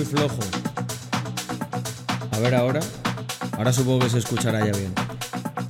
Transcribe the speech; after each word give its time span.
muy 0.00 0.06
flojo. 0.06 0.38
A 2.30 2.38
ver 2.38 2.54
ahora. 2.54 2.80
Ahora 3.58 3.72
supongo 3.72 4.00
que 4.00 4.10
se 4.10 4.18
escuchará 4.18 4.60
ya 4.60 4.72
bien. 4.72 4.92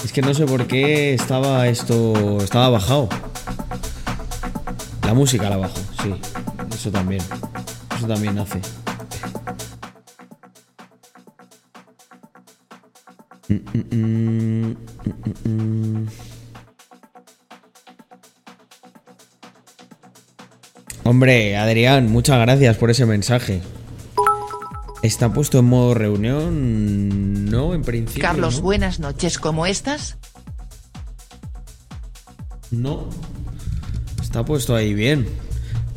Es 0.04 0.12
que 0.12 0.22
no 0.22 0.32
sé 0.34 0.46
por 0.46 0.66
qué 0.66 1.14
estaba 1.14 1.66
esto. 1.66 2.38
Estaba 2.40 2.68
bajado. 2.68 3.08
La 5.04 5.14
música 5.14 5.50
la 5.50 5.56
bajo, 5.56 5.78
sí. 6.02 6.14
Eso 6.72 6.90
también. 6.92 7.22
Eso 7.96 8.06
también 8.06 8.38
hace. 8.38 8.60
Hombre, 21.02 21.56
Adrián, 21.56 22.12
muchas 22.12 22.38
gracias 22.38 22.76
por 22.76 22.90
ese 22.90 23.06
mensaje. 23.06 23.60
¿Está 25.02 25.32
puesto 25.32 25.58
en 25.58 25.64
modo 25.64 25.94
reunión? 25.94 27.46
No, 27.46 27.74
en 27.74 27.82
principio. 27.82 28.22
Carlos, 28.22 28.56
no. 28.56 28.62
buenas 28.62 29.00
noches, 29.00 29.38
¿cómo 29.38 29.64
estás? 29.66 30.18
No. 32.70 33.08
Está 34.20 34.44
puesto 34.44 34.76
ahí 34.76 34.92
bien. 34.92 35.26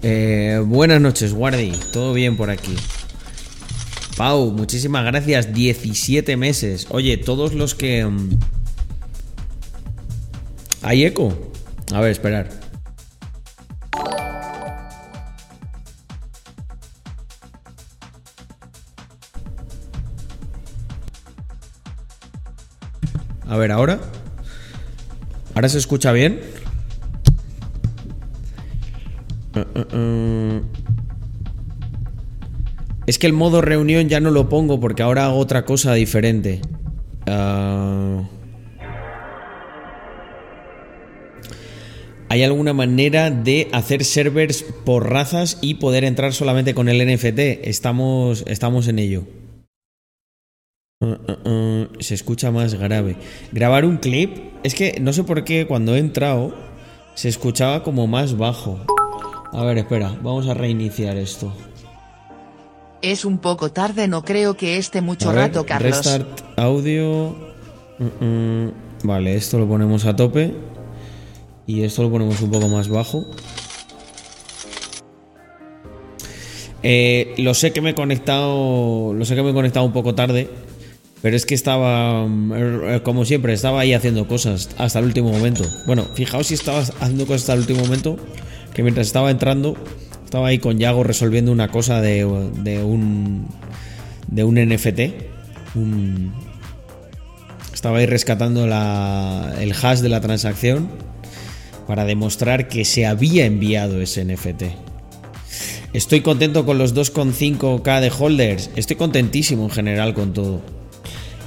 Eh, 0.02 0.62
buenas 0.66 1.02
noches, 1.02 1.34
Guardi. 1.34 1.72
Todo 1.92 2.14
bien 2.14 2.38
por 2.38 2.50
aquí. 2.50 2.76
Pau, 4.16 4.52
muchísimas 4.52 5.04
gracias. 5.06 5.54
17 5.54 6.38
meses. 6.38 6.88
Oye, 6.90 7.18
todos 7.18 7.54
los 7.54 7.76
que... 7.76 8.06
mm, 8.06 8.40
¿Hay 10.82 11.04
eco? 11.04 11.52
A 11.94 12.00
ver, 12.00 12.12
esperar. 12.12 12.63
¿Ahora 25.64 25.72
se 25.72 25.78
escucha 25.78 26.12
bien? 26.12 26.42
Es 33.08 33.18
que 33.18 33.28
el 33.28 33.32
modo 33.32 33.62
reunión 33.62 34.10
ya 34.10 34.20
no 34.20 34.30
lo 34.30 34.50
pongo 34.50 34.82
porque 34.82 35.04
ahora 35.04 35.24
hago 35.24 35.38
otra 35.38 35.64
cosa 35.64 35.94
diferente. 35.94 36.60
Ah. 37.28 38.24
¿Hay 42.28 42.44
alguna 42.44 42.74
manera 42.74 43.32
de 43.32 43.70
hacer 43.72 44.04
servers 44.04 44.64
por 44.64 45.10
razas 45.10 45.60
y 45.62 45.76
poder 45.76 46.04
entrar 46.04 46.34
solamente 46.34 46.74
con 46.74 46.90
el 46.90 47.08
NFT? 47.08 47.40
Estamos, 47.64 48.44
estamos 48.48 48.90
en 48.90 49.00
ello. 49.00 49.24
Uh, 51.04 51.18
uh, 51.28 51.50
uh, 51.50 51.88
se 52.00 52.14
escucha 52.14 52.50
más 52.50 52.76
grave. 52.76 53.18
Grabar 53.52 53.84
un 53.84 53.98
clip. 53.98 54.38
Es 54.64 54.74
que 54.74 55.02
no 55.02 55.12
sé 55.12 55.26
por 55.26 55.44
qué 55.44 55.68
cuando 55.68 55.96
he 55.96 56.00
entrado 56.00 56.56
se 57.14 57.28
escuchaba 57.28 57.84
como 57.84 58.08
más 58.08 58.38
bajo. 58.38 58.80
A 59.52 59.66
ver, 59.66 59.80
espera, 59.80 60.18
vamos 60.22 60.48
a 60.48 60.54
reiniciar 60.54 61.18
esto. 61.18 61.52
Es 63.02 63.26
un 63.26 63.38
poco 63.40 63.70
tarde, 63.70 64.08
no 64.08 64.24
creo 64.24 64.56
que 64.56 64.78
esté 64.78 65.02
mucho 65.02 65.30
A 65.30 65.34
ver, 65.34 65.42
rato, 65.48 65.66
Carlos. 65.66 65.98
Restart 65.98 66.58
audio. 66.58 67.36
Vale, 69.04 69.36
esto 69.36 69.60
lo 69.60 69.68
ponemos 69.68 70.06
a 70.06 70.16
tope. 70.16 70.54
Y 71.68 71.84
esto 71.84 72.04
lo 72.04 72.12
ponemos 72.12 72.42
un 72.42 72.50
poco 72.50 72.70
más 72.70 72.88
bajo. 72.88 73.26
Eh, 76.82 77.34
lo 77.38 77.54
sé 77.54 77.74
que 77.74 77.82
me 77.82 77.90
he 77.90 77.96
conectado. 77.96 79.14
Lo 79.14 79.26
sé 79.26 79.36
que 79.36 79.44
me 79.44 79.50
he 79.50 79.54
conectado 79.54 79.86
un 79.86 79.92
poco 79.92 80.16
tarde. 80.16 80.50
Pero 81.24 81.36
es 81.36 81.46
que 81.48 81.56
estaba. 81.56 82.28
mm, 82.28 82.54
eh, 82.54 83.02
Como 83.04 83.26
siempre, 83.26 83.54
estaba 83.54 83.80
ahí 83.80 83.94
haciendo 83.94 84.28
cosas 84.28 84.70
hasta 84.78 85.00
el 85.00 85.06
último 85.06 85.32
momento. 85.32 85.64
Bueno, 85.88 86.06
fijaos 86.14 86.48
si 86.48 86.54
estaba 86.54 86.80
haciendo 86.82 87.26
cosas 87.26 87.42
hasta 87.44 87.54
el 87.54 87.60
último 87.62 87.80
momento. 87.80 88.18
Que 88.76 88.84
mientras 88.84 89.08
estaba 89.08 89.32
entrando, 89.32 89.76
estaba 90.26 90.48
ahí 90.48 90.60
con 90.60 90.78
Yago 90.80 91.04
resolviendo 91.04 91.52
una 91.52 91.70
cosa 91.70 92.02
de, 92.02 92.26
de 92.62 92.84
un. 92.84 93.48
De 94.28 94.44
un 94.44 94.56
NFT. 94.56 95.00
Estaba 97.74 97.98
ahí 97.98 98.06
rescatando 98.06 98.68
la- 98.68 99.54
el 99.60 99.74
hash 99.74 100.00
de 100.00 100.10
la 100.10 100.22
transacción 100.22 100.90
para 101.88 102.06
demostrar 102.06 102.68
que 102.68 102.86
se 102.86 103.06
había 103.06 103.46
enviado 103.46 104.02
ese 104.02 104.24
NFT. 104.26 104.64
Estoy 105.94 106.22
contento 106.22 106.66
con 106.66 106.78
los 106.78 106.94
2,5k 106.96 108.00
de 108.00 108.10
holders. 108.18 108.72
Estoy 108.76 108.96
contentísimo 108.96 109.64
en 109.66 109.70
general 109.70 110.14
con 110.14 110.34
todo. 110.34 110.62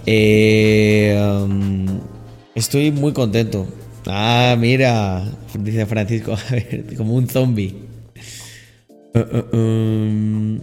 Eh, 0.06 1.19
um, 1.21 2.00
estoy 2.55 2.93
muy 2.93 3.12
contento. 3.12 3.67
Ah, 4.06 4.56
mira, 4.59 5.25
dice 5.59 5.84
Francisco, 5.87 6.34
a 6.49 6.53
ver, 6.53 6.94
como 6.97 7.15
un 7.15 7.28
zombie. 7.28 7.75
Uh, 9.15 9.19
uh, 9.19 9.56
um. 9.56 10.61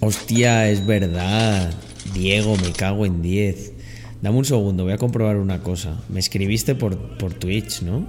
Hostia, 0.00 0.68
es 0.68 0.86
verdad. 0.86 1.72
Diego, 2.12 2.56
me 2.58 2.70
cago 2.72 3.06
en 3.06 3.22
10. 3.22 3.72
Dame 4.20 4.38
un 4.38 4.44
segundo, 4.44 4.84
voy 4.84 4.92
a 4.92 4.98
comprobar 4.98 5.36
una 5.36 5.62
cosa. 5.62 6.02
Me 6.08 6.20
escribiste 6.20 6.74
por, 6.74 7.16
por 7.16 7.32
Twitch, 7.32 7.82
¿no? 7.82 8.06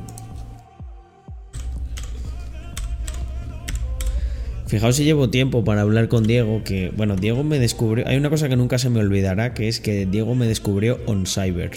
Fijaos 4.67 4.97
si 4.97 5.05
llevo 5.05 5.29
tiempo 5.29 5.63
para 5.63 5.81
hablar 5.81 6.09
con 6.09 6.27
Diego, 6.27 6.61
que, 6.65 6.91
bueno, 6.95 7.15
Diego 7.15 7.43
me 7.43 7.57
descubrió... 7.57 8.05
Hay 8.05 8.17
una 8.17 8.29
cosa 8.29 8.49
que 8.49 8.57
nunca 8.57 8.77
se 8.77 8.89
me 8.89 8.99
olvidará, 8.99 9.53
que 9.53 9.69
es 9.69 9.79
que 9.79 10.05
Diego 10.05 10.35
me 10.35 10.45
descubrió 10.45 10.99
on 11.05 11.25
Cyber. 11.25 11.71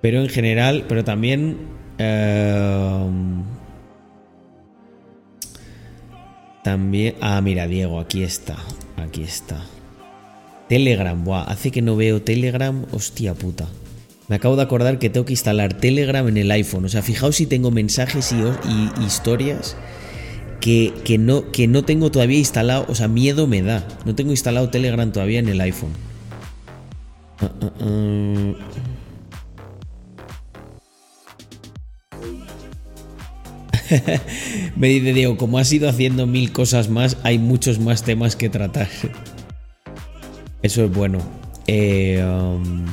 Pero 0.00 0.22
en 0.22 0.30
general, 0.30 0.86
pero 0.88 1.04
también... 1.04 1.58
eh, 1.98 3.04
también... 6.64 7.14
Ah, 7.20 7.42
mira, 7.42 7.66
Diego, 7.66 8.00
aquí 8.00 8.22
está. 8.22 8.56
Aquí 8.96 9.22
está. 9.22 9.62
Telegram, 10.66 11.22
buah, 11.22 11.42
hace 11.42 11.70
que 11.70 11.82
no 11.82 11.94
veo 11.94 12.22
Telegram, 12.22 12.86
hostia 12.92 13.34
puta. 13.34 13.66
Me 14.28 14.36
acabo 14.36 14.56
de 14.56 14.62
acordar 14.62 14.98
que 14.98 15.10
tengo 15.10 15.26
que 15.26 15.34
instalar 15.34 15.74
Telegram 15.74 16.26
en 16.26 16.38
el 16.38 16.50
iPhone. 16.52 16.86
O 16.86 16.88
sea, 16.88 17.02
fijaos 17.02 17.36
si 17.36 17.46
tengo 17.46 17.70
mensajes 17.70 18.32
y, 18.32 18.36
y 18.36 19.04
historias 19.04 19.76
que, 20.60 20.92
que 21.04 21.18
no, 21.18 21.50
que 21.50 21.66
no 21.66 21.84
tengo 21.84 22.10
todavía 22.10 22.38
instalado. 22.38 22.84
O 22.88 22.94
sea, 22.94 23.08
miedo 23.08 23.46
me 23.46 23.62
da. 23.62 23.86
No 24.04 24.14
tengo 24.14 24.30
instalado 24.30 24.70
Telegram 24.70 25.10
todavía 25.10 25.38
en 25.38 25.48
el 25.48 25.60
iPhone. 25.60 25.92
Me 34.76 34.88
dice 34.88 35.12
Diego, 35.12 35.36
como 35.36 35.58
has 35.58 35.72
ido 35.72 35.88
haciendo 35.88 36.26
mil 36.26 36.52
cosas 36.52 36.88
más, 36.88 37.16
hay 37.22 37.38
muchos 37.38 37.78
más 37.78 38.02
temas 38.04 38.36
que 38.36 38.48
tratar. 38.48 38.88
Eso 40.62 40.84
es 40.84 40.92
bueno. 40.92 41.18
Eh, 41.66 42.22
um, 42.24 42.84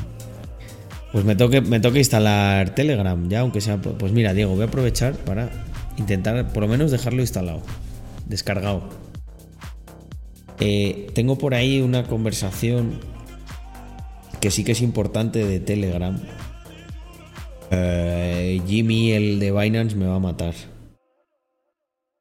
pues 1.11 1.25
me 1.25 1.35
toque, 1.35 1.61
me 1.61 1.79
toque 1.79 1.99
instalar 1.99 2.75
Telegram 2.75 3.27
ya, 3.29 3.41
aunque 3.41 3.61
sea. 3.61 3.77
Pues 3.77 4.11
mira, 4.11 4.33
Diego, 4.33 4.53
voy 4.53 4.63
a 4.63 4.65
aprovechar 4.67 5.13
para 5.15 5.49
intentar 5.97 6.51
por 6.53 6.63
lo 6.63 6.69
menos 6.69 6.91
dejarlo 6.91 7.21
instalado, 7.21 7.61
descargado. 8.25 8.89
Eh, 10.59 11.11
tengo 11.13 11.37
por 11.37 11.53
ahí 11.53 11.81
una 11.81 12.03
conversación 12.07 12.99
que 14.39 14.51
sí 14.51 14.63
que 14.63 14.71
es 14.71 14.81
importante 14.81 15.45
de 15.45 15.59
Telegram. 15.59 16.19
Eh, 17.71 18.61
Jimmy, 18.67 19.11
el 19.11 19.39
de 19.39 19.51
Binance, 19.51 19.95
me 19.95 20.07
va 20.07 20.15
a 20.15 20.19
matar. 20.19 20.53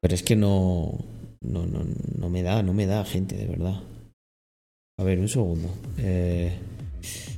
Pero 0.01 0.13
es 0.13 0.23
que 0.23 0.35
no, 0.35 0.97
no, 1.41 1.65
no, 1.65 1.79
no 2.17 2.29
me 2.29 2.43
da, 2.43 2.61
no 2.63 2.73
me 2.73 2.85
da 2.85 3.03
gente, 3.05 3.35
de 3.35 3.47
verdad. 3.47 3.81
A 4.99 5.03
ver, 5.03 5.19
un 5.19 5.29
segundo. 5.29 5.69
Eh, 5.97 6.57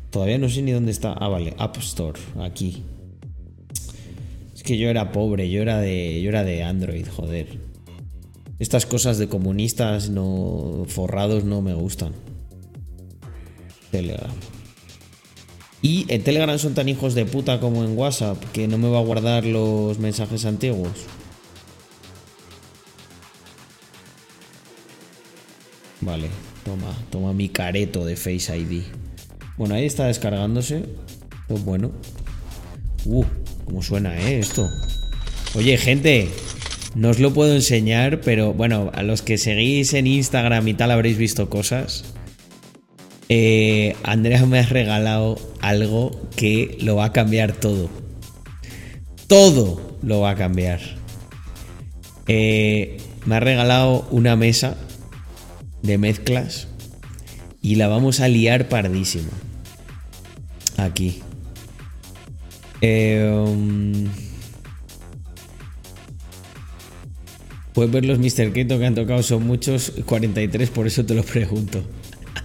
todavía 0.10 0.38
no 0.38 0.50
sé 0.50 0.62
ni 0.62 0.72
dónde 0.72 0.92
está. 0.92 1.14
Ah, 1.14 1.28
vale, 1.28 1.56
App 1.58 1.78
Store, 1.78 2.20
aquí. 2.42 2.84
Que 4.70 4.78
yo 4.78 4.92
era 4.92 5.12
pobre, 5.12 5.50
yo 5.50 5.64
era 5.64 5.80
de, 5.80 6.22
yo 6.22 6.30
era 6.30 6.44
de 6.44 6.62
Android, 6.62 7.08
joder. 7.08 7.58
Estas 8.60 8.86
cosas 8.86 9.18
de 9.18 9.28
comunistas 9.28 10.12
no 10.12 10.86
forrados 10.88 11.44
no 11.44 11.64
me 11.64 11.74
gustan. 11.74 12.14
Telegram. 13.90 14.30
Y 15.82 16.06
en 16.08 16.24
Telegram 16.24 16.60
son 16.60 16.76
tan 16.76 16.88
hijos 16.88 17.16
de 17.16 17.26
puta 17.26 17.60
como 17.60 17.84
en 17.84 17.98
WhatsApp 17.98 18.38
que 18.54 18.68
no 18.68 18.78
me 18.78 18.92
va 18.92 19.00
a 19.00 19.04
guardar 19.04 19.44
los 19.44 19.98
mensajes 19.98 20.46
antiguos. 20.46 21.08
Vale, 26.02 26.30
toma, 26.64 26.96
toma 27.10 27.34
mi 27.34 27.50
careto 27.50 28.06
de 28.06 28.16
Face 28.16 28.56
ID. 28.56 28.84
Bueno, 29.58 29.74
ahí 29.74 29.86
está 29.86 30.06
descargándose. 30.06 30.86
Pues 31.48 31.66
bueno. 31.66 31.92
Uh, 33.06 33.26
cómo 33.70 33.82
suena, 33.84 34.18
¿eh? 34.20 34.40
Esto. 34.40 34.70
Oye, 35.56 35.78
gente. 35.78 36.30
No 36.96 37.10
os 37.10 37.20
lo 37.20 37.34
puedo 37.34 37.54
enseñar, 37.54 38.20
pero 38.22 38.52
bueno, 38.52 38.90
a 38.96 39.04
los 39.04 39.22
que 39.22 39.38
seguís 39.38 39.94
en 39.94 40.08
Instagram 40.08 40.68
y 40.68 40.74
tal 40.74 40.90
habréis 40.90 41.18
visto 41.18 41.48
cosas. 41.48 42.04
Eh, 43.30 43.96
Andrea 44.02 44.44
me 44.48 44.60
ha 44.60 44.64
regalado 44.64 45.38
algo 45.62 46.20
que 46.36 46.78
lo 46.82 46.96
va 46.96 47.06
a 47.06 47.14
cambiar 47.14 47.54
todo. 47.54 47.90
Todo 49.28 49.98
lo 50.02 50.22
va 50.22 50.32
a 50.32 50.36
cambiar. 50.36 50.80
Eh, 52.28 52.98
me 53.26 53.36
ha 53.36 53.40
regalado 53.40 54.08
una 54.10 54.36
mesa 54.36 54.76
de 55.84 56.00
mezclas 56.00 56.68
y 57.62 57.76
la 57.76 57.88
vamos 57.88 58.20
a 58.20 58.28
liar 58.28 58.68
pardísimo. 58.68 59.30
Aquí. 60.78 61.22
Um, 62.82 64.06
puedes 67.74 67.92
ver 67.92 68.06
los 68.06 68.20
Mr. 68.20 68.54
Keto 68.54 68.80
que 68.80 68.86
han 68.86 68.96
tocado, 68.96 69.22
son 69.24 69.46
muchos, 69.46 69.92
43, 70.06 70.70
por 70.70 70.88
eso 70.88 71.06
te 71.06 71.14
lo 71.14 71.24
pregunto. 71.24 71.84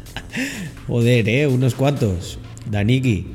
Joder, 0.86 1.28
eh, 1.28 1.46
unos 1.46 1.74
cuantos. 1.74 2.38
Daniki. 2.70 3.26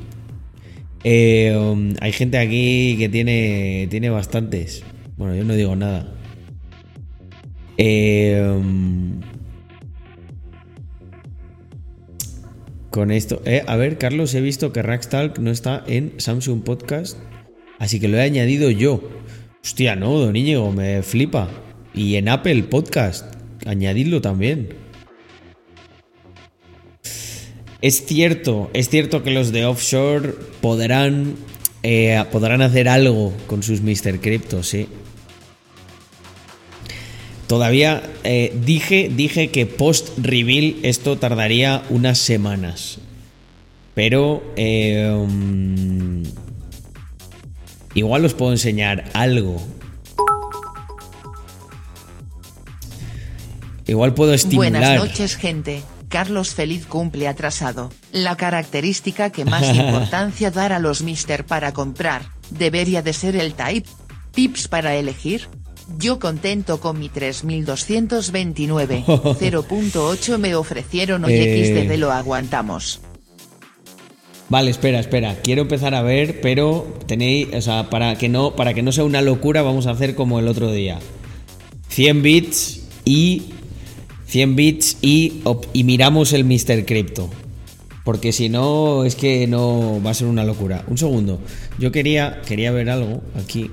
Um, 1.02 1.94
hay 2.00 2.12
gente 2.12 2.38
aquí 2.38 2.96
que 2.98 3.08
tiene, 3.08 3.86
tiene 3.90 4.10
bastantes. 4.10 4.82
Bueno, 5.16 5.34
yo 5.34 5.44
no 5.44 5.54
digo 5.54 5.74
nada. 5.76 6.14
Eh, 7.78 8.60
con 12.90 13.10
esto. 13.10 13.40
Eh, 13.44 13.62
a 13.66 13.76
ver, 13.76 13.98
Carlos, 13.98 14.34
he 14.34 14.40
visto 14.40 14.72
que 14.72 14.82
Rackstalk 14.82 15.38
no 15.38 15.50
está 15.50 15.82
en 15.86 16.14
Samsung 16.18 16.62
Podcast. 16.62 17.18
Así 17.78 18.00
que 18.00 18.08
lo 18.08 18.18
he 18.18 18.22
añadido 18.22 18.70
yo. 18.70 19.02
Hostia, 19.62 19.96
no, 19.96 20.18
don 20.18 20.36
Íñigo, 20.36 20.70
me 20.72 21.02
flipa. 21.02 21.48
Y 21.94 22.16
en 22.16 22.28
Apple 22.28 22.64
Podcast. 22.64 23.34
Añadidlo 23.66 24.20
también. 24.20 24.74
Es 27.82 28.04
cierto, 28.04 28.70
es 28.74 28.90
cierto 28.90 29.22
que 29.22 29.30
los 29.30 29.52
de 29.52 29.64
offshore 29.64 30.34
podrán, 30.60 31.36
eh, 31.82 32.22
podrán 32.30 32.60
hacer 32.60 32.88
algo 32.88 33.32
con 33.46 33.62
sus 33.62 33.80
Mr. 33.80 34.20
Crypto, 34.20 34.62
sí. 34.62 34.86
Todavía 37.50 38.00
eh, 38.22 38.56
dije, 38.64 39.10
dije 39.12 39.50
que 39.50 39.66
post 39.66 40.16
reveal 40.18 40.76
esto 40.84 41.18
tardaría 41.18 41.82
unas 41.90 42.18
semanas. 42.18 42.98
Pero 43.92 44.40
eh, 44.54 45.10
um, 45.12 46.22
igual 47.94 48.24
os 48.24 48.34
puedo 48.34 48.52
enseñar 48.52 49.10
algo. 49.14 49.60
Igual 53.84 54.14
puedo 54.14 54.32
estimular. 54.32 54.70
Buenas 54.70 54.98
noches, 55.00 55.34
gente. 55.34 55.82
Carlos 56.08 56.54
feliz 56.54 56.86
cumple 56.86 57.26
atrasado. 57.26 57.90
La 58.12 58.36
característica 58.36 59.30
que 59.30 59.44
más 59.44 59.64
importancia 59.76 60.52
dar 60.52 60.72
a 60.72 60.78
los 60.78 61.02
Mister 61.02 61.44
para 61.44 61.72
comprar, 61.72 62.30
debería 62.50 63.02
de 63.02 63.12
ser 63.12 63.34
el 63.34 63.54
type. 63.54 63.88
Tips 64.30 64.68
para 64.68 64.94
elegir. 64.94 65.48
Yo 65.98 66.18
contento 66.18 66.80
con 66.80 66.98
mi 66.98 67.08
3229, 67.08 69.04
0.8 69.06 70.38
me 70.38 70.54
ofrecieron 70.54 71.24
hoy 71.24 71.34
Eh. 71.34 71.86
XDD 71.86 71.98
lo 71.98 72.12
aguantamos. 72.12 73.00
Vale, 74.48 74.70
espera, 74.70 74.98
espera. 74.98 75.36
Quiero 75.42 75.62
empezar 75.62 75.94
a 75.94 76.02
ver, 76.02 76.40
pero 76.40 76.98
tenéis, 77.06 77.48
o 77.54 77.60
sea, 77.60 77.88
para 77.88 78.18
que 78.18 78.28
no, 78.28 78.56
para 78.56 78.74
que 78.74 78.82
no 78.82 78.90
sea 78.90 79.04
una 79.04 79.22
locura, 79.22 79.62
vamos 79.62 79.86
a 79.86 79.92
hacer 79.92 80.16
como 80.16 80.40
el 80.40 80.48
otro 80.48 80.72
día. 80.72 80.98
100 81.88 82.22
bits 82.22 82.82
y 83.04 83.42
100 84.26 84.56
bits 84.56 84.96
y, 85.02 85.42
y 85.72 85.84
miramos 85.84 86.32
el 86.32 86.44
Mr. 86.44 86.84
Crypto. 86.84 87.30
Porque 88.04 88.32
si 88.32 88.48
no, 88.48 89.04
es 89.04 89.14
que 89.14 89.46
no 89.46 90.02
va 90.04 90.10
a 90.10 90.14
ser 90.14 90.26
una 90.26 90.44
locura. 90.44 90.84
Un 90.88 90.98
segundo. 90.98 91.40
Yo 91.78 91.92
quería, 91.92 92.40
quería 92.46 92.72
ver 92.72 92.90
algo 92.90 93.22
aquí. 93.40 93.70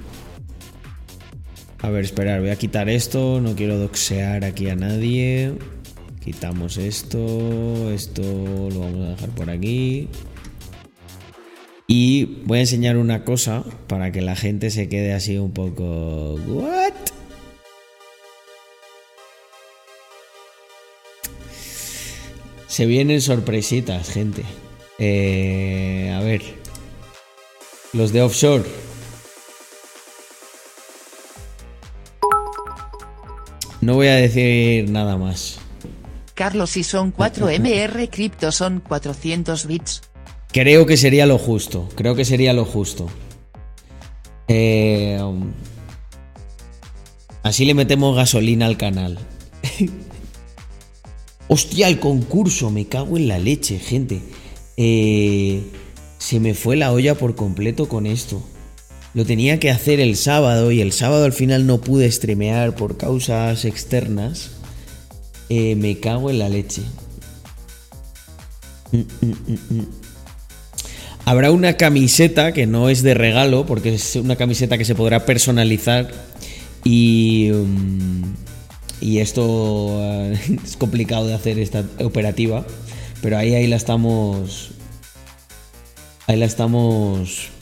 A 1.79 1.89
ver, 1.89 2.05
esperar, 2.05 2.39
voy 2.41 2.49
a 2.49 2.55
quitar 2.55 2.89
esto. 2.89 3.39
No 3.39 3.55
quiero 3.55 3.77
doxear 3.77 4.43
aquí 4.43 4.69
a 4.69 4.75
nadie. 4.75 5.53
Quitamos 6.23 6.77
esto. 6.77 7.91
Esto 7.91 8.21
lo 8.21 8.79
vamos 8.79 9.05
a 9.05 9.09
dejar 9.11 9.29
por 9.29 9.49
aquí. 9.49 10.09
Y 11.85 12.41
voy 12.45 12.57
a 12.57 12.61
enseñar 12.61 12.97
una 12.97 13.23
cosa 13.23 13.63
para 13.87 14.11
que 14.11 14.21
la 14.21 14.35
gente 14.35 14.71
se 14.71 14.89
quede 14.89 15.13
así 15.13 15.37
un 15.37 15.51
poco. 15.51 16.35
¿What? 16.47 16.93
Se 22.67 22.85
vienen 22.85 23.21
sorpresitas, 23.21 24.09
gente. 24.09 24.43
Eh, 24.99 26.11
a 26.13 26.21
ver. 26.21 26.41
Los 27.93 28.11
de 28.11 28.21
offshore. 28.23 28.86
No 33.81 33.95
voy 33.95 34.07
a 34.07 34.15
decir 34.15 34.89
nada 34.89 35.17
más. 35.17 35.59
Carlos 36.33 36.71
si 36.71 36.83
son 36.83 37.11
4 37.11 37.49
MR 37.59 38.09
cripto 38.09 38.51
son 38.51 38.79
400 38.79 39.67
bits. 39.67 40.01
Creo 40.51 40.85
que 40.85 40.97
sería 40.97 41.25
lo 41.25 41.37
justo. 41.37 41.89
Creo 41.95 42.15
que 42.15 42.25
sería 42.25 42.53
lo 42.53 42.65
justo. 42.65 43.07
Eh, 44.47 45.19
um, 45.21 45.51
así 47.43 47.65
le 47.65 47.73
metemos 47.73 48.15
gasolina 48.15 48.65
al 48.65 48.77
canal. 48.77 49.19
Hostia, 51.47 51.87
el 51.87 51.99
concurso. 51.99 52.71
Me 52.71 52.85
cago 52.85 53.17
en 53.17 53.27
la 53.27 53.39
leche, 53.39 53.79
gente. 53.79 54.21
Eh, 54.77 55.63
se 56.17 56.39
me 56.39 56.53
fue 56.53 56.75
la 56.75 56.91
olla 56.91 57.15
por 57.15 57.35
completo 57.35 57.87
con 57.87 58.05
esto. 58.05 58.41
Lo 59.17 59.25
tenía 59.25 59.59
que 59.59 59.71
hacer 59.71 59.99
el 59.99 60.15
sábado 60.15 60.71
y 60.71 60.79
el 60.79 60.91
sábado 60.91 61.25
al 61.25 61.33
final 61.33 61.65
no 61.65 61.81
pude 61.81 62.11
streamear 62.11 62.75
por 62.75 62.97
causas 62.97 63.65
externas. 63.65 64.51
Eh, 65.49 65.75
me 65.75 65.99
cago 65.99 66.29
en 66.29 66.37
la 66.37 66.49
leche. 66.49 66.83
Habrá 71.25 71.49
una 71.49 71.77
camiseta 71.77 72.51
que 72.51 72.67
no 72.67 72.89
es 72.89 73.01
de 73.01 73.15
regalo, 73.15 73.65
porque 73.65 73.95
es 73.95 74.17
una 74.17 74.35
camiseta 74.35 74.77
que 74.77 74.85
se 74.85 74.93
podrá 74.93 75.25
personalizar. 75.25 76.11
Y. 76.83 77.49
y 79.01 79.17
esto 79.17 79.97
eh, 79.99 80.37
es 80.63 80.77
complicado 80.77 81.25
de 81.25 81.33
hacer 81.33 81.57
esta 81.57 81.83
operativa. 82.01 82.67
Pero 83.23 83.39
ahí, 83.39 83.55
ahí 83.55 83.65
la 83.65 83.77
estamos. 83.77 84.73
Ahí 86.27 86.37
la 86.37 86.45
estamos. 86.45 87.56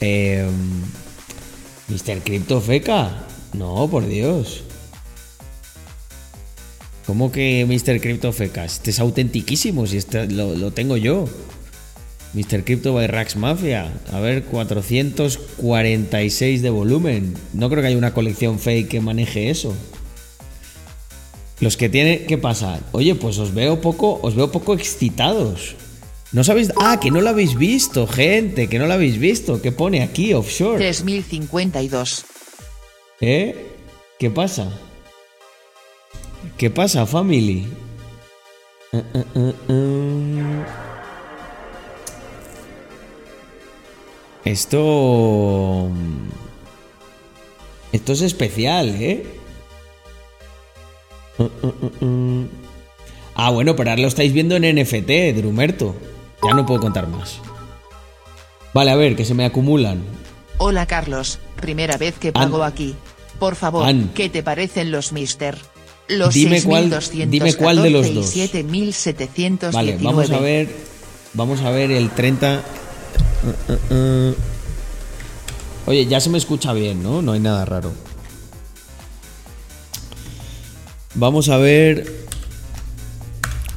Eh, 0.00 0.48
Mr. 1.88 2.20
Crypto 2.24 2.60
Feca. 2.60 3.26
No, 3.52 3.88
por 3.90 4.06
Dios. 4.06 4.62
¿Cómo 7.06 7.32
que 7.32 7.66
Mr. 7.66 8.00
Crypto 8.00 8.32
Feca? 8.32 8.64
Este 8.64 8.90
es 8.90 9.00
autentiquísimo, 9.00 9.86
si 9.86 9.96
este 9.96 10.28
lo, 10.28 10.54
lo 10.54 10.70
tengo 10.70 10.96
yo. 10.96 11.24
Mr. 12.34 12.62
Crypto 12.64 12.94
by 12.94 13.08
Rax 13.08 13.34
Mafia. 13.36 13.92
A 14.12 14.20
ver, 14.20 14.44
446 14.44 16.62
de 16.62 16.70
volumen. 16.70 17.34
No 17.52 17.68
creo 17.68 17.82
que 17.82 17.88
haya 17.88 17.98
una 17.98 18.14
colección 18.14 18.60
fake 18.60 18.88
que 18.88 19.00
maneje 19.00 19.50
eso. 19.50 19.74
Los 21.58 21.76
que 21.76 21.88
tienen, 21.88 22.26
¿qué 22.26 22.38
pasa? 22.38 22.78
Oye, 22.92 23.16
pues 23.16 23.38
os 23.38 23.52
veo 23.52 23.80
poco, 23.80 24.20
os 24.22 24.34
veo 24.34 24.52
poco 24.52 24.74
excitados. 24.74 25.74
No 26.32 26.44
sabéis, 26.44 26.72
ah, 26.76 27.00
que 27.00 27.10
no 27.10 27.20
lo 27.20 27.30
habéis 27.30 27.56
visto, 27.56 28.06
gente, 28.06 28.68
que 28.68 28.78
no 28.78 28.86
lo 28.86 28.94
habéis 28.94 29.18
visto. 29.18 29.60
¿Qué 29.60 29.72
pone 29.72 30.02
aquí 30.02 30.32
offshore? 30.32 30.78
3052. 30.78 32.24
¿Eh? 33.20 33.66
¿Qué 34.18 34.30
pasa? 34.30 34.70
¿Qué 36.56 36.70
pasa, 36.70 37.04
family? 37.04 37.66
Eh, 38.92 39.02
eh, 39.14 39.54
eh. 39.68 40.64
Esto. 44.44 45.90
Esto 47.92 48.12
es 48.12 48.20
especial, 48.22 48.88
eh. 49.00 49.26
Ah, 53.34 53.50
bueno, 53.50 53.74
pero 53.74 53.90
ahora 53.90 54.02
lo 54.02 54.08
estáis 54.08 54.32
viendo 54.32 54.54
en 54.54 54.76
NFT, 54.76 55.34
Drumerto. 55.36 55.96
Ya 56.46 56.54
no 56.54 56.64
puedo 56.66 56.80
contar 56.80 57.06
más. 57.06 57.38
Vale, 58.72 58.90
a 58.90 58.96
ver, 58.96 59.16
que 59.16 59.24
se 59.24 59.34
me 59.34 59.44
acumulan. 59.44 60.02
Hola 60.58 60.86
Carlos, 60.86 61.38
primera 61.60 61.96
vez 61.96 62.18
que 62.18 62.32
pago 62.32 62.62
aquí. 62.64 62.94
Por 63.38 63.56
favor, 63.56 63.86
¿qué 64.14 64.28
te 64.28 64.42
parecen 64.42 64.90
los 64.90 65.12
Mister? 65.12 65.56
Los 66.08 66.34
dime 66.34 66.62
cuál, 66.62 66.90
dime 67.28 67.54
cuál 67.54 67.82
de 67.82 67.90
los 67.90 68.12
dos. 68.14 68.34
Vale, 69.72 69.98
vamos 70.00 70.30
a 70.30 70.38
ver, 70.38 70.68
vamos 71.34 71.60
a 71.62 71.70
ver 71.70 71.90
el 71.92 72.10
30. 72.10 72.54
Eh, 72.54 72.60
eh, 73.68 73.78
eh. 73.90 74.34
Oye, 75.86 76.06
ya 76.06 76.20
se 76.20 76.30
me 76.30 76.38
escucha 76.38 76.72
bien, 76.72 77.02
¿no? 77.02 77.22
No 77.22 77.32
hay 77.32 77.40
nada 77.40 77.64
raro. 77.64 77.92
Vamos 81.14 81.48
a 81.48 81.56
ver 81.56 82.28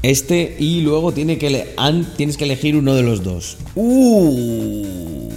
este 0.04 0.58
y 0.60 0.82
luego 0.82 1.14
tiene 1.14 1.38
que 1.38 1.74
tienes 2.18 2.38
que 2.38 2.44
elegir 2.44 2.76
uno 2.76 2.94
de 2.94 3.04
los 3.04 3.24
dos. 3.24 3.58
Uh, 3.76 5.30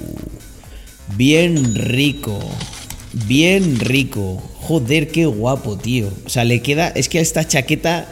bien 1.17 1.75
rico. 1.75 2.39
Bien 3.27 3.79
rico. 3.81 4.43
Joder, 4.61 5.09
qué 5.11 5.27
guapo, 5.27 5.79
tío. 5.79 6.11
O 6.27 6.29
sea, 6.29 6.45
le 6.45 6.61
queda. 6.61 6.89
Es 6.89 7.09
que 7.09 7.21
a 7.21 7.23
esta 7.23 7.47
chaqueta. 7.47 8.09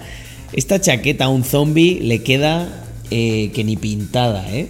Esta 0.52 0.80
chaqueta 0.80 1.24
a 1.24 1.28
un 1.28 1.42
zombie 1.42 1.98
le 2.00 2.22
queda 2.22 2.84
eh, 3.10 3.50
que 3.52 3.64
ni 3.64 3.76
pintada, 3.76 4.48
¿eh? 4.54 4.68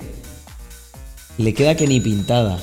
Le 1.36 1.52
queda 1.52 1.76
que 1.76 1.86
ni 1.86 2.00
pintada. 2.00 2.58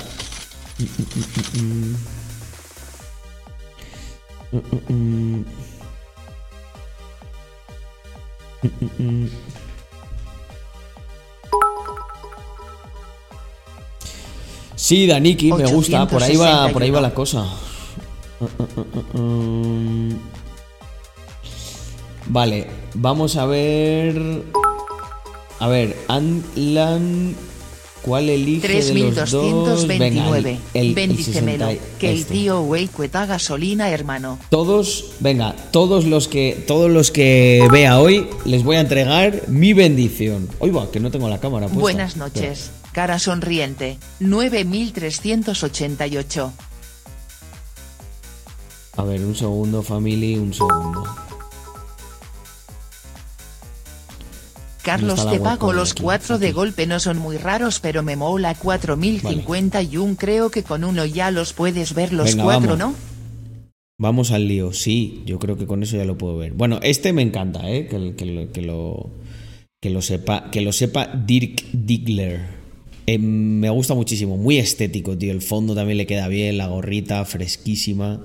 Sí, 14.76 15.06
Daniki, 15.08 15.54
me 15.54 15.66
gusta. 15.68 16.08
Por 16.08 16.24
ahí 16.24 16.36
va, 16.36 16.68
por 16.70 16.82
ahí 16.82 16.90
va 16.90 17.02
la 17.02 17.14
cosa. 17.14 17.46
Vale, 22.26 22.68
vamos 22.96 23.36
a 23.38 23.46
ver. 23.46 24.44
A 25.60 25.68
ver, 25.68 25.96
Anlan. 26.08 27.36
¿Cuál 28.02 28.30
elige 28.30 28.68
de 28.68 28.94
los 28.94 29.16
dos? 29.32 29.88
Venga, 29.88 30.24
3229. 30.26 30.60
el, 30.74 30.88
el 30.88 30.96
Bendícemelo. 30.96 31.66
60 31.68 31.98
Que 32.00 32.10
el 32.12 32.18
este. 32.20 32.34
tío 32.34 32.62
Wey 32.62 32.88
cueta 32.88 33.26
gasolina, 33.28 33.90
hermano. 33.92 34.40
Todos, 34.50 35.12
venga, 35.20 35.56
todos 35.72 36.06
los 36.06 36.28
que 36.28 36.64
todos 36.66 36.90
los 36.90 37.12
que 37.12 37.68
vea 37.72 38.00
hoy 38.00 38.28
les 38.46 38.64
voy 38.64 38.78
a 38.78 38.80
entregar 38.80 39.44
mi 39.48 39.74
bendición. 39.74 40.50
Oiga, 40.60 40.90
que 40.92 41.00
no 41.00 41.12
tengo 41.12 41.30
la 41.30 41.40
cámara 41.40 41.68
puesta. 41.68 41.80
Buenas 41.82 42.18
noches. 42.18 42.72
Cara 42.92 43.20
sonriente. 43.20 43.98
9388. 44.20 46.54
A 48.98 49.04
ver, 49.04 49.22
un 49.22 49.36
segundo, 49.36 49.84
family, 49.84 50.38
un 50.38 50.54
segundo. 50.54 51.04
Carlos, 54.82 55.30
te 55.30 55.40
pago 55.40 55.74
los 55.74 55.94
cuatro 55.94 56.40
de 56.40 56.52
golpe, 56.52 56.88
no 56.88 57.00
son 57.00 57.18
muy 57.18 57.38
raros, 57.38 57.80
pero 57.80 58.04
me 58.04 58.16
mola 58.16 58.56
4051. 58.56 60.16
Creo 60.18 60.50
que 60.50 60.64
con 60.64 60.84
uno 60.84 61.06
ya 61.06 61.32
los 61.32 61.54
puedes 61.54 61.94
ver 61.94 62.14
los 62.14 62.32
Venga, 62.32 62.44
cuatro, 62.44 62.78
vamos. 62.78 62.80
¿no? 62.80 63.12
Vamos 63.98 64.32
al 64.32 64.48
lío, 64.48 64.74
sí, 64.74 65.22
yo 65.26 65.38
creo 65.38 65.58
que 65.58 65.68
con 65.68 65.84
eso 65.84 65.96
ya 65.96 66.06
lo 66.06 66.18
puedo 66.18 66.38
ver. 66.38 66.54
Bueno, 66.54 66.80
este 66.82 67.14
me 67.14 67.22
encanta, 67.22 67.70
¿eh? 67.70 67.88
Que, 67.88 68.16
que, 68.16 68.62
lo, 68.62 69.12
que 69.80 69.90
lo 69.90 70.02
sepa, 70.02 70.50
que 70.50 70.62
lo 70.62 70.74
sepa 70.74 71.08
Dirk 71.08 71.64
Diggler. 71.72 72.62
Eh, 73.06 73.18
me 73.18 73.70
gusta 73.70 73.94
muchísimo, 73.94 74.38
muy 74.38 74.58
estético, 74.58 75.18
tío. 75.18 75.32
El 75.32 75.42
fondo 75.42 75.76
también 75.76 75.98
le 75.98 76.08
queda 76.08 76.28
bien, 76.28 76.58
la 76.58 76.68
gorrita 76.68 77.24
fresquísima. 77.26 78.22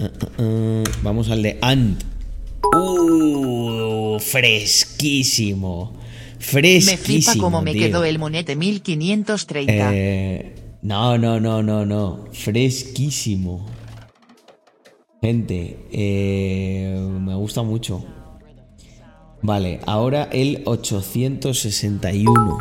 Ah, 0.00 0.10
ah, 0.20 0.28
ah. 0.38 0.82
Vamos 1.02 1.30
al 1.30 1.42
de 1.42 1.58
Ant. 1.60 2.02
Uh, 2.74 3.83
fresquísimo. 4.18 5.92
Fresquísimo. 6.38 6.92
Me 6.92 6.96
flipa 6.98 7.34
cómo 7.38 7.62
me 7.62 7.72
tío. 7.72 7.86
quedó 7.86 8.04
el 8.04 8.18
monete 8.18 8.56
1530. 8.56 9.94
Eh, 9.94 10.54
no, 10.82 11.16
no, 11.18 11.40
no, 11.40 11.62
no, 11.62 11.86
no. 11.86 12.26
Fresquísimo. 12.32 13.66
Gente, 15.22 15.86
eh, 15.90 16.98
me 17.20 17.34
gusta 17.34 17.62
mucho. 17.62 18.04
Vale, 19.40 19.80
ahora 19.86 20.28
el 20.32 20.62
861. 20.66 22.58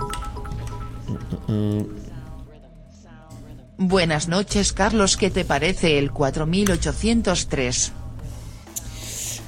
Buenas 3.77 4.27
noches, 4.27 4.71
Carlos. 4.71 5.17
¿Qué 5.17 5.29
te 5.29 5.43
parece 5.43 5.97
el 5.97 6.11
4803? 6.11 7.91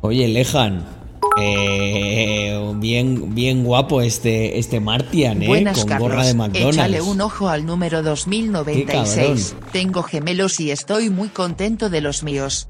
Oye, 0.00 0.28
Lejan. 0.28 0.86
eh, 1.40 2.72
bien, 2.76 3.34
bien 3.34 3.64
guapo 3.64 4.00
este, 4.02 4.58
este 4.58 4.80
Martian, 4.80 5.42
¿eh? 5.42 5.46
Buenas, 5.46 5.78
Con 5.78 5.88
Carlos. 5.88 6.08
gorra 6.10 6.24
de 6.26 6.34
McDonald's. 6.34 6.76
Échale 6.76 7.00
un 7.00 7.20
ojo 7.20 7.48
al 7.48 7.64
número 7.66 8.02
2096. 8.02 9.56
Tengo 9.72 10.02
gemelos 10.02 10.60
y 10.60 10.70
estoy 10.70 11.10
muy 11.10 11.28
contento 11.28 11.90
de 11.90 12.00
los 12.00 12.22
míos. 12.22 12.66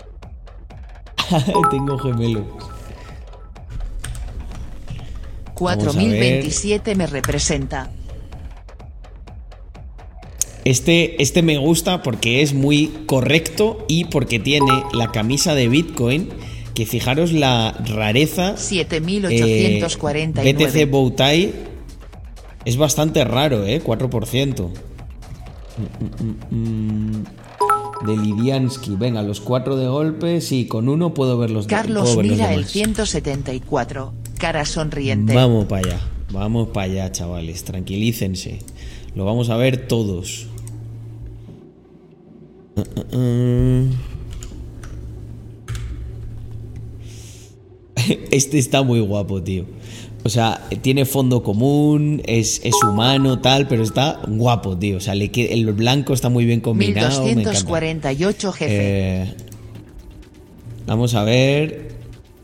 Tengo 1.70 1.99
gemelos. 1.99 2.44
4027 5.54 6.94
me 6.94 7.06
representa. 7.06 7.90
Este, 10.64 11.23
este 11.23 11.42
me 11.42 11.56
gusta 11.58 12.02
porque 12.02 12.42
es 12.42 12.52
muy 12.54 12.88
correcto 13.06 13.85
y 13.88 14.04
porque 14.04 14.38
tiene 14.38 14.70
la 14.92 15.11
camisa 15.11 15.54
de 15.54 15.68
Bitcoin. 15.68 16.28
Que 16.75 16.87
fijaros 16.87 17.32
la 17.32 17.73
rareza. 17.73 18.52
eh, 18.52 19.80
7849. 19.80 20.52
BTC 20.52 20.90
Bowtie 20.90 21.52
es 22.64 22.76
bastante 22.76 23.25
raro, 23.25 23.66
¿eh? 23.66 23.82
4%. 23.82 24.70
Mm, 25.78 26.04
mm, 26.04 26.37
mm, 26.50 27.25
De 28.07 28.17
Lidiansky. 28.17 28.97
Venga, 28.97 29.23
los 29.23 29.40
cuatro 29.40 29.76
de 29.76 29.88
golpe. 29.88 30.40
Sí, 30.40 30.67
con 30.67 30.88
uno 30.88 31.14
puedo 31.14 31.38
ver 31.38 31.50
los 31.50 31.67
Carlos 31.67 32.17
ver 32.17 32.26
los 32.26 32.33
mira 32.37 32.52
el 32.52 32.61
demás. 32.61 32.73
174. 32.73 34.12
Cara 34.38 34.64
sonriente. 34.64 35.35
Vamos 35.35 35.67
para 35.67 35.87
allá. 35.87 36.00
Vamos 36.31 36.69
para 36.69 36.85
allá, 36.93 37.12
chavales. 37.12 37.64
Tranquilícense. 37.64 38.61
Lo 39.14 39.25
vamos 39.25 39.50
a 39.50 39.57
ver 39.57 39.88
todos. 39.88 40.47
Ah, 42.76 42.85
ah, 42.97 43.02
ah. 43.12 43.85
Este 48.31 48.59
está 48.59 48.83
muy 48.83 49.00
guapo, 49.00 49.43
tío. 49.43 49.64
O 50.25 50.30
sea, 50.30 50.60
tiene 50.82 51.04
fondo 51.04 51.42
común, 51.42 52.22
es, 52.26 52.60
es 52.64 52.75
humano, 52.82 53.40
tal, 53.40 53.68
pero 53.68 53.82
está 53.82 54.20
guapo, 54.26 54.76
tío. 54.76 54.96
O 54.98 55.00
sea, 55.00 55.14
le 55.14 55.30
el 55.34 55.72
blanco 55.72 56.12
está 56.12 56.28
muy 56.28 56.44
bien 56.44 56.60
combinado. 56.60 57.25
me 57.25 57.30
encanta. 57.32 57.50
1248 57.50 58.52
jefe. 58.52 58.70
Eh, 58.70 59.34
vamos 60.87 61.14
a 61.14 61.25
ver. 61.25 61.88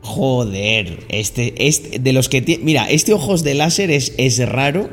Joder, 0.03 0.99
este, 1.09 1.67
este 1.67 1.99
de 1.99 2.13
los 2.13 2.29
que 2.29 2.43
tiene. 2.43 2.63
Mira, 2.63 2.85
este 2.91 3.15
ojos 3.15 3.43
de 3.43 3.55
láser 3.55 3.91
es, 3.91 4.13
es 4.19 4.39
raro, 4.47 4.91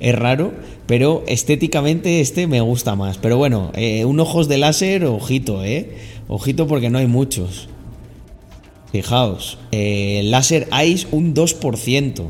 es 0.00 0.14
raro, 0.16 0.52
pero 0.86 1.22
estéticamente 1.28 2.20
este 2.20 2.48
me 2.48 2.60
gusta 2.60 2.96
más. 2.96 3.18
Pero 3.18 3.36
bueno, 3.36 3.70
eh, 3.74 4.04
un 4.04 4.18
ojos 4.18 4.48
de 4.48 4.58
láser, 4.58 5.04
ojito, 5.04 5.64
eh. 5.64 5.92
Ojito 6.26 6.66
porque 6.66 6.90
no 6.90 6.98
hay 6.98 7.06
muchos. 7.06 7.68
Fijaos, 8.92 9.58
eh, 9.70 10.22
láser 10.24 10.68
Ice 10.86 11.06
un 11.10 11.34
2%. 11.34 12.20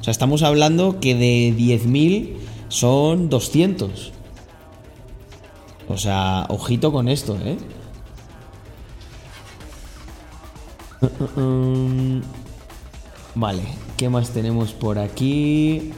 O 0.00 0.04
sea, 0.04 0.10
estamos 0.10 0.42
hablando 0.42 0.98
que 1.00 1.14
de 1.14 1.54
10.000 1.56 2.36
son 2.68 3.28
200. 3.28 4.12
O 5.88 5.96
sea, 5.98 6.46
ojito 6.48 6.90
con 6.92 7.08
esto, 7.08 7.36
¿eh? 7.44 7.56
Vale, 13.34 13.62
¿qué 13.96 14.08
más 14.08 14.30
tenemos 14.30 14.72
por 14.72 14.98
aquí? 14.98 15.92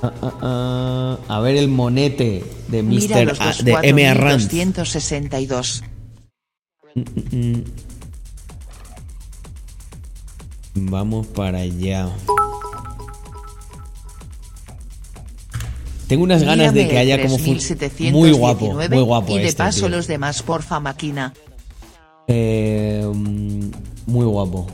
A 0.00 1.40
ver 1.42 1.56
el 1.56 1.66
monete 1.68 2.44
de 2.68 2.82
Mira 2.84 3.16
Mr. 3.16 3.26
los 3.26 3.40
A- 3.40 3.46
dos 3.46 3.64
de 3.64 3.76
M. 3.82 4.06
Arranz. 4.06 4.46
4262. 4.48 5.82
Vamos 10.80 11.26
para 11.28 11.58
allá. 11.58 12.08
Tengo 16.06 16.24
unas 16.24 16.42
ganas 16.42 16.72
de 16.72 16.88
que 16.88 16.96
haya 16.98 17.20
como 17.20 17.36
fu- 17.36 17.44
3719 17.44 18.10
muy 18.18 18.32
guapo, 18.32 18.72
muy 18.72 19.02
guapo 19.02 19.32
Y 19.36 19.40
de 19.40 19.48
este, 19.48 19.58
paso 19.62 19.80
tío. 19.80 19.88
los 19.90 20.06
demás 20.06 20.42
porfa 20.42 20.80
máquina. 20.80 21.34
Eh, 22.28 23.04
muy 24.06 24.24
guapo. 24.24 24.66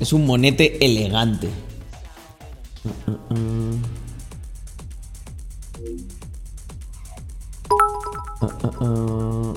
Es 0.00 0.12
un 0.12 0.26
monete 0.26 0.84
elegante. 0.84 1.48
Ah, 8.40 8.48
ah, 8.62 8.70
ah. 8.80 9.52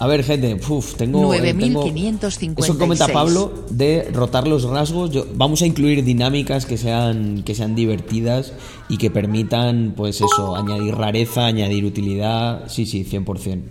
A 0.00 0.06
ver, 0.06 0.22
gente, 0.22 0.54
uf, 0.68 0.94
tengo. 0.94 1.34
eh, 1.34 1.40
tengo- 1.54 1.80
9556. 1.82 2.70
Eso 2.70 2.78
comenta 2.78 3.08
Pablo 3.08 3.52
de 3.68 4.08
rotar 4.12 4.46
los 4.46 4.62
rasgos. 4.62 5.10
Yo- 5.10 5.26
vamos 5.34 5.60
a 5.62 5.66
incluir 5.66 6.04
dinámicas 6.04 6.66
que 6.66 6.76
sean, 6.78 7.42
que 7.42 7.56
sean 7.56 7.74
divertidas 7.74 8.52
y 8.88 8.96
que 8.98 9.10
permitan, 9.10 9.94
pues 9.96 10.20
eso, 10.20 10.54
añadir 10.54 10.94
rareza, 10.94 11.46
añadir 11.46 11.84
utilidad. 11.84 12.68
Sí, 12.68 12.86
sí, 12.86 13.02
100%. 13.04 13.64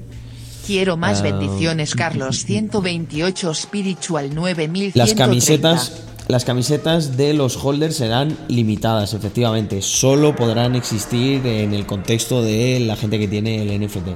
Quiero 0.66 0.98
más 0.98 1.22
bendiciones, 1.22 1.96
Carlos. 1.96 2.44
128 2.44 3.54
Spiritual 3.54 4.36
9130. 4.36 4.98
Las 5.00 5.14
camisetas, 5.14 5.94
las 6.27 6.43
camisetas 6.46 7.15
de 7.17 7.34
los 7.34 7.63
holders 7.63 7.96
serán 7.98 8.38
limitadas, 8.50 9.13
efectivamente. 9.13 9.81
Solo 9.81 10.36
podrán 10.36 10.75
existir 10.75 11.46
en 11.46 11.74
el 11.74 11.86
contexto 11.86 12.41
de 12.41 12.79
la 12.81 12.96
gente 12.98 13.17
que 13.17 13.27
tiene 13.27 13.62
el 13.62 13.72
NFT. 13.81 14.07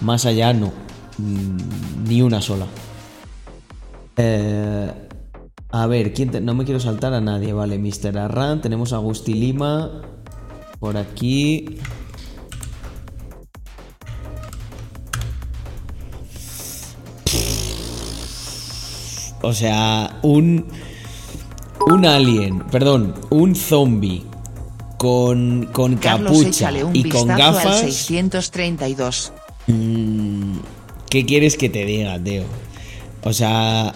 Más 0.00 0.24
allá 0.26 0.52
no. 0.52 0.72
Mm, 1.18 2.08
Ni 2.08 2.22
una 2.22 2.40
sola. 2.40 2.66
Eh, 4.16 4.90
a 5.70 5.86
ver, 5.86 6.14
¿quién 6.14 6.30
te- 6.30 6.40
no 6.40 6.54
me 6.54 6.64
quiero 6.64 6.80
saltar 6.80 7.12
a 7.12 7.20
nadie, 7.20 7.52
vale. 7.52 7.78
Mr. 7.78 8.16
Arran, 8.18 8.60
tenemos 8.62 8.92
a 8.92 8.96
Agustí 8.96 9.34
Lima. 9.34 9.90
Por 10.78 10.96
aquí. 10.96 11.78
O 19.42 19.52
sea, 19.52 20.18
un. 20.22 20.66
Un 21.86 22.04
alien, 22.04 22.60
perdón, 22.70 23.14
un 23.30 23.54
zombie 23.54 24.24
con, 24.96 25.68
con 25.72 25.96
Carlos, 25.96 26.32
capucha 26.32 26.70
un 26.84 26.96
y 26.96 27.08
con 27.08 27.30
al 27.30 27.38
gafas. 27.38 27.80
632. 27.80 29.32
Mm, 29.66 30.58
¿Qué 31.10 31.24
quieres 31.26 31.56
que 31.56 31.68
te 31.68 31.84
diga, 31.84 32.18
Teo? 32.18 32.44
O 33.22 33.32
sea, 33.32 33.94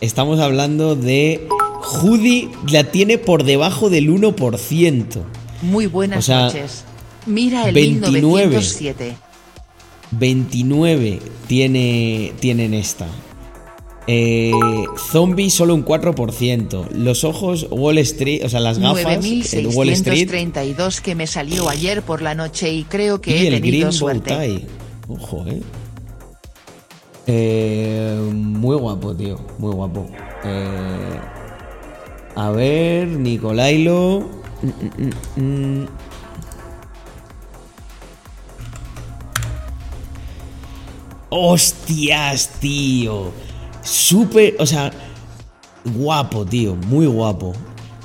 estamos 0.00 0.40
hablando 0.40 0.96
de. 0.96 1.48
Judy 1.80 2.50
la 2.70 2.84
tiene 2.84 3.18
por 3.18 3.44
debajo 3.44 3.90
del 3.90 4.08
1%. 4.08 5.22
Muy 5.62 5.86
buenas 5.86 6.18
O 6.18 6.22
sea, 6.22 6.44
noches. 6.46 6.84
Mira 7.26 7.68
el 7.68 7.74
29. 7.74 8.46
1907. 8.46 9.16
29 10.12 11.20
tiene, 11.46 12.32
tienen 12.40 12.74
esta. 12.74 13.06
Eh, 14.06 14.52
zombie 15.10 15.50
solo 15.50 15.74
un 15.74 15.84
4%. 15.84 16.90
Los 16.90 17.24
ojos 17.24 17.66
Wall 17.70 17.98
Street, 17.98 18.42
o 18.44 18.48
sea, 18.48 18.60
las 18.60 18.78
gafas 18.78 19.24
el 19.24 19.68
Wall 19.68 19.88
Street 19.90 20.28
9632 20.28 21.00
que 21.00 21.14
me 21.14 21.26
salió 21.26 21.68
ayer 21.68 22.02
por 22.02 22.20
la 22.20 22.34
noche 22.34 22.72
y 22.72 22.84
creo 22.84 23.20
que 23.20 23.30
y 23.30 23.34
he 23.34 23.48
el 23.48 23.54
tenido 23.54 23.88
Green 23.88 23.92
suerte. 23.92 24.66
Ojo, 25.08 25.46
eh. 25.46 25.62
Eh, 27.26 28.18
Muy 28.32 28.76
guapo, 28.76 29.14
tío. 29.14 29.40
Muy 29.58 29.72
guapo. 29.72 30.06
Eh, 30.44 31.20
a 32.34 32.50
ver, 32.50 33.08
Nicolailo. 33.08 34.28
Mm, 34.62 34.68
mm, 34.68 35.10
mm, 35.36 35.82
mm. 35.82 35.88
Hostias, 41.30 42.60
tío. 42.60 43.32
Súper, 43.84 44.56
o 44.58 44.66
sea, 44.66 44.90
guapo, 45.84 46.44
tío. 46.44 46.74
Muy 46.74 47.06
guapo. 47.06 47.52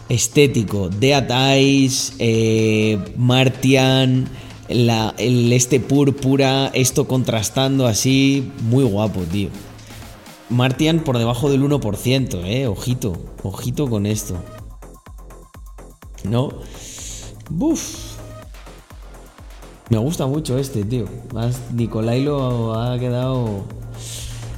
Estético. 0.09 0.89
Dead 0.89 1.29
Eyes, 1.29 2.13
eh, 2.19 3.13
Martian, 3.17 4.27
la, 4.67 5.15
este 5.17 5.79
púrpura, 5.79 6.67
esto 6.73 7.07
contrastando 7.07 7.87
así. 7.87 8.51
Muy 8.63 8.83
guapo, 8.83 9.21
tío. 9.31 9.49
Martian 10.49 10.99
por 10.99 11.17
debajo 11.17 11.49
del 11.49 11.63
1%, 11.63 12.43
eh. 12.45 12.67
Ojito, 12.67 13.13
ojito 13.43 13.89
con 13.89 14.05
esto. 14.05 14.35
¿No? 16.23 16.49
Buf. 17.49 18.09
Me 19.89 19.97
gusta 19.97 20.27
mucho 20.27 20.57
este, 20.57 20.83
tío. 20.83 21.05
Más 21.33 21.71
Nicolailo 21.71 22.73
ha 22.73 22.99
quedado. 22.99 23.63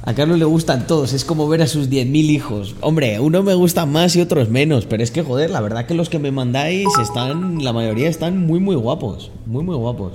A 0.04 0.16
Carlos 0.16 0.40
le 0.40 0.46
gustan 0.46 0.88
todos, 0.88 1.14
es 1.14 1.24
como 1.24 1.48
ver 1.48 1.62
a 1.62 1.68
sus 1.68 1.88
10.000 1.90 2.16
hijos. 2.32 2.76
Hombre, 2.82 3.20
uno 3.20 3.44
me 3.44 3.54
gusta 3.54 3.86
más 3.86 4.16
y 4.16 4.22
otros 4.22 4.50
menos, 4.50 4.86
pero 4.88 5.04
es 5.04 5.12
que 5.12 5.22
joder, 5.22 5.52
la 5.52 5.62
verdad 5.62 5.86
que 5.86 5.94
los 5.94 6.10
que 6.10 6.18
me 6.18 6.32
mandáis 6.32 6.88
están, 7.00 7.64
la 7.64 7.72
mayoría 7.72 8.10
están 8.10 8.46
muy 8.46 8.60
muy 8.60 8.76
guapos, 8.76 9.32
muy 9.46 9.64
muy 9.64 9.76
guapos. 9.76 10.14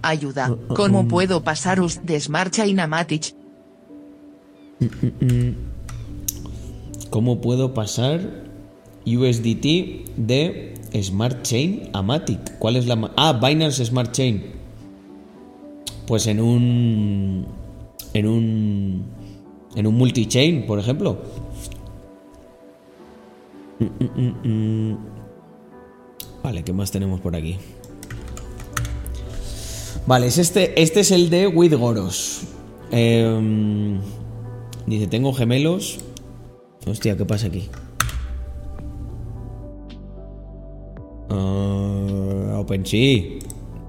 Ayuda. 0.00 0.48
Mm, 0.48 0.74
¿Cómo 0.74 1.06
puedo 1.06 1.42
pasaros 1.44 2.00
de 2.04 2.18
Smart 2.18 2.52
China 2.52 2.86
Matic? 2.86 3.34
¿Cómo 7.10 7.40
puedo 7.40 7.74
pasar 7.74 8.20
USDT 9.06 10.06
de 10.16 10.74
Smart 11.02 11.42
Chain 11.42 11.90
a 11.92 12.00
Matic? 12.02 12.58
¿Cuál 12.58 12.76
es 12.76 12.86
la 12.86 13.10
Ah, 13.16 13.38
Binance 13.42 13.84
Smart 13.84 14.12
Chain. 14.12 14.44
Pues 16.06 16.26
en 16.26 16.40
un 16.40 17.46
en 18.14 18.28
un 18.28 19.04
en 19.76 19.86
un 19.86 19.94
multichain, 19.96 20.66
por 20.66 20.78
ejemplo. 20.78 21.18
Mm, 23.78 24.20
mm, 24.20 24.92
mm. 24.92 24.98
Vale, 26.42 26.62
¿qué 26.62 26.72
más 26.72 26.90
tenemos 26.90 27.20
por 27.20 27.34
aquí? 27.34 27.56
Vale, 30.06 30.26
es 30.26 30.38
este, 30.38 30.80
este 30.80 31.00
es 31.00 31.10
el 31.10 31.30
de 31.30 31.46
With 31.46 31.74
Goros. 31.74 32.42
Em, 32.90 33.98
dice, 34.86 35.06
tengo 35.06 35.32
gemelos. 35.32 35.98
Hostia, 36.86 37.16
¿qué 37.16 37.24
pasa 37.24 37.46
aquí? 37.46 37.70
Ah, 41.30 42.58
OpenSea. 42.58 43.38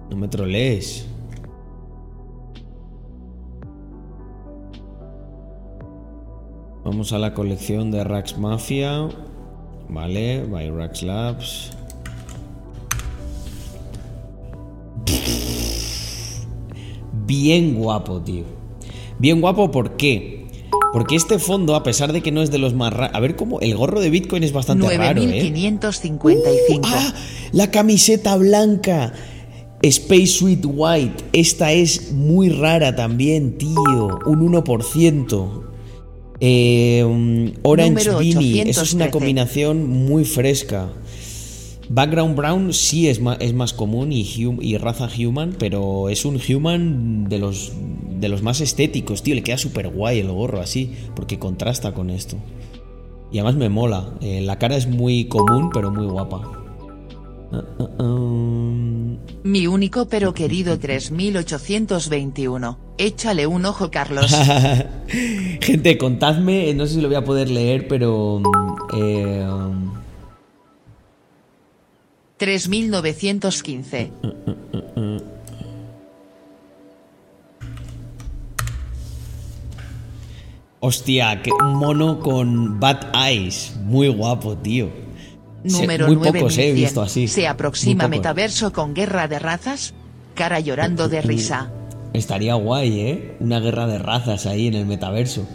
No 0.09 0.15
me 0.15 0.27
trolees. 0.29 1.05
Vamos 6.85 7.13
a 7.13 7.17
la 7.17 7.33
colección 7.33 7.89
de 7.89 8.03
Rax 8.03 8.37
Mafia. 8.37 9.09
Vale, 9.89 10.43
by 10.43 10.69
Rax 10.69 11.01
Labs. 11.01 11.71
Bien 17.25 17.73
guapo, 17.73 18.21
tío. 18.21 18.43
Bien 19.17 19.41
guapo, 19.41 19.71
¿por 19.71 19.97
qué? 19.97 20.45
Porque 20.93 21.15
este 21.15 21.39
fondo, 21.39 21.73
a 21.73 21.81
pesar 21.81 22.13
de 22.13 22.21
que 22.21 22.31
no 22.31 22.43
es 22.43 22.51
de 22.51 22.59
los 22.59 22.75
más 22.75 22.93
raros. 22.93 23.15
A 23.15 23.19
ver 23.19 23.35
cómo. 23.35 23.59
El 23.61 23.75
gorro 23.75 23.99
de 23.99 24.11
Bitcoin 24.11 24.43
es 24.43 24.53
bastante 24.53 24.95
raro, 24.95 25.23
¿eh? 25.23 25.49
9555. 25.49 26.81
¡Ah! 26.85 27.15
La 27.51 27.71
camiseta 27.71 28.37
blanca. 28.37 29.11
Space 29.81 30.27
Suite 30.27 30.67
White. 30.67 31.23
Esta 31.33 31.71
es 31.71 32.11
muy 32.11 32.49
rara 32.49 32.95
también, 32.95 33.57
tío. 33.57 34.19
Un 34.27 34.53
1%. 34.53 35.74
Eh, 36.39 37.03
um, 37.05 37.51
Orange 37.63 38.09
Beanie. 38.09 38.69
Eso 38.69 38.83
es 38.83 38.93
una 38.93 39.05
813. 39.05 39.11
combinación 39.11 39.89
muy 39.89 40.25
fresca. 40.25 40.89
Background 41.87 42.35
Brown 42.35 42.73
sí 42.73 43.07
es 43.09 43.21
más, 43.21 43.37
es 43.39 43.53
más 43.53 43.71
común 43.73 44.11
y, 44.11 44.23
hum- 44.43 44.59
y 44.61 44.77
raza 44.77 45.07
human, 45.17 45.55
pero 45.57 46.09
es 46.09 46.25
un 46.25 46.39
human 46.49 47.29
de 47.29 47.37
los, 47.37 47.71
de 48.19 48.27
los 48.27 48.41
más 48.41 48.59
estéticos, 48.59 49.21
tío. 49.23 49.35
Le 49.35 49.43
queda 49.43 49.57
súper 49.57 49.87
guay 49.89 50.19
el 50.19 50.29
gorro 50.31 50.59
así, 50.61 50.91
porque 51.15 51.37
contrasta 51.39 51.93
con 51.93 52.09
esto. 52.09 52.35
Y 53.31 53.37
además 53.37 53.55
me 53.55 53.69
mola. 53.69 54.13
Eh, 54.21 54.41
la 54.41 54.57
cara 54.59 54.75
es 54.77 54.87
muy 54.87 55.25
común, 55.25 55.69
pero 55.73 55.91
muy 55.91 56.05
guapa. 56.07 56.41
Ah, 57.51 57.63
ah, 57.79 57.89
ah. 57.99 58.71
Mi 59.43 59.67
único 59.67 60.07
pero 60.07 60.33
querido 60.33 60.79
3821. 60.79 62.79
Échale 62.97 63.45
un 63.47 63.65
ojo, 63.65 63.91
Carlos. 63.91 64.31
Gente, 65.07 65.97
contadme, 65.97 66.73
no 66.73 66.85
sé 66.85 66.95
si 66.95 67.01
lo 67.01 67.07
voy 67.07 67.17
a 67.17 67.23
poder 67.23 67.49
leer, 67.49 67.87
pero... 67.87 68.41
Eh, 68.97 69.45
3915. 72.37 74.11
Hostia, 80.79 81.41
que 81.41 81.51
un 81.51 81.73
mono 81.75 82.19
con 82.19 82.79
Bad 82.79 83.11
Eyes. 83.15 83.75
Muy 83.85 84.07
guapo, 84.09 84.55
tío. 84.57 84.89
Número 85.63 86.07
muy 86.07 86.17
9 86.17 86.39
pocos 86.39 86.57
he 86.59 86.73
visto 86.73 87.01
así. 87.01 87.27
¿Se 87.27 87.47
aproxima 87.47 88.07
metaverso 88.07 88.71
con 88.71 88.93
guerra 88.93 89.27
de 89.27 89.39
razas? 89.39 89.95
Cara 90.35 90.59
llorando 90.59 91.09
de 91.09 91.21
risa. 91.21 91.71
Estaría 92.15 92.55
guay, 92.55 92.99
¿eh? 93.01 93.35
Una 93.41 93.59
guerra 93.59 93.87
de 93.87 93.99
razas 93.99 94.45
ahí 94.45 94.67
en 94.67 94.75
el 94.75 94.85
metaverso. 94.85 95.45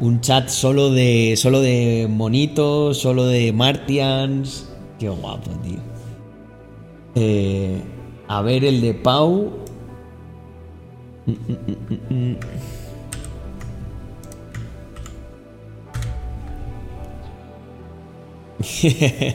Un 0.00 0.22
chat 0.22 0.48
solo 0.48 0.90
de 0.90 1.34
solo 1.36 1.60
de 1.60 2.06
monitos, 2.08 2.98
solo 2.98 3.26
de 3.26 3.52
Martians. 3.52 4.66
Qué 4.98 5.10
guapo, 5.10 5.50
tío. 5.62 5.78
Eh, 7.14 7.82
a 8.26 8.40
ver 8.40 8.64
el 8.64 8.80
de 8.80 8.94
Pau. 8.94 9.52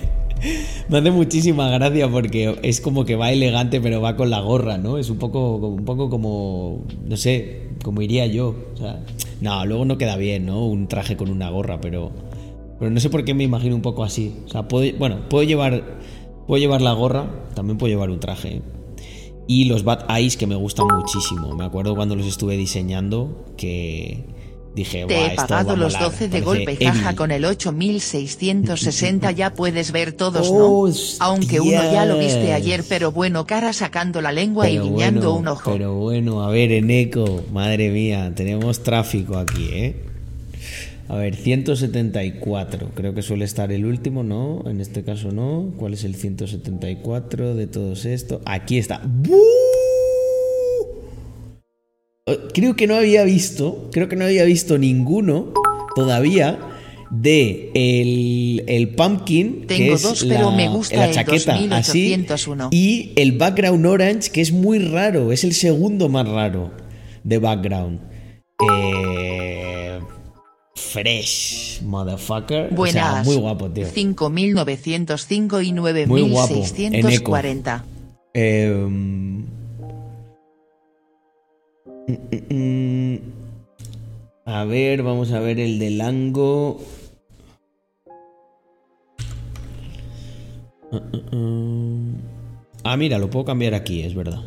Me 0.89 0.97
hace 0.97 1.12
muchísima 1.12 1.69
gracia 1.69 2.10
porque 2.10 2.60
es 2.63 2.82
como 2.82 3.06
que 3.06 3.15
va 3.15 3.32
elegante 3.32 3.82
pero 3.82 4.02
va 4.02 4.15
con 4.15 4.30
la 4.30 4.39
gorra, 4.39 4.78
¿no? 4.78 4.97
Es 4.97 5.10
un 5.10 5.17
poco, 5.17 5.56
un 5.58 5.86
poco 5.86 6.10
como, 6.10 6.84
no 7.06 7.17
sé, 7.17 7.69
como 7.84 8.02
iría 8.02 8.25
yo. 8.28 8.56
O 8.73 8.78
sea, 8.78 9.04
no, 9.41 9.65
luego 9.65 9.86
no 9.86 9.97
queda 9.97 10.17
bien, 10.17 10.45
¿no? 10.45 10.65
Un 10.65 10.88
traje 10.88 11.17
con 11.17 11.30
una 11.30 11.49
gorra, 11.49 11.80
pero, 11.82 12.12
pero 12.78 12.91
no 12.91 12.99
sé 12.99 13.10
por 13.10 13.25
qué 13.25 13.34
me 13.34 13.43
imagino 13.43 13.75
un 13.75 13.82
poco 13.82 14.04
así. 14.04 14.36
O 14.45 14.49
sea, 14.49 14.67
puedo, 14.67 14.91
bueno, 14.97 15.30
puedo 15.30 15.43
llevar, 15.43 15.84
puedo 16.47 16.60
llevar 16.60 16.82
la 16.82 16.93
gorra, 16.93 17.28
también 17.56 17.78
puedo 17.78 17.91
llevar 17.91 18.10
un 18.10 18.19
traje. 18.19 18.62
Y 19.47 19.65
los 19.65 19.84
Bad 19.84 20.06
Eyes 20.15 20.38
que 20.38 20.45
me 20.45 20.56
gustan 20.56 20.88
muchísimo. 20.88 21.56
Me 21.56 21.65
acuerdo 21.65 21.95
cuando 21.95 22.15
los 22.15 22.28
estuve 22.28 22.56
diseñando 22.56 23.45
que 23.58 24.25
dije, 24.75 25.05
Te 25.08 25.13
"Buah, 25.15 25.25
he 25.25 25.27
esto 25.32 25.47
pagado 25.47 25.75
los 25.75 25.93
molar, 25.93 26.12
12 26.12 26.29
de 26.29 26.41
golpe, 26.41 26.75
heavy". 26.75 26.86
jaja, 26.86 27.15
con 27.15 27.32
el 27.32 27.45
8660 27.45 29.32
ya 29.32 29.53
puedes 29.53 29.91
ver 29.91 30.13
todos, 30.13 30.51
¿no? 30.51 30.79
Hostia. 30.82 31.25
Aunque 31.25 31.60
uno 31.60 31.91
ya 31.91 32.05
lo 32.05 32.17
viste 32.17 32.53
ayer, 32.53 32.84
pero 32.88 33.12
bueno, 33.12 33.45
cara 33.45 33.73
sacando 33.73 34.21
la 34.21 34.32
lengua 34.32 34.69
y 34.69 34.79
guiñando 34.79 35.32
bueno, 35.34 35.39
un 35.39 35.47
ojo. 35.49 35.71
Pero 35.71 35.95
bueno, 35.95 36.43
a 36.43 36.49
ver, 36.49 36.71
Eneco, 36.71 37.43
madre 37.51 37.89
mía, 37.89 38.32
tenemos 38.36 38.84
tráfico 38.84 39.38
aquí, 39.38 39.69
¿eh? 39.71 39.95
A 41.08 41.15
ver, 41.15 41.36
174, 41.36 42.91
creo 42.93 43.15
que 43.15 43.23
suele 43.23 43.43
estar 43.43 43.71
el 43.71 43.84
último, 43.84 44.21
¿no? 44.23 44.63
En 44.69 44.79
este 44.79 45.03
caso 45.03 45.32
no. 45.32 45.71
¿Cuál 45.77 45.93
es 45.95 46.03
el 46.03 46.13
174 46.13 47.55
de 47.55 47.65
todos 47.65 48.05
estos? 48.05 48.41
Aquí 48.45 48.77
está. 48.77 49.01
¡Bú! 49.03 49.41
Eh, 52.31 52.39
Creo 52.53 52.75
que 52.75 52.87
no 52.87 52.95
había 52.95 53.23
visto, 53.23 53.89
creo 53.91 54.07
que 54.09 54.15
no 54.15 54.25
había 54.25 54.43
visto 54.43 54.77
ninguno 54.77 55.53
todavía 55.95 56.59
de 57.11 57.71
el, 57.73 58.63
el 58.67 58.89
pumpkin, 58.89 59.61
que 59.61 59.75
Tengo 59.77 59.95
es 59.95 60.01
dos, 60.03 60.25
pero 60.27 60.51
la, 60.51 60.55
me 60.57 60.69
gusta 60.69 60.95
la 60.97 61.05
el 61.07 61.13
chaqueta 61.13 61.53
así, 61.75 62.09
2801. 62.09 62.69
y 62.71 63.11
el 63.15 63.37
background 63.37 63.85
orange, 63.85 64.29
que 64.31 64.41
es 64.41 64.51
muy 64.51 64.79
raro, 64.79 65.31
es 65.31 65.43
el 65.43 65.53
segundo 65.53 66.09
más 66.09 66.27
raro 66.27 66.71
de 67.23 67.39
background. 67.39 67.99
Eh, 68.61 69.99
fresh, 70.75 71.81
motherfucker. 71.81 72.65
O 72.65 72.67
sea, 72.67 72.75
Buenas. 72.75 73.25
muy 73.25 73.35
guapo, 73.37 73.69
tío. 73.71 73.87
5905 73.87 75.61
y 75.61 75.73
Muy 75.73 76.21
guapo, 76.23 76.53
en 76.77 76.95
eco. 76.95 77.31
9640. 77.31 77.85
Eh, 78.33 78.87
a 84.45 84.65
ver, 84.65 85.03
vamos 85.03 85.31
a 85.31 85.39
ver 85.39 85.59
el 85.59 85.79
de 85.79 85.89
Lango. 85.91 86.79
Ah, 92.83 92.97
mira, 92.97 93.19
lo 93.19 93.29
puedo 93.29 93.45
cambiar 93.45 93.75
aquí, 93.75 94.01
es 94.01 94.15
verdad. 94.15 94.41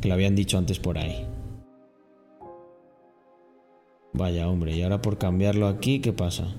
Que 0.00 0.08
lo 0.08 0.14
habían 0.14 0.36
dicho 0.36 0.58
antes 0.58 0.78
por 0.78 0.98
ahí. 0.98 1.26
Vaya, 4.12 4.48
hombre, 4.48 4.76
y 4.76 4.82
ahora 4.82 5.00
por 5.00 5.18
cambiarlo 5.18 5.66
aquí, 5.66 6.00
¿qué 6.00 6.12
pasa? 6.12 6.54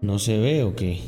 ¿No 0.00 0.18
se 0.18 0.38
ve 0.38 0.62
o 0.62 0.74
qué? 0.74 1.00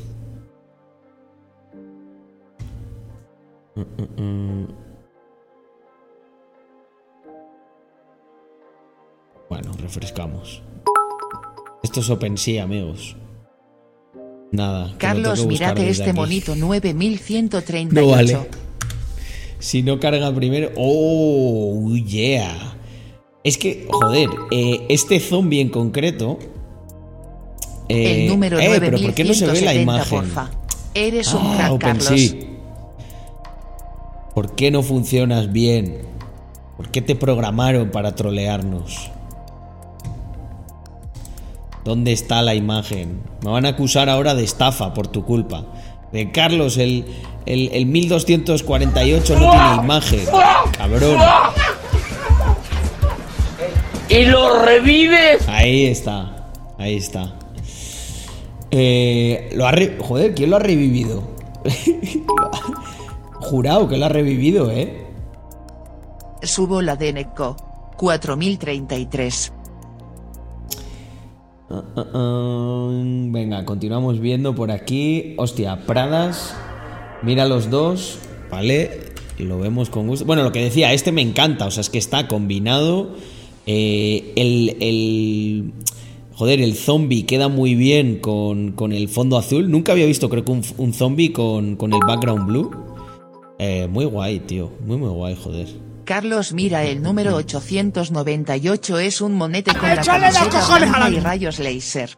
Bueno, 9.54 9.70
refrescamos. 9.80 10.62
Esto 11.84 12.00
es 12.00 12.10
OpenSea, 12.10 12.64
amigos. 12.64 13.14
Nada. 14.50 14.92
Carlos, 14.98 15.46
desde 15.46 15.90
este 15.90 16.12
monito 16.12 16.56
9138. 16.56 17.94
No 17.94 18.08
vale. 18.08 18.36
Si 19.60 19.84
no 19.84 20.00
carga 20.00 20.34
primero. 20.34 20.72
¡Oh! 20.76 21.88
¡Yeah! 22.04 22.52
Es 23.44 23.56
que, 23.56 23.86
joder, 23.88 24.28
eh, 24.50 24.86
este 24.88 25.20
zombie 25.20 25.60
en 25.60 25.68
concreto. 25.68 26.40
eh, 27.88 28.24
El 28.24 28.28
número 28.30 28.58
eh, 28.58 28.78
pero 28.80 28.98
¿por 28.98 29.14
qué 29.14 29.22
no 29.22 29.34
se 29.34 29.46
ve 29.46 29.60
la 29.60 29.72
9170, 29.72 29.82
imagen? 29.82 30.18
porfa. 30.34 30.50
Eres 30.94 31.32
un 31.32 31.42
Ah, 31.46 31.54
crack, 31.58 31.72
OpenSea. 31.74 32.10
Carlos. 32.40 32.46
¿Por 34.34 34.54
qué 34.56 34.72
no 34.72 34.82
funcionas 34.82 35.52
bien? 35.52 35.98
¿Por 36.76 36.88
qué 36.88 37.00
te 37.02 37.14
programaron 37.14 37.92
para 37.92 38.16
trolearnos? 38.16 39.12
¿Dónde 41.84 42.12
está 42.12 42.40
la 42.42 42.54
imagen? 42.54 43.20
Me 43.42 43.50
van 43.50 43.66
a 43.66 43.70
acusar 43.70 44.08
ahora 44.08 44.34
de 44.34 44.42
estafa 44.44 44.94
por 44.94 45.06
tu 45.08 45.24
culpa. 45.24 45.66
De 46.12 46.32
Carlos, 46.32 46.78
el, 46.78 47.04
el, 47.46 47.68
el 47.72 47.86
1248 47.86 49.38
no 49.38 49.50
tiene 49.50 49.74
imagen. 49.82 50.20
Cabrón. 50.78 51.18
y 54.08 54.24
lo 54.26 54.62
revives. 54.64 55.46
Ahí 55.48 55.86
está. 55.86 56.48
Ahí 56.78 56.96
está. 56.96 57.34
Eh, 58.70 59.50
lo 59.54 59.66
ha 59.66 59.72
re- 59.72 59.98
Joder, 60.00 60.34
¿quién 60.34 60.50
lo 60.50 60.56
ha 60.56 60.60
revivido? 60.60 61.22
Jurado 63.40 63.88
que 63.88 63.96
lo 63.98 64.06
ha 64.06 64.08
revivido, 64.08 64.70
¿eh? 64.70 65.06
Subo 66.42 66.80
la 66.82 66.96
de 66.96 67.12
Neko. 67.12 67.56
4033. 67.96 69.52
Venga, 73.32 73.64
continuamos 73.64 74.20
viendo 74.20 74.54
por 74.54 74.70
aquí. 74.70 75.34
Hostia, 75.38 75.84
Pradas. 75.86 76.54
Mira 77.22 77.46
los 77.46 77.70
dos. 77.70 78.18
Vale. 78.50 79.12
Lo 79.38 79.58
vemos 79.58 79.90
con 79.90 80.06
gusto. 80.06 80.24
Bueno, 80.24 80.42
lo 80.44 80.52
que 80.52 80.62
decía, 80.62 80.92
este 80.92 81.10
me 81.10 81.22
encanta. 81.22 81.66
O 81.66 81.70
sea, 81.70 81.80
es 81.80 81.90
que 81.90 81.98
está 81.98 82.28
combinado. 82.28 83.14
Eh, 83.66 84.32
el, 84.36 84.76
el- 84.80 85.72
Joder, 86.36 86.60
el 86.60 86.74
zombie 86.74 87.26
queda 87.26 87.46
muy 87.48 87.76
bien 87.76 88.18
con, 88.18 88.72
con 88.72 88.92
el 88.92 89.08
fondo 89.08 89.38
azul. 89.38 89.70
Nunca 89.70 89.92
había 89.92 90.04
visto, 90.06 90.28
creo 90.28 90.44
que 90.44 90.50
un, 90.50 90.62
un 90.78 90.92
zombie 90.92 91.32
con, 91.32 91.76
con 91.76 91.92
el 91.92 92.00
background 92.00 92.46
blue. 92.48 92.70
Eh, 93.60 93.86
muy 93.88 94.04
guay, 94.04 94.40
tío. 94.40 94.70
Muy, 94.84 94.96
muy 94.96 95.10
guay, 95.10 95.36
joder. 95.40 95.68
Carlos 96.04 96.52
mira 96.52 96.84
el 96.84 97.02
número 97.02 97.34
898 97.36 98.98
es 98.98 99.20
un 99.20 99.34
monete 99.34 99.72
con 99.74 99.88
la 99.88 99.94
¡Échale 99.94 100.26
los 100.26 100.36
camiseta 100.38 101.10
y 101.10 101.20
rayos 101.20 101.58
laser. 101.58 102.10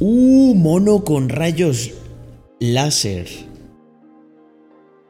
Uh, 0.00 0.54
mono 0.54 1.04
con 1.04 1.28
rayos 1.28 1.92
láser. 2.58 3.28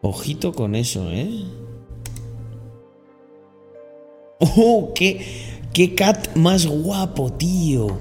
Ojito 0.03 0.53
con 0.53 0.75
eso, 0.75 1.11
¿eh? 1.11 1.45
Oh, 4.41 4.93
qué, 4.95 5.25
qué 5.73 5.95
cat 5.95 6.37
más 6.37 6.67
guapo, 6.67 7.33
tío. 7.33 7.99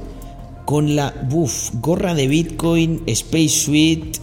Con 0.66 0.96
la, 0.96 1.14
buf, 1.30 1.70
gorra 1.76 2.14
de 2.14 2.28
Bitcoin, 2.28 3.04
Space 3.06 3.50
Suite, 3.50 4.20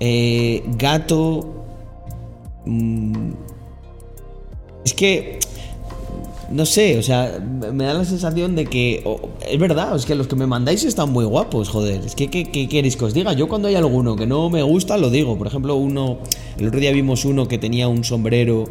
eh, 0.00 0.62
gato. 0.76 1.64
mm, 2.66 3.32
es 4.84 4.94
que 4.94 5.40
no 6.50 6.66
sé, 6.66 6.98
o 6.98 7.02
sea, 7.02 7.38
me 7.72 7.84
da 7.84 7.94
la 7.94 8.04
sensación 8.04 8.56
de 8.56 8.66
que. 8.66 9.04
es 9.48 9.58
verdad, 9.58 9.94
es 9.94 10.04
que 10.04 10.16
los 10.16 10.26
que 10.26 10.34
me 10.34 10.48
mandáis 10.48 10.82
están 10.82 11.12
muy 11.12 11.24
guapos, 11.24 11.68
joder. 11.68 12.04
Es 12.04 12.16
que, 12.16 12.28
¿qué, 12.28 12.44
queréis 12.44 12.96
que 12.96 13.04
os 13.04 13.14
diga? 13.14 13.32
Yo 13.34 13.48
cuando 13.48 13.68
hay 13.68 13.76
alguno 13.76 14.16
que 14.16 14.26
no 14.26 14.50
me 14.50 14.62
gusta, 14.62 14.98
lo 14.98 15.10
digo. 15.10 15.38
Por 15.38 15.46
ejemplo, 15.46 15.76
uno. 15.76 16.18
El 16.58 16.66
otro 16.66 16.80
día 16.80 16.90
vimos 16.90 17.24
uno 17.24 17.46
que 17.46 17.58
tenía 17.58 17.86
un 17.86 18.02
sombrero 18.02 18.64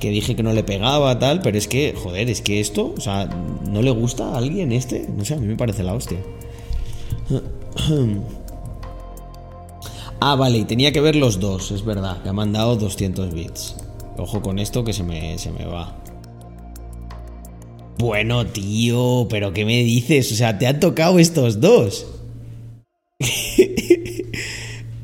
que 0.00 0.08
dije 0.08 0.34
que 0.34 0.42
no 0.42 0.54
le 0.54 0.64
pegaba, 0.64 1.18
tal. 1.18 1.42
Pero 1.42 1.58
es 1.58 1.68
que, 1.68 1.94
joder, 1.94 2.30
es 2.30 2.40
que 2.40 2.58
esto, 2.58 2.94
o 2.96 3.00
sea, 3.00 3.28
¿no 3.70 3.82
le 3.82 3.90
gusta 3.90 4.30
a 4.30 4.38
alguien 4.38 4.72
este? 4.72 5.06
No 5.14 5.24
sé, 5.24 5.34
a 5.34 5.36
mí 5.36 5.46
me 5.46 5.56
parece 5.56 5.82
la 5.82 5.94
hostia. 5.94 6.18
Ah, 10.18 10.34
vale, 10.34 10.56
y 10.56 10.64
tenía 10.64 10.92
que 10.92 11.02
ver 11.02 11.14
los 11.14 11.40
dos, 11.40 11.70
es 11.72 11.84
verdad, 11.84 12.22
que 12.22 12.30
ha 12.30 12.32
mandado 12.32 12.76
200 12.76 13.34
bits. 13.34 13.76
Ojo 14.18 14.40
con 14.40 14.58
esto 14.58 14.84
que 14.84 14.92
se 14.92 15.02
me, 15.02 15.38
se 15.38 15.50
me 15.50 15.64
va. 15.64 16.02
Bueno, 17.98 18.46
tío, 18.46 19.26
pero 19.30 19.52
¿qué 19.52 19.64
me 19.64 19.82
dices? 19.82 20.30
O 20.32 20.34
sea, 20.34 20.58
te 20.58 20.66
han 20.66 20.80
tocado 20.80 21.18
estos 21.18 21.60
dos. 21.60 22.06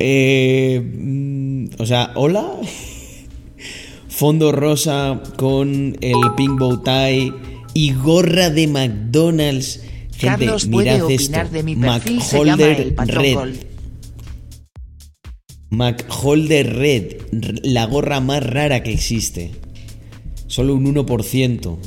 Eh, 0.05 0.83
mm, 0.83 1.66
o 1.79 1.87
sea, 1.87 2.11
hola. 2.16 2.44
Fondo 4.09 4.51
rosa 4.51 5.22
con 5.37 5.96
el 6.01 6.35
pink 6.37 6.59
bow 6.59 6.83
tie 6.83 7.33
y 7.72 7.92
gorra 7.92 8.51
de 8.51 8.66
McDonald's. 8.66 9.81
Gente, 10.11 10.27
Carlos 10.27 10.66
puede 10.66 11.03
opinar 11.03 11.51
de 11.51 11.62
mi 11.62 11.77
perfil, 11.77 12.20
se 12.20 12.44
llama 12.44 12.64
el 12.64 12.96
Red. 12.96 13.72
McHolder 15.73 16.77
Red, 16.77 17.17
la 17.63 17.87
gorra 17.87 18.21
más 18.21 18.45
rara 18.45 18.83
que 18.83 18.93
existe. 18.93 19.53
Solo 20.47 20.75
un 20.75 20.85
1%. 20.85 21.79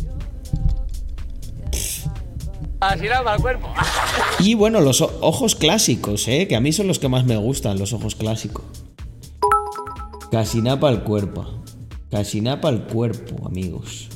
Así 2.80 3.08
al 3.08 3.40
cuerpo. 3.40 3.68
Y 4.40 4.56
bueno, 4.56 4.82
los 4.82 5.02
ojos 5.02 5.54
clásicos, 5.54 6.28
¿eh? 6.28 6.48
que 6.48 6.56
a 6.56 6.62
mí 6.62 6.74
son 6.74 6.88
los 6.88 6.98
que 6.98 7.10
más 7.10 7.26
me 7.26 7.38
gustan, 7.38 7.78
los 7.78 7.94
ojos 7.94 8.16
clásicos. 8.16 8.66
Casi 10.32 10.64
napa 10.64 10.90
al 10.90 11.04
cuerpo. 11.04 11.46
Casi 12.10 12.42
napa 12.42 12.70
al 12.70 12.88
cuerpo, 12.88 13.46
amigos. 13.46 14.10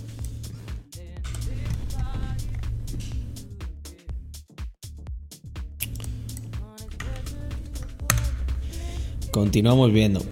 Continuamos 9.32 9.92
viendo. 9.94 10.24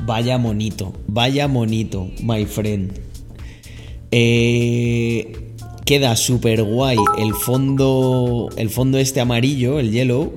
Vaya 0.00 0.38
monito, 0.38 0.92
vaya 1.06 1.48
monito, 1.48 2.10
my 2.22 2.44
friend. 2.46 2.92
Eh, 4.10 5.54
queda 5.84 6.16
súper 6.16 6.62
guay 6.62 6.98
el 7.18 7.34
fondo, 7.34 8.48
el 8.56 8.70
fondo 8.70 8.98
este 8.98 9.20
amarillo, 9.20 9.78
el 9.78 9.90
yellow, 9.90 10.32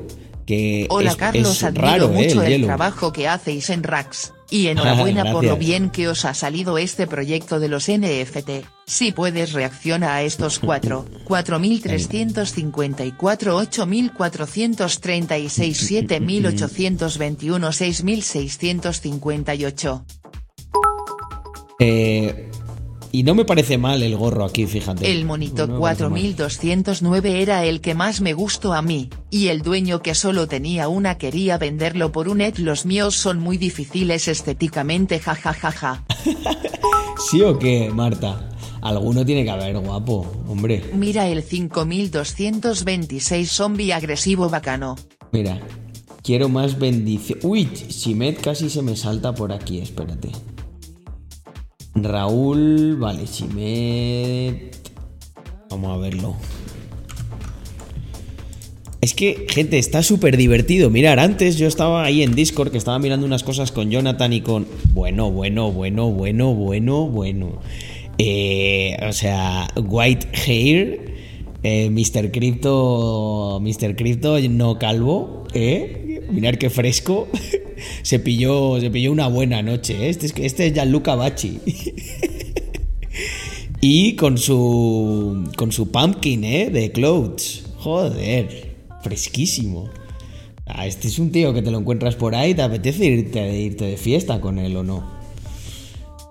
que 0.46 0.88
Hola 0.90 1.12
es, 1.12 1.16
Carlos, 1.16 1.64
es 1.64 1.74
raro, 1.74 2.10
mucho 2.10 2.42
eh, 2.44 2.56
el, 2.56 2.66
trabajo 2.66 3.12
que 3.12 3.28
hacéis 3.28 3.70
en 3.70 3.84
Rax. 3.84 4.34
Y 4.50 4.68
enhorabuena 4.68 5.30
por 5.32 5.44
lo 5.44 5.58
bien 5.58 5.90
que 5.90 6.08
os 6.08 6.24
ha 6.26 6.34
salido 6.34 6.78
este 6.78 7.06
proyecto 7.08 7.60
de 7.60 7.68
los 7.70 7.90
NFT. 7.90 8.66
Si 8.86 9.12
puedes 9.12 9.54
reacciona 9.54 10.14
a 10.16 10.24
estos 10.24 10.60
cuatro, 10.68 11.06
4354, 11.26 13.56
8436, 13.56 15.78
7821, 15.78 17.72
6658. 17.72 20.06
Eh, 21.80 22.50
y 23.12 23.24
no 23.24 23.36
me 23.36 23.46
parece 23.46 23.78
mal 23.78 24.04
el 24.04 24.16
gorro 24.16 24.46
aquí, 24.46 24.66
fíjate. 24.66 25.12
El 25.12 25.26
monito 25.26 25.78
4209 25.78 27.42
era 27.42 27.66
el 27.66 27.82
que 27.82 27.96
más 27.96 28.22
me 28.22 28.34
gustó 28.34 28.74
a 28.74 28.82
mí, 28.82 29.10
y 29.30 29.48
el 29.48 29.62
dueño 29.62 30.02
que 30.02 30.16
solo 30.16 30.48
tenía 30.48 30.88
una 30.88 31.18
quería 31.18 31.58
venderlo 31.58 32.12
por 32.12 32.30
un 32.30 32.42
et 32.42 32.60
los 32.60 32.86
míos 32.86 33.16
son 33.16 33.40
muy 33.40 33.58
difíciles 33.58 34.28
estéticamente 34.28 35.20
jajajaja. 35.20 36.04
¿Sí 37.32 37.42
o 37.42 37.58
qué, 37.58 37.90
Marta? 37.94 38.50
Alguno 38.82 39.26
tiene 39.26 39.44
que 39.44 39.50
haber, 39.50 39.78
guapo, 39.80 40.32
hombre. 40.48 40.84
Mira 40.94 41.28
el 41.28 41.44
5226 41.44 43.52
zombie 43.52 43.92
agresivo 43.92 44.50
bacano. 44.50 44.96
Mira, 45.32 45.60
quiero 46.24 46.48
más 46.48 46.80
bendición. 46.80 47.40
Uy, 47.44 47.66
Shimet 47.66 48.40
casi 48.40 48.70
se 48.70 48.82
me 48.82 48.96
salta 48.96 49.34
por 49.34 49.52
aquí, 49.52 49.80
espérate. 49.80 50.32
Raúl, 52.04 52.98
vale, 52.98 53.26
Chimet. 53.26 54.76
Vamos 55.70 55.94
a 55.94 55.98
verlo. 55.98 56.36
Es 59.00 59.14
que, 59.14 59.46
gente, 59.50 59.78
está 59.78 60.02
súper 60.02 60.38
divertido. 60.38 60.90
Mirar, 60.90 61.20
antes 61.20 61.58
yo 61.58 61.68
estaba 61.68 62.04
ahí 62.04 62.24
en 62.24 62.36
Discord 62.36 62.72
que 62.72 62.78
estaba 62.78 62.98
mirando 63.00 63.26
unas 63.26 63.44
cosas 63.44 63.72
con 63.72 63.92
Jonathan 63.92 64.34
y 64.34 64.42
con. 64.42 64.68
Bueno, 64.94 65.32
bueno, 65.32 65.72
bueno, 65.72 66.10
bueno, 66.10 66.54
bueno, 66.54 67.08
bueno. 67.08 67.60
Eh, 68.18 68.98
o 69.08 69.14
sea, 69.14 69.68
White 69.76 70.28
Hair, 70.34 71.14
eh, 71.64 71.90
Mr. 71.90 72.32
Crypto. 72.32 73.60
Mr. 73.62 73.96
Crypto 73.96 74.40
no 74.50 74.80
calvo, 74.80 75.46
¿eh? 75.54 76.07
Mirar 76.30 76.58
qué 76.58 76.70
fresco. 76.70 77.28
se 78.02 78.20
pilló, 78.20 78.80
se 78.80 79.10
una 79.10 79.28
buena 79.28 79.62
noche. 79.62 80.06
¿eh? 80.06 80.10
Este, 80.10 80.28
es, 80.28 80.34
este 80.38 80.68
es 80.68 80.74
Gianluca 80.74 81.16
Bacci. 81.16 81.60
y 83.82 84.16
con 84.16 84.38
su, 84.38 85.50
con 85.56 85.72
su 85.72 85.92
pumpkin, 85.92 86.44
¿eh? 86.44 86.70
De 86.70 86.92
clothes. 86.92 87.64
Joder, 87.78 88.76
fresquísimo. 89.02 89.90
Ah, 90.66 90.86
este 90.86 91.08
es 91.08 91.18
un 91.18 91.32
tío 91.32 91.54
que 91.54 91.62
te 91.62 91.72
lo 91.72 91.80
encuentras 91.80 92.16
por 92.16 92.36
ahí, 92.36 92.54
te 92.54 92.62
apetece 92.62 93.06
irte, 93.06 93.58
irte 93.58 93.86
de 93.86 93.98
fiesta 93.98 94.42
con 94.42 94.60
él 94.60 94.76
o 94.76 94.84
no. 94.84 95.18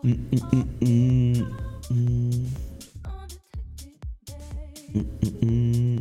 Mm, 0.02 0.12
mm, 0.80 1.42
mm, 5.40 5.98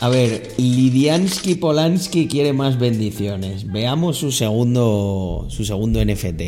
a 0.00 0.08
ver, 0.08 0.54
Lidiansky 0.58 1.56
Polanski 1.56 2.28
quiere 2.28 2.52
más 2.52 2.78
bendiciones. 2.78 3.66
Veamos 3.66 4.18
su 4.18 4.30
segundo, 4.30 5.46
su 5.48 5.64
segundo 5.64 6.04
NFT. 6.04 6.42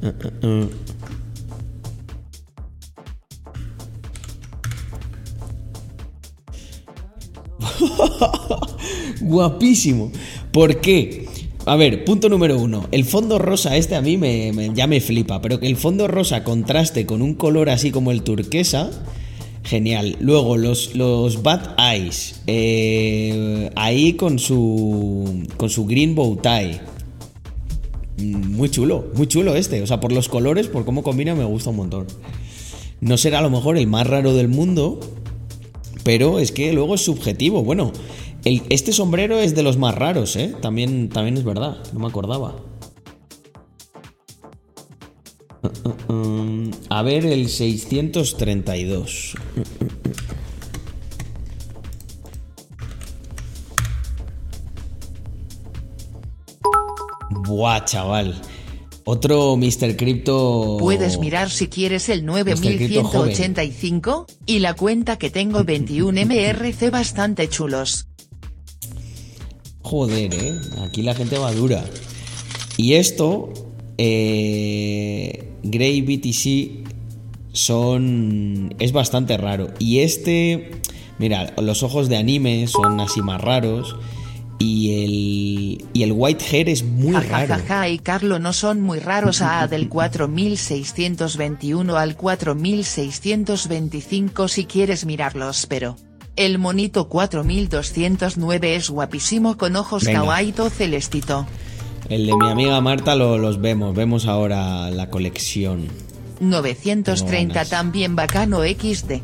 Guapísimo. 9.20 10.10
¿Por 10.50 10.80
qué? 10.80 11.28
A 11.66 11.76
ver, 11.76 12.04
punto 12.04 12.28
número 12.28 12.58
uno. 12.58 12.86
El 12.90 13.04
fondo 13.04 13.38
rosa, 13.38 13.76
este 13.76 13.94
a 13.96 14.00
mí 14.00 14.16
me, 14.16 14.70
ya 14.74 14.86
me 14.86 15.00
flipa, 15.00 15.42
pero 15.42 15.60
que 15.60 15.66
el 15.66 15.76
fondo 15.76 16.08
rosa 16.08 16.42
contraste 16.44 17.06
con 17.06 17.22
un 17.22 17.34
color 17.34 17.70
así 17.70 17.90
como 17.90 18.12
el 18.12 18.22
turquesa 18.22 18.90
Genial. 19.64 20.16
Luego, 20.20 20.56
los, 20.56 20.94
los 20.94 21.42
Bad 21.42 21.76
Eyes. 21.78 22.42
Eh, 22.46 23.70
ahí 23.76 24.12
con 24.12 24.38
su, 24.38 25.46
con 25.56 25.70
su 25.70 25.86
green 25.86 26.14
bow 26.14 26.36
tie. 26.36 26.80
Mm, 28.18 28.56
muy 28.56 28.68
chulo, 28.68 29.06
muy 29.14 29.26
chulo 29.26 29.56
este. 29.56 29.82
O 29.82 29.86
sea, 29.86 30.00
por 30.00 30.12
los 30.12 30.28
colores, 30.28 30.68
por 30.68 30.84
cómo 30.84 31.02
combina, 31.02 31.34
me 31.34 31.44
gusta 31.44 31.70
un 31.70 31.76
montón. 31.76 32.06
No 33.00 33.16
será 33.16 33.38
a 33.38 33.42
lo 33.42 33.50
mejor 33.50 33.78
el 33.78 33.86
más 33.86 34.06
raro 34.06 34.34
del 34.34 34.48
mundo, 34.48 35.00
pero 36.04 36.38
es 36.38 36.52
que 36.52 36.72
luego 36.72 36.94
es 36.94 37.00
subjetivo. 37.00 37.64
Bueno, 37.64 37.92
este 38.44 38.92
sombrero 38.92 39.38
es 39.38 39.54
de 39.54 39.62
los 39.62 39.78
más 39.78 39.94
raros, 39.94 40.36
¿eh? 40.36 40.54
También, 40.60 41.08
también 41.08 41.38
es 41.38 41.44
verdad, 41.44 41.78
no 41.92 42.00
me 42.00 42.06
acordaba. 42.06 42.56
A 46.88 47.02
ver 47.02 47.26
el 47.26 47.48
632. 47.48 49.34
Buah, 57.46 57.84
chaval. 57.84 58.40
Otro 59.04 59.56
Mr. 59.56 59.96
Crypto. 59.96 60.76
Puedes 60.78 61.18
mirar 61.18 61.50
si 61.50 61.68
quieres 61.68 62.08
el 62.08 62.24
9185 62.24 64.26
y 64.46 64.60
la 64.60 64.74
cuenta 64.74 65.18
que 65.18 65.30
tengo 65.30 65.62
21 65.62 66.24
MRC 66.24 66.90
bastante 66.90 67.48
chulos. 67.48 68.08
Joder, 69.82 70.34
eh. 70.34 70.58
Aquí 70.82 71.02
la 71.02 71.14
gente 71.14 71.38
va 71.38 71.52
dura. 71.52 71.84
Y 72.78 72.94
esto 72.94 73.52
eh, 73.98 75.52
Grey 75.62 76.02
BTC 76.02 76.84
son. 77.52 78.74
es 78.78 78.92
bastante 78.92 79.36
raro. 79.36 79.68
Y 79.78 79.98
este. 80.00 80.70
Mira, 81.18 81.52
los 81.58 81.82
ojos 81.84 82.08
de 82.08 82.16
anime 82.16 82.66
son 82.66 82.98
así 83.00 83.20
más 83.22 83.40
raros. 83.40 83.96
Y 84.58 85.04
el, 85.04 85.84
y 85.92 86.02
el 86.04 86.12
white 86.12 86.44
hair 86.44 86.68
es 86.68 86.84
muy 86.84 87.12
raro. 87.12 87.54
Jajaja 87.54 87.88
y 87.88 87.98
Carlo 87.98 88.38
no 88.38 88.52
son 88.52 88.80
muy 88.80 89.00
raros 89.00 89.42
a 89.42 89.66
del 89.70 89.88
4621 89.88 91.96
al 91.96 92.16
4625 92.16 94.48
si 94.48 94.64
quieres 94.64 95.04
mirarlos 95.06 95.66
pero. 95.66 95.96
El 96.36 96.58
monito 96.58 97.08
4209 97.08 98.76
es 98.76 98.90
guapísimo 98.90 99.56
con 99.56 99.76
ojos 99.76 100.04
Venga. 100.04 100.20
kawaito 100.20 100.68
celestito. 100.68 101.46
El 102.08 102.26
de 102.26 102.36
mi 102.36 102.46
amiga 102.48 102.80
Marta 102.80 103.14
lo- 103.14 103.38
los 103.38 103.60
vemos. 103.60 103.94
Vemos 103.94 104.26
ahora 104.26 104.90
la 104.90 105.08
colección. 105.10 105.88
930 106.40 107.54
ganas. 107.54 107.70
también 107.70 108.14
bacano 108.16 108.62
XD. 108.62 109.20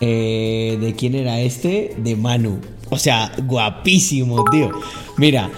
Eh, 0.00 0.78
¿De 0.80 0.94
quién 0.94 1.14
era 1.14 1.40
este? 1.40 1.94
De 1.98 2.16
Manu. 2.16 2.58
O 2.90 2.98
sea, 2.98 3.32
guapísimo, 3.46 4.44
tío. 4.50 4.70
Mira, 5.16 5.50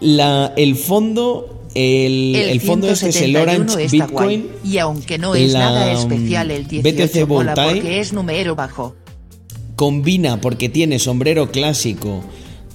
la, 0.00 0.52
el 0.56 0.76
fondo. 0.76 1.56
El, 1.72 2.34
El, 2.34 2.48
el 2.50 2.60
fondo 2.60 2.88
este 2.90 3.10
es 3.10 3.16
el 3.22 3.30
171 3.36 3.42
Orange 3.72 3.88
Bitcoin. 3.92 4.10
guay, 4.10 4.50
y 4.64 4.78
aunque 4.78 5.18
no 5.18 5.36
es 5.36 5.52
la, 5.52 5.58
nada 5.60 5.92
especial 5.92 6.50
el 6.50 6.64
mm, 6.64 6.68
18 6.68 7.06
BTC 7.22 7.28
mola 7.28 7.54
porque 7.54 8.00
es 8.00 8.12
número 8.12 8.56
bajo. 8.56 8.96
combina 9.76 10.40
porque 10.40 10.68
tiene 10.68 10.98
sombrero 10.98 11.52
clásico 11.52 12.24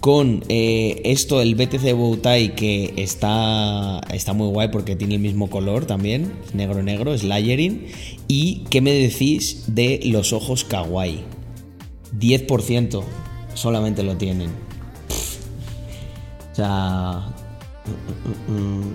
con 0.06 0.44
eh, 0.50 1.02
esto 1.04 1.42
el 1.42 1.56
BTC 1.56 1.94
Bow 1.96 2.18
Tie 2.18 2.54
que 2.54 2.94
está, 2.96 4.02
está 4.14 4.34
muy 4.34 4.50
guay 4.50 4.68
porque 4.68 4.96
tiene 4.96 5.16
el 5.16 5.20
mismo 5.20 5.50
color 5.50 5.88
también, 5.88 6.32
negro 6.54 6.84
negro, 6.84 7.12
es 7.12 7.24
layering. 7.24 7.88
¿Y 8.28 8.66
qué 8.70 8.82
me 8.82 8.92
decís 8.92 9.64
de 9.66 10.00
los 10.06 10.32
ojos 10.32 10.64
kawaii? 10.64 11.24
10% 12.20 13.02
solamente 13.56 14.04
lo 14.04 14.16
tienen. 14.16 14.52
O 16.52 16.56
sea... 16.56 17.34
mm, 18.46 18.54
mm, 18.54 18.82
mm. 18.82 18.94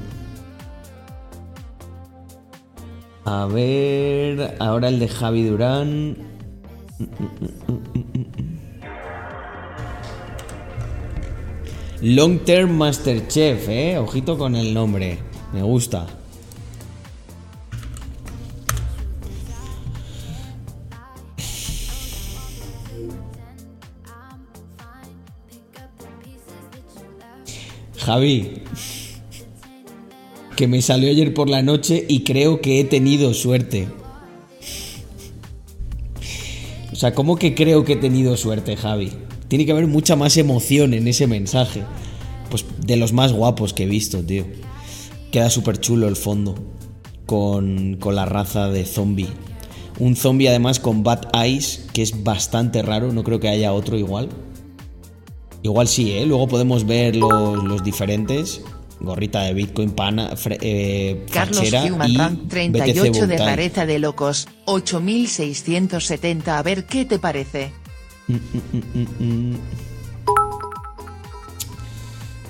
A 3.25 3.47
ver, 3.47 4.55
ahora 4.61 4.87
el 4.87 5.01
de 5.01 5.09
Javi 5.09 5.43
Durán. 5.43 6.19
Long 12.03 12.39
Term 12.45 12.79
Master 12.79 13.29
Chef, 13.29 13.69
eh. 13.69 13.99
Ojito 13.99 14.39
con 14.39 14.57
el 14.57 14.73
nombre. 14.73 15.19
Me 15.53 15.63
gusta. 15.63 16.07
Javi. 27.99 28.63
Que 30.57 30.67
me 30.67 30.81
salió 30.81 31.11
ayer 31.11 31.35
por 31.35 31.51
la 31.51 31.63
noche 31.63 32.05
y 32.09 32.25
creo 32.25 32.63
que 32.63 32.81
he 32.81 32.85
tenido 32.85 33.35
suerte. 33.35 33.89
O 36.93 36.97
sea, 36.97 37.15
¿cómo 37.15 37.37
que 37.37 37.55
creo 37.55 37.85
que 37.85 37.95
he 37.95 37.97
tenido 37.97 38.37
suerte, 38.39 38.77
Javi? 38.77 39.13
Tiene 39.51 39.67
que 39.67 39.73
haber 39.73 39.87
mucha 39.87 40.17
más 40.17 40.39
emoción 40.39 40.95
en 40.95 41.07
ese 41.09 41.27
mensaje. 41.27 41.83
Pues 42.49 42.65
de 42.87 42.97
los 42.97 43.13
más 43.13 43.33
guapos 43.35 43.75
que 43.75 43.83
he 43.83 43.87
visto, 43.87 44.23
tío. 44.25 44.47
Queda 45.31 45.51
súper 45.51 45.79
chulo 45.79 46.09
el 46.09 46.17
fondo. 46.17 46.55
Con, 47.27 47.97
con 48.01 48.15
la 48.17 48.25
raza 48.25 48.69
de 48.71 48.85
zombie. 48.87 49.29
Un 49.99 50.17
zombie 50.17 50.49
además 50.49 50.81
con 50.81 51.03
Bad 51.03 51.29
Eyes, 51.35 51.85
que 51.93 52.01
es 52.03 52.23
bastante 52.25 52.81
raro. 52.81 53.13
No 53.13 53.23
creo 53.25 53.39
que 53.41 53.49
haya 53.49 53.73
otro 53.75 53.99
igual. 53.99 54.29
Igual 55.63 55.89
sí, 55.89 56.13
¿eh? 56.13 56.25
Luego 56.27 56.49
podemos 56.49 56.87
ver 56.87 57.17
los, 57.17 57.63
los 57.65 57.85
diferentes. 57.85 58.63
Gorrita 59.01 59.43
de 59.43 59.55
Bitcoin, 59.55 59.91
pana, 59.91 60.33
fre- 60.37 60.59
eh, 60.61 61.27
Carlos 61.33 61.59
Human 61.91 62.11
y 62.11 62.17
Rank 62.17 62.39
BTC 62.43 62.49
38 62.51 63.27
de 63.27 63.37
rareza 63.39 63.87
de 63.87 63.99
locos, 63.99 64.47
8670 64.67 66.59
a 66.59 66.63
ver 66.63 66.85
qué 66.87 67.05
te 67.05 67.19
parece. 67.19 67.73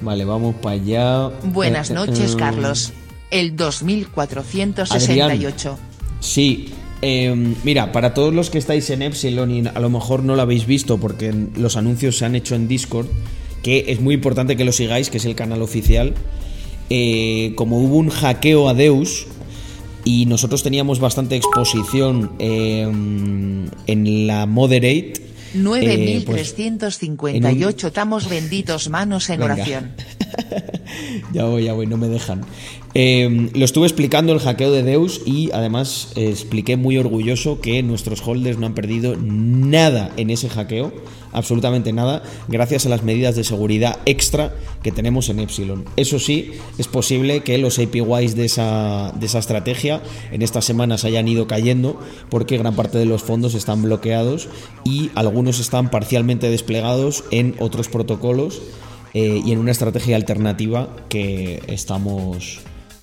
Vale, 0.02 0.24
vamos 0.24 0.54
para 0.56 0.76
allá. 0.76 1.28
Buenas 1.44 1.90
Eh, 1.90 1.92
eh, 1.92 1.96
noches 1.96 2.32
eh. 2.32 2.36
Carlos. 2.38 2.92
El 3.30 3.54
2468. 3.56 5.78
Sí, 6.20 6.70
eh, 7.02 7.54
mira, 7.64 7.92
para 7.92 8.14
todos 8.14 8.32
los 8.34 8.50
que 8.50 8.58
estáis 8.58 8.88
en 8.90 9.02
Epsilon 9.02 9.50
y 9.50 9.66
a 9.66 9.78
lo 9.78 9.90
mejor 9.90 10.22
no 10.24 10.36
lo 10.36 10.42
habéis 10.42 10.66
visto 10.66 10.98
porque 10.98 11.34
los 11.56 11.76
anuncios 11.76 12.16
se 12.18 12.24
han 12.24 12.34
hecho 12.34 12.54
en 12.54 12.66
Discord, 12.66 13.06
que 13.62 13.84
es 13.88 14.00
muy 14.00 14.14
importante 14.14 14.56
que 14.56 14.64
lo 14.64 14.72
sigáis, 14.72 15.10
que 15.10 15.18
es 15.18 15.24
el 15.26 15.34
canal 15.34 15.62
oficial. 15.62 16.14
eh, 16.92 17.52
como 17.54 17.78
hubo 17.78 17.98
un 17.98 18.08
hackeo 18.10 18.68
a 18.68 18.74
Deus 18.74 19.26
y 20.04 20.26
nosotros 20.26 20.64
teníamos 20.64 20.98
bastante 20.98 21.36
exposición 21.36 22.32
eh, 22.40 22.82
en 22.82 24.26
la 24.26 24.46
Moderate. 24.46 25.12
Eh, 25.54 26.22
pues, 26.24 26.54
9358 26.54 27.86
estamos 27.88 28.28
benditos 28.28 28.88
manos 28.88 29.30
en 29.30 29.40
Venga. 29.40 29.54
oración. 29.54 29.92
ya 31.32 31.44
voy, 31.44 31.64
ya 31.64 31.72
voy, 31.72 31.86
no 31.86 31.96
me 31.96 32.08
dejan. 32.08 32.42
Eh, 32.94 33.50
lo 33.54 33.64
estuve 33.64 33.86
explicando 33.86 34.32
el 34.32 34.40
hackeo 34.40 34.72
de 34.72 34.82
Deus 34.82 35.20
y 35.24 35.50
además 35.52 36.12
eh, 36.16 36.28
expliqué 36.28 36.76
muy 36.76 36.98
orgulloso 36.98 37.60
que 37.60 37.82
nuestros 37.84 38.26
holders 38.26 38.58
no 38.58 38.66
han 38.66 38.74
perdido 38.74 39.14
nada 39.16 40.10
en 40.16 40.30
ese 40.30 40.48
hackeo, 40.48 40.92
absolutamente 41.32 41.92
nada, 41.92 42.24
gracias 42.48 42.86
a 42.86 42.88
las 42.88 43.04
medidas 43.04 43.36
de 43.36 43.44
seguridad 43.44 44.00
extra 44.06 44.52
que 44.82 44.90
tenemos 44.90 45.28
en 45.28 45.38
Epsilon. 45.38 45.84
Eso 45.94 46.18
sí, 46.18 46.52
es 46.78 46.88
posible 46.88 47.44
que 47.44 47.58
los 47.58 47.78
APYs 47.78 48.34
de 48.34 48.46
esa, 48.46 49.12
de 49.14 49.26
esa 49.26 49.38
estrategia 49.38 50.02
en 50.32 50.42
estas 50.42 50.64
semanas 50.64 51.04
hayan 51.04 51.28
ido 51.28 51.46
cayendo 51.46 52.00
porque 52.28 52.58
gran 52.58 52.74
parte 52.74 52.98
de 52.98 53.06
los 53.06 53.22
fondos 53.22 53.54
están 53.54 53.82
bloqueados 53.82 54.48
y 54.84 55.10
algunos 55.14 55.60
están 55.60 55.92
parcialmente 55.92 56.50
desplegados 56.50 57.22
en 57.30 57.54
otros 57.60 57.88
protocolos 57.88 58.60
eh, 59.14 59.40
y 59.44 59.52
en 59.52 59.58
una 59.58 59.72
estrategia 59.72 60.16
alternativa 60.16 60.88
que 61.08 61.62
estamos 61.66 62.60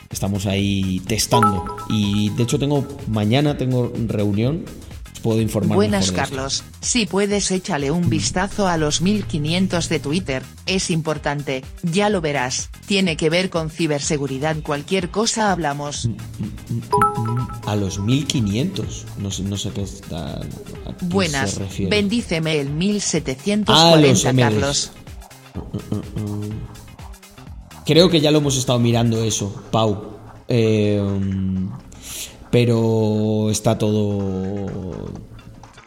estamos 0.09 0.45
ahí 0.45 1.01
testando. 1.07 1.65
Y 1.89 2.29
de 2.31 2.43
hecho 2.43 2.59
tengo 2.59 2.87
mañana 3.07 3.57
tengo 3.57 3.91
reunión. 4.07 4.65
Os 5.13 5.19
puedo 5.21 5.41
informar 5.41 5.75
Buenas. 5.75 6.11
Carlos, 6.11 6.63
si 6.79 7.07
puedes 7.07 7.49
échale 7.49 7.89
un 7.89 8.07
vistazo 8.07 8.67
a 8.67 8.77
los 8.77 9.01
1500 9.01 9.89
de 9.89 9.99
Twitter, 9.99 10.43
es 10.67 10.91
importante, 10.91 11.63
ya 11.81 12.09
lo 12.09 12.21
verás, 12.21 12.69
tiene 12.85 13.17
que 13.17 13.31
ver 13.31 13.49
con 13.49 13.71
ciberseguridad. 13.71 14.55
Cualquier 14.61 15.09
cosa 15.09 15.51
hablamos. 15.51 16.07
a 17.65 17.75
los 17.75 17.99
1500 17.99 19.05
no 19.17 19.31
sé, 19.31 19.43
no 19.43 19.57
sé 19.57 19.71
qué 19.71 19.81
está 19.81 20.39
Buenas, 21.01 21.59
bendíceme 21.89 22.59
el 22.59 22.67
Ah, 22.67 22.71
los 22.71 22.77
1740 22.77 24.33
MLs. 24.33 24.53
Carlos. 24.53 24.91
Creo 27.85 28.09
que 28.09 28.19
ya 28.19 28.31
lo 28.31 28.39
hemos 28.39 28.57
estado 28.57 28.79
mirando 28.79 29.23
eso, 29.23 29.63
Pau. 29.71 30.17
Eh, 30.47 31.01
pero 32.51 33.49
está 33.49 33.77
todo. 33.77 35.11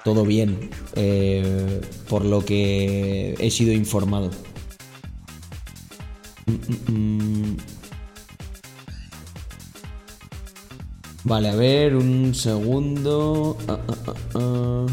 Todo 0.05 0.25
bien. 0.25 0.71
eh, 0.97 1.81
por 2.09 2.25
lo 2.25 2.45
que 2.45 3.35
he 3.39 3.51
sido 3.51 3.73
informado. 3.73 4.31
Vale, 11.25 11.49
a 11.51 11.55
ver, 11.55 11.95
un 11.95 12.35
segundo. 12.35 13.57
Ah, 13.69 13.79
ah, 13.87 14.15
ah, 14.35 14.87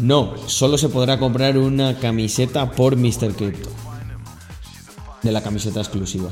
No, 0.00 0.34
solo 0.48 0.78
se 0.78 0.88
podrá 0.88 1.18
comprar 1.18 1.58
una 1.58 1.98
camiseta 1.98 2.70
por 2.72 2.96
Mr. 2.96 3.34
Crypto. 3.36 3.68
De 5.22 5.30
la 5.30 5.42
camiseta 5.42 5.80
exclusiva. 5.80 6.30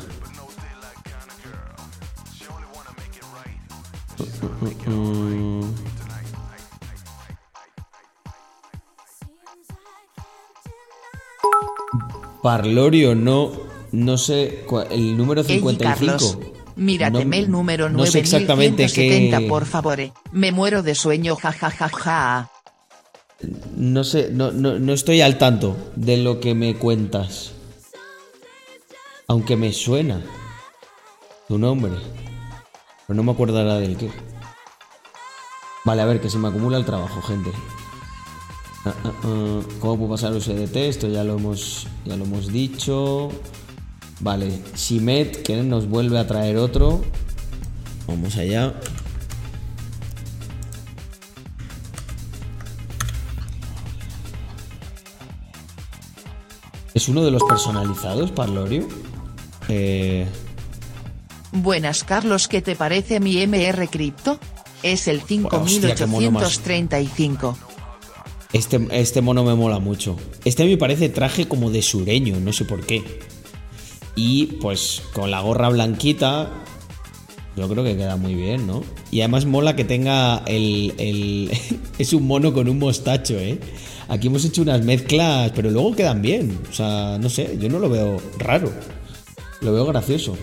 Parlorio, 12.43 13.15
no, 13.15 13.53
no 13.93 14.19
sé, 14.19 14.65
el 14.91 15.17
número 15.17 15.43
Ey, 15.43 15.47
55. 15.59 15.83
Carlos, 16.07 16.39
mírateme 16.77 17.37
No- 17.39 17.45
el 17.45 17.51
número 17.51 17.89
no 17.91 18.07
sé 18.07 18.21
exactamente 18.21 18.85
9170 18.85 19.39
qué- 19.39 19.49
por 19.49 19.65
favor, 19.67 19.99
me 20.33 20.53
muero 20.53 20.83
de 20.83 20.95
sueño 20.95 21.37
jajajaja. 21.37 22.51
No 23.77 24.03
sé, 24.03 24.31
no, 24.33 24.51
no, 24.51 24.79
no 24.79 24.93
estoy 24.93 25.21
al 25.21 25.39
tanto 25.39 25.77
de 25.95 26.17
lo 26.17 26.41
que 26.41 26.55
me 26.55 26.75
cuentas. 26.75 27.53
Aunque 29.29 29.57
me 29.57 29.73
suena 29.73 30.23
tu 31.47 31.59
nombre. 31.59 31.93
Pero 33.07 33.17
no 33.17 33.23
me 33.23 33.33
acuerdo 33.33 33.59
ahora 33.59 33.79
del 33.79 33.97
qué. 33.97 34.11
Vale, 35.85 36.03
a 36.03 36.07
ver, 36.07 36.21
que 36.21 36.29
se 36.29 36.39
me 36.39 36.49
acumula 36.49 36.77
el 36.77 36.85
trabajo, 36.85 37.23
gente. 37.23 37.51
Ah, 38.85 38.95
ah, 39.05 39.13
ah. 39.23 39.61
¿Cómo 39.81 39.97
puedo 39.97 40.11
pasar 40.11 40.33
USDT? 40.33 40.77
Esto 40.77 41.09
ya 41.09 41.25
lo 41.25 41.37
hemos, 41.39 41.87
ya 42.05 42.17
lo 42.17 42.25
hemos 42.25 42.49
dicho. 42.53 43.31
Vale, 44.21 44.63
Shimet, 44.75 45.43
que 45.43 45.63
nos 45.63 45.89
vuelve 45.89 46.19
a 46.19 46.27
traer 46.27 46.57
otro. 46.57 47.03
Vamos 48.07 48.37
allá. 48.37 48.75
¿Es 56.95 57.09
uno 57.09 57.25
de 57.25 57.31
los 57.31 57.43
personalizados, 57.45 58.31
Parlorio? 58.33 58.89
Eh, 59.69 60.27
Buenas 61.53 62.05
Carlos, 62.05 62.49
¿qué 62.49 62.63
te 62.63 62.77
parece 62.77 63.21
mi 63.21 63.45
MR 63.47 63.89
Crypto? 63.89 64.39
Es 64.83 65.09
el 65.09 65.19
Hostia, 65.51 65.95
qué 65.95 66.07
mono 66.07 66.31
más. 66.31 66.53
5835. 66.53 67.59
Este, 68.53 68.89
este 68.93 69.21
mono 69.21 69.45
me 69.45 69.55
mola 69.55 69.79
mucho. 69.79 70.17
Este 70.45 70.65
me 70.65 70.77
parece 70.77 71.09
traje 71.09 71.49
como 71.49 71.71
de 71.71 71.83
sureño, 71.83 72.39
no 72.41 72.53
sé 72.53 72.65
por 72.65 72.87
qué. 72.87 73.03
Y 74.15 74.47
pues 74.61 75.03
con 75.13 75.31
la 75.31 75.41
gorra 75.41 75.69
blanquita, 75.69 76.51
yo 77.57 77.69
creo 77.69 77.85
que 77.85 77.97
queda 77.97 78.17
muy 78.17 78.35
bien, 78.35 78.67
¿no? 78.67 78.83
Y 79.11 79.21
además 79.21 79.47
mola 79.47 79.77
que 79.77 79.85
tenga 79.85 80.43
el... 80.47 80.95
el 80.99 81.51
es 81.99 82.13
un 82.13 82.27
mono 82.27 82.53
con 82.53 82.69
un 82.69 82.79
mostacho, 82.79 83.35
¿eh? 83.39 83.59
Aquí 84.09 84.29
hemos 84.29 84.45
hecho 84.45 84.63
unas 84.63 84.83
mezclas, 84.85 85.53
pero 85.55 85.71
luego 85.71 85.95
quedan 85.95 86.23
bien. 86.23 86.59
O 86.71 86.73
sea, 86.73 87.19
no 87.21 87.29
sé, 87.29 87.59
yo 87.61 87.69
no 87.69 87.79
lo 87.79 87.91
veo 87.91 88.21
raro. 88.39 88.73
Lo 89.61 89.73
veo 89.73 89.85
gracioso. 89.87 90.37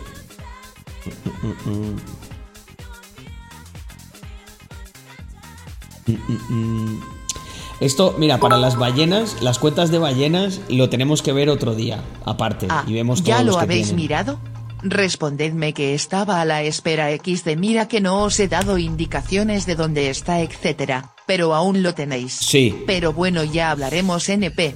Esto, 7.80 8.16
mira, 8.18 8.40
para 8.40 8.58
las 8.58 8.78
ballenas, 8.78 9.42
las 9.42 9.60
cuentas 9.60 9.92
de 9.92 9.98
ballenas 10.00 10.62
lo 10.70 10.90
tenemos 10.90 11.22
que 11.22 11.34
ver 11.34 11.50
otro 11.50 11.76
día, 11.76 12.02
aparte. 12.24 12.68
Ah, 12.70 12.86
y 12.88 12.94
vemos 12.94 13.22
¿ya 13.24 13.36
todos 13.36 13.46
los 13.48 13.56
lo 13.56 13.62
habéis 13.62 13.88
tienen. 13.88 14.04
mirado? 14.04 14.40
Respondedme 14.88 15.74
que 15.74 15.96
estaba 15.96 16.40
a 16.42 16.46
la 16.46 16.62
espera 16.62 17.12
X 17.14 17.44
de 17.44 17.56
mira 17.56 17.88
que 17.88 18.02
no 18.02 18.22
os 18.24 18.40
he 18.40 18.48
dado 18.48 18.78
indicaciones 18.78 19.66
de 19.66 19.76
dónde 19.76 20.12
está 20.12 20.42
etcétera, 20.42 21.12
pero 21.26 21.56
aún 21.56 21.82
lo 21.82 21.96
tenéis. 21.96 22.34
Sí. 22.34 22.76
Pero 22.86 23.12
bueno 23.12 23.44
ya 23.44 23.72
hablaremos 23.72 24.30
NP. 24.30 24.76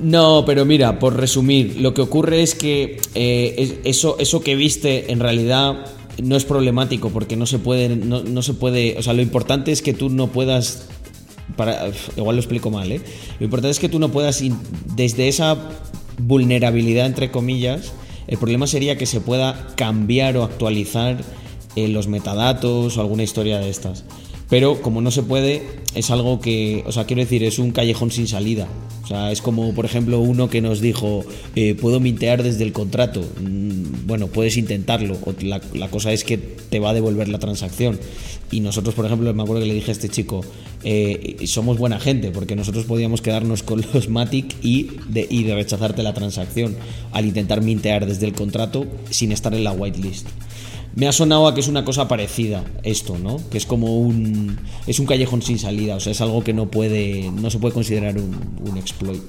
No, 0.00 0.44
pero 0.46 0.64
mira, 0.64 0.98
por 0.98 1.16
resumir, 1.16 1.76
lo 1.80 1.92
que 1.92 2.00
ocurre 2.00 2.42
es 2.42 2.54
que 2.54 2.98
eh, 3.14 3.54
es- 3.58 3.74
eso, 3.84 4.16
eso 4.18 4.40
que 4.40 4.56
viste 4.56 5.12
en 5.12 5.20
realidad 5.20 5.84
no 6.22 6.34
es 6.36 6.46
problemático 6.46 7.10
porque 7.10 7.36
no 7.36 7.44
se 7.44 7.58
puede, 7.58 7.94
no, 7.94 8.22
no 8.22 8.40
se 8.40 8.54
puede, 8.54 8.96
o 8.98 9.02
sea, 9.02 9.12
lo 9.12 9.20
importante 9.20 9.70
es 9.70 9.82
que 9.82 9.92
tú 9.92 10.08
no 10.08 10.28
puedas, 10.28 10.88
para, 11.56 11.88
igual 12.16 12.36
lo 12.36 12.40
explico 12.40 12.70
mal, 12.70 12.90
¿eh? 12.90 13.02
Lo 13.38 13.44
importante 13.44 13.72
es 13.72 13.78
que 13.78 13.90
tú 13.90 13.98
no 13.98 14.08
puedas, 14.10 14.42
desde 14.94 15.28
esa 15.28 15.58
vulnerabilidad 16.18 17.04
entre 17.04 17.30
comillas, 17.30 17.92
el 18.26 18.38
problema 18.38 18.66
sería 18.66 18.96
que 18.96 19.06
se 19.06 19.20
pueda 19.20 19.68
cambiar 19.76 20.36
o 20.36 20.44
actualizar 20.44 21.18
eh, 21.76 21.88
los 21.88 22.08
metadatos 22.08 22.96
o 22.96 23.00
alguna 23.00 23.22
historia 23.22 23.58
de 23.58 23.68
estas. 23.68 24.04
Pero 24.48 24.80
como 24.80 25.00
no 25.00 25.10
se 25.10 25.22
puede, 25.22 25.62
es 25.94 26.10
algo 26.10 26.40
que, 26.40 26.84
o 26.86 26.92
sea, 26.92 27.04
quiero 27.04 27.22
decir, 27.22 27.42
es 27.42 27.58
un 27.58 27.72
callejón 27.72 28.10
sin 28.10 28.28
salida. 28.28 28.68
O 29.02 29.06
sea, 29.08 29.32
es 29.32 29.42
como, 29.42 29.74
por 29.74 29.84
ejemplo, 29.84 30.20
uno 30.20 30.48
que 30.48 30.60
nos 30.60 30.80
dijo, 30.80 31.24
eh, 31.54 31.74
puedo 31.74 31.98
mintear 32.00 32.42
desde 32.42 32.64
el 32.64 32.72
contrato. 32.72 33.22
Mm, 33.40 34.06
Bueno, 34.06 34.28
puedes 34.28 34.56
intentarlo. 34.56 35.16
La, 35.40 35.60
la 35.74 35.88
cosa 35.88 36.12
es 36.12 36.22
que 36.22 36.38
te 36.38 36.78
va 36.78 36.90
a 36.90 36.94
devolver 36.94 37.28
la 37.28 37.40
transacción. 37.40 37.98
Y 38.52 38.60
nosotros, 38.60 38.94
por 38.94 39.04
ejemplo, 39.04 39.32
me 39.34 39.42
acuerdo 39.42 39.62
que 39.62 39.68
le 39.68 39.74
dije 39.74 39.90
a 39.90 39.92
este 39.92 40.08
chico, 40.08 40.42
eh, 40.84 41.36
somos 41.46 41.78
buena 41.78 41.98
gente, 41.98 42.30
porque 42.30 42.54
nosotros 42.54 42.84
podíamos 42.84 43.20
quedarnos 43.20 43.64
con 43.64 43.84
los 43.92 44.08
Matic 44.08 44.54
y 44.62 44.90
de, 45.08 45.26
y 45.28 45.44
rechazarte 45.50 46.04
la 46.04 46.14
transacción 46.14 46.76
al 47.10 47.26
intentar 47.26 47.62
mintear 47.62 48.06
desde 48.06 48.26
el 48.26 48.32
contrato 48.32 48.86
sin 49.10 49.32
estar 49.32 49.52
en 49.54 49.64
la 49.64 49.72
whitelist. 49.72 50.28
Me 50.96 51.06
ha 51.06 51.12
sonado 51.12 51.46
a 51.46 51.54
que 51.54 51.60
es 51.60 51.68
una 51.68 51.84
cosa 51.84 52.08
parecida 52.08 52.64
esto, 52.82 53.18
¿no? 53.18 53.36
Que 53.50 53.58
es 53.58 53.66
como 53.66 54.00
un 54.00 54.58
es 54.86 54.98
un 54.98 55.06
callejón 55.06 55.42
sin 55.42 55.58
salida, 55.58 55.96
o 55.96 56.00
sea, 56.00 56.12
es 56.12 56.20
algo 56.20 56.42
que 56.42 56.54
no 56.54 56.70
puede 56.70 57.30
no 57.30 57.50
se 57.50 57.58
puede 57.58 57.74
considerar 57.74 58.16
un, 58.16 58.58
un 58.68 58.76
exploit. 58.78 59.22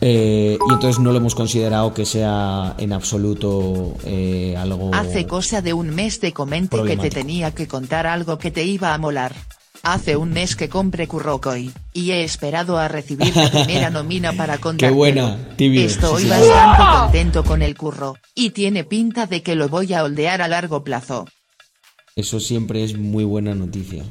Eh, 0.00 0.56
y 0.58 0.72
entonces 0.72 0.98
no 0.98 1.10
lo 1.10 1.18
hemos 1.18 1.34
considerado 1.34 1.92
que 1.92 2.06
sea 2.06 2.74
en 2.78 2.92
absoluto 2.92 3.94
eh, 4.04 4.56
algo. 4.56 4.94
Hace 4.94 5.26
cosa 5.26 5.60
de 5.60 5.74
un 5.74 5.90
mes 5.90 6.20
te 6.20 6.32
comenté 6.32 6.82
que 6.84 6.96
te 6.96 7.10
tenía 7.10 7.50
que 7.50 7.68
contar 7.68 8.06
algo 8.06 8.38
que 8.38 8.50
te 8.50 8.64
iba 8.64 8.94
a 8.94 8.98
molar. 8.98 9.34
Hace 9.82 10.16
un 10.16 10.30
mes 10.32 10.56
que 10.56 10.68
compré 10.68 11.08
Kurrokoi, 11.08 11.70
y 11.94 12.10
he 12.10 12.22
esperado 12.22 12.76
a 12.76 12.88
recibir 12.88 13.34
la 13.34 13.50
primera 13.50 13.88
nómina 13.96 14.32
para 14.34 14.58
contártelo. 14.58 14.94
buena, 14.94 15.38
tibio. 15.56 15.80
Estoy 15.86 16.24
Sí, 16.24 16.28
sí. 16.28 16.30
bastante 16.30 16.82
contento 16.98 17.44
con 17.44 17.62
el 17.62 17.76
curro, 17.76 18.16
y 18.34 18.50
tiene 18.50 18.84
pinta 18.84 19.26
de 19.26 19.42
que 19.42 19.54
lo 19.54 19.68
voy 19.68 19.94
a 19.94 20.04
holdear 20.04 20.42
a 20.42 20.48
largo 20.48 20.84
plazo. 20.84 21.26
Eso 22.14 22.40
siempre 22.40 22.84
es 22.84 22.98
muy 22.98 23.24
buena 23.24 23.54
noticia. 23.54 24.04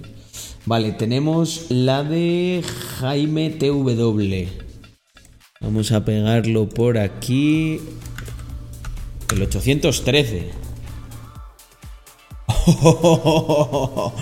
Vale, 0.65 0.91
tenemos 0.93 1.65
la 1.70 2.03
de 2.03 2.63
Jaime 2.99 3.51
TW. 3.51 4.47
Vamos 5.61 5.91
a 5.91 6.03
pegarlo 6.05 6.67
por 6.67 6.97
aquí. 6.97 7.80
El 9.32 9.41
813. 9.43 10.49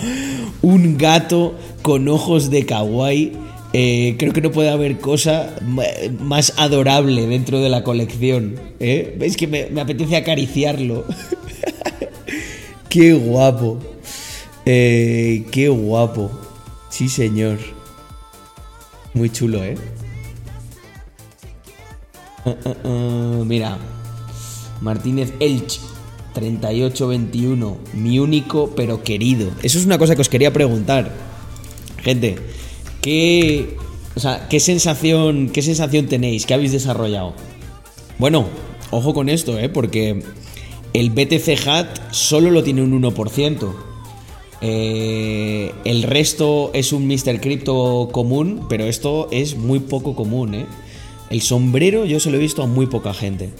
Un 0.62 0.98
gato 0.98 1.54
con 1.82 2.08
ojos 2.08 2.50
de 2.50 2.66
kawaii. 2.66 3.32
Eh, 3.74 4.16
creo 4.18 4.32
que 4.32 4.40
no 4.40 4.50
puede 4.50 4.70
haber 4.70 4.98
cosa 4.98 5.54
más 6.20 6.54
adorable 6.56 7.26
dentro 7.26 7.60
de 7.60 7.68
la 7.68 7.84
colección. 7.84 8.58
¿eh? 8.80 9.14
¿Veis 9.18 9.36
que 9.36 9.46
me, 9.46 9.66
me 9.70 9.80
apetece 9.80 10.16
acariciarlo? 10.16 11.04
Qué 12.88 13.12
guapo. 13.12 13.78
Eh, 14.64 15.46
qué 15.50 15.68
guapo. 15.68 16.30
Sí, 16.90 17.08
señor. 17.08 17.58
Muy 19.14 19.30
chulo, 19.30 19.64
¿eh? 19.64 19.76
Ah, 22.44 22.54
ah, 22.64 22.74
ah, 22.84 23.42
mira. 23.46 23.78
Martínez 24.80 25.32
Elch. 25.40 25.80
3821. 26.34 27.78
Mi 27.94 28.18
único 28.18 28.72
pero 28.76 29.02
querido. 29.02 29.50
Eso 29.62 29.78
es 29.78 29.86
una 29.86 29.98
cosa 29.98 30.14
que 30.14 30.22
os 30.22 30.28
quería 30.28 30.52
preguntar. 30.52 31.12
Gente, 32.02 32.36
¿qué, 33.00 33.76
o 34.14 34.20
sea, 34.20 34.48
¿qué, 34.48 34.60
sensación, 34.60 35.50
¿qué 35.50 35.62
sensación 35.62 36.06
tenéis? 36.06 36.46
¿Qué 36.46 36.54
habéis 36.54 36.72
desarrollado? 36.72 37.34
Bueno, 38.18 38.46
ojo 38.90 39.14
con 39.14 39.28
esto, 39.28 39.58
¿eh? 39.58 39.68
Porque 39.68 40.22
el 40.92 41.10
BTC 41.10 41.66
Hat 41.66 42.12
solo 42.12 42.50
lo 42.50 42.62
tiene 42.62 42.82
un 42.82 43.00
1%. 43.00 43.72
Eh, 44.60 45.72
el 45.84 46.02
resto 46.02 46.70
es 46.74 46.92
un 46.92 47.06
Mr. 47.06 47.40
Crypto 47.40 48.08
común, 48.10 48.66
pero 48.68 48.84
esto 48.84 49.28
es 49.30 49.56
muy 49.56 49.78
poco 49.78 50.16
común, 50.16 50.54
¿eh? 50.54 50.66
El 51.30 51.42
sombrero 51.42 52.04
yo 52.06 52.20
se 52.20 52.30
lo 52.30 52.38
he 52.38 52.40
visto 52.40 52.62
a 52.62 52.66
muy 52.66 52.86
poca 52.86 53.12
gente. 53.12 53.50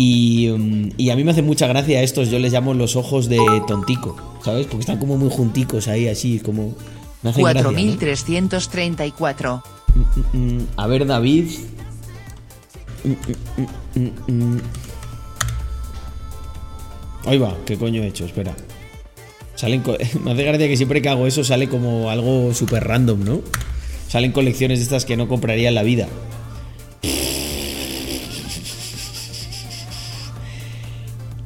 Y, 0.00 0.48
mm, 0.56 0.90
y 0.96 1.10
a 1.10 1.16
mí 1.16 1.24
me 1.24 1.32
hace 1.32 1.42
mucha 1.42 1.66
gracia 1.66 2.00
estos, 2.04 2.30
yo 2.30 2.38
les 2.38 2.52
llamo 2.52 2.72
los 2.72 2.94
ojos 2.94 3.28
de 3.28 3.40
tontico, 3.66 4.14
¿sabes? 4.44 4.66
Porque 4.66 4.82
están 4.82 4.98
como 4.98 5.18
muy 5.18 5.28
junticos 5.28 5.88
ahí, 5.88 6.06
así, 6.06 6.38
como... 6.38 6.76
Me 7.20 7.30
hacen 7.30 7.42
gracia, 7.42 7.62
¿no? 7.64 7.72
4334. 7.72 9.62
Mm, 10.32 10.38
mm, 10.38 10.66
A 10.76 10.86
ver, 10.86 11.04
David. 11.04 11.46
Ahí 17.26 17.38
va, 17.38 17.56
¿qué 17.66 17.76
coño 17.76 18.00
he 18.04 18.06
hecho? 18.06 18.24
Espera. 18.24 18.54
Salen 19.56 19.82
Me 20.24 20.30
hace 20.30 20.44
gracia 20.44 20.68
que 20.68 20.76
siempre 20.76 21.02
que 21.02 21.08
hago 21.08 21.26
eso 21.26 21.42
sale 21.42 21.68
como 21.68 22.08
algo 22.08 22.54
súper 22.54 22.84
random, 22.84 23.24
¿no? 23.24 23.40
Salen 24.06 24.30
colecciones 24.30 24.78
de 24.78 24.84
estas 24.84 25.04
que 25.04 25.16
no 25.16 25.26
compraría 25.26 25.70
en 25.70 25.74
la 25.74 25.82
vida. 25.82 26.06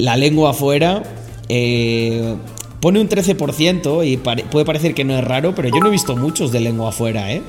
La 0.02 0.16
lengua 0.16 0.50
afuera. 0.50 1.02
eh, 1.48 2.34
pone 2.80 2.98
un 3.00 3.08
13% 3.08 4.04
y 4.04 4.16
pare- 4.16 4.44
puede 4.50 4.64
parecer 4.64 4.94
que 4.94 5.04
no 5.04 5.16
es 5.16 5.22
raro, 5.24 5.54
pero 5.54 5.68
yo 5.68 5.76
no 5.80 5.86
he 5.88 5.90
visto 5.90 6.16
muchos 6.16 6.50
de 6.50 6.60
lengua 6.60 6.88
afuera, 6.88 7.30
¿eh? 7.32 7.42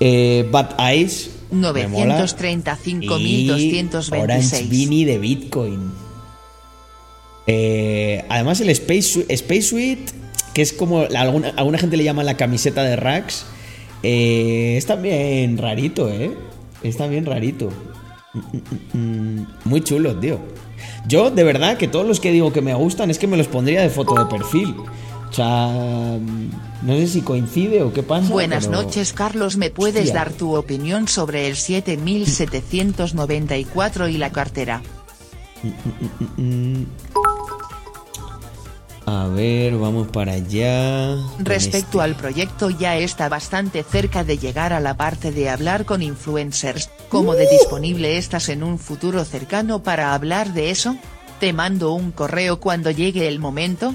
eh 0.00 0.48
Bad 0.50 0.78
Eyes. 0.78 1.30
me 1.50 1.88
mola. 1.88 2.24
935.226. 2.24 4.08
Y 4.16 4.20
Orange 4.22 4.62
Beanie 4.70 5.04
de 5.06 5.18
Bitcoin. 5.18 5.90
Eh, 7.46 8.24
además, 8.28 8.60
el 8.60 8.70
Space, 8.70 9.02
Su- 9.02 9.24
Space 9.28 9.62
Suite, 9.62 10.12
que 10.54 10.62
es 10.62 10.72
como 10.72 11.04
la- 11.06 11.22
alguna, 11.22 11.48
alguna 11.56 11.78
gente 11.78 11.96
le 11.96 12.04
llama 12.04 12.22
la 12.24 12.36
camiseta 12.36 12.82
de 12.84 12.96
Rax, 12.96 13.44
eh, 14.02 14.74
es 14.76 14.86
también 14.86 15.58
rarito, 15.58 16.08
¿eh? 16.10 16.30
Es 16.82 16.96
también 16.96 17.26
rarito. 17.26 17.70
Mm, 18.34 18.38
mm, 18.38 18.98
mm, 19.40 19.46
Muy 19.64 19.80
chulo, 19.82 20.14
tío. 20.16 20.38
Yo, 21.06 21.30
de 21.30 21.44
verdad, 21.44 21.76
que 21.76 21.88
todos 21.88 22.06
los 22.06 22.20
que 22.20 22.32
digo 22.32 22.50
que 22.52 22.62
me 22.62 22.72
gustan 22.74 23.10
es 23.10 23.18
que 23.18 23.26
me 23.26 23.36
los 23.36 23.48
pondría 23.48 23.82
de 23.82 23.90
foto 23.90 24.14
de 24.14 24.24
perfil. 24.26 24.74
O 25.28 25.32
sea, 25.32 25.68
no 26.82 26.92
sé 26.94 27.06
si 27.06 27.20
coincide 27.20 27.82
o 27.82 27.92
qué 27.92 28.02
pasa. 28.02 28.32
Buenas 28.32 28.66
pero- 28.66 28.82
noches 28.82 29.12
Carlos, 29.12 29.56
¿me 29.58 29.68
puedes 29.70 30.04
Hostia. 30.06 30.14
dar 30.14 30.32
tu 30.32 30.56
opinión 30.56 31.06
sobre 31.08 31.46
el 31.48 31.56
7794 31.56 34.08
y 34.08 34.16
la 34.18 34.32
cartera? 34.32 34.80
Mm, 36.36 36.82
A 39.10 39.26
ver, 39.26 39.74
vamos 39.78 40.08
para 40.08 40.32
allá. 40.32 41.16
Respecto 41.38 41.98
este. 41.98 42.02
al 42.02 42.14
proyecto 42.14 42.68
ya 42.68 42.98
está 42.98 43.30
bastante 43.30 43.82
cerca 43.82 44.22
de 44.22 44.36
llegar 44.36 44.74
a 44.74 44.80
la 44.80 44.98
parte 44.98 45.32
de 45.32 45.48
hablar 45.48 45.86
con 45.86 46.02
influencers, 46.02 46.90
¿cómo 47.08 47.34
de 47.34 47.48
disponible 47.48 48.18
estás 48.18 48.50
en 48.50 48.62
un 48.62 48.78
futuro 48.78 49.24
cercano 49.24 49.82
para 49.82 50.12
hablar 50.12 50.52
de 50.52 50.68
eso? 50.68 50.94
¿Te 51.40 51.54
mando 51.54 51.92
un 51.94 52.12
correo 52.12 52.60
cuando 52.60 52.90
llegue 52.90 53.28
el 53.28 53.38
momento? 53.38 53.94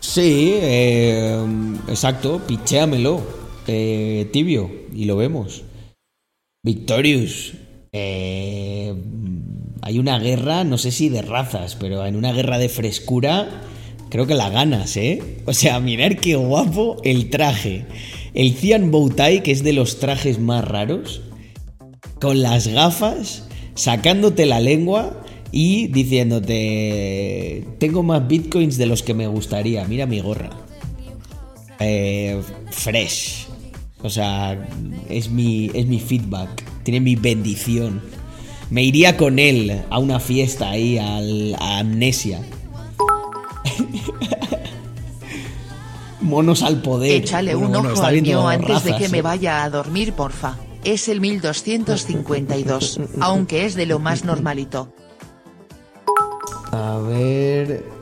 Sí, 0.00 0.52
eh, 0.54 1.38
exacto, 1.88 2.40
pichéamelo. 2.46 3.20
eh, 3.66 4.30
tibio, 4.32 4.70
y 4.94 5.04
lo 5.04 5.16
vemos. 5.16 5.62
Victorious. 6.62 7.52
eh, 7.92 8.94
hay 9.86 10.00
una 10.00 10.18
guerra, 10.18 10.64
no 10.64 10.78
sé 10.78 10.90
si 10.90 11.08
de 11.10 11.22
razas, 11.22 11.76
pero 11.76 12.04
en 12.04 12.16
una 12.16 12.32
guerra 12.32 12.58
de 12.58 12.68
frescura 12.68 13.62
creo 14.10 14.26
que 14.26 14.34
la 14.34 14.50
ganas, 14.50 14.96
¿eh? 14.96 15.22
O 15.46 15.52
sea, 15.52 15.78
mirar 15.78 16.16
qué 16.16 16.34
guapo 16.34 16.96
el 17.04 17.30
traje. 17.30 17.84
El 18.34 18.54
Cian 18.54 18.90
Bowtie, 18.90 19.44
que 19.44 19.52
es 19.52 19.62
de 19.62 19.72
los 19.72 20.00
trajes 20.00 20.40
más 20.40 20.64
raros, 20.64 21.22
con 22.20 22.42
las 22.42 22.66
gafas, 22.66 23.44
sacándote 23.76 24.44
la 24.44 24.58
lengua 24.58 25.22
y 25.52 25.86
diciéndote, 25.86 27.64
tengo 27.78 28.02
más 28.02 28.26
bitcoins 28.26 28.78
de 28.78 28.86
los 28.86 29.04
que 29.04 29.14
me 29.14 29.28
gustaría, 29.28 29.84
mira 29.84 30.04
mi 30.06 30.18
gorra. 30.18 30.50
Eh, 31.78 32.40
fresh. 32.72 33.46
O 34.02 34.10
sea, 34.10 34.68
es 35.08 35.30
mi, 35.30 35.70
es 35.74 35.86
mi 35.86 36.00
feedback, 36.00 36.64
tiene 36.82 36.98
mi 36.98 37.14
bendición. 37.14 38.15
Me 38.70 38.82
iría 38.82 39.16
con 39.16 39.38
él 39.38 39.82
a 39.90 39.98
una 39.98 40.20
fiesta 40.20 40.70
ahí, 40.70 40.98
al, 40.98 41.54
a 41.58 41.78
Amnesia. 41.78 42.40
Monos 46.20 46.62
al 46.62 46.82
poder. 46.82 47.22
Échale 47.22 47.54
Bueno, 47.54 47.78
un 47.78 47.84
bueno, 47.84 47.94
ojo 47.94 48.04
al 48.04 48.22
mío 48.22 48.48
antes 48.48 48.84
de 48.84 48.96
que 48.96 49.08
me 49.08 49.18
¿eh? 49.18 49.22
vaya 49.22 49.62
a 49.62 49.70
dormir 49.70 50.12
porfa. 50.12 50.56
Es 50.82 51.08
el 51.08 51.20
1252, 51.20 53.00
aunque 53.20 53.66
es 53.66 53.74
de 53.74 53.86
lo 53.86 53.98
más 53.98 54.24
normalito. 54.24 54.92
A 56.72 56.98
ver. 56.98 57.95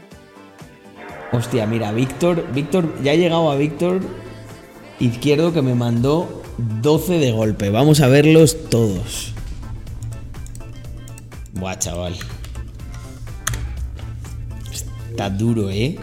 Hostia, 1.32 1.66
mira, 1.66 1.92
Víctor, 1.92 2.47
Víctor, 2.53 2.94
ya 3.03 3.12
he 3.12 3.18
llegado 3.18 3.51
a 3.51 3.57
Víctor 3.57 4.01
Izquierdo 4.99 5.53
que 5.53 5.61
me 5.62 5.74
mandó 5.74 6.42
12 6.59 7.18
de 7.18 7.30
golpe. 7.32 7.70
Vamos 7.70 8.01
a 8.01 8.09
verlos 8.09 8.57
todos. 8.70 9.32
Buah, 11.53 11.78
chaval. 11.78 12.14
Está 15.11 15.28
duro, 15.30 15.70
¿eh? 15.70 15.99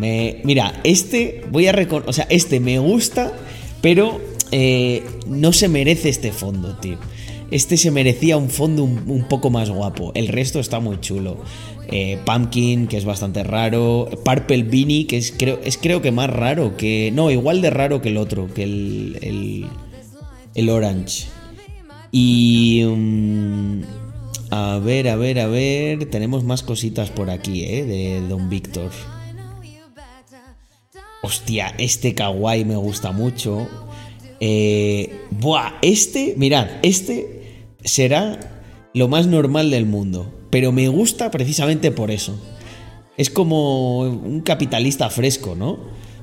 Me, 0.00 0.40
mira, 0.44 0.80
este 0.82 1.44
voy 1.50 1.66
a 1.66 1.72
reconocer, 1.72 2.08
o 2.08 2.12
sea, 2.14 2.26
este 2.30 2.58
me 2.58 2.78
gusta, 2.78 3.34
pero 3.82 4.18
eh, 4.50 5.04
no 5.26 5.52
se 5.52 5.68
merece 5.68 6.08
este 6.08 6.32
fondo, 6.32 6.74
tío. 6.76 6.96
Este 7.50 7.76
se 7.76 7.90
merecía 7.90 8.38
un 8.38 8.48
fondo 8.48 8.82
un, 8.84 9.26
poco 9.28 9.50
más 9.50 9.68
guapo. 9.68 10.12
El 10.14 10.28
resto 10.28 10.58
está 10.58 10.80
muy 10.80 11.00
chulo. 11.00 11.36
Eh, 11.88 12.18
Pumpkin, 12.24 12.86
que 12.86 12.96
es 12.96 13.04
bastante 13.04 13.44
raro. 13.44 14.08
Purple 14.24 14.62
Beanie, 14.62 15.06
que 15.06 15.18
es 15.18 15.34
creo, 15.36 15.60
es 15.64 15.76
creo 15.76 16.00
que 16.00 16.12
más 16.12 16.30
raro 16.30 16.78
que. 16.78 17.10
No, 17.12 17.30
igual 17.30 17.60
de 17.60 17.68
raro 17.68 18.00
que 18.00 18.08
el 18.08 18.16
otro, 18.16 18.46
que 18.54 18.62
el. 18.62 19.18
el, 19.20 19.66
el 20.54 20.70
Orange. 20.70 21.26
Y. 22.10 22.84
mm, 22.86 23.82
a 24.50 24.78
ver, 24.78 25.08
a 25.08 25.16
ver, 25.16 25.40
a 25.40 25.46
ver. 25.46 26.08
Tenemos 26.08 26.44
más 26.44 26.62
cositas 26.62 27.10
por 27.10 27.28
aquí, 27.28 27.64
¿eh? 27.64 27.84
De 27.84 28.20
Don 28.28 28.48
Víctor. 28.48 28.90
Hostia, 31.22 31.74
este 31.78 32.14
kawaii 32.14 32.64
me 32.64 32.76
gusta 32.76 33.12
mucho. 33.12 33.68
Eh, 34.40 35.20
buah, 35.30 35.74
este, 35.82 36.34
mirad, 36.36 36.66
este 36.82 37.66
será 37.84 38.38
lo 38.94 39.08
más 39.08 39.26
normal 39.26 39.70
del 39.70 39.86
mundo. 39.86 40.32
Pero 40.50 40.72
me 40.72 40.88
gusta 40.88 41.30
precisamente 41.30 41.90
por 41.90 42.10
eso. 42.10 42.38
Es 43.16 43.30
como 43.30 44.00
un 44.00 44.40
capitalista 44.40 45.10
fresco, 45.10 45.54
¿no? 45.54 45.72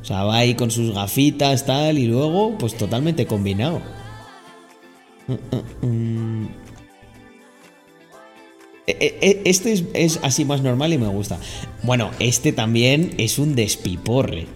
O 0.02 0.06
sea, 0.06 0.24
va 0.24 0.38
ahí 0.38 0.56
con 0.56 0.72
sus 0.72 0.94
gafitas, 0.94 1.66
tal, 1.66 1.98
y 1.98 2.08
luego, 2.08 2.58
pues 2.58 2.76
totalmente 2.76 3.26
combinado. 3.28 3.82
E- 8.88 9.18
e- 9.22 9.42
Este 9.46 9.74
es, 9.74 9.84
es 9.94 10.20
así 10.24 10.46
más 10.46 10.62
normal 10.62 10.94
y 10.94 10.98
me 10.98 11.08
gusta. 11.08 11.40
Bueno, 11.84 12.12
este 12.20 12.52
también 12.54 13.14
es 13.18 13.38
un 13.38 13.56
despiporre. 13.56 14.48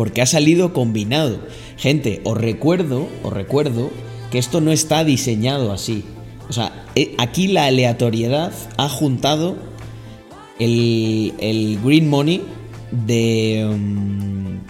Porque 0.00 0.22
ha 0.22 0.26
salido 0.26 0.72
combinado. 0.72 1.40
Gente, 1.76 2.22
os 2.24 2.34
recuerdo, 2.34 3.06
os 3.22 3.30
recuerdo 3.34 3.90
que 4.30 4.38
esto 4.38 4.62
no 4.62 4.72
está 4.72 5.04
diseñado 5.04 5.72
así. 5.72 6.04
O 6.48 6.54
sea, 6.54 6.86
eh, 6.94 7.14
aquí 7.18 7.48
la 7.48 7.66
aleatoriedad 7.66 8.50
ha 8.78 8.88
juntado 8.88 9.58
el, 10.58 11.34
el 11.38 11.78
green 11.84 12.08
money 12.08 12.40
de, 12.92 13.70
mm, 13.76 14.60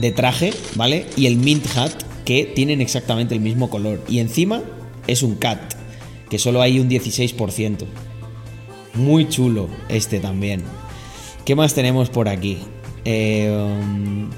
de 0.00 0.12
traje, 0.12 0.54
¿vale? 0.74 1.04
Y 1.18 1.26
el 1.26 1.36
mint 1.36 1.66
hat, 1.76 1.92
que 2.24 2.46
tienen 2.46 2.80
exactamente 2.80 3.34
el 3.34 3.42
mismo 3.42 3.68
color. 3.68 4.02
Y 4.08 4.20
encima 4.20 4.62
es 5.06 5.22
un 5.22 5.34
cat, 5.34 5.74
que 6.30 6.38
solo 6.38 6.62
hay 6.62 6.80
un 6.80 6.88
16%. 6.88 7.84
Muy 8.94 9.28
chulo 9.28 9.68
este 9.90 10.20
también. 10.20 10.62
¿Qué 11.44 11.54
más 11.54 11.74
tenemos 11.74 12.08
por 12.08 12.30
aquí? 12.30 12.56
Eh, 13.04 13.50
um, 13.50 14.30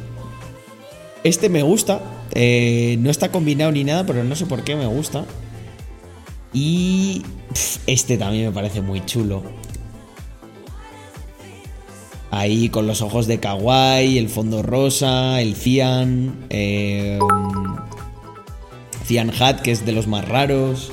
este 1.22 1.48
me 1.48 1.62
gusta. 1.62 2.00
eh, 2.34 2.96
no 3.00 3.10
está 3.10 3.30
combinado 3.30 3.72
ni 3.72 3.84
nada, 3.84 4.04
pero 4.04 4.24
no 4.24 4.36
sé 4.36 4.46
por 4.46 4.64
qué 4.64 4.76
me 4.76 4.86
gusta. 4.86 5.24
Y 6.52 7.22
pf, 7.52 7.80
este 7.86 8.16
también 8.18 8.46
me 8.46 8.52
parece 8.52 8.80
muy 8.80 9.04
chulo. 9.04 9.42
Ahí 12.30 12.68
con 12.68 12.86
los 12.88 13.00
ojos 13.00 13.28
de 13.28 13.38
kawaii, 13.38 14.18
el 14.18 14.28
fondo 14.28 14.62
rosa, 14.62 15.40
el 15.40 15.54
cian, 15.54 16.46
eh, 16.50 17.18
um, 17.20 17.76
cian 19.04 19.30
hat 19.40 19.60
que 19.60 19.70
es 19.70 19.86
de 19.86 19.92
los 19.92 20.08
más 20.08 20.26
raros. 20.26 20.90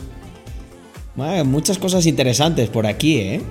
Bueno, 1.15 1.43
muchas 1.45 1.79
cosas 1.79 2.05
interesantes 2.05 2.69
por 2.69 2.85
aquí, 2.85 3.17
¿eh? 3.17 3.41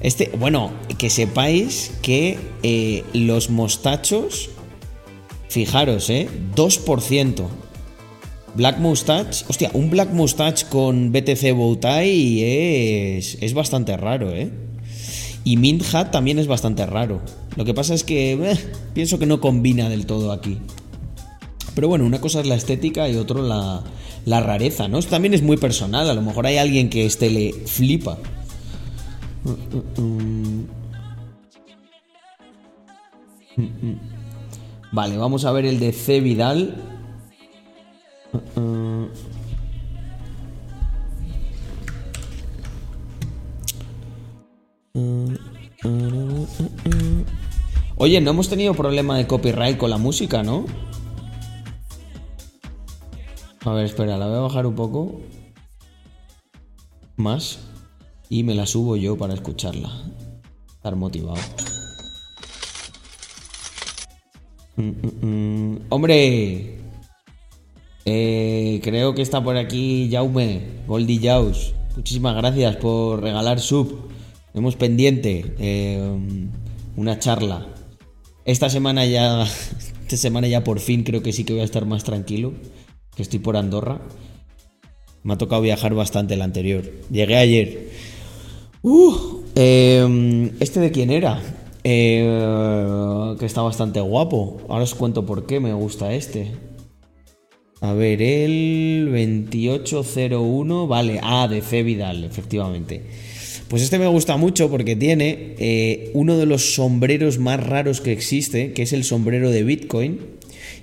Este, 0.00 0.30
bueno, 0.38 0.72
que 0.96 1.10
sepáis 1.10 1.92
que 2.02 2.38
eh, 2.62 3.04
los 3.12 3.50
mostachos, 3.50 4.50
fijaros, 5.48 6.08
¿eh? 6.10 6.28
2%. 6.54 7.46
Black 8.54 8.78
Mustache, 8.78 9.44
hostia, 9.48 9.70
un 9.74 9.90
Black 9.90 10.10
Mustache 10.12 10.66
con 10.68 11.12
BTC 11.12 11.52
Bowtie 11.54 13.16
es, 13.18 13.38
es 13.40 13.54
bastante 13.54 13.96
raro, 13.96 14.32
¿eh? 14.32 14.50
Y 15.44 15.56
Mint 15.56 15.82
Hat 15.94 16.10
también 16.10 16.38
es 16.38 16.46
bastante 16.46 16.84
raro. 16.86 17.20
Lo 17.56 17.64
que 17.64 17.74
pasa 17.74 17.94
es 17.94 18.04
que 18.04 18.32
eh, 18.32 18.58
pienso 18.94 19.18
que 19.18 19.26
no 19.26 19.40
combina 19.40 19.88
del 19.88 20.06
todo 20.06 20.32
aquí. 20.32 20.58
Pero 21.74 21.88
bueno, 21.88 22.04
una 22.04 22.20
cosa 22.20 22.40
es 22.40 22.46
la 22.46 22.56
estética 22.56 23.08
y 23.08 23.16
otro 23.16 23.42
la, 23.42 23.82
la 24.24 24.40
rareza, 24.40 24.88
¿no? 24.88 24.98
Esto 24.98 25.12
también 25.12 25.34
es 25.34 25.42
muy 25.42 25.56
personal. 25.56 26.10
A 26.10 26.14
lo 26.14 26.22
mejor 26.22 26.46
hay 26.46 26.56
alguien 26.56 26.90
que 26.90 27.06
este 27.06 27.30
le 27.30 27.52
flipa. 27.52 28.18
Vale, 34.92 35.16
vamos 35.16 35.44
a 35.44 35.52
ver 35.52 35.66
el 35.66 35.78
de 35.78 35.92
C. 35.92 36.20
Vidal. 36.20 36.74
Oye, 47.96 48.20
no 48.20 48.30
hemos 48.30 48.48
tenido 48.48 48.74
problema 48.74 49.16
de 49.16 49.26
copyright 49.26 49.76
con 49.76 49.90
la 49.90 49.98
música, 49.98 50.42
¿no? 50.42 50.64
A 53.64 53.72
ver, 53.72 53.84
espera, 53.84 54.16
la 54.16 54.26
voy 54.26 54.36
a 54.36 54.40
bajar 54.40 54.66
un 54.66 54.74
poco 54.74 55.20
más 57.16 57.67
y 58.28 58.42
me 58.42 58.54
la 58.54 58.66
subo 58.66 58.96
yo 58.96 59.16
para 59.16 59.34
escucharla. 59.34 59.90
Estar 60.74 60.96
motivado. 60.96 61.38
Mm, 64.76 64.82
mm, 64.82 65.26
mm. 65.26 65.78
Hombre, 65.88 66.78
eh, 68.04 68.80
creo 68.82 69.14
que 69.14 69.22
está 69.22 69.42
por 69.42 69.56
aquí 69.56 70.08
Jaume, 70.10 70.62
Goldie 70.86 71.20
Jaus. 71.20 71.74
Muchísimas 71.96 72.36
gracias 72.36 72.76
por 72.76 73.22
regalar 73.22 73.60
sub. 73.60 74.08
Tenemos 74.52 74.76
pendiente 74.76 75.54
eh, 75.58 76.00
una 76.96 77.18
charla. 77.18 77.66
Esta 78.44 78.70
semana 78.70 79.04
ya, 79.04 79.42
esta 80.02 80.16
semana 80.16 80.48
ya 80.48 80.64
por 80.64 80.80
fin 80.80 81.02
creo 81.02 81.22
que 81.22 81.32
sí 81.32 81.44
que 81.44 81.52
voy 81.52 81.62
a 81.62 81.64
estar 81.64 81.86
más 81.86 82.04
tranquilo, 82.04 82.52
que 83.14 83.22
estoy 83.22 83.40
por 83.40 83.56
Andorra. 83.56 84.00
Me 85.24 85.34
ha 85.34 85.38
tocado 85.38 85.60
viajar 85.60 85.92
bastante 85.94 86.34
el 86.34 86.42
anterior. 86.42 86.84
Llegué 87.10 87.36
ayer. 87.36 87.90
Uh, 88.82 89.42
eh, 89.54 90.52
¿Este 90.60 90.80
de 90.80 90.90
quién 90.92 91.10
era? 91.10 91.42
Eh, 91.84 93.34
que 93.38 93.46
está 93.46 93.62
bastante 93.62 94.00
guapo. 94.00 94.58
Ahora 94.68 94.84
os 94.84 94.94
cuento 94.94 95.26
por 95.26 95.46
qué 95.46 95.60
me 95.60 95.72
gusta 95.72 96.14
este. 96.14 96.52
A 97.80 97.92
ver, 97.92 98.20
el 98.22 99.06
2801, 99.06 100.86
vale, 100.88 101.20
ah, 101.22 101.46
de 101.48 101.62
C. 101.62 101.82
Vidal, 101.82 102.24
efectivamente. 102.24 103.02
Pues 103.68 103.82
este 103.82 103.98
me 103.98 104.06
gusta 104.06 104.36
mucho 104.36 104.70
porque 104.70 104.96
tiene 104.96 105.54
eh, 105.58 106.10
uno 106.14 106.36
de 106.36 106.46
los 106.46 106.74
sombreros 106.74 107.38
más 107.38 107.64
raros 107.64 108.00
que 108.00 108.12
existe, 108.12 108.72
que 108.72 108.82
es 108.82 108.92
el 108.92 109.04
sombrero 109.04 109.50
de 109.50 109.62
Bitcoin, 109.62 110.18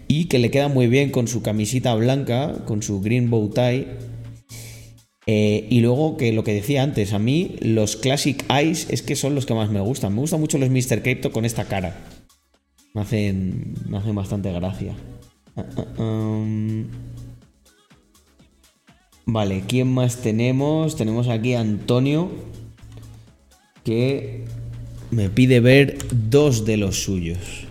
y 0.07 0.25
que 0.25 0.39
le 0.39 0.51
queda 0.51 0.67
muy 0.67 0.87
bien 0.87 1.09
con 1.09 1.27
su 1.27 1.41
camisita 1.41 1.95
blanca, 1.95 2.63
con 2.65 2.81
su 2.81 3.01
green 3.01 3.29
bow 3.29 3.49
tie. 3.49 3.87
Eh, 5.27 5.67
y 5.69 5.79
luego 5.79 6.17
que 6.17 6.31
lo 6.31 6.43
que 6.43 6.53
decía 6.53 6.83
antes, 6.83 7.13
a 7.13 7.19
mí 7.19 7.55
los 7.59 7.95
Classic 7.95 8.45
Eyes 8.49 8.87
es 8.89 9.01
que 9.01 9.15
son 9.15 9.33
los 9.33 9.45
que 9.45 9.53
más 9.53 9.69
me 9.69 9.79
gustan. 9.79 10.13
Me 10.13 10.21
gustan 10.21 10.39
mucho 10.39 10.57
los 10.57 10.69
Mr. 10.69 11.01
Crypto 11.01 11.31
con 11.31 11.45
esta 11.45 11.65
cara. 11.65 11.95
Me 12.93 13.01
hacen, 13.01 13.73
me 13.87 13.97
hacen 13.97 14.15
bastante 14.15 14.51
gracia. 14.51 14.93
Ah, 15.55 15.65
ah, 15.77 16.01
um. 16.01 16.85
Vale, 19.27 19.63
¿quién 19.67 19.91
más 19.91 20.17
tenemos? 20.17 20.95
Tenemos 20.95 21.29
aquí 21.29 21.55
a 21.55 21.61
Antonio, 21.61 22.29
que 23.83 24.45
me 25.09 25.29
pide 25.29 25.59
ver 25.59 25.97
dos 26.29 26.63
de 26.63 26.77
los 26.77 27.03
suyos. 27.03 27.65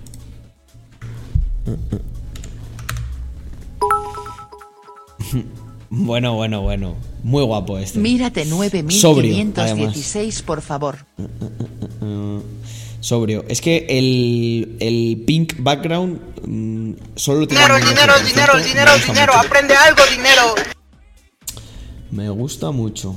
Bueno, 5.97 6.35
bueno, 6.35 6.63
bueno. 6.63 6.97
Muy 7.23 7.45
guapo 7.45 7.79
este. 7.79 7.99
Mírate 7.99 8.45
9516, 8.45 10.43
por 10.43 10.61
favor. 10.61 10.99
Sobrio. 13.01 13.45
Es 13.49 13.61
que 13.61 13.87
el, 13.89 14.77
el 14.81 15.23
pink 15.27 15.55
background 15.59 16.21
mm, 16.47 16.93
solo 17.15 17.47
tiene. 17.47 17.65
Dinero, 17.65 17.79
dinero, 17.87 18.13
dinero, 18.25 18.59
dinero, 18.59 18.93
dinero. 19.07 19.33
Aprende 19.35 19.75
algo, 19.75 20.03
dinero. 20.11 20.55
Me 22.11 22.29
gusta 22.29 22.71
mucho. 22.71 23.15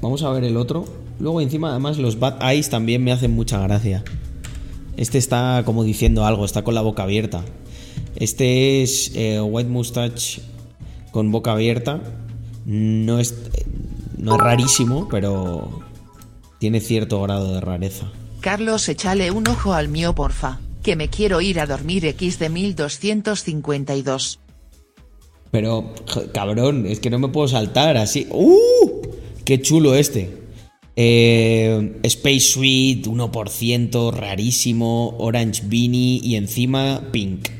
Vamos 0.00 0.22
a 0.22 0.30
ver 0.30 0.44
el 0.44 0.56
otro. 0.56 0.86
Luego 1.20 1.40
encima 1.40 1.70
además 1.70 1.98
los 1.98 2.18
Bad 2.18 2.42
Eyes 2.42 2.68
también 2.68 3.02
me 3.04 3.12
hacen 3.12 3.32
mucha 3.32 3.60
gracia. 3.60 4.04
Este 4.96 5.18
está 5.18 5.62
como 5.64 5.84
diciendo 5.84 6.24
algo, 6.24 6.44
está 6.44 6.62
con 6.64 6.74
la 6.74 6.80
boca 6.80 7.04
abierta. 7.04 7.44
Este 8.16 8.82
es 8.82 9.12
eh, 9.14 9.40
White 9.40 9.70
Mustache 9.70 10.42
con 11.10 11.30
boca 11.32 11.52
abierta. 11.52 12.00
No 12.64 13.18
es, 13.18 13.34
no 14.16 14.34
es 14.34 14.40
rarísimo, 14.40 15.08
pero 15.08 15.82
tiene 16.58 16.80
cierto 16.80 17.22
grado 17.22 17.54
de 17.54 17.60
rareza. 17.60 18.10
Carlos, 18.40 18.88
échale 18.88 19.30
un 19.30 19.48
ojo 19.48 19.72
al 19.72 19.88
mío, 19.88 20.14
porfa, 20.14 20.60
que 20.82 20.96
me 20.96 21.08
quiero 21.08 21.40
ir 21.40 21.60
a 21.60 21.66
dormir 21.66 22.04
X 22.04 22.38
de 22.38 22.48
1252. 22.48 24.40
Pero, 25.50 25.94
cabrón, 26.32 26.86
es 26.86 27.00
que 27.00 27.10
no 27.10 27.18
me 27.18 27.28
puedo 27.28 27.48
saltar 27.48 27.96
así. 27.96 28.26
¡Uh! 28.30 29.02
¡Qué 29.44 29.60
chulo 29.62 29.94
este! 29.94 30.48
Eh, 30.94 32.00
Space 32.02 32.40
Suite, 32.40 33.08
1%, 33.08 34.12
rarísimo, 34.12 35.16
Orange 35.18 35.62
Beanie 35.66 36.20
y 36.22 36.34
encima 36.34 37.02
Pink. 37.12 37.57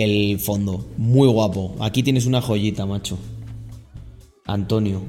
El 0.00 0.38
fondo, 0.38 0.88
muy 0.96 1.28
guapo. 1.28 1.76
Aquí 1.78 2.02
tienes 2.02 2.24
una 2.24 2.40
joyita, 2.40 2.86
macho. 2.86 3.18
Antonio. 4.46 5.02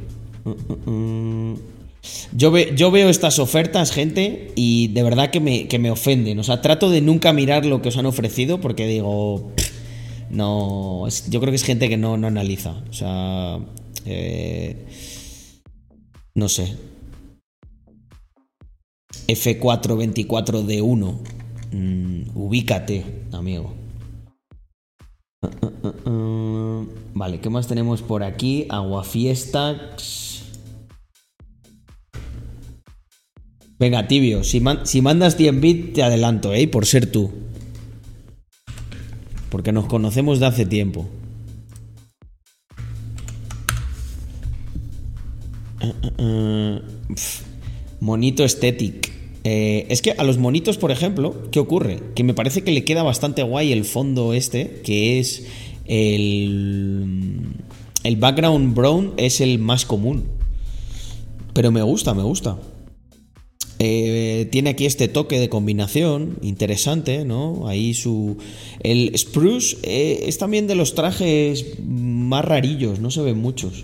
Yo, 2.34 2.52
veo 2.52 3.10
estas 3.10 3.40
ofertas, 3.40 3.92
gente, 3.92 4.52
y 4.56 4.90
de 4.90 5.04
verdad 5.04 5.30
que 5.30 5.40
me, 5.40 5.70
que 5.70 5.90
ofenden. 5.90 6.40
O 6.40 6.44
sea, 6.44 6.62
trato 6.62 6.90
de 6.90 7.00
nunca 7.00 7.32
mirar 7.32 7.66
lo 7.66 7.82
que 7.82 7.88
os 7.90 7.98
han 7.98 8.06
ofrecido 8.06 8.60
porque 8.60 8.86
digo, 8.86 9.54
no, 10.30 11.08
yo 11.30 11.40
creo 11.40 11.52
que 11.52 11.56
es 11.56 11.64
gente 11.64 11.88
que 11.88 11.96
no, 11.98 12.18
no 12.18 12.28
analiza. 12.28 12.84
O 12.90 12.94
sea, 12.94 13.60
eh, 14.06 14.88
no 16.36 16.50
sé. 16.50 16.76
F424D1. 19.28 21.18
Mm, 21.72 22.36
ubícate, 22.36 23.06
amigo. 23.32 23.81
Vale, 27.14 27.40
¿qué 27.40 27.50
más 27.50 27.68
tenemos 27.68 28.02
por 28.02 28.24
aquí? 28.24 28.66
Aguafiestas. 28.70 30.44
Venga, 33.80 34.08
tibio, 34.08 34.44
si, 34.44 34.62
si 34.84 35.02
mandas 35.02 35.38
100 35.38 35.62
bits 35.62 35.94
te 35.94 36.04
adelanto, 36.04 36.54
¿eh? 36.54 36.68
Por 36.68 36.86
ser 36.86 37.12
tú. 37.12 37.32
Porque 39.50 39.72
nos 39.72 39.86
conocemos 39.88 40.40
de 40.40 40.46
hace 40.46 40.66
tiempo. 40.66 41.10
Monito 48.00 48.44
Aesthetic. 48.44 49.12
Eh, 49.44 49.88
es 49.90 50.02
que 50.04 50.12
a 50.12 50.24
los 50.24 50.38
monitos, 50.38 50.78
por 50.78 50.92
ejemplo, 50.92 51.50
¿qué 51.52 51.60
ocurre? 51.60 52.00
Que 52.16 52.24
me 52.24 52.34
parece 52.34 52.64
que 52.64 52.72
le 52.72 52.86
queda 52.86 53.02
bastante 53.02 53.42
guay 53.42 53.72
el 53.72 53.86
fondo 53.86 54.34
este, 54.34 54.82
que 54.84 55.20
es 55.20 55.48
el, 55.92 57.54
el 58.04 58.16
background 58.16 58.74
brown, 58.74 59.14
es 59.18 59.42
el 59.42 59.60
más 59.60 59.86
común. 59.86 60.24
Pero 61.54 61.70
me 61.72 61.82
gusta, 61.82 62.14
me 62.14 62.24
gusta. 62.24 62.58
Eh, 63.80 64.48
tiene 64.52 64.70
aquí 64.70 64.86
este 64.86 65.08
toque 65.10 65.40
de 65.40 65.50
combinación 65.50 66.38
interesante, 66.44 67.26
¿no? 67.26 67.68
Ahí 67.68 67.94
su... 67.94 68.38
El 68.82 69.12
spruce 69.18 69.78
eh, 69.84 70.26
es 70.28 70.38
también 70.38 70.68
de 70.68 70.76
los 70.76 70.96
trajes 70.96 71.80
más 71.84 72.46
rarillos, 72.46 73.00
no 73.00 73.12
se 73.12 73.22
ven 73.22 73.40
muchos. 73.40 73.84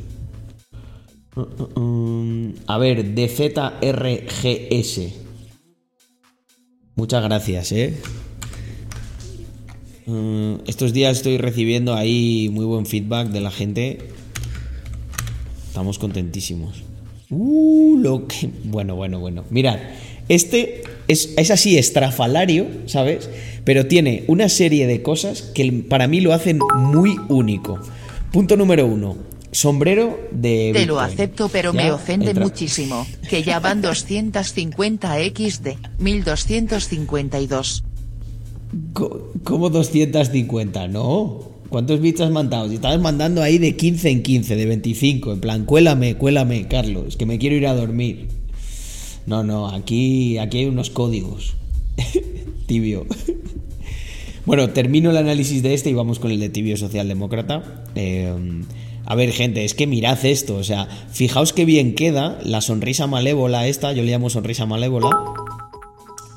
A 2.67 2.77
ver, 2.77 3.15
DZRGS. 3.15 5.01
Muchas 6.95 7.23
gracias, 7.23 7.71
¿eh? 7.73 7.97
Estos 10.65 10.93
días 10.93 11.17
estoy 11.17 11.37
recibiendo 11.37 11.93
ahí 11.93 12.49
muy 12.51 12.65
buen 12.65 12.85
feedback 12.85 13.27
de 13.27 13.41
la 13.41 13.51
gente. 13.51 13.97
Estamos 15.67 15.99
contentísimos. 15.99 16.83
Uh, 17.29 17.97
lo 17.97 18.25
que. 18.27 18.49
Bueno, 18.63 18.95
bueno, 18.95 19.19
bueno. 19.19 19.43
Mirad, 19.49 19.79
este 20.29 20.83
es, 21.09 21.33
es, 21.37 21.51
así 21.51 21.77
estrafalario, 21.77 22.67
¿sabes? 22.85 23.29
Pero 23.65 23.87
tiene 23.87 24.23
una 24.27 24.47
serie 24.47 24.87
de 24.87 25.01
cosas 25.01 25.41
que 25.41 25.71
para 25.89 26.07
mí 26.07 26.21
lo 26.21 26.31
hacen 26.33 26.59
muy 26.75 27.17
único. 27.27 27.79
Punto 28.31 28.55
número 28.55 28.85
uno. 28.85 29.17
Sombrero 29.51 30.19
de. 30.31 30.71
Te 30.73 30.85
lo 30.85 31.01
acepto, 31.01 31.49
pero 31.49 31.73
me 31.73 31.91
ofende 31.91 32.33
muchísimo. 32.33 33.05
Que 33.29 33.43
ya 33.43 33.59
van 33.59 33.81
250 33.81 35.17
XD, 35.17 35.67
1252. 35.99 37.83
¿Cómo 39.43 39.69
250? 39.69 40.87
No. 40.87 41.57
¿Cuántos 41.69 41.99
bits 41.99 42.21
has 42.21 42.31
mandado? 42.31 42.71
Estabas 42.71 42.99
mandando 42.99 43.41
ahí 43.41 43.57
de 43.57 43.75
15 43.75 44.09
en 44.09 44.23
15, 44.23 44.55
de 44.55 44.65
25, 44.65 45.33
en 45.33 45.41
plan, 45.41 45.65
cuélame, 45.65 46.15
cuélame, 46.15 46.67
Carlos, 46.67 47.17
que 47.17 47.25
me 47.25 47.37
quiero 47.37 47.55
ir 47.55 47.67
a 47.67 47.75
dormir. 47.75 48.27
No, 49.25 49.43
no, 49.43 49.67
aquí, 49.67 50.37
aquí 50.37 50.59
hay 50.59 50.65
unos 50.65 50.89
códigos. 50.89 51.55
Tibio. 52.67 53.05
bueno, 54.45 54.69
termino 54.69 55.09
el 55.11 55.17
análisis 55.17 55.61
de 55.61 55.73
este 55.73 55.89
y 55.89 55.93
vamos 55.93 56.19
con 56.19 56.31
el 56.31 56.39
de 56.39 56.49
Tibio 56.49 56.77
Socialdemócrata. 56.77 57.83
Eh, 57.95 58.33
a 59.05 59.15
ver, 59.15 59.31
gente, 59.31 59.65
es 59.65 59.73
que 59.73 59.87
mirad 59.87 60.25
esto, 60.25 60.55
o 60.55 60.63
sea, 60.63 60.87
fijaos 61.11 61.53
qué 61.53 61.65
bien 61.65 61.95
queda 61.95 62.39
la 62.43 62.61
sonrisa 62.61 63.07
malévola 63.07 63.67
esta, 63.67 63.93
yo 63.93 64.03
le 64.03 64.11
llamo 64.11 64.29
sonrisa 64.29 64.65
malévola 64.65 65.09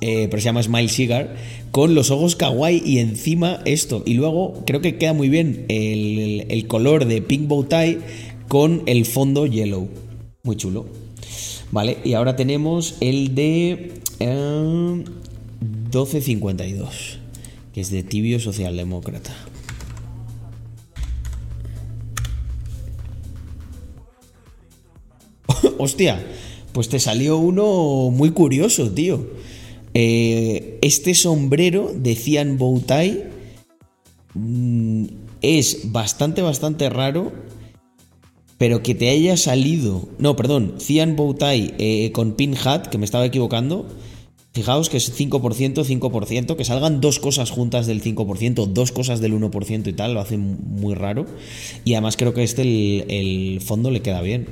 eh, 0.00 0.28
pero 0.30 0.40
se 0.40 0.46
llama 0.46 0.62
Smile 0.62 0.88
Cigar, 0.88 1.36
con 1.70 1.94
los 1.94 2.10
ojos 2.10 2.34
kawaii 2.36 2.82
y 2.84 2.98
encima 2.98 3.60
esto. 3.64 4.02
Y 4.06 4.14
luego 4.14 4.62
creo 4.66 4.80
que 4.80 4.96
queda 4.96 5.12
muy 5.12 5.28
bien 5.28 5.66
el, 5.68 6.66
color 6.66 7.04
de 7.04 7.20
Pink 7.22 7.46
Bow 7.48 7.64
Tie 7.64 7.98
con 8.48 8.82
el 8.86 9.04
fondo 9.04 9.46
yellow. 9.46 9.88
Muy 10.42 10.56
chulo. 10.56 10.86
Vale, 11.70 11.98
y 12.04 12.14
ahora 12.14 12.34
tenemos 12.36 12.94
el 13.00 13.34
de 13.34 13.92
1252. 14.20 16.94
Eh, 16.94 17.20
que 17.72 17.80
es 17.80 17.90
de 17.90 18.02
tibio 18.02 18.40
socialdemócrata. 18.40 19.32
Hostia, 25.78 26.20
pues 26.72 26.88
te 26.88 26.98
salió 26.98 27.38
uno 27.38 28.10
muy 28.10 28.30
curioso, 28.30 28.90
tío. 28.90 29.24
Eh, 29.94 30.78
este 30.82 31.14
sombrero 31.14 31.92
de 31.94 32.14
Cian 32.14 32.58
Bowtie 32.58 33.24
mm, 34.34 35.04
es 35.42 35.92
bastante, 35.92 36.42
bastante 36.42 36.88
raro, 36.88 37.32
pero 38.56 38.82
que 38.82 38.94
te 38.94 39.08
haya 39.08 39.36
salido. 39.36 40.08
No, 40.18 40.36
perdón, 40.36 40.74
Cian 40.78 41.16
Bowtie 41.16 41.74
eh, 41.78 42.12
con 42.12 42.32
Pin 42.32 42.54
Hat, 42.56 42.86
que 42.86 42.98
me 42.98 43.04
estaba 43.04 43.26
equivocando. 43.26 43.86
Fijaos 44.52 44.88
que 44.88 44.96
es 44.96 45.16
5%, 45.16 45.84
5%, 45.84 46.56
que 46.56 46.64
salgan 46.64 47.00
dos 47.00 47.20
cosas 47.20 47.50
juntas 47.50 47.86
del 47.86 48.02
5%, 48.02 48.66
dos 48.66 48.90
cosas 48.90 49.20
del 49.20 49.32
1% 49.32 49.86
y 49.86 49.92
tal, 49.92 50.14
lo 50.14 50.20
hace 50.20 50.38
muy 50.38 50.94
raro. 50.94 51.24
Y 51.84 51.94
además 51.94 52.16
creo 52.16 52.34
que 52.34 52.42
este 52.42 52.62
el, 52.62 53.04
el 53.08 53.60
fondo 53.60 53.92
le 53.92 54.02
queda 54.02 54.22
bien. 54.22 54.48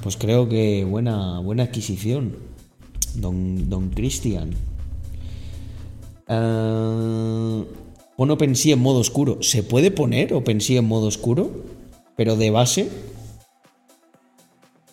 Pues 0.00 0.16
creo 0.16 0.48
que 0.48 0.84
buena, 0.84 1.40
buena 1.40 1.64
adquisición, 1.64 2.36
don, 3.16 3.68
don 3.68 3.90
Cristian. 3.90 4.54
Uh, 6.32 7.66
pon 8.16 8.30
OpenSea 8.30 8.74
en 8.74 8.80
modo 8.80 9.00
oscuro. 9.00 9.42
¿Se 9.42 9.62
puede 9.62 9.90
poner 9.90 10.32
OpenSea 10.32 10.78
en 10.78 10.88
modo 10.88 11.06
oscuro? 11.06 11.50
Pero 12.16 12.36
de 12.36 12.50
base. 12.50 12.88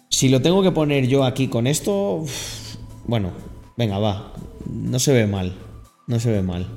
Si 0.10 0.28
lo 0.28 0.42
tengo 0.42 0.62
que 0.62 0.72
poner 0.72 1.08
yo 1.08 1.24
aquí 1.24 1.48
con 1.48 1.68
esto. 1.68 2.26
Bueno, 3.06 3.32
venga, 3.78 4.00
va. 4.00 4.34
No 4.66 5.00
se 5.00 5.14
ve 5.14 5.28
mal. 5.28 5.56
No 6.08 6.20
se 6.20 6.32
ve 6.32 6.42
mal. 6.42 6.68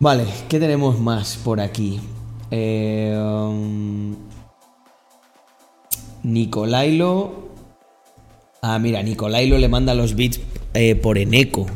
Vale, 0.00 0.26
¿qué 0.48 0.58
tenemos 0.58 0.98
más 0.98 1.36
por 1.36 1.60
aquí? 1.60 2.00
Eh, 2.50 3.16
um, 3.16 4.16
Nicolailo. 6.22 7.41
Ah, 8.64 8.78
mira, 8.78 9.02
Nicolailo 9.02 9.58
le 9.58 9.68
manda 9.68 9.92
los 9.92 10.14
bits 10.14 10.38
eh, 10.74 10.94
por 10.94 11.18
Eneco. 11.18 11.66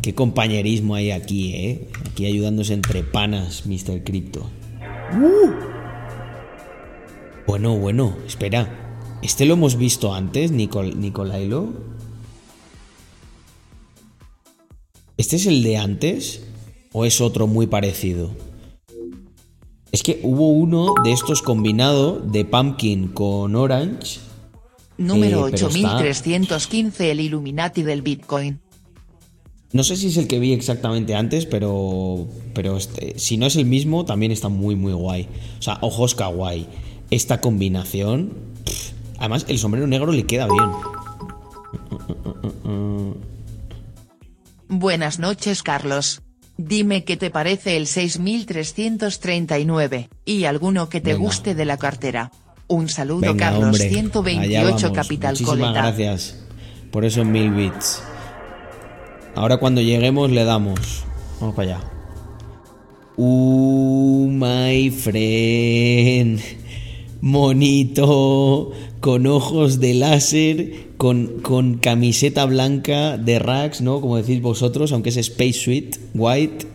Qué 0.00 0.14
compañerismo 0.14 0.94
hay 0.94 1.10
aquí, 1.10 1.52
¿eh? 1.52 1.90
Aquí 2.08 2.24
ayudándose 2.24 2.72
entre 2.72 3.02
panas, 3.02 3.66
Mr. 3.66 4.02
Crypto. 4.02 4.48
Uh. 5.12 5.50
Bueno, 7.46 7.76
bueno, 7.76 8.16
espera. 8.26 9.18
¿Este 9.20 9.44
lo 9.44 9.52
hemos 9.52 9.76
visto 9.76 10.14
antes, 10.14 10.52
Nicol 10.52 10.98
Nicolailo? 10.98 11.74
¿Este 15.18 15.36
es 15.36 15.44
el 15.44 15.62
de 15.62 15.76
antes? 15.76 16.46
¿O 16.92 17.04
es 17.04 17.20
otro 17.20 17.46
muy 17.46 17.66
parecido? 17.66 18.30
Es 19.92 20.02
que 20.02 20.18
hubo 20.22 20.48
uno 20.48 20.94
de 21.04 21.12
estos 21.12 21.42
combinado 21.42 22.20
de 22.20 22.46
Pumpkin 22.46 23.08
con 23.08 23.54
Orange. 23.54 24.23
Número 24.96 25.42
8315, 25.42 27.10
el 27.10 27.20
Illuminati 27.20 27.82
del 27.82 28.02
Bitcoin. 28.02 28.60
No 29.72 29.82
sé 29.82 29.96
si 29.96 30.06
es 30.06 30.16
el 30.16 30.28
que 30.28 30.38
vi 30.38 30.52
exactamente 30.52 31.16
antes, 31.16 31.46
pero, 31.46 32.28
pero 32.54 32.76
este, 32.76 33.18
si 33.18 33.36
no 33.36 33.46
es 33.46 33.56
el 33.56 33.64
mismo, 33.64 34.04
también 34.04 34.30
está 34.30 34.48
muy, 34.48 34.76
muy 34.76 34.92
guay. 34.92 35.26
O 35.58 35.62
sea, 35.62 35.78
ojos 35.80 36.14
kawaii. 36.14 36.68
Esta 37.10 37.40
combinación. 37.40 38.34
además, 39.18 39.46
el 39.48 39.58
sombrero 39.58 39.88
negro 39.88 40.12
le 40.12 40.26
queda 40.26 40.46
bien. 40.46 40.70
Buenas 44.68 45.18
noches, 45.18 45.64
Carlos. 45.64 46.22
Dime 46.56 47.02
qué 47.02 47.16
te 47.16 47.30
parece 47.30 47.76
el 47.76 47.88
6339, 47.88 50.08
y 50.24 50.44
alguno 50.44 50.88
que 50.88 51.00
te 51.00 51.14
Venga. 51.14 51.24
guste 51.24 51.56
de 51.56 51.64
la 51.64 51.78
cartera. 51.78 52.30
Un 52.66 52.88
saludo, 52.88 53.20
Venga, 53.20 53.50
Carlos 53.50 53.64
hombre, 53.64 53.84
allá 53.84 53.94
128 53.94 54.64
vamos. 54.64 54.82
Capital 54.92 55.32
Muchísimas 55.32 55.58
Coleta. 55.58 55.72
gracias 55.72 56.44
por 56.90 57.04
esos 57.04 57.26
mil 57.26 57.50
bits. 57.50 58.02
Ahora 59.34 59.58
cuando 59.58 59.80
lleguemos 59.80 60.30
le 60.30 60.44
damos. 60.44 61.04
Vamos 61.40 61.54
para 61.54 61.76
allá. 61.76 61.84
Uh, 63.16 64.28
my 64.30 64.90
friend. 64.90 66.40
Monito. 67.20 68.72
Con 69.00 69.26
ojos 69.26 69.80
de 69.80 69.94
láser. 69.94 70.94
Con, 70.96 71.40
con 71.42 71.78
camiseta 71.78 72.44
blanca 72.46 73.18
de 73.18 73.38
Rax, 73.38 73.82
¿no? 73.82 74.00
Como 74.00 74.16
decís 74.16 74.40
vosotros, 74.40 74.92
aunque 74.92 75.10
es 75.10 75.16
Space 75.16 75.52
Suite 75.52 75.98
White. 76.14 76.66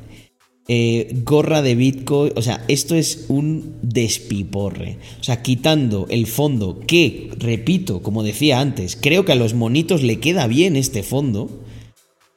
Eh, 0.72 1.22
gorra 1.24 1.64
de 1.64 1.74
Bitcoin. 1.74 2.32
O 2.36 2.44
sea, 2.44 2.64
esto 2.68 2.94
es 2.94 3.26
un 3.28 3.74
despiporre. 3.82 5.00
O 5.20 5.24
sea, 5.24 5.42
quitando 5.42 6.06
el 6.12 6.28
fondo, 6.28 6.80
que, 6.86 7.32
repito, 7.40 8.04
como 8.04 8.22
decía 8.22 8.60
antes, 8.60 8.96
creo 8.96 9.26
que 9.26 9.32
a 9.32 9.36
los 9.36 9.56
monitos 9.56 10.04
le 10.04 10.20
queda 10.20 10.46
bien 10.46 10.76
este 10.76 11.02
fondo. 11.02 11.50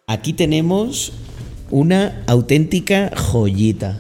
Aquí 0.06 0.32
tenemos 0.32 1.12
una 1.70 2.24
auténtica 2.26 3.12
joyita. 3.14 3.98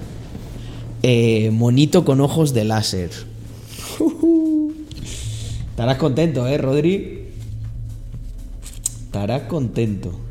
Eh, 1.02 1.50
monito 1.52 2.06
con 2.06 2.22
ojos 2.22 2.54
de 2.54 2.64
láser. 2.64 3.10
Estarás 5.68 5.98
contento, 5.98 6.46
¿eh, 6.48 6.56
Rodri? 6.56 7.18
Estarás 9.04 9.42
contento. 9.42 10.21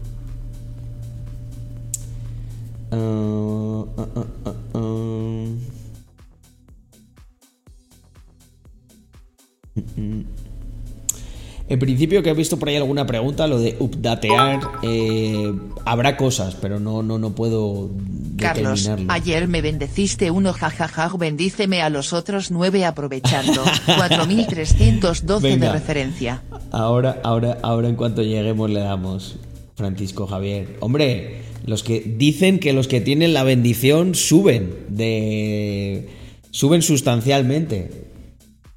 En 11.72 11.80
principio 11.80 12.22
que 12.22 12.30
he 12.30 12.34
visto 12.34 12.60
por 12.60 12.68
ahí 12.68 12.76
alguna 12.76 13.06
pregunta, 13.06 13.48
lo 13.48 13.58
de 13.58 13.78
updatear, 13.80 14.60
eh, 14.84 15.54
habrá 15.86 16.18
cosas, 16.18 16.58
pero 16.60 16.82
no, 16.82 17.02
no, 17.02 17.18
no 17.18 17.30
puedo 17.32 17.90
Carlos, 18.38 18.92
ayer 19.08 19.48
me 19.48 19.62
bendeciste 19.62 20.32
uno 20.32 20.52
jajaja, 20.52 21.10
bendíceme 21.18 21.82
a 21.82 21.90
los 21.90 22.12
otros 22.12 22.52
nueve 22.52 22.84
aprovechando. 22.84 23.64
4312 23.86 25.48
de 25.48 25.54
Venga. 25.56 25.72
referencia. 25.72 26.42
Ahora, 26.72 27.22
ahora, 27.24 27.58
ahora 27.62 27.88
en 27.88 27.96
cuanto 27.96 28.22
lleguemos 28.22 28.70
le 28.70 28.82
damos, 28.82 29.38
Francisco 29.76 30.28
Javier. 30.28 30.76
Hombre, 30.82 31.51
los 31.66 31.84
que 31.84 32.02
dicen 32.02 32.60
que 32.60 32.74
los 32.74 32.88
que 32.88 33.02
tienen 33.02 33.34
la 33.34 33.44
bendición 33.44 34.16
suben 34.16 34.76
de 34.90 36.10
suben 36.52 36.82
sustancialmente 36.82 37.90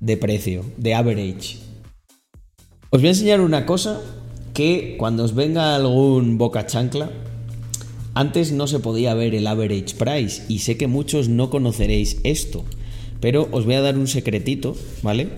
de 0.00 0.16
precio, 0.16 0.64
de 0.76 0.94
average. 0.94 1.58
Os 2.90 3.00
voy 3.00 3.08
a 3.08 3.12
enseñar 3.12 3.40
una 3.40 3.66
cosa 3.66 4.00
que 4.52 4.94
cuando 4.98 5.24
os 5.24 5.34
venga 5.34 5.74
algún 5.74 6.38
boca 6.38 6.66
chancla, 6.66 7.10
antes 8.14 8.52
no 8.52 8.68
se 8.68 8.78
podía 8.78 9.14
ver 9.14 9.34
el 9.34 9.46
average 9.46 9.96
price 9.98 10.44
y 10.48 10.60
sé 10.60 10.76
que 10.76 10.86
muchos 10.86 11.28
no 11.28 11.50
conoceréis 11.50 12.20
esto, 12.22 12.64
pero 13.20 13.48
os 13.50 13.64
voy 13.64 13.74
a 13.74 13.80
dar 13.80 13.98
un 13.98 14.06
secretito, 14.06 14.76
¿vale? 15.02 15.28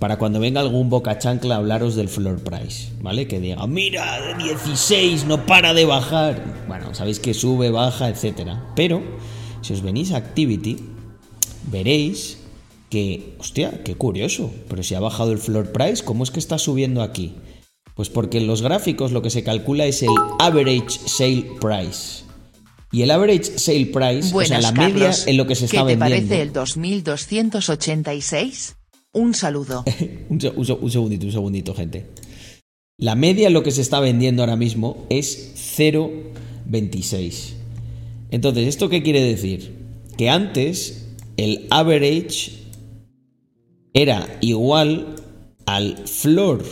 Para 0.00 0.16
cuando 0.16 0.40
venga 0.40 0.62
algún 0.62 0.88
boca 0.88 1.18
chancla 1.18 1.56
a 1.56 1.58
hablaros 1.58 1.94
del 1.94 2.08
floor 2.08 2.42
price, 2.42 2.88
¿vale? 3.02 3.28
Que 3.28 3.38
diga, 3.38 3.66
mira, 3.66 4.34
16, 4.38 5.26
no 5.26 5.44
para 5.44 5.74
de 5.74 5.84
bajar. 5.84 6.42
Bueno, 6.66 6.94
sabéis 6.94 7.20
que 7.20 7.34
sube, 7.34 7.70
baja, 7.70 8.08
etcétera. 8.08 8.72
Pero, 8.74 9.02
si 9.60 9.74
os 9.74 9.82
venís 9.82 10.12
a 10.12 10.16
Activity, 10.16 10.78
veréis 11.70 12.38
que, 12.88 13.34
hostia, 13.38 13.82
qué 13.84 13.94
curioso, 13.94 14.50
pero 14.70 14.82
si 14.82 14.94
ha 14.94 15.00
bajado 15.00 15.32
el 15.32 15.38
floor 15.38 15.70
price, 15.70 16.02
¿cómo 16.02 16.24
es 16.24 16.30
que 16.30 16.40
está 16.40 16.56
subiendo 16.56 17.02
aquí? 17.02 17.34
Pues 17.94 18.08
porque 18.08 18.38
en 18.38 18.46
los 18.46 18.62
gráficos 18.62 19.12
lo 19.12 19.20
que 19.20 19.28
se 19.28 19.44
calcula 19.44 19.84
es 19.84 20.02
el 20.02 20.08
average 20.38 20.98
sale 21.06 21.44
price. 21.60 22.24
Y 22.90 23.02
el 23.02 23.10
average 23.10 23.58
sale 23.58 23.84
price, 23.84 24.32
Buenas, 24.32 24.58
o 24.58 24.62
sea, 24.62 24.70
la 24.72 24.72
media 24.72 25.10
en 25.26 25.36
lo 25.36 25.46
que 25.46 25.56
se 25.56 25.66
está 25.66 25.84
¿Qué 25.84 25.94
te 25.94 25.96
vendiendo. 25.96 26.26
parece 26.26 26.40
el 26.42 26.52
2286? 26.54 28.76
Un 29.12 29.34
saludo. 29.34 29.84
un, 30.28 30.40
se- 30.40 30.50
un 30.50 30.64
se- 30.66 30.72
un 30.72 30.90
segundito, 30.90 31.26
un 31.26 31.32
segundito, 31.32 31.74
gente. 31.74 32.06
La 32.98 33.14
media 33.14 33.50
lo 33.50 33.62
que 33.62 33.70
se 33.70 33.80
está 33.80 33.98
vendiendo 34.00 34.42
ahora 34.42 34.56
mismo 34.56 35.06
es 35.08 35.54
0,26. 35.78 37.52
Entonces, 38.30 38.68
¿esto 38.68 38.88
qué 38.88 39.02
quiere 39.02 39.22
decir? 39.22 39.72
Que 40.16 40.28
antes 40.28 41.08
el 41.36 41.66
average 41.70 42.52
era 43.94 44.38
igual 44.42 45.16
al 45.66 45.96
floor. 46.06 46.62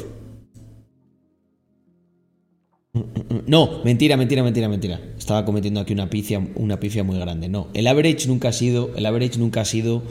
No, 3.46 3.82
mentira, 3.84 4.16
mentira, 4.16 4.42
mentira, 4.42 4.68
mentira. 4.68 5.00
Estaba 5.16 5.44
cometiendo 5.44 5.80
aquí 5.80 5.92
una 5.92 6.10
pifia, 6.10 6.46
una 6.56 6.78
pifia 6.78 7.04
muy 7.04 7.18
grande. 7.18 7.48
No, 7.48 7.68
el 7.74 7.86
average 7.86 8.26
nunca 8.28 8.48
ha 8.48 8.52
sido, 8.52 8.90
el 8.96 9.06
average 9.06 9.38
nunca 9.38 9.62
ha 9.62 9.64
sido 9.64 10.02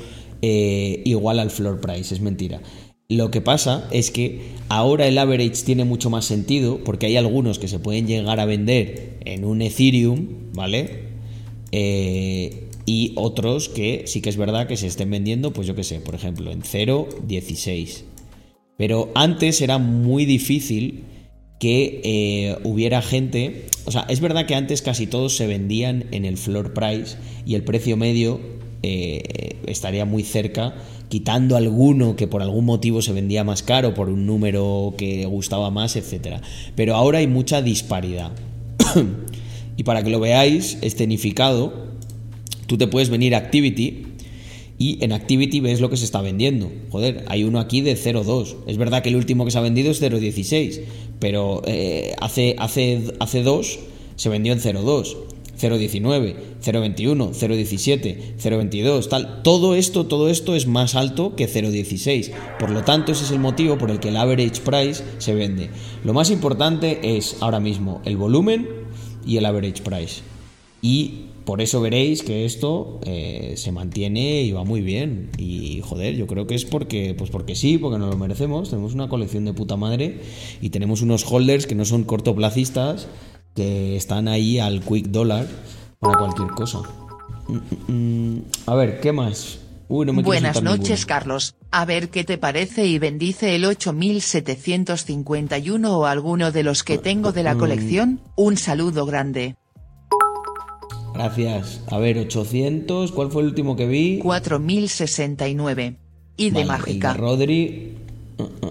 eh, 0.41 1.01
igual 1.05 1.39
al 1.39 1.49
floor 1.49 1.79
price, 1.79 2.13
es 2.13 2.21
mentira. 2.21 2.61
Lo 3.09 3.31
que 3.31 3.39
pasa 3.39 3.87
es 3.91 4.11
que 4.11 4.41
ahora 4.67 5.07
el 5.07 5.17
average 5.17 5.63
tiene 5.63 5.85
mucho 5.85 6.09
más 6.09 6.25
sentido 6.25 6.83
porque 6.83 7.05
hay 7.05 7.15
algunos 7.15 7.57
que 7.57 7.69
se 7.69 7.79
pueden 7.79 8.05
llegar 8.05 8.39
a 8.41 8.45
vender 8.45 9.19
en 9.23 9.45
un 9.45 9.61
Ethereum, 9.61 10.51
¿vale? 10.53 11.07
Eh, 11.71 12.67
y 12.85 13.13
otros 13.15 13.69
que 13.69 14.03
sí 14.07 14.21
que 14.21 14.29
es 14.29 14.37
verdad 14.37 14.67
que 14.67 14.75
se 14.75 14.87
estén 14.87 15.09
vendiendo, 15.09 15.53
pues 15.53 15.67
yo 15.67 15.75
qué 15.75 15.83
sé, 15.83 16.01
por 16.01 16.15
ejemplo, 16.15 16.51
en 16.51 16.63
0.16. 16.63 18.03
Pero 18.77 19.09
antes 19.15 19.61
era 19.61 19.77
muy 19.77 20.25
difícil 20.25 21.05
que 21.59 22.01
eh, 22.03 22.57
hubiera 22.63 23.01
gente, 23.01 23.65
o 23.85 23.91
sea, 23.91 24.05
es 24.09 24.19
verdad 24.19 24.45
que 24.45 24.55
antes 24.55 24.81
casi 24.81 25.07
todos 25.07 25.35
se 25.35 25.47
vendían 25.47 26.05
en 26.11 26.25
el 26.25 26.37
floor 26.37 26.73
price 26.73 27.17
y 27.45 27.55
el 27.55 27.63
precio 27.63 27.97
medio 27.97 28.39
eh, 28.83 29.57
estaría 29.65 30.05
muy 30.05 30.23
cerca 30.23 30.75
quitando 31.09 31.55
alguno 31.55 32.15
que 32.15 32.27
por 32.27 32.41
algún 32.41 32.65
motivo 32.65 33.01
se 33.01 33.13
vendía 33.13 33.43
más 33.43 33.63
caro, 33.63 33.93
por 33.93 34.09
un 34.09 34.25
número 34.25 34.93
que 34.97 35.25
gustaba 35.25 35.71
más, 35.71 35.95
etc. 35.95 36.41
Pero 36.75 36.95
ahora 36.95 37.19
hay 37.19 37.27
mucha 37.27 37.61
disparidad. 37.61 38.31
y 39.77 39.83
para 39.83 40.03
que 40.03 40.09
lo 40.09 40.19
veáis 40.19 40.77
escenificado, 40.81 41.87
tú 42.67 42.77
te 42.77 42.87
puedes 42.87 43.09
venir 43.09 43.35
a 43.35 43.39
Activity 43.39 44.07
y 44.79 45.03
en 45.03 45.11
Activity 45.11 45.59
ves 45.59 45.81
lo 45.81 45.89
que 45.89 45.97
se 45.97 46.05
está 46.05 46.21
vendiendo. 46.21 46.71
Joder, 46.91 47.25
hay 47.27 47.43
uno 47.43 47.59
aquí 47.59 47.81
de 47.81 47.95
0.2. 47.95 48.55
Es 48.67 48.77
verdad 48.77 49.01
que 49.01 49.09
el 49.09 49.15
último 49.15 49.45
que 49.45 49.51
se 49.51 49.57
ha 49.57 49.61
vendido 49.61 49.91
es 49.91 50.01
0.16, 50.01 50.81
pero 51.19 51.61
eh, 51.65 52.13
hace, 52.19 52.55
hace, 52.59 53.13
hace 53.19 53.41
dos 53.41 53.79
se 54.17 54.29
vendió 54.29 54.53
en 54.53 54.59
0.2. 54.59 55.15
0.19, 55.59 56.35
0.21, 56.63 57.33
0.17, 57.33 58.35
0.22, 58.37 59.09
tal. 59.09 59.41
Todo 59.43 59.75
esto, 59.75 60.05
todo 60.05 60.29
esto 60.29 60.55
es 60.55 60.67
más 60.67 60.95
alto 60.95 61.35
que 61.35 61.47
0.16. 61.49 62.31
Por 62.59 62.69
lo 62.69 62.83
tanto, 62.83 63.11
ese 63.11 63.23
es 63.23 63.31
el 63.31 63.39
motivo 63.39 63.77
por 63.77 63.91
el 63.91 63.99
que 63.99 64.09
el 64.09 64.17
average 64.17 64.61
price 64.61 65.03
se 65.17 65.33
vende. 65.33 65.69
Lo 66.03 66.13
más 66.13 66.29
importante 66.29 67.17
es 67.17 67.37
ahora 67.39 67.59
mismo 67.59 68.01
el 68.05 68.17
volumen 68.17 68.67
y 69.25 69.37
el 69.37 69.45
average 69.45 69.81
price. 69.83 70.21
Y 70.81 71.25
por 71.47 71.61
eso 71.61 71.79
veréis 71.79 72.23
que 72.23 72.43
esto 72.43 72.99
eh, 73.05 73.53
se 73.55 73.71
mantiene 73.71 74.41
y 74.41 74.51
va 74.51 74.63
muy 74.63 74.81
bien. 74.81 75.29
Y 75.37 75.81
joder, 75.81 76.15
yo 76.15 76.27
creo 76.27 76.45
que 76.45 76.55
es 76.55 76.65
porque, 76.65 77.15
pues 77.17 77.29
porque 77.29 77.55
sí, 77.55 77.77
porque 77.77 77.97
nos 77.97 78.09
lo 78.09 78.17
merecemos. 78.17 78.69
Tenemos 78.69 78.93
una 78.93 79.07
colección 79.07 79.45
de 79.45 79.53
puta 79.53 79.77
madre 79.77 80.19
y 80.61 80.69
tenemos 80.69 81.01
unos 81.01 81.25
holders 81.25 81.65
que 81.65 81.73
no 81.73 81.85
son 81.85 82.03
cortoplacistas 82.03 83.07
que 83.57 83.97
están 83.97 84.27
ahí 84.27 84.59
al 84.59 84.81
quick 84.81 85.07
dollar 85.07 85.47
para 85.99 86.19
cualquier 86.19 86.49
cosa. 86.49 86.83
Mm, 87.47 87.55
mm, 87.55 87.61
mm. 87.87 88.43
A 88.67 88.75
ver, 88.75 88.99
¿qué 88.99 89.11
más? 89.11 89.57
Uy, 89.89 90.05
no 90.05 90.13
me 90.13 90.21
Buenas 90.21 90.61
noches, 90.61 91.07
Carlos. 91.07 91.55
A 91.71 91.85
ver 91.85 92.09
qué 92.09 92.23
te 92.23 92.37
parece 92.37 92.85
y 92.85 92.99
bendice 92.99 93.55
el 93.55 93.65
8751 93.65 95.97
o 95.97 96.05
alguno 96.05 96.51
de 96.51 96.61
los 96.61 96.83
que 96.83 96.99
tengo 96.99 97.31
de 97.31 97.41
la 97.41 97.55
colección. 97.55 98.21
Un 98.35 98.57
saludo 98.57 99.07
grande. 99.07 99.55
Gracias. 101.15 101.81
A 101.87 101.97
ver, 101.97 102.19
800, 102.19 103.11
¿cuál 103.11 103.31
fue 103.31 103.41
el 103.41 103.47
último 103.47 103.75
que 103.75 103.87
vi? 103.87 104.19
4069. 104.19 105.97
Y 106.37 106.51
de 106.51 106.63
mágica. 106.63 107.13
Rodri. 107.13 107.97
Uh, 108.37 108.43
uh, 108.43 108.66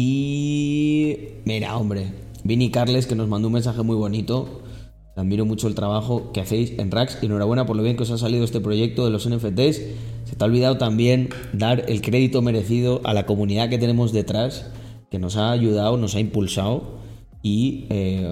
Y 0.00 1.18
mira, 1.44 1.76
hombre, 1.76 2.12
Vini 2.44 2.70
Carles 2.70 3.08
que 3.08 3.16
nos 3.16 3.26
mandó 3.26 3.48
un 3.48 3.54
mensaje 3.54 3.82
muy 3.82 3.96
bonito. 3.96 4.62
Admiro 5.16 5.44
mucho 5.44 5.66
el 5.66 5.74
trabajo 5.74 6.30
que 6.30 6.40
hacéis 6.40 6.78
en 6.78 6.92
Rax 6.92 7.18
y 7.20 7.26
enhorabuena 7.26 7.66
por 7.66 7.74
lo 7.74 7.82
bien 7.82 7.96
que 7.96 8.04
os 8.04 8.12
ha 8.12 8.18
salido 8.18 8.44
este 8.44 8.60
proyecto 8.60 9.04
de 9.04 9.10
los 9.10 9.28
NFTs. 9.28 9.80
Se 10.24 10.36
te 10.36 10.44
ha 10.44 10.46
olvidado 10.46 10.78
también 10.78 11.30
dar 11.52 11.84
el 11.88 12.00
crédito 12.00 12.42
merecido 12.42 13.00
a 13.02 13.12
la 13.12 13.26
comunidad 13.26 13.70
que 13.70 13.78
tenemos 13.78 14.12
detrás, 14.12 14.70
que 15.10 15.18
nos 15.18 15.36
ha 15.36 15.50
ayudado, 15.50 15.96
nos 15.96 16.14
ha 16.14 16.20
impulsado 16.20 17.00
y 17.42 17.86
eh, 17.90 18.24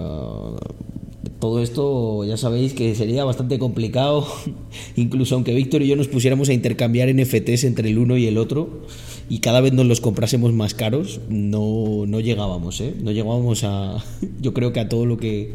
todo 1.40 1.60
esto 1.60 2.22
ya 2.22 2.36
sabéis 2.36 2.74
que 2.74 2.94
sería 2.94 3.24
bastante 3.24 3.58
complicado, 3.58 4.24
incluso 4.94 5.34
aunque 5.34 5.52
Víctor 5.52 5.82
y 5.82 5.88
yo 5.88 5.96
nos 5.96 6.06
pusiéramos 6.06 6.48
a 6.48 6.52
intercambiar 6.52 7.12
NFTs 7.12 7.64
entre 7.64 7.90
el 7.90 7.98
uno 7.98 8.16
y 8.16 8.28
el 8.28 8.38
otro 8.38 8.82
y 9.28 9.40
cada 9.40 9.60
vez 9.60 9.72
nos 9.72 9.86
los 9.86 10.00
comprásemos 10.00 10.52
más 10.52 10.74
caros, 10.74 11.20
no, 11.28 12.04
no 12.06 12.20
llegábamos, 12.20 12.80
¿eh? 12.80 12.94
No 13.00 13.10
llegábamos 13.10 13.64
a, 13.64 14.04
yo 14.40 14.54
creo 14.54 14.72
que 14.72 14.80
a 14.80 14.88
todo 14.88 15.06
lo 15.06 15.16
que 15.16 15.54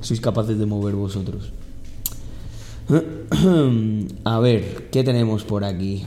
sois 0.00 0.20
capaces 0.20 0.58
de 0.58 0.66
mover 0.66 0.94
vosotros. 0.94 1.52
A 4.24 4.38
ver, 4.38 4.90
¿qué 4.92 5.02
tenemos 5.02 5.44
por 5.44 5.64
aquí? 5.64 6.04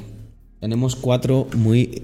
Tenemos 0.60 0.96
cuatro 0.96 1.48
muy 1.58 2.04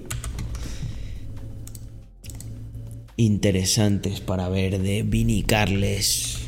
interesantes 3.16 4.20
para 4.20 4.48
ver 4.48 4.80
de 4.80 5.02
Vini 5.02 5.42
Carles, 5.42 6.38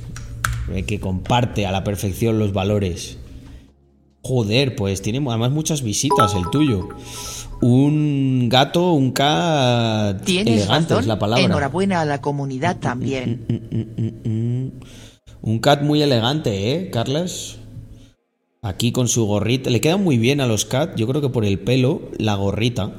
que 0.87 1.01
comparte 1.01 1.65
a 1.65 1.73
la 1.73 1.85
perfección 1.85 2.39
los 2.39 2.53
valores. 2.53 3.17
Joder, 4.23 4.77
pues 4.77 5.01
tiene 5.01 5.27
además 5.27 5.53
muchas 5.53 5.83
visitas 5.83 6.35
el 6.35 6.51
tuyo 6.51 6.89
un 7.61 8.49
gato, 8.49 8.93
un 8.93 9.13
cat 9.13 10.23
¿Tienes 10.25 10.63
elegante 10.63 10.99
es 10.99 11.07
la 11.07 11.19
palabra. 11.19 11.45
Enhorabuena 11.45 12.01
a 12.01 12.05
la 12.05 12.21
comunidad 12.21 12.79
también. 12.79 13.47
Mm, 13.49 13.77
mm, 13.77 14.31
mm, 14.31 14.71
un 15.43 15.59
cat 15.59 15.83
muy 15.83 16.03
elegante, 16.03 16.73
¿eh, 16.73 16.91
Carles? 16.91 17.59
Aquí 18.63 18.93
con 18.93 19.09
su 19.09 19.27
gorrita. 19.27 19.71
Le 19.71 19.81
queda 19.81 19.97
muy 19.97 20.19
bien 20.19 20.41
a 20.41 20.47
los 20.47 20.65
cat, 20.65 20.97
yo 20.97 21.07
creo 21.07 21.21
que 21.21 21.31
por 21.31 21.45
el 21.45 21.59
pelo, 21.59 22.11
la 22.19 22.35
gorrita 22.35 22.93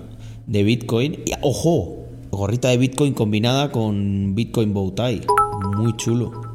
de 0.48 0.64
Bitcoin. 0.64 1.24
Y, 1.26 1.32
¡Ojo! 1.42 1.96
Gorrita 2.32 2.70
de 2.70 2.78
Bitcoin 2.78 3.14
combinada 3.14 3.72
con 3.72 4.36
Bitcoin 4.36 4.74
Bowtie. 4.74 5.22
Muy 5.78 5.96
chulo 5.98 6.49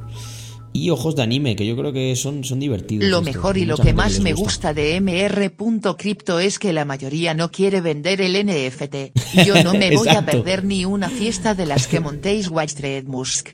y 0.76 0.90
ojos 0.90 1.14
de 1.14 1.22
anime, 1.22 1.54
que 1.54 1.64
yo 1.64 1.76
creo 1.76 1.92
que 1.92 2.16
son, 2.16 2.42
son 2.42 2.58
divertidos. 2.58 3.08
Lo 3.08 3.22
mejor 3.22 3.56
y 3.56 3.64
lo 3.64 3.76
que 3.76 3.94
más 3.94 4.18
me 4.18 4.32
gusta 4.32 4.74
de 4.74 5.00
mr.crypto 5.00 6.40
es 6.40 6.58
que 6.58 6.72
la 6.72 6.84
mayoría 6.84 7.32
no 7.32 7.52
quiere 7.52 7.80
vender 7.80 8.20
el 8.20 8.44
NFT. 8.44 9.16
Yo 9.46 9.62
no 9.62 9.72
me 9.74 9.94
voy 9.96 10.08
a 10.08 10.26
perder 10.26 10.64
ni 10.64 10.84
una 10.84 11.08
fiesta 11.08 11.54
de 11.54 11.66
las 11.66 11.86
que 11.86 12.00
montéis 12.00 12.48
White 12.50 13.04
Musk. 13.06 13.50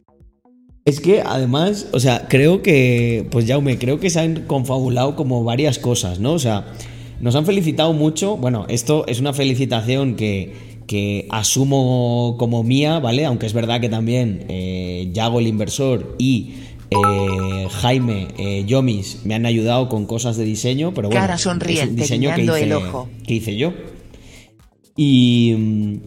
Es 0.87 1.01
que 1.01 1.21
además, 1.21 1.89
o 1.93 2.01
sea, 2.01 2.27
creo 2.27 2.63
que, 2.63 3.29
pues 3.31 3.47
Jaume, 3.47 3.79
creo 3.79 4.01
que 4.01 4.09
se 4.09 4.21
han 4.21 4.47
confabulado 4.47 5.15
como 5.15 5.45
varias 5.45 5.79
cosas, 5.79 6.21
¿no? 6.21 6.33
O 6.33 6.39
sea, 6.39 6.73
nos 7.21 7.37
han 7.37 7.45
felicitado 7.45 7.93
mucho. 7.93 8.39
Bueno, 8.39 8.65
esto 8.71 9.07
es 9.07 9.21
una 9.21 9.35
felicitación 9.35 10.17
que, 10.17 10.55
que 10.87 11.27
asumo 11.29 12.37
como 12.39 12.65
mía, 12.65 12.99
¿vale? 12.99 13.27
Aunque 13.27 13.45
es 13.45 13.53
verdad 13.53 13.79
que 13.81 13.91
también 13.91 14.47
eh, 14.49 15.11
Yago 15.13 15.39
el 15.39 15.49
inversor 15.49 16.17
y 16.19 16.55
eh, 16.91 17.69
Jaime, 17.71 18.29
eh, 18.37 18.65
Yomis 18.67 19.21
me 19.25 19.35
han 19.35 19.47
ayudado 19.47 19.89
con 19.89 20.07
cosas 20.07 20.37
de 20.37 20.45
diseño, 20.45 20.93
pero 20.93 21.09
bueno, 21.09 21.21
Cara 21.21 21.39
sonriente, 21.39 21.85
es 21.85 21.97
diseño 21.97 22.35
que 22.35 22.43
hice, 22.43 22.63
el 22.65 22.73
ojo. 22.73 23.09
que 23.27 23.35
hice 23.35 23.57
yo. 23.57 23.73
Y, 24.97 26.01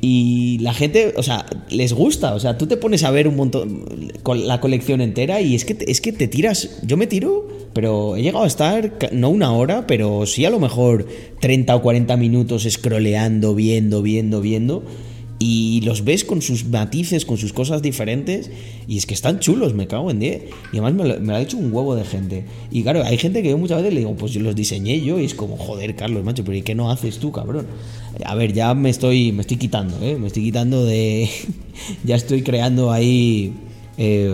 y 0.00 0.58
la 0.60 0.72
gente, 0.74 1.14
o 1.16 1.22
sea, 1.22 1.44
les 1.70 1.92
gusta. 1.92 2.34
O 2.34 2.40
sea, 2.40 2.56
tú 2.56 2.66
te 2.66 2.76
pones 2.76 3.02
a 3.02 3.10
ver 3.10 3.26
un 3.26 3.36
montón, 3.36 3.84
con 4.22 4.46
la 4.46 4.60
colección 4.60 5.00
entera 5.00 5.40
y 5.40 5.56
es 5.56 5.64
que, 5.64 5.76
es 5.86 6.00
que 6.00 6.12
te 6.12 6.28
tiras. 6.28 6.80
Yo 6.84 6.96
me 6.96 7.08
tiro, 7.08 7.48
pero 7.72 8.16
he 8.16 8.22
llegado 8.22 8.44
a 8.44 8.48
estar, 8.48 8.92
no 9.12 9.30
una 9.30 9.52
hora, 9.52 9.86
pero 9.88 10.24
sí 10.24 10.44
a 10.44 10.50
lo 10.50 10.60
mejor 10.60 11.06
30 11.40 11.74
o 11.74 11.82
40 11.82 12.16
minutos 12.16 12.66
scrolleando, 12.70 13.56
viendo, 13.56 14.02
viendo, 14.02 14.40
viendo 14.40 14.84
y 15.38 15.80
los 15.82 16.04
ves 16.04 16.24
con 16.24 16.42
sus 16.42 16.64
matices, 16.64 17.24
con 17.24 17.38
sus 17.38 17.52
cosas 17.52 17.80
diferentes, 17.80 18.50
y 18.88 18.98
es 18.98 19.06
que 19.06 19.14
están 19.14 19.38
chulos, 19.38 19.72
me 19.72 19.86
cago 19.86 20.10
en 20.10 20.18
10. 20.18 20.42
Y 20.72 20.78
además 20.78 20.94
me 20.94 21.32
lo, 21.32 21.34
ha 21.34 21.40
hecho 21.40 21.56
un 21.56 21.72
huevo 21.72 21.94
de 21.94 22.04
gente. 22.04 22.44
Y 22.70 22.82
claro, 22.82 23.04
hay 23.04 23.18
gente 23.18 23.42
que 23.42 23.50
yo 23.50 23.58
muchas 23.58 23.78
veces 23.78 23.94
le 23.94 24.00
digo, 24.00 24.16
pues 24.16 24.32
yo 24.32 24.40
los 24.40 24.56
diseñé 24.56 25.00
yo, 25.00 25.18
y 25.20 25.24
es 25.24 25.34
como, 25.34 25.56
joder, 25.56 25.94
Carlos, 25.94 26.24
macho, 26.24 26.44
pero 26.44 26.56
¿y 26.56 26.62
qué 26.62 26.74
no 26.74 26.90
haces 26.90 27.18
tú, 27.18 27.30
cabrón? 27.30 27.66
A 28.24 28.34
ver, 28.34 28.52
ya 28.52 28.74
me 28.74 28.90
estoy, 28.90 29.30
me 29.30 29.42
estoy 29.42 29.58
quitando, 29.58 30.00
¿eh? 30.02 30.16
Me 30.16 30.26
estoy 30.26 30.42
quitando 30.42 30.84
de. 30.84 31.28
ya 32.04 32.16
estoy 32.16 32.42
creando 32.42 32.90
ahí. 32.90 33.52
Eh, 33.96 34.32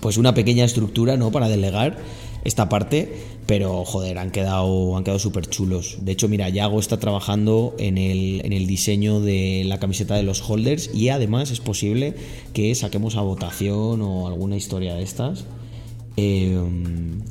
pues 0.00 0.18
una 0.18 0.34
pequeña 0.34 0.64
estructura, 0.64 1.16
¿no? 1.16 1.30
Para 1.30 1.48
delegar 1.48 1.98
esta 2.44 2.68
parte, 2.68 3.12
pero 3.46 3.84
joder, 3.84 4.18
han 4.18 4.30
quedado, 4.32 4.96
han 4.96 5.04
quedado 5.04 5.20
súper 5.20 5.46
chulos. 5.46 5.98
De 6.00 6.12
hecho, 6.12 6.28
mira, 6.28 6.48
Yago 6.48 6.80
está 6.80 6.98
trabajando 6.98 7.74
en 7.78 7.96
el, 7.96 8.44
en 8.44 8.52
el 8.52 8.66
diseño 8.66 9.20
de 9.20 9.62
la 9.64 9.78
camiseta 9.78 10.16
de 10.16 10.24
los 10.24 10.48
holders 10.48 10.90
y 10.92 11.10
además 11.10 11.52
es 11.52 11.60
posible 11.60 12.14
que 12.52 12.74
saquemos 12.74 13.14
a 13.16 13.20
votación 13.20 14.02
o 14.02 14.26
alguna 14.26 14.56
historia 14.56 14.94
de 14.96 15.02
estas. 15.02 15.44
Em, 16.16 17.22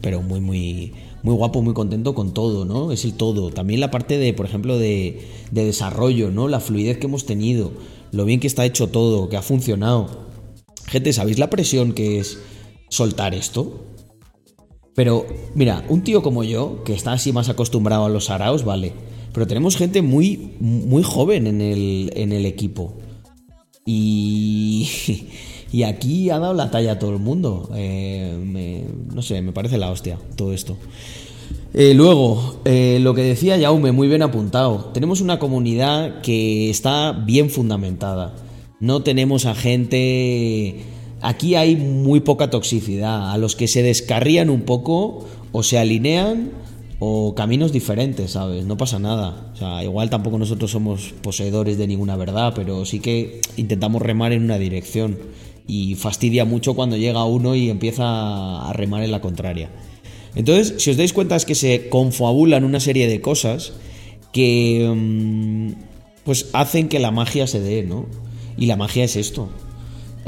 pero 0.00 0.20
muy, 0.22 0.40
muy, 0.40 0.92
muy 1.22 1.34
guapo, 1.34 1.62
muy 1.62 1.74
contento 1.74 2.14
con 2.14 2.34
todo, 2.34 2.64
¿no? 2.64 2.90
Es 2.90 3.04
el 3.04 3.14
todo. 3.14 3.50
También 3.50 3.78
la 3.78 3.92
parte 3.92 4.18
de, 4.18 4.32
por 4.32 4.46
ejemplo, 4.46 4.78
de, 4.78 5.20
de 5.52 5.64
desarrollo, 5.64 6.30
¿no? 6.32 6.48
La 6.48 6.60
fluidez 6.60 6.98
que 6.98 7.06
hemos 7.06 7.24
tenido, 7.24 7.72
lo 8.10 8.24
bien 8.24 8.40
que 8.40 8.48
está 8.48 8.66
hecho 8.66 8.88
todo, 8.88 9.28
que 9.28 9.36
ha 9.36 9.42
funcionado. 9.42 10.26
Gente, 10.86 11.12
¿sabéis 11.12 11.38
la 11.38 11.50
presión 11.50 11.92
que 11.92 12.18
es 12.18 12.38
soltar 12.88 13.34
esto? 13.34 13.84
Pero, 14.98 15.26
mira, 15.54 15.84
un 15.88 16.02
tío 16.02 16.22
como 16.22 16.42
yo, 16.42 16.82
que 16.82 16.92
está 16.92 17.12
así 17.12 17.32
más 17.32 17.48
acostumbrado 17.48 18.06
a 18.06 18.08
los 18.08 18.30
araos, 18.30 18.64
vale. 18.64 18.92
Pero 19.32 19.46
tenemos 19.46 19.76
gente 19.76 20.02
muy, 20.02 20.54
muy 20.58 21.04
joven 21.04 21.46
en 21.46 21.60
el, 21.60 22.10
en 22.16 22.32
el 22.32 22.44
equipo. 22.44 22.94
Y, 23.86 24.88
y 25.72 25.84
aquí 25.84 26.30
ha 26.30 26.40
dado 26.40 26.52
la 26.52 26.72
talla 26.72 26.94
a 26.94 26.98
todo 26.98 27.12
el 27.12 27.20
mundo. 27.20 27.70
Eh, 27.76 28.88
no 29.14 29.22
sé, 29.22 29.40
me 29.40 29.52
parece 29.52 29.78
la 29.78 29.88
hostia 29.88 30.18
todo 30.34 30.52
esto. 30.52 30.76
Eh, 31.74 31.94
luego, 31.94 32.56
eh, 32.64 32.98
lo 33.00 33.14
que 33.14 33.22
decía 33.22 33.56
Jaume, 33.56 33.92
muy 33.92 34.08
bien 34.08 34.22
apuntado. 34.22 34.86
Tenemos 34.92 35.20
una 35.20 35.38
comunidad 35.38 36.22
que 36.22 36.70
está 36.70 37.12
bien 37.12 37.50
fundamentada. 37.50 38.34
No 38.80 39.04
tenemos 39.04 39.46
a 39.46 39.54
gente... 39.54 40.97
Aquí 41.20 41.54
hay 41.54 41.76
muy 41.76 42.20
poca 42.20 42.50
toxicidad. 42.50 43.32
A 43.32 43.38
los 43.38 43.56
que 43.56 43.68
se 43.68 43.82
descarrían 43.82 44.50
un 44.50 44.62
poco 44.62 45.26
o 45.52 45.62
se 45.62 45.78
alinean 45.78 46.50
o 47.00 47.34
caminos 47.34 47.72
diferentes, 47.72 48.32
¿sabes? 48.32 48.64
No 48.64 48.76
pasa 48.76 48.98
nada. 48.98 49.50
O 49.54 49.56
sea, 49.56 49.84
igual 49.84 50.10
tampoco 50.10 50.38
nosotros 50.38 50.70
somos 50.70 51.14
poseedores 51.22 51.78
de 51.78 51.86
ninguna 51.86 52.16
verdad, 52.16 52.52
pero 52.54 52.84
sí 52.84 53.00
que 53.00 53.40
intentamos 53.56 54.02
remar 54.02 54.32
en 54.32 54.44
una 54.44 54.58
dirección. 54.58 55.18
Y 55.66 55.96
fastidia 55.96 56.44
mucho 56.44 56.74
cuando 56.74 56.96
llega 56.96 57.24
uno 57.24 57.54
y 57.54 57.68
empieza 57.68 58.68
a 58.68 58.72
remar 58.72 59.02
en 59.02 59.10
la 59.10 59.20
contraria. 59.20 59.70
Entonces, 60.34 60.82
si 60.82 60.90
os 60.90 60.96
dais 60.96 61.12
cuenta 61.12 61.36
es 61.36 61.44
que 61.44 61.54
se 61.54 61.88
confabulan 61.88 62.64
una 62.64 62.80
serie 62.80 63.06
de 63.08 63.20
cosas 63.20 63.72
que 64.32 64.90
mm, 64.94 65.72
pues 66.24 66.48
hacen 66.52 66.88
que 66.88 66.98
la 66.98 67.10
magia 67.10 67.46
se 67.46 67.60
dé, 67.60 67.82
¿no? 67.82 68.06
Y 68.56 68.66
la 68.66 68.76
magia 68.76 69.04
es 69.04 69.16
esto. 69.16 69.48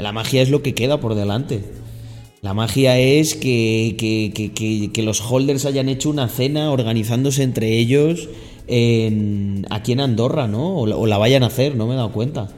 La 0.01 0.11
magia 0.11 0.41
es 0.41 0.49
lo 0.49 0.61
que 0.61 0.73
queda 0.73 0.99
por 0.99 1.15
delante. 1.15 1.63
La 2.41 2.53
magia 2.53 2.97
es 2.97 3.35
que, 3.35 3.95
que- 3.97 4.31
que- 4.33 4.91
que- 4.91 5.03
los 5.03 5.21
holders 5.21 5.65
hayan 5.65 5.89
hecho 5.89 6.09
una 6.09 6.27
cena 6.27 6.71
organizándose 6.71 7.43
entre 7.43 7.77
ellos 7.77 8.29
en- 8.67 9.67
aquí 9.69 9.91
en 9.91 9.99
Andorra, 9.99 10.47
¿no? 10.47 10.77
O 10.79 11.05
la, 11.07 11.17
vayan 11.17 11.43
a 11.43 11.47
hacer, 11.47 11.75
no 11.75 11.85
me 11.87 11.93
he 11.93 11.97
dado 11.97 12.11
cuenta. 12.11 12.49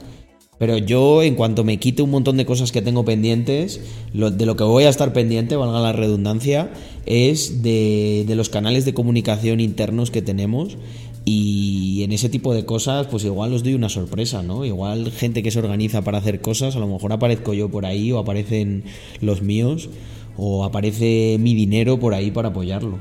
Pero 0.58 0.78
yo, 0.78 1.22
en 1.22 1.34
cuanto 1.34 1.64
me 1.64 1.78
quite 1.78 2.02
un 2.02 2.10
montón 2.10 2.36
de 2.36 2.46
cosas 2.46 2.70
que 2.72 2.80
tengo 2.80 3.04
pendientes, 3.04 3.80
de 4.12 4.46
lo 4.46 4.56
que 4.56 4.64
voy 4.64 4.84
a 4.84 4.88
estar 4.88 5.12
pendiente, 5.12 5.56
valga 5.56 5.80
la 5.80 5.92
redundancia, 5.92 6.70
es 7.06 7.62
de, 7.62 8.24
de 8.26 8.34
los 8.36 8.48
canales 8.48 8.84
de 8.84 8.94
comunicación 8.94 9.60
internos 9.60 10.10
que 10.12 10.22
tenemos. 10.22 10.78
Y 11.24 12.02
en 12.02 12.12
ese 12.12 12.28
tipo 12.28 12.52
de 12.52 12.66
cosas, 12.66 13.06
pues 13.06 13.24
igual 13.24 13.54
os 13.54 13.62
doy 13.62 13.74
una 13.74 13.88
sorpresa, 13.88 14.42
¿no? 14.42 14.64
Igual 14.64 15.10
gente 15.10 15.42
que 15.42 15.50
se 15.50 15.58
organiza 15.58 16.02
para 16.02 16.18
hacer 16.18 16.42
cosas, 16.42 16.76
a 16.76 16.80
lo 16.80 16.86
mejor 16.86 17.12
aparezco 17.12 17.54
yo 17.54 17.70
por 17.70 17.86
ahí, 17.86 18.12
o 18.12 18.18
aparecen 18.18 18.84
los 19.20 19.40
míos, 19.40 19.88
o 20.36 20.64
aparece 20.64 21.38
mi 21.40 21.54
dinero 21.54 21.98
por 21.98 22.12
ahí 22.12 22.30
para 22.30 22.48
apoyarlo. 22.48 22.98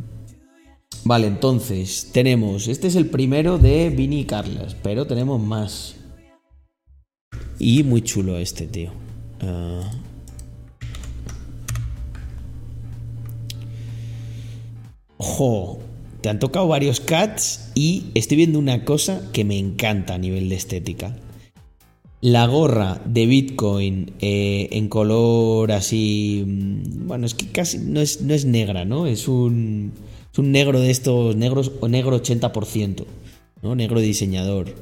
Vale, 1.04 1.28
entonces 1.28 2.10
tenemos. 2.14 2.68
Este 2.68 2.88
es 2.88 2.96
el 2.96 3.08
primero 3.08 3.58
de 3.58 3.90
Vini 3.90 4.26
Carlas, 4.26 4.76
pero 4.82 5.06
tenemos 5.08 5.42
más. 5.42 5.96
Y 7.58 7.84
muy 7.84 8.02
chulo 8.04 8.38
este, 8.38 8.68
tío. 8.68 8.92
Ojo, 15.18 15.80
te 16.22 16.30
han 16.30 16.40
tocado 16.40 16.68
varios 16.68 17.00
cats 17.00 17.72
y 17.76 18.06
estoy 18.14 18.38
viendo 18.38 18.60
una 18.60 18.84
cosa 18.84 19.30
que 19.32 19.46
me 19.46 19.58
encanta 19.58 20.16
a 20.16 20.18
nivel 20.18 20.50
de 20.50 20.56
estética. 20.56 21.16
La 22.22 22.46
gorra 22.48 23.02
de 23.06 23.26
Bitcoin 23.26 24.12
eh, 24.20 24.68
en 24.72 24.90
color 24.90 25.72
así. 25.72 26.44
mm, 26.46 27.08
Bueno, 27.08 27.26
es 27.26 27.34
que 27.34 27.48
casi 27.48 27.78
no 27.78 28.02
es, 28.02 28.22
no 28.22 28.34
es 28.34 28.46
negra, 28.46 28.84
¿no? 28.84 29.08
Es 29.08 29.30
un, 29.30 29.94
es 30.32 30.38
un 30.38 30.52
negro 30.52 30.82
de 30.82 30.92
estos 30.92 31.36
negros 31.38 31.72
o 31.80 31.88
negro 31.88 32.22
80%, 32.22 33.06
¿no? 33.62 33.76
Negro 33.76 34.02
diseñador. 34.02 34.76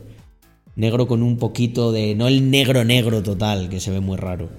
Negro 0.76 1.08
con 1.08 1.22
un 1.24 1.38
poquito 1.38 1.92
de. 1.92 2.16
No 2.16 2.28
el 2.28 2.50
negro 2.52 2.84
negro 2.84 3.22
total, 3.24 3.70
que 3.70 3.80
se 3.80 3.92
ve 3.92 4.00
muy 4.00 4.18
raro. 4.18 4.50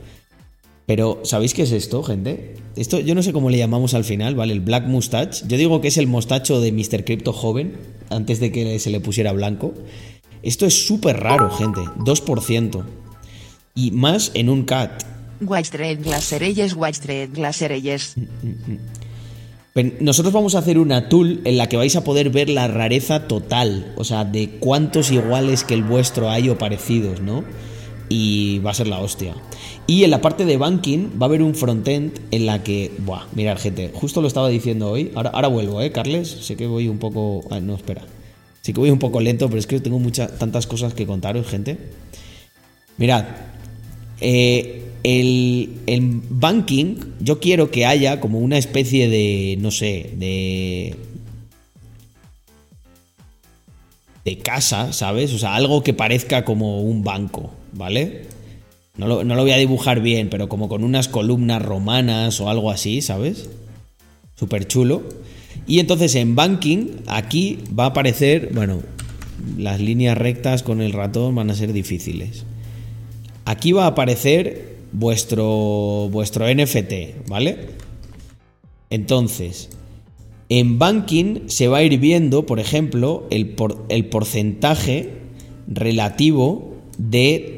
Pero, 0.89 1.21
¿sabéis 1.23 1.53
qué 1.53 1.65
es 1.65 1.73
esto, 1.73 2.03
gente? 2.03 2.55
Esto 2.75 2.99
yo 2.99 3.15
no 3.15 3.23
sé 3.23 3.35
cómo 3.35 3.51
le 3.51 3.59
llamamos 3.59 3.93
al 3.93 4.05
final, 4.05 4.35
¿vale? 4.35 4.55
El 4.55 4.61
Black 4.61 4.87
Mustache. 4.87 5.45
Yo 5.47 5.59
digo 5.59 5.83
que 5.83 5.89
es 5.89 5.99
el 5.99 6.07
mostacho 6.07 6.63
de 6.63 6.73
Mr. 6.73 7.05
Crypto 7.05 7.35
joven, 7.35 7.77
antes 8.09 8.41
de 8.41 8.51
que 8.51 8.79
se 8.79 8.89
le 8.89 8.99
pusiera 8.99 9.33
blanco. 9.33 9.75
Esto 10.43 10.65
es 10.65 10.87
súper 10.87 11.21
raro, 11.21 11.51
gente. 11.51 11.83
2%. 11.83 12.85
Y 13.75 13.91
más 13.91 14.31
en 14.33 14.49
un 14.49 14.65
cat. 14.65 15.05
White 15.43 15.97
Glaserelles, 15.97 16.75
White 16.75 17.29
Glaserelles. 17.35 18.15
Pero 19.75 19.93
Nosotros 20.01 20.33
vamos 20.33 20.55
a 20.55 20.61
hacer 20.61 20.79
una 20.79 21.11
tool 21.11 21.43
en 21.45 21.59
la 21.59 21.69
que 21.69 21.77
vais 21.77 21.97
a 21.97 22.03
poder 22.03 22.31
ver 22.31 22.49
la 22.49 22.67
rareza 22.67 23.29
total, 23.29 23.93
o 23.99 24.05
sea, 24.05 24.25
de 24.25 24.53
cuántos 24.59 25.11
iguales 25.11 25.65
que 25.65 25.75
el 25.75 25.83
vuestro 25.83 26.31
hay 26.31 26.49
o 26.49 26.57
parecidos, 26.57 27.21
¿no? 27.21 27.45
Y 28.09 28.61
va 28.61 28.71
a 28.71 28.75
ser 28.75 28.89
la 28.89 29.01
hostia. 29.01 29.35
Y 29.87 30.05
en 30.05 30.11
la 30.11 30.21
parte 30.21 30.45
de 30.45 30.57
banking 30.57 31.11
va 31.21 31.27
a 31.27 31.29
haber 31.29 31.43
un 31.43 31.55
frontend 31.55 32.19
en 32.31 32.47
la 32.47 32.63
que, 32.63 32.91
buah, 32.99 33.27
mirad 33.35 33.59
gente, 33.59 33.91
justo 33.93 34.23
lo 34.23 34.29
estaba 34.29 34.49
diciendo 34.49 34.91
hoy, 34.91 35.13
ahora, 35.15 35.49
vuelvo, 35.49 35.83
¿eh, 35.83 35.93
Carles? 35.93 36.29
Sé 36.29 36.57
que 36.57 36.67
voy 36.67 36.89
un 36.89 36.99
poco... 36.99 37.43
ah, 37.51 37.61
no, 37.61 37.75
espera. 37.75 38.03
Sí 38.63 38.73
que 38.73 38.81
voy 38.81 38.91
un 38.91 38.99
poco 38.99 39.21
lento, 39.21 39.49
pero 39.49 39.59
es 39.59 39.67
que 39.67 39.81
tengo 39.81 39.99
muchas, 39.99 40.39
tantas 40.39 40.67
cosas 40.67 40.95
que 40.95 41.07
contaros, 41.07 41.47
gente. 41.47 41.79
Mirad, 42.97 43.25
eh, 44.21 44.85
el, 45.03 45.71
el 45.87 46.21
banking, 46.29 46.97
yo 47.21 47.41
quiero 47.41 47.71
que 47.71 47.87
haya 47.87 48.21
como 48.21 48.39
una 48.41 48.59
especie 48.59 49.09
de, 49.09 49.57
no 49.61 49.71
sé, 49.71 50.11
de... 50.17 50.97
de 54.25 54.39
casa, 54.39 54.93
¿sabes? 54.93 55.33
O 55.33 55.39
sea, 55.39 55.55
algo 55.55 55.83
que 55.83 55.95
parezca 55.95 56.45
como 56.45 56.83
un 56.83 57.03
banco, 57.03 57.51
¿vale? 57.73 58.27
No 58.97 59.07
lo, 59.07 59.25
no 59.25 59.35
lo 59.35 59.43
voy 59.43 59.53
a 59.53 59.57
dibujar 59.59 60.01
bien, 60.01 60.29
pero 60.29 60.49
como 60.49 60.69
con 60.69 60.83
unas 60.85 61.09
columnas 61.09 61.63
romanas 61.63 62.41
o 62.41 62.49
algo 62.51 62.71
así, 62.71 63.01
¿sabes? 63.01 63.49
Súper 64.35 64.67
chulo. 64.67 65.03
Y 65.67 65.79
entonces 65.81 66.15
en 66.15 66.35
banking, 66.35 66.87
aquí 67.07 67.59
va 67.79 67.85
a 67.85 67.89
aparecer, 67.89 68.51
bueno, 68.53 68.81
las 69.57 69.81
líneas 69.81 70.19
rectas 70.19 70.63
con 70.63 70.81
el 70.81 70.93
ratón 70.93 71.35
van 71.35 71.51
a 71.51 71.55
ser 71.55 71.73
difíciles. 71.73 72.45
Aquí 73.45 73.73
va 73.73 73.85
a 73.85 73.89
aparecer 73.89 74.77
vuestro, 74.93 76.09
vuestro 76.11 76.47
NFT, 76.53 77.29
¿vale? 77.29 77.69
Entonces, 78.91 79.71
en 80.49 80.79
banking 80.79 81.49
se 81.49 81.69
va 81.69 81.79
a 81.79 81.83
ir 81.83 81.99
viendo, 81.99 82.47
por 82.47 82.59
ejemplo, 82.61 83.27
el, 83.31 83.51
por- 83.51 83.85
el 83.91 84.07
porcentaje 84.07 85.11
relativo 85.67 86.75
de, 86.97 87.58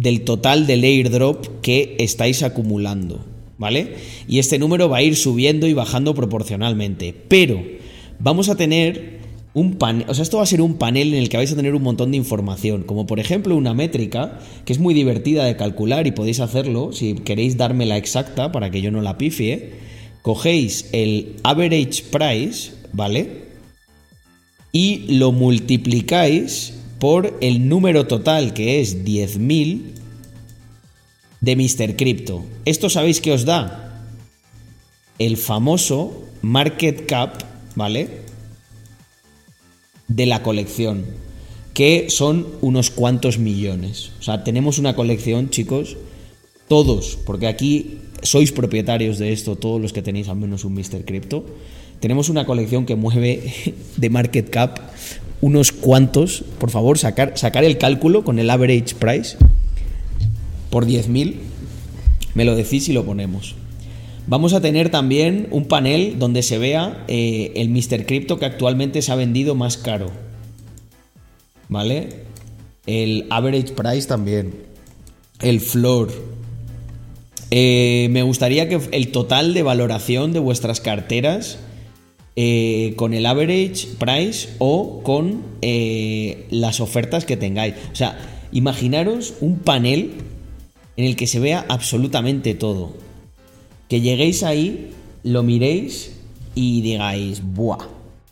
del 0.00 0.22
total 0.22 0.66
del 0.66 0.84
airdrop 0.84 1.46
que 1.62 1.96
estáis 1.98 2.42
acumulando, 2.42 3.24
¿vale? 3.58 3.94
Y 4.28 4.38
este 4.38 4.58
número 4.58 4.88
va 4.88 4.98
a 4.98 5.02
ir 5.02 5.16
subiendo 5.16 5.66
y 5.66 5.72
bajando 5.72 6.14
proporcionalmente. 6.14 7.14
Pero 7.28 7.62
vamos 8.18 8.48
a 8.48 8.56
tener 8.56 9.16
un 9.54 9.76
panel, 9.76 10.04
o 10.08 10.14
sea, 10.14 10.22
esto 10.22 10.36
va 10.36 10.42
a 10.42 10.46
ser 10.46 10.60
un 10.60 10.74
panel 10.74 11.14
en 11.14 11.22
el 11.22 11.30
que 11.30 11.38
vais 11.38 11.50
a 11.50 11.56
tener 11.56 11.74
un 11.74 11.82
montón 11.82 12.10
de 12.10 12.18
información, 12.18 12.82
como 12.82 13.06
por 13.06 13.20
ejemplo 13.20 13.56
una 13.56 13.72
métrica 13.72 14.38
que 14.66 14.72
es 14.74 14.78
muy 14.78 14.92
divertida 14.92 15.44
de 15.44 15.56
calcular 15.56 16.06
y 16.06 16.12
podéis 16.12 16.40
hacerlo 16.40 16.92
si 16.92 17.14
queréis 17.14 17.56
darme 17.56 17.86
la 17.86 17.96
exacta 17.96 18.52
para 18.52 18.70
que 18.70 18.82
yo 18.82 18.90
no 18.90 19.00
la 19.00 19.16
pifie. 19.16 19.70
Cogéis 20.20 20.90
el 20.92 21.36
average 21.42 22.04
price, 22.10 22.72
¿vale? 22.92 23.46
Y 24.72 25.16
lo 25.16 25.32
multiplicáis 25.32 26.75
por 26.98 27.36
el 27.40 27.68
número 27.68 28.06
total 28.06 28.54
que 28.54 28.80
es 28.80 29.04
10.000 29.04 29.82
de 31.40 31.56
Mr. 31.56 31.96
Crypto. 31.96 32.44
¿Esto 32.64 32.88
sabéis 32.88 33.20
qué 33.20 33.32
os 33.32 33.44
da? 33.44 34.04
El 35.18 35.36
famoso 35.36 36.24
market 36.42 37.06
cap, 37.06 37.42
¿vale? 37.74 38.08
De 40.08 40.26
la 40.26 40.42
colección, 40.42 41.04
que 41.74 42.08
son 42.10 42.46
unos 42.60 42.90
cuantos 42.90 43.38
millones. 43.38 44.12
O 44.20 44.22
sea, 44.22 44.44
tenemos 44.44 44.78
una 44.78 44.94
colección, 44.94 45.50
chicos, 45.50 45.96
todos, 46.68 47.18
porque 47.24 47.46
aquí 47.46 47.98
sois 48.22 48.52
propietarios 48.52 49.18
de 49.18 49.32
esto, 49.32 49.56
todos 49.56 49.80
los 49.80 49.92
que 49.92 50.02
tenéis 50.02 50.28
al 50.28 50.36
menos 50.36 50.64
un 50.64 50.74
Mr. 50.74 51.04
Crypto. 51.04 51.44
Tenemos 52.00 52.28
una 52.28 52.44
colección 52.44 52.86
que 52.86 52.96
mueve 52.96 53.74
de 53.96 54.10
market 54.10 54.50
cap 54.50 54.78
unos 55.40 55.72
cuantos. 55.72 56.44
Por 56.58 56.70
favor, 56.70 56.98
sacar, 56.98 57.36
sacar 57.36 57.64
el 57.64 57.78
cálculo 57.78 58.24
con 58.24 58.38
el 58.38 58.50
average 58.50 58.94
price 58.98 59.36
por 60.70 60.86
10.000. 60.86 61.34
Me 62.34 62.44
lo 62.44 62.54
decís 62.54 62.88
y 62.88 62.92
lo 62.92 63.04
ponemos. 63.04 63.54
Vamos 64.26 64.54
a 64.54 64.60
tener 64.60 64.90
también 64.90 65.46
un 65.52 65.66
panel 65.66 66.18
donde 66.18 66.42
se 66.42 66.58
vea 66.58 67.04
eh, 67.06 67.52
el 67.56 67.68
Mr. 67.68 68.06
Crypto 68.06 68.38
que 68.38 68.46
actualmente 68.46 69.00
se 69.00 69.12
ha 69.12 69.14
vendido 69.14 69.54
más 69.54 69.76
caro. 69.76 70.10
¿Vale? 71.68 72.24
El 72.86 73.26
average 73.30 73.72
price 73.74 74.08
también. 74.08 74.52
El 75.40 75.60
floor. 75.60 76.10
Eh, 77.52 78.08
me 78.10 78.22
gustaría 78.22 78.68
que 78.68 78.80
el 78.90 79.12
total 79.12 79.54
de 79.54 79.62
valoración 79.62 80.32
de 80.32 80.40
vuestras 80.40 80.80
carteras 80.80 81.60
eh, 82.38 82.92
con 82.96 83.14
el 83.14 83.24
average 83.24 83.88
price 83.98 84.50
o 84.58 85.02
con 85.02 85.42
eh, 85.62 86.46
las 86.50 86.80
ofertas 86.80 87.24
que 87.24 87.38
tengáis. 87.38 87.74
O 87.92 87.96
sea, 87.96 88.18
imaginaros 88.52 89.34
un 89.40 89.58
panel 89.58 90.12
en 90.98 91.04
el 91.06 91.16
que 91.16 91.26
se 91.26 91.40
vea 91.40 91.64
absolutamente 91.68 92.54
todo. 92.54 92.92
Que 93.88 94.02
lleguéis 94.02 94.42
ahí, 94.42 94.90
lo 95.22 95.42
miréis 95.42 96.12
y 96.54 96.82
digáis, 96.82 97.42
¡buah! 97.42 97.88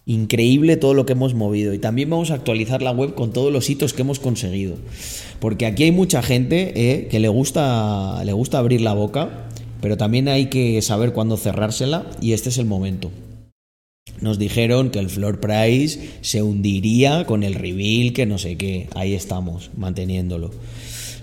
Increíble 0.07 0.77
todo 0.77 0.93
lo 0.93 1.07
que 1.07 1.13
hemos 1.13 1.33
movido. 1.33 1.73
Y 1.73 1.79
también 1.79 2.11
vamos 2.11 2.31
a 2.31 2.35
actualizar 2.35 2.83
la 2.83 2.91
web 2.91 3.15
con 3.15 3.33
todos 3.33 3.51
los 3.51 3.71
hitos 3.71 3.95
que 3.95 4.03
hemos 4.03 4.19
conseguido. 4.19 4.77
Porque 5.41 5.65
aquí 5.65 5.85
hay 5.85 5.93
mucha 5.93 6.23
gente 6.23 6.73
eh, 6.77 7.09
que 7.09 7.21
le 7.21 7.29
gusta, 7.29 8.23
le 8.23 8.35
gusta 8.35 8.59
abrir 8.59 8.83
la 8.83 8.93
boca, 8.93 9.49
pero 9.81 9.97
también 9.97 10.29
hay 10.29 10.51
que 10.51 10.83
saber 10.83 11.15
cuándo 11.15 11.39
cerrársela 11.39 12.05
y 12.21 12.35
este 12.35 12.51
es 12.51 12.59
el 12.59 12.67
momento. 12.67 13.11
Nos 14.25 14.39
dijeron 14.39 14.89
que 14.89 15.01
el 15.01 15.11
floor 15.11 15.39
price 15.39 16.19
se 16.23 16.43
hundiría 16.43 17.27
con 17.27 17.43
el 17.43 17.55
reveal, 17.55 18.15
que 18.15 18.25
no 18.25 18.39
sé 18.39 18.57
qué. 18.57 18.89
Ahí 18.95 19.13
estamos, 19.13 19.71
manteniéndolo. 19.77 20.51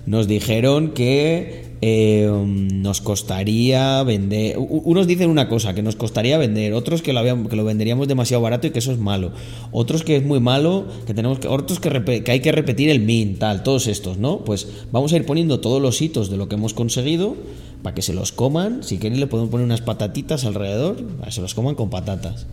Nos 0.06 0.28
dijeron 0.28 0.92
que 0.92 1.78
eh, 1.82 2.30
nos 2.30 3.02
costaría 3.02 4.04
vender. 4.04 4.58
Unos 4.60 5.08
dicen 5.08 5.32
una 5.32 5.50
cosa, 5.50 5.74
que 5.74 5.82
nos 5.82 5.96
costaría 5.96 6.38
vender, 6.38 6.74
otros 6.74 7.02
que 7.02 7.12
lo, 7.12 7.24
venderíamos 7.64 8.08
demasiado 8.08 8.44
barato 8.44 8.68
y 8.68 8.70
que 8.70 8.78
eso 8.78 8.92
es 8.92 9.00
malo. 9.00 9.32
Otros 9.72 10.04
que 10.04 10.18
es 10.18 10.24
muy 10.24 10.40
malo, 10.40 10.86
que 11.08 11.16
tenemos 11.16 11.40
que. 11.40 11.48
Otros 11.48 11.80
que, 11.80 12.24
que 12.24 12.32
hay 12.32 12.40
que 12.40 12.52
repetir 12.52 12.90
el 12.90 13.00
min, 13.00 13.40
tal, 13.40 13.64
todos 13.64 13.88
estos, 13.88 14.18
¿no? 14.18 14.46
Pues 14.46 14.68
vamos 14.92 15.14
a 15.14 15.18
ir 15.18 15.26
poniendo 15.26 15.60
todos 15.60 15.82
los 15.82 16.02
hitos 16.02 16.30
de 16.30 16.38
lo 16.38 16.50
que 16.50 16.56
hemos 16.56 16.74
conseguido 16.74 17.36
para 17.82 17.96
que 17.96 18.02
se 18.02 18.14
los 18.14 18.32
coman. 18.32 18.84
Si 18.84 18.98
quieren, 18.98 19.20
le 19.20 19.28
podemos 19.28 19.50
poner 19.50 19.66
unas 19.66 19.82
patatitas 19.82 20.46
alrededor, 20.46 21.04
para 21.04 21.26
que 21.26 21.32
se 21.32 21.42
los 21.42 21.56
coman 21.56 21.74
con 21.74 21.90
patatas. 21.90 22.46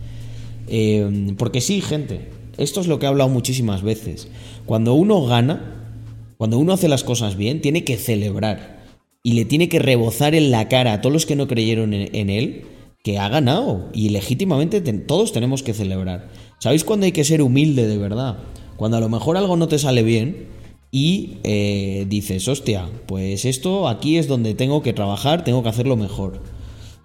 Eh, 0.69 1.33
porque 1.37 1.61
sí, 1.61 1.81
gente, 1.81 2.29
esto 2.57 2.81
es 2.81 2.87
lo 2.87 2.99
que 2.99 3.05
he 3.05 3.09
hablado 3.09 3.29
muchísimas 3.29 3.81
veces. 3.81 4.27
Cuando 4.65 4.93
uno 4.93 5.25
gana, 5.25 5.95
cuando 6.37 6.57
uno 6.59 6.73
hace 6.73 6.87
las 6.87 7.03
cosas 7.03 7.35
bien, 7.35 7.61
tiene 7.61 7.83
que 7.83 7.97
celebrar 7.97 8.79
y 9.23 9.33
le 9.33 9.45
tiene 9.45 9.69
que 9.69 9.79
rebozar 9.79 10.35
en 10.35 10.51
la 10.51 10.67
cara 10.69 10.93
a 10.93 11.01
todos 11.01 11.13
los 11.13 11.25
que 11.25 11.35
no 11.35 11.47
creyeron 11.47 11.93
en, 11.93 12.29
él 12.29 12.65
que 13.03 13.17
ha 13.17 13.29
ganado 13.29 13.89
y 13.93 14.09
legítimamente 14.09 14.81
todos 14.81 15.31
tenemos 15.31 15.63
que 15.63 15.73
celebrar. 15.73 16.29
¿Sabéis 16.59 16.83
cuándo 16.83 17.05
hay 17.05 17.11
que 17.11 17.23
ser 17.23 17.41
humilde 17.41 17.87
de 17.87 17.97
verdad? 17.97 18.37
Cuando 18.77 18.97
a 18.97 19.01
lo 19.01 19.09
mejor 19.09 19.37
algo 19.37 19.57
no 19.57 19.67
te 19.67 19.79
sale 19.79 20.03
bien 20.03 20.47
y 20.91 21.37
eh, 21.43 22.05
dices, 22.09 22.47
hostia, 22.47 22.89
pues 23.05 23.45
esto 23.45 23.87
aquí 23.87 24.17
es 24.17 24.27
donde 24.27 24.53
tengo 24.53 24.81
que 24.81 24.93
trabajar, 24.93 25.43
tengo 25.43 25.63
que 25.63 25.69
hacerlo 25.69 25.95
mejor. 25.95 26.41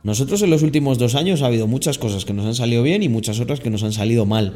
Nosotros 0.05 0.43
en 0.43 0.51
los 0.51 0.63
últimos 0.63 0.99
dos 0.99 1.15
años 1.15 1.41
ha 1.41 1.47
habido 1.47 1.67
muchas 1.67 1.99
cosas 1.99 2.27
que 2.27 2.35
nos 2.35 2.45
han 2.45 2.55
salido 2.55 2.83
bien 2.83 3.03
y 3.03 3.09
muchas 3.09 3.41
otras 3.41 3.61
que 3.61 3.71
nos 3.71 3.83
han 3.83 3.93
salido 3.93 4.27
mal. 4.27 4.53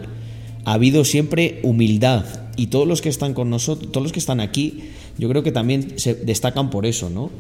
Ha 0.64 0.74
habido 0.74 1.04
siempre 1.04 1.58
humildad 1.62 2.24
y 2.56 2.66
todos 2.66 2.86
los 2.86 3.00
que 3.00 3.08
están 3.08 3.32
con 3.32 3.48
nosotros, 3.48 3.90
todos 3.90 4.02
los 4.02 4.12
que 4.12 4.18
están 4.18 4.40
aquí, 4.40 4.90
yo 5.16 5.26
creo 5.28 5.42
que 5.42 5.50
también 5.50 5.98
se 5.98 6.14
destacan 6.14 6.68
por 6.68 6.84
eso, 6.84 7.08
¿no? 7.08 7.30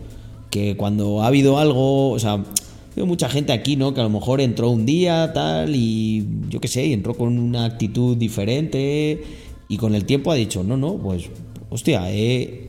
Que 0.50 0.74
cuando 0.76 1.22
ha 1.22 1.26
habido 1.26 1.58
algo, 1.58 2.10
o 2.10 2.18
sea, 2.18 2.42
mucha 2.96 3.28
gente 3.28 3.52
aquí, 3.52 3.76
¿no? 3.76 3.92
Que 3.92 4.00
a 4.00 4.04
lo 4.04 4.10
mejor 4.10 4.40
entró 4.40 4.70
un 4.70 4.86
día, 4.86 5.32
tal, 5.34 5.76
y 5.76 6.26
yo 6.48 6.60
qué 6.60 6.68
sé, 6.68 6.86
y 6.86 6.92
entró 6.94 7.14
con 7.14 7.38
una 7.38 7.66
actitud 7.66 8.16
diferente 8.16 9.22
y 9.68 9.76
con 9.76 9.94
el 9.94 10.04
tiempo 10.04 10.32
ha 10.32 10.34
dicho, 10.34 10.64
no, 10.64 10.76
no, 10.76 10.94
pues, 10.94 11.24
hostia, 11.68 12.10
he, 12.10 12.67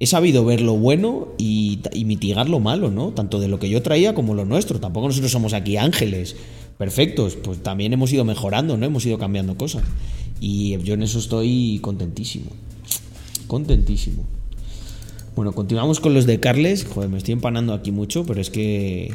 he 0.00 0.06
sabido 0.06 0.46
ver 0.46 0.62
lo 0.62 0.72
bueno 0.76 1.28
y, 1.36 1.80
mitigar 2.06 2.48
lo 2.48 2.58
malo, 2.58 2.90
¿no? 2.90 3.10
Tanto 3.10 3.38
de 3.38 3.48
lo 3.48 3.58
que 3.58 3.68
yo 3.68 3.82
traía 3.82 4.14
como 4.14 4.34
lo 4.34 4.46
nuestro. 4.46 4.80
Tampoco 4.80 5.08
nosotros 5.08 5.30
somos 5.30 5.52
aquí 5.52 5.76
ángeles 5.76 6.36
perfectos, 6.78 7.36
pues 7.36 7.62
también 7.62 7.92
hemos 7.92 8.10
ido 8.10 8.24
mejorando, 8.24 8.78
¿no? 8.78 8.86
Hemos 8.86 9.04
ido 9.04 9.18
cambiando 9.18 9.58
cosas. 9.58 9.82
Y 10.40 10.78
yo 10.78 10.94
en 10.94 11.02
eso 11.02 11.18
estoy 11.18 11.80
contentísimo. 11.82 12.50
Contentísimo. 13.46 14.24
Bueno, 15.36 15.52
continuamos 15.52 16.00
con 16.00 16.14
los 16.14 16.24
de 16.24 16.40
Carles. 16.40 16.86
Joder, 16.86 17.10
me 17.10 17.18
estoy 17.18 17.32
empanando 17.32 17.74
aquí 17.74 17.92
mucho, 17.92 18.24
pero 18.24 18.40
es 18.40 18.48
que 18.48 19.12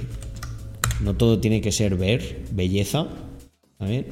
no 1.02 1.16
todo 1.16 1.40
tiene 1.40 1.62
que 1.62 1.72
ser 1.72 1.96
ver, 1.98 2.44
belleza. 2.52 3.08
A 3.80 3.86
ver. 3.86 4.08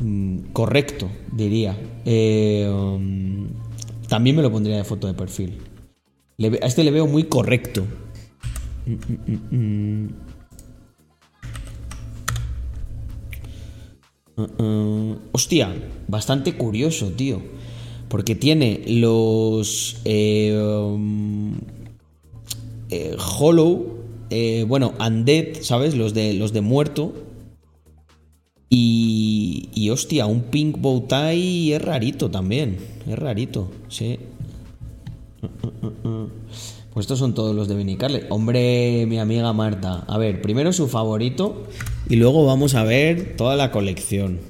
Mm, 0.00 0.38
correcto, 0.52 1.08
diría. 1.32 1.78
Eh, 2.04 2.68
um, 2.68 3.46
también 4.08 4.34
me 4.34 4.42
lo 4.42 4.50
pondría 4.50 4.76
de 4.76 4.84
foto 4.84 5.06
de 5.06 5.14
perfil 5.14 5.67
a 6.40 6.66
este 6.66 6.84
le 6.84 6.92
veo 6.92 7.06
muy 7.08 7.24
correcto. 7.24 7.84
Uh, 14.36 14.62
uh, 14.62 15.18
hostia, 15.32 15.74
bastante 16.06 16.56
curioso, 16.56 17.10
tío. 17.10 17.42
Porque 18.08 18.36
tiene 18.36 18.84
los 18.86 20.00
eh, 20.04 20.56
um, 20.56 21.56
eh, 22.88 23.16
Hollow, 23.18 23.98
eh, 24.30 24.64
bueno, 24.66 24.94
Undead, 25.00 25.60
¿sabes? 25.62 25.96
Los 25.96 26.14
de, 26.14 26.34
los 26.34 26.52
de 26.52 26.60
muerto. 26.60 27.14
Y, 28.70 29.70
y 29.74 29.90
hostia, 29.90 30.26
un 30.26 30.42
pink 30.42 30.78
bow 30.78 31.08
tie 31.08 31.74
es 31.74 31.82
rarito 31.82 32.30
también. 32.30 32.78
Es 33.08 33.18
rarito, 33.18 33.72
sí. 33.88 34.18
Pues 36.92 37.04
estos 37.04 37.18
son 37.18 37.34
todos 37.34 37.54
los 37.54 37.68
de 37.68 37.76
Vinicarle. 37.76 38.26
Hombre, 38.28 39.06
mi 39.06 39.18
amiga 39.18 39.52
Marta. 39.52 40.04
A 40.08 40.18
ver, 40.18 40.42
primero 40.42 40.72
su 40.72 40.88
favorito 40.88 41.64
y 42.08 42.16
luego 42.16 42.44
vamos 42.44 42.74
a 42.74 42.82
ver 42.82 43.36
toda 43.36 43.54
la 43.56 43.70
colección. 43.70 44.40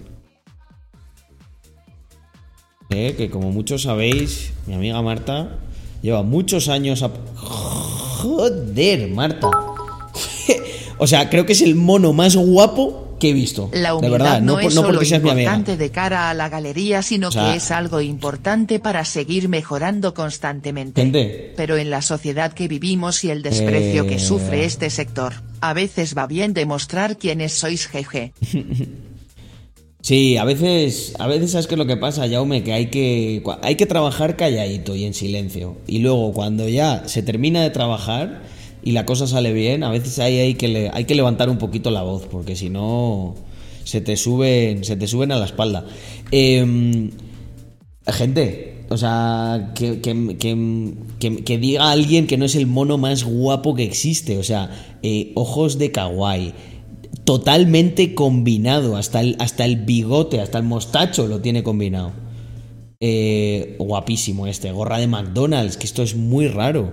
Eh, 2.91 3.15
que 3.19 3.29
como 3.29 3.53
muchos 3.53 3.83
sabéis, 3.83 4.55
mi 4.67 4.75
amiga 4.75 5.03
Marta 5.03 5.59
lleva 6.01 6.23
muchos 6.23 6.69
años 6.69 7.03
a... 7.03 7.11
Joder, 7.37 9.11
Marta. 9.11 9.51
o 10.99 11.07
sea, 11.07 11.29
creo 11.29 11.45
que 11.45 11.53
es 11.53 11.61
el 11.61 11.75
mono 11.75 12.15
más 12.15 12.35
guapo 12.35 13.08
que 13.19 13.31
he 13.31 13.33
visto. 13.33 13.71
La 13.73 13.95
humildad 13.95 14.19
de 14.19 14.25
verdad, 14.25 14.41
no, 14.43 14.61
es 14.61 14.75
no 14.75 14.83
solo 14.83 15.03
importante 15.03 15.77
de 15.77 15.91
cara 15.91 16.31
a 16.31 16.35
la 16.35 16.49
galería, 16.49 17.03
sino 17.03 17.31
que 17.31 17.57
es 17.57 17.71
algo 17.71 18.01
importante 18.01 18.79
para 18.79 19.05
seguir 19.05 19.49
mejorando 19.49 20.15
constantemente. 20.15 21.53
Pero 21.57 21.77
en 21.77 21.91
la 21.91 22.03
sociedad 22.03 22.53
que 22.53 22.69
vivimos 22.69 23.25
y 23.25 23.31
el 23.31 23.43
desprecio 23.43 24.07
que 24.07 24.19
sufre 24.19 24.63
eh. 24.63 24.67
este 24.67 24.91
sector, 24.91 25.35
a 25.61 25.73
veces 25.75 26.17
va 26.17 26.27
bien 26.27 26.55
demostrar 26.55 27.19
quiénes 27.19 27.53
sois 27.53 27.87
jeje. 27.87 28.33
Sí, 30.01 30.37
a 30.37 30.45
veces, 30.45 31.15
a 31.19 31.27
veces 31.27 31.51
sabes 31.51 31.67
qué 31.67 31.75
es 31.75 31.79
lo 31.79 31.87
que 31.87 31.97
pasa, 31.97 32.29
Jaume, 32.29 32.63
que 32.63 32.73
hay 32.73 32.87
que 32.87 33.43
hay 33.63 33.75
que 33.75 33.85
trabajar 33.85 34.37
calladito 34.37 34.95
y 34.95 35.05
en 35.05 35.13
silencio. 35.13 35.77
Y 35.87 35.99
luego 35.99 36.33
cuando 36.33 36.69
ya 36.69 37.03
se 37.07 37.23
termina 37.23 37.63
de 37.63 37.71
trabajar, 37.71 38.43
y 38.83 38.93
la 38.93 39.05
cosa 39.05 39.27
sale 39.27 39.53
bien, 39.53 39.83
a 39.83 39.91
veces 39.91 40.19
hay, 40.19 40.39
hay, 40.39 40.55
que, 40.55 40.91
hay 40.93 41.05
que 41.05 41.15
levantar 41.15 41.51
un 41.51 41.59
poquito 41.59 41.91
la 41.91 42.03
voz, 42.03 42.27
porque 42.31 42.57
si 42.57 42.71
no 42.71 43.35
se 43.85 44.01
te 44.01 44.17
suben, 44.17 44.85
se 44.85 44.97
te 44.97 45.07
suben 45.07 45.33
a 45.33 45.37
la 45.37 45.47
espalda. 45.47 45.87
Em, 46.31 47.11
gente, 48.07 48.85
o 48.91 48.97
sea, 48.97 49.73
que, 49.75 50.01
que, 50.01 51.59
diga 51.59 51.91
alguien 51.91 52.27
que 52.27 52.37
no 52.39 52.45
es 52.45 52.55
el 52.55 52.67
mono 52.67 52.97
más 52.97 53.25
guapo 53.25 53.75
que 53.75 53.85
existe, 53.85 54.39
o 54.39 54.43
sea, 54.43 54.71
eh, 55.03 55.33
ojos 55.35 55.79
de 55.79 55.93
kawaii. 55.93 56.55
Totalmente 57.25 58.15
combinado, 58.15 58.97
hasta 58.97 59.21
el, 59.21 59.37
hasta 59.39 59.67
el 59.67 59.77
bigote, 59.77 60.41
hasta 60.41 60.57
el 60.57 60.65
mostacho 60.65 61.27
lo 61.27 61.41
tiene 61.41 61.63
combinado. 61.63 62.13
Eh, 63.01 63.77
guapísimo 63.79 64.47
este, 64.47 64.73
gorra 64.73 64.99
de 64.99 65.07
McDonald's, 65.07 65.77
que 65.77 65.87
esto 65.87 66.03
es 66.03 66.17
muy 66.17 66.49
raro. 66.49 66.91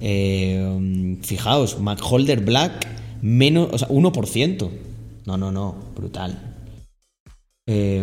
Eh, 0.00 1.18
fijaos, 1.22 1.80
McHolder 1.80 2.44
Black, 2.44 2.86
menos, 3.22 3.68
o 3.72 3.78
sea, 3.78 3.88
1%. 3.88 4.70
No, 5.26 5.36
no, 5.36 5.52
no, 5.52 5.74
brutal. 5.94 6.56
Eh, 7.66 8.02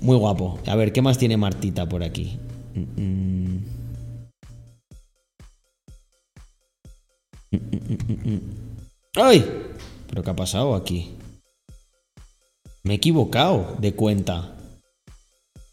muy 0.00 0.16
guapo. 0.16 0.58
A 0.66 0.76
ver, 0.76 0.92
¿qué 0.92 1.02
más 1.02 1.18
tiene 1.18 1.36
Martita 1.36 1.88
por 1.88 2.02
aquí? 2.02 2.38
¡Ay! 9.14 9.44
¿Pero 10.08 10.22
qué 10.22 10.30
ha 10.30 10.36
pasado 10.36 10.74
aquí? 10.74 11.16
Me 12.82 12.94
he 12.94 12.96
equivocado 12.96 13.76
de 13.78 13.94
cuenta. 13.94 14.56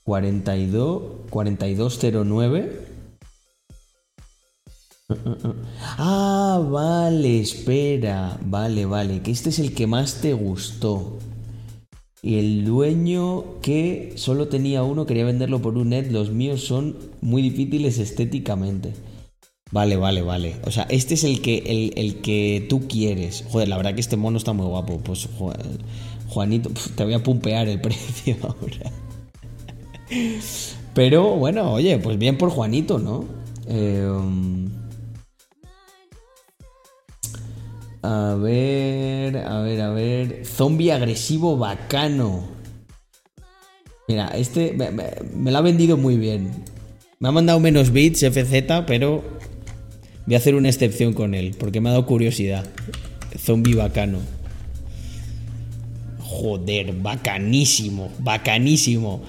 42, 0.04 1.02
4209. 1.30 2.91
Ah, 5.98 6.62
vale, 6.70 7.40
espera. 7.42 8.38
Vale, 8.46 8.86
vale. 8.86 9.22
Que 9.22 9.32
este 9.32 9.50
es 9.50 9.60
el 9.60 9.74
que 9.74 9.88
más 9.88 10.22
te 10.22 10.34
gustó. 10.34 11.18
Y 12.24 12.36
el 12.38 12.66
dueño 12.66 13.60
que 13.62 14.14
solo 14.16 14.48
tenía 14.48 14.84
uno 14.84 15.06
quería 15.06 15.26
venderlo 15.26 15.62
por 15.62 15.78
un 15.78 15.90
net. 15.90 16.12
Los 16.12 16.32
míos 16.32 16.62
son 16.64 16.96
muy 17.22 17.42
difíciles 17.42 17.98
estéticamente. 17.98 18.94
Vale, 19.72 19.96
vale, 19.98 20.22
vale. 20.22 20.58
O 20.66 20.72
sea, 20.72 20.84
este 20.90 21.14
es 21.16 21.24
el 21.24 21.42
que, 21.42 21.60
el, 21.66 21.94
el 21.98 22.22
que 22.22 22.66
tú 22.70 22.88
quieres. 22.88 23.46
Joder, 23.50 23.70
la 23.70 23.78
verdad 23.78 23.96
que 23.96 24.02
este 24.02 24.18
mono 24.18 24.38
está 24.38 24.54
muy 24.54 24.68
guapo. 24.68 25.00
Pues, 25.00 25.30
Ju- 25.40 25.54
Juanito, 26.28 26.70
te 26.96 27.04
voy 27.06 27.14
a 27.14 27.24
pumpear 27.24 27.68
el 27.68 27.80
precio 27.82 28.38
ahora. 28.44 28.92
Pero 30.94 31.36
bueno, 31.38 31.72
oye, 31.72 31.98
pues 32.00 32.18
bien 32.18 32.38
por 32.38 32.50
Juanito, 32.50 33.00
¿no? 33.00 33.26
Eh, 33.68 34.08
a 38.04 38.36
ver, 38.36 39.38
a 39.38 39.62
ver, 39.62 39.82
a 39.82 39.90
ver. 39.92 40.46
Zombie 40.46 40.92
agresivo 40.92 41.58
bacano. 41.58 42.44
Mira, 44.08 44.30
este 44.30 44.74
me, 44.74 45.52
lo 45.52 45.58
ha 45.58 45.62
vendido 45.62 45.98
muy 45.98 46.18
bien. 46.18 46.52
Me 47.20 47.30
ha 47.30 47.32
mandado 47.32 47.60
menos 47.60 47.92
bits 47.92 48.26
FZ, 48.26 48.86
pero 48.88 49.24
voy 50.26 50.36
a 50.36 50.38
hacer 50.38 50.56
una 50.56 50.70
excepción 50.70 51.14
con 51.14 51.36
él, 51.36 51.56
porque 51.60 51.80
me 51.80 51.90
ha 51.90 51.92
dado 51.92 52.08
curiosidad. 52.08 52.66
Zombie 53.38 53.76
bacano. 53.76 54.20
Joder, 56.20 56.94
bacanísimo, 56.94 58.12
bacanísimo. 58.20 59.22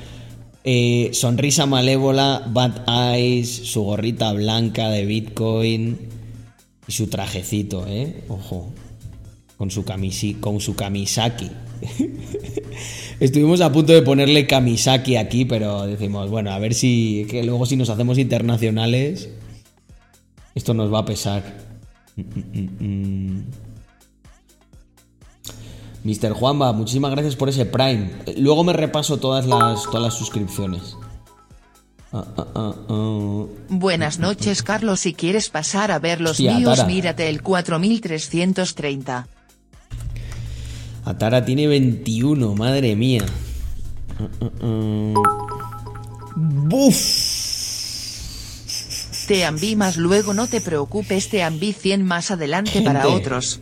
Eh, 0.65 1.11
sonrisa 1.13 1.67
malévola, 1.67 2.49
bad 2.49 2.89
eyes, 2.89 3.51
su 3.51 3.83
gorrita 3.83 4.33
blanca 4.33 4.89
de 4.89 5.05
Bitcoin 5.05 6.12
y 6.87 6.93
su 6.93 7.07
trajecito, 7.09 7.87
¿eh? 7.87 8.25
Ojo. 8.29 8.73
Con 9.57 9.71
su, 9.71 9.85
camisi, 9.85 10.35
con 10.35 10.61
su 10.61 10.75
kamisaki. 10.75 11.51
Estuvimos 13.21 13.61
a 13.61 13.71
punto 13.71 13.93
de 13.93 14.03
ponerle 14.03 14.47
kamisaki 14.47 15.17
aquí, 15.17 15.45
pero 15.45 15.87
decimos, 15.87 16.31
bueno, 16.31 16.51
a 16.51 16.59
ver 16.59 16.75
si. 16.75 17.27
que 17.31 17.45
luego 17.45 17.67
si 17.67 17.77
nos 17.77 17.89
hacemos 17.89 18.19
internacionales. 18.19 19.29
Esto 20.55 20.75
nos 20.75 20.93
va 20.93 21.01
a 21.01 21.05
pesar. 21.05 21.45
Mr. 26.05 26.33
Juanba, 26.33 26.73
muchísimas 26.73 27.13
gracias 27.13 27.37
por 27.37 27.49
ese 27.49 27.65
Prime. 27.65 28.11
Luego 28.37 28.65
me 28.65 28.73
repaso 28.73 29.19
todas 29.19 29.47
las, 29.47 29.85
todas 29.85 30.03
las 30.03 30.15
suscripciones. 30.15 30.97
Ah, 32.13 32.27
ah, 32.37 32.47
ah, 32.55 32.75
ah. 32.89 33.47
Buenas 33.71 34.19
noches 34.19 34.63
Carlos 34.63 35.01
si 35.01 35.15
quieres 35.15 35.49
pasar 35.49 35.91
a 35.91 35.99
ver 35.99 36.21
los 36.21 36.33
Hostia, 36.33 36.57
míos 36.57 36.87
mírate 36.87 37.29
el 37.29 37.43
4330. 37.43 39.29
Atara 41.05 41.45
tiene 41.45 41.67
21, 41.67 42.55
madre 42.55 42.95
mía. 42.97 43.25
¡Buf! 46.37 46.97
Te 49.27 49.45
ambi 49.45 49.77
más 49.77 49.97
luego 49.97 50.35
no 50.35 50.47
te 50.47 50.61
preocupes 50.61 51.29
te 51.29 51.43
ambi 51.43 51.73
100 51.73 52.05
más 52.05 52.31
adelante 52.31 52.83
para 52.83 53.09
otros. 53.09 53.61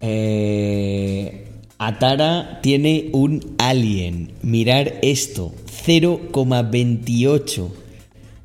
Eh, 0.00 1.48
Atara 1.78 2.60
tiene 2.62 3.08
un 3.12 3.54
alien. 3.58 4.32
Mirar 4.42 4.98
esto. 5.02 5.54
0,28. 5.88 7.68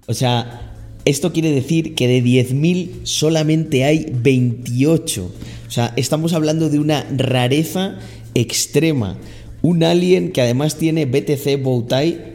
O 0.08 0.14
sea, 0.14 0.72
esto 1.06 1.34
quiere 1.34 1.52
decir 1.52 1.94
que 1.96 2.08
de 2.08 2.24
10.000 2.24 3.02
solamente 3.04 3.84
hay 3.84 4.08
28. 4.14 5.32
O 5.68 5.72
sea, 5.72 5.92
estamos 5.98 6.32
hablando 6.34 6.70
de 6.70 6.80
una 6.80 7.06
rareza 7.16 8.00
extrema. 8.34 9.18
Un 9.62 9.84
alien 9.84 10.32
que 10.32 10.42
además 10.42 10.78
tiene 10.78 11.06
BTC 11.06 11.62
Bowtie. 11.62 12.34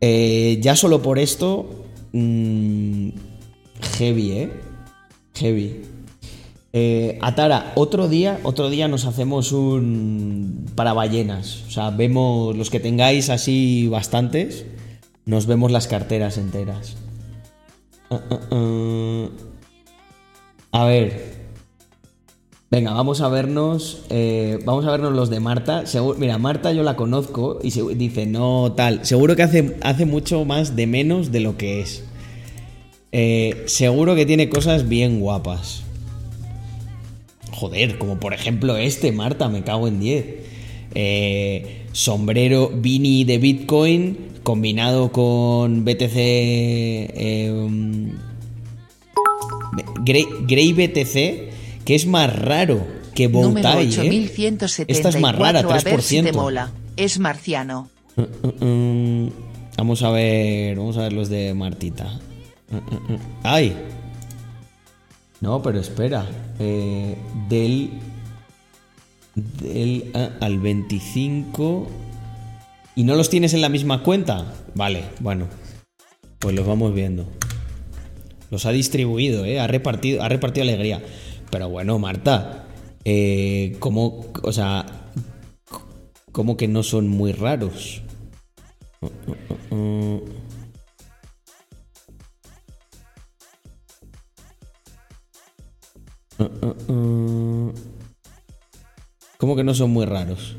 Eh, 0.00 0.58
ya 0.60 0.76
solo 0.76 1.02
por 1.02 1.18
esto... 1.18 1.86
mm, 2.12 3.08
heavy, 3.98 4.32
¿eh? 4.32 4.50
Heavy. 5.34 5.87
Eh, 6.72 7.18
Atara, 7.22 7.72
otro 7.76 8.08
día, 8.08 8.40
otro 8.42 8.68
día 8.68 8.88
nos 8.88 9.04
hacemos 9.06 9.52
un 9.52 10.66
para 10.74 10.92
ballenas. 10.92 11.64
O 11.66 11.70
sea, 11.70 11.90
vemos 11.90 12.56
los 12.56 12.70
que 12.70 12.80
tengáis 12.80 13.30
así 13.30 13.88
bastantes, 13.88 14.66
nos 15.24 15.46
vemos 15.46 15.72
las 15.72 15.86
carteras 15.88 16.36
enteras. 16.38 16.96
Ah, 18.10 18.20
ah, 18.30 18.40
ah. 18.50 19.28
A 20.72 20.84
ver. 20.84 21.38
Venga, 22.70 22.92
vamos 22.92 23.22
a 23.22 23.28
vernos. 23.30 24.02
eh, 24.10 24.58
vamos 24.66 24.84
a 24.84 24.90
vernos 24.90 25.14
los 25.14 25.30
de 25.30 25.40
Marta. 25.40 25.84
Mira, 26.18 26.36
Marta 26.36 26.70
yo 26.72 26.82
la 26.82 26.96
conozco 26.96 27.58
y 27.62 27.70
se- 27.70 27.94
dice, 27.94 28.26
no, 28.26 28.72
tal. 28.76 29.06
Seguro 29.06 29.36
que 29.36 29.42
hace, 29.42 29.78
hace 29.80 30.04
mucho 30.04 30.44
más 30.44 30.76
de 30.76 30.86
menos 30.86 31.32
de 31.32 31.40
lo 31.40 31.56
que 31.56 31.80
es. 31.80 32.04
Eh, 33.10 33.62
seguro 33.66 34.14
que 34.14 34.26
tiene 34.26 34.50
cosas 34.50 34.86
bien 34.86 35.18
guapas. 35.20 35.82
Joder, 37.58 37.98
como 37.98 38.20
por 38.20 38.34
ejemplo 38.34 38.76
este, 38.76 39.10
Marta, 39.10 39.48
me 39.48 39.64
cago 39.64 39.88
en 39.88 39.98
10. 39.98 40.26
Eh, 40.94 41.86
sombrero 41.92 42.70
Vini 42.72 43.24
de 43.24 43.38
Bitcoin 43.38 44.16
combinado 44.44 45.10
con 45.10 45.84
BTC. 45.84 46.14
eh, 46.16 47.52
um, 47.52 48.10
Grey, 50.04 50.24
Grey 50.46 50.72
BTC, 50.72 51.84
que 51.84 51.94
es 51.94 52.06
más 52.06 52.34
raro 52.34 52.86
que 53.14 53.26
Bowtie. 53.26 53.60
¿eh? 53.60 53.88
8174 53.88 54.84
Esta 54.94 55.08
es 55.08 55.20
más 55.20 55.36
rara, 55.36 55.60
a 55.60 55.82
ver 55.82 56.00
si 56.00 56.22
te 56.22 56.30
3%. 56.32 56.34
mola. 56.34 56.70
Es 56.96 57.18
marciano. 57.18 57.88
Mm, 58.60 59.28
Vamos 59.76 60.02
a 60.02 60.10
ver. 60.10 60.76
Vamos 60.76 60.96
a 60.96 61.02
ver 61.02 61.12
los 61.12 61.28
de 61.28 61.54
Martita. 61.54 62.18
Mm. 62.70 63.14
¡Ay! 63.42 63.76
No, 65.40 65.62
pero 65.62 65.78
espera. 65.78 66.26
Eh, 66.58 67.16
del. 67.48 67.90
Del 69.34 70.12
al 70.40 70.58
25. 70.58 71.88
¿Y 72.96 73.04
no 73.04 73.14
los 73.14 73.30
tienes 73.30 73.54
en 73.54 73.60
la 73.60 73.68
misma 73.68 74.02
cuenta? 74.02 74.52
Vale, 74.74 75.04
bueno. 75.20 75.46
Pues 76.40 76.54
los 76.54 76.66
vamos 76.66 76.94
viendo. 76.94 77.26
Los 78.50 78.66
ha 78.66 78.72
distribuido, 78.72 79.44
¿eh? 79.44 79.60
Ha 79.60 79.66
repartido, 79.66 80.22
ha 80.22 80.28
repartido 80.28 80.64
alegría. 80.64 81.02
Pero 81.50 81.68
bueno, 81.68 81.98
Marta. 81.98 82.66
Eh, 83.04 83.76
¿Cómo. 83.78 84.26
O 84.42 84.52
sea. 84.52 84.86
¿Cómo 86.32 86.56
que 86.56 86.68
no 86.68 86.82
son 86.82 87.08
muy 87.08 87.32
raros? 87.32 88.02
Uh. 96.38 97.72
¿Cómo 99.38 99.54
que 99.56 99.64
no 99.64 99.74
son 99.74 99.90
muy 99.90 100.04
raros? 100.04 100.56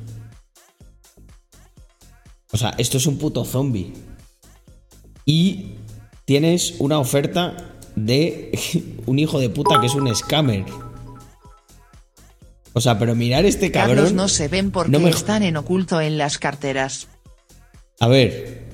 O 2.51 2.57
sea, 2.57 2.73
esto 2.77 2.97
es 2.97 3.05
un 3.05 3.17
puto 3.17 3.45
zombie. 3.45 3.93
Y 5.25 5.73
tienes 6.25 6.75
una 6.79 6.97
oferta 6.99 7.75
de 7.95 8.57
un 9.05 9.19
hijo 9.19 9.39
de 9.39 9.49
puta 9.49 9.79
que 9.79 9.87
es 9.87 9.95
un 9.95 10.13
scammer. 10.15 10.65
O 12.73 12.81
sea, 12.81 12.97
pero 12.97 13.15
mirar 13.15 13.45
este 13.45 13.71
cabrón. 13.71 13.95
Carlos 13.97 14.13
no 14.13 14.27
se 14.27 14.47
ven 14.47 14.71
porque 14.71 14.91
no 14.91 14.99
me- 14.99 15.09
están 15.09 15.43
en 15.43 15.57
oculto 15.57 15.99
en 16.01 16.17
las 16.17 16.37
carteras. 16.37 17.07
A 17.99 18.07
ver. 18.07 18.69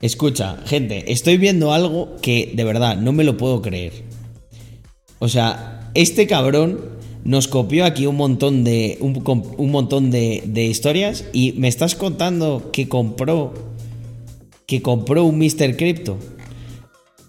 Escucha, 0.00 0.56
gente, 0.66 1.12
estoy 1.12 1.36
viendo 1.36 1.72
algo 1.72 2.16
que 2.20 2.52
de 2.56 2.64
verdad 2.64 2.96
no 2.96 3.12
me 3.12 3.22
lo 3.22 3.36
puedo 3.36 3.62
creer. 3.62 4.02
O 5.20 5.28
sea, 5.28 5.81
este 5.94 6.26
cabrón 6.26 6.80
nos 7.24 7.48
copió 7.48 7.84
aquí 7.84 8.06
un 8.06 8.16
montón 8.16 8.64
de, 8.64 8.98
un, 9.00 9.70
montón 9.70 10.10
de, 10.10 10.64
historias 10.64 11.24
y 11.32 11.52
me 11.52 11.68
estás 11.68 11.94
contando 11.94 12.70
que 12.72 12.88
compró, 12.88 13.54
que 14.66 14.82
compró 14.82 15.24
un 15.24 15.38
Mr. 15.38 15.76
Crypto. 15.76 16.18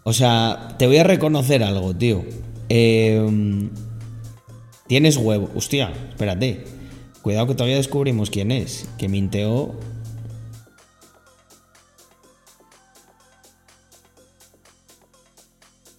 O 0.03 0.13
sea, 0.13 0.75
te 0.77 0.87
voy 0.87 0.97
a 0.97 1.03
reconocer 1.03 1.63
algo, 1.63 1.95
tío. 1.95 2.23
Em, 2.69 3.69
tienes 4.87 5.17
huevo. 5.17 5.49
Hostia, 5.55 5.93
espérate. 6.09 6.65
Cuidado 7.21 7.47
que 7.47 7.55
todavía 7.55 7.77
descubrimos 7.77 8.29
quién 8.29 8.51
es. 8.51 8.89
Que 8.97 9.07
minteó. 9.07 9.75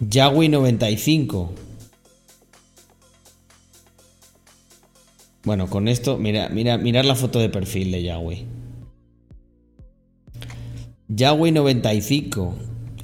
Yagui95. 0.01 1.64
Bueno, 5.45 5.69
con 5.69 5.89
esto, 5.89 6.17
mira, 6.17 6.49
mira, 6.49 6.79
mirar 6.79 7.05
la 7.05 7.15
foto 7.15 7.39
de 7.39 7.51
perfil 7.51 7.93
de 7.93 8.03
Yagui. 8.03 8.47
Yagui 11.09 11.53
95. 11.53 12.55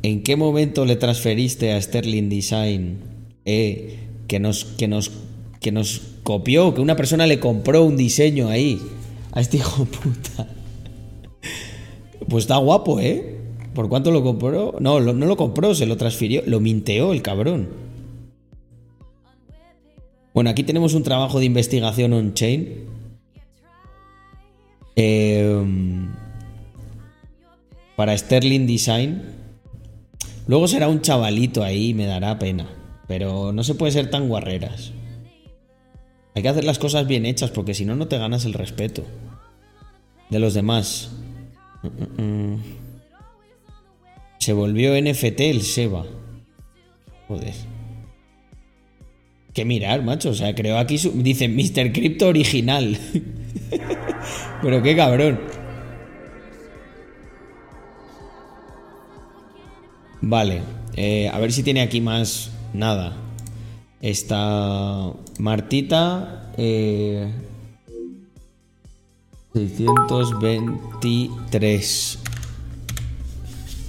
¿En 0.02 0.22
qué 0.22 0.36
momento 0.36 0.86
le 0.86 0.96
transferiste 0.96 1.72
a 1.72 1.82
Sterling 1.82 2.30
Design 2.30 2.98
eh, 3.44 3.98
que 4.26 4.40
nos 4.40 4.64
que 4.64 4.88
nos 4.88 5.10
que 5.60 5.72
nos 5.72 6.00
copió, 6.22 6.72
que 6.72 6.80
una 6.80 6.96
persona 6.96 7.26
le 7.26 7.38
compró 7.38 7.84
un 7.84 7.98
diseño 7.98 8.48
ahí 8.48 8.80
a 9.32 9.42
este 9.42 9.58
hijo 9.58 9.84
puta? 9.84 10.48
Pues 12.26 12.44
está 12.44 12.56
guapo, 12.56 13.00
¿eh? 13.00 13.36
¿Por 13.74 13.90
cuánto 13.90 14.10
lo 14.10 14.22
compró? 14.22 14.76
No, 14.80 15.00
no 15.00 15.26
lo 15.26 15.36
compró, 15.36 15.74
se 15.74 15.84
lo 15.84 15.98
transfirió, 15.98 16.42
lo 16.46 16.60
minteó 16.60 17.12
el 17.12 17.20
cabrón. 17.20 17.89
Bueno, 20.32 20.50
aquí 20.50 20.62
tenemos 20.62 20.94
un 20.94 21.02
trabajo 21.02 21.38
de 21.38 21.46
investigación 21.46 22.12
on-chain. 22.12 22.86
Eh, 24.96 25.64
para 28.00 28.16
Sterling 28.16 28.66
Design. 28.66 29.20
Luego 30.46 30.66
será 30.68 30.88
un 30.88 31.02
chavalito 31.02 31.62
ahí, 31.62 31.92
me 31.92 32.06
dará 32.06 32.38
pena. 32.38 32.66
Pero 33.06 33.52
no 33.52 33.62
se 33.62 33.74
puede 33.74 33.92
ser 33.92 34.08
tan 34.08 34.26
guarreras. 34.26 34.92
Hay 36.34 36.40
que 36.40 36.48
hacer 36.48 36.64
las 36.64 36.78
cosas 36.78 37.06
bien 37.06 37.26
hechas 37.26 37.50
porque 37.50 37.74
si 37.74 37.84
no, 37.84 37.96
no 37.96 38.08
te 38.08 38.16
ganas 38.16 38.46
el 38.46 38.54
respeto 38.54 39.04
de 40.30 40.38
los 40.38 40.54
demás. 40.54 41.10
Mm, 41.82 42.22
mm, 42.22 42.52
mm. 42.54 42.62
Se 44.38 44.54
volvió 44.54 44.98
NFT 44.98 45.40
el 45.40 45.60
Seba. 45.60 46.06
Joder. 47.28 47.52
Que 49.60 49.66
mirar, 49.66 50.02
macho. 50.02 50.30
O 50.30 50.34
sea, 50.34 50.54
creo 50.54 50.78
aquí 50.78 50.96
su... 50.96 51.12
dice 51.12 51.46
Mr. 51.46 51.92
Crypto 51.92 52.28
original. 52.28 52.96
Pero 54.62 54.82
qué 54.82 54.96
cabrón. 54.96 55.38
Vale. 60.22 60.62
eh, 60.96 61.28
a 61.28 61.38
ver 61.38 61.52
si 61.52 61.62
tiene 61.62 61.82
aquí 61.82 62.00
más. 62.00 62.52
Nada. 62.72 63.18
Está 64.00 65.12
Martita. 65.38 66.50
Eh, 66.56 67.30
623. 69.52 72.18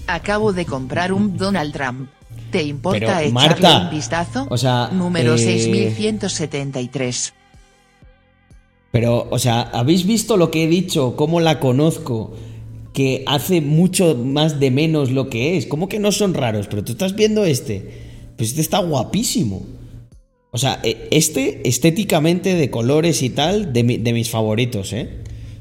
Acabo 0.07 0.51
de 0.51 0.65
comprar 0.65 1.13
un 1.13 1.37
Donald 1.37 1.71
Trump. 1.71 2.09
¿Te 2.51 2.63
importa 2.63 2.99
Pero, 2.99 3.11
echarle 3.11 3.31
Marta, 3.31 3.81
un 3.85 3.89
vistazo? 3.95 4.47
o 4.49 4.57
sea, 4.57 4.89
Número 4.91 5.35
eh, 5.35 5.37
6173. 5.37 7.33
Pero, 8.91 9.27
o 9.31 9.39
sea, 9.39 9.61
¿habéis 9.61 10.05
visto 10.05 10.35
lo 10.37 10.51
que 10.51 10.63
he 10.65 10.67
dicho? 10.67 11.15
¿Cómo 11.15 11.39
la 11.39 11.59
conozco? 11.59 12.33
Que 12.93 13.23
hace 13.25 13.61
mucho 13.61 14.15
más 14.15 14.59
de 14.59 14.69
menos 14.69 15.11
lo 15.11 15.29
que 15.29 15.55
es. 15.57 15.65
¿Cómo 15.65 15.87
que 15.87 15.99
no 15.99 16.11
son 16.11 16.33
raros? 16.33 16.67
Pero 16.67 16.83
tú 16.83 16.91
estás 16.91 17.15
viendo 17.15 17.45
este. 17.45 17.89
Pues 18.35 18.49
este 18.49 18.61
está 18.61 18.79
guapísimo. 18.79 19.63
O 20.51 20.57
sea, 20.57 20.79
e- 20.83 21.07
este 21.11 21.65
estéticamente 21.67 22.55
de 22.55 22.69
colores 22.69 23.23
y 23.23 23.29
tal, 23.29 23.71
de, 23.71 23.83
mi- 23.83 23.97
de 23.97 24.11
mis 24.11 24.29
favoritos, 24.29 24.91
¿eh? 24.91 25.09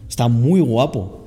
Está 0.09 0.27
muy 0.27 0.61
guapo. 0.61 1.19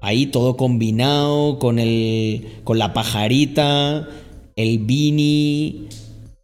Ahí 0.00 0.26
todo 0.26 0.56
combinado 0.56 1.58
con 1.58 1.80
el. 1.80 2.60
con 2.62 2.78
la 2.78 2.92
pajarita, 2.92 4.08
el 4.62 4.78
beanie. 4.80 5.88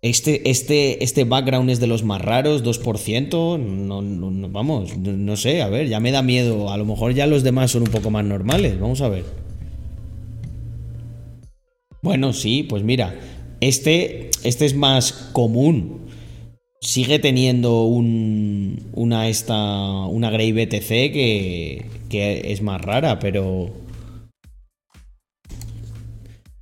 Este, 0.02 0.48
este, 0.50 1.02
este 1.02 1.24
background 1.24 1.68
es 1.70 1.80
de 1.80 1.86
los 1.88 2.04
más 2.04 2.20
raros, 2.22 2.62
2%. 2.62 3.58
No, 3.58 4.02
no- 4.02 4.30
no- 4.30 4.48
vamos, 4.50 4.96
no, 4.96 5.12
no 5.12 5.36
sé, 5.36 5.62
a 5.62 5.68
ver, 5.68 5.88
ya 5.88 5.98
me 6.00 6.12
da 6.12 6.22
miedo. 6.22 6.70
A 6.70 6.76
lo 6.76 6.84
mejor 6.84 7.12
ya 7.14 7.26
los 7.26 7.42
demás 7.42 7.70
son 7.72 7.82
un 7.82 7.88
poco 7.88 8.10
más 8.10 8.24
normales. 8.24 8.78
Vamos 8.78 9.00
a 9.00 9.08
ver. 9.08 9.24
Bueno, 12.02 12.32
sí, 12.32 12.62
pues 12.62 12.82
mira. 12.82 13.18
Este, 13.60 14.30
este 14.44 14.66
es 14.66 14.74
más 14.74 15.12
común. 15.32 16.06
Sigue 16.80 17.18
teniendo 17.18 17.82
un, 17.84 18.90
una 18.92 19.28
esta 19.28 19.56
una 20.06 20.30
Grey 20.30 20.52
BTC 20.52 20.88
que, 21.12 21.86
que 22.10 22.52
es 22.52 22.62
más 22.62 22.80
rara, 22.80 23.18
pero 23.18 23.70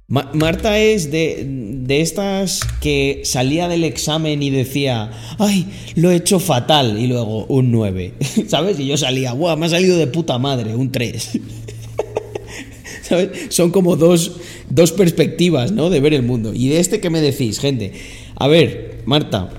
Ma- 0.07 0.31
Marta 0.35 0.79
es 0.79 1.11
de, 1.11 1.45
de 1.47 2.01
estas 2.03 2.61
que 2.81 3.23
salía 3.25 3.69
del 3.69 3.85
examen 3.85 4.43
y 4.43 4.51
decía, 4.51 5.11
ay, 5.39 5.67
lo 5.95 6.11
he 6.11 6.17
hecho 6.17 6.39
fatal, 6.41 6.99
y 6.99 7.07
luego 7.07 7.47
un 7.47 7.71
9, 7.71 8.13
¿sabes? 8.49 8.79
Y 8.79 8.87
yo 8.87 8.97
salía, 8.97 9.33
guau, 9.33 9.57
me 9.57 9.67
ha 9.67 9.71
salido 9.71 9.97
de 9.97 10.07
puta 10.07 10.39
madre, 10.39 10.75
un 10.75 10.93
3. 10.93 11.41
¿Sabes? 13.03 13.31
Son 13.51 13.71
como 13.71 13.97
dos, 13.97 14.33
dos 14.71 14.93
perspectivas, 14.93 15.73
¿no? 15.73 15.91
De 15.91 16.01
ver 16.01 16.15
el 16.15 16.23
mundo. 16.23 16.53
Y 16.55 16.69
de 16.69 16.81
este, 16.81 17.01
¿qué 17.01 17.11
me 17.11 17.21
decís, 17.21 17.59
gente? 17.59 17.93
A 18.37 18.47
ver, 18.49 19.03
Marta, 19.07 19.51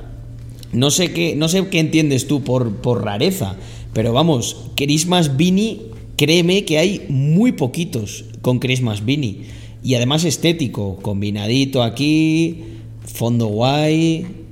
no 0.73 0.89
sé 0.91 1.11
qué, 1.11 1.35
no 1.35 1.47
sé 1.47 1.67
qué 1.67 1.79
entiendes 1.79 2.27
tú 2.27 2.43
por, 2.43 2.77
por 2.77 3.03
rareza, 3.03 3.55
pero 3.93 4.13
vamos, 4.13 4.57
Christmas 4.75 5.37
Beanie, 5.37 5.81
créeme 6.17 6.65
que 6.65 6.77
hay 6.79 7.05
muy 7.09 7.51
poquitos 7.51 8.25
con 8.41 8.59
Christmas 8.59 9.05
Beanie. 9.05 9.64
Y 9.85 9.93
además 9.93 10.23
estético, 10.23 10.95
combinadito 10.95 11.83
aquí, 11.83 12.81
fondo 13.05 13.45
guay. 13.45 14.47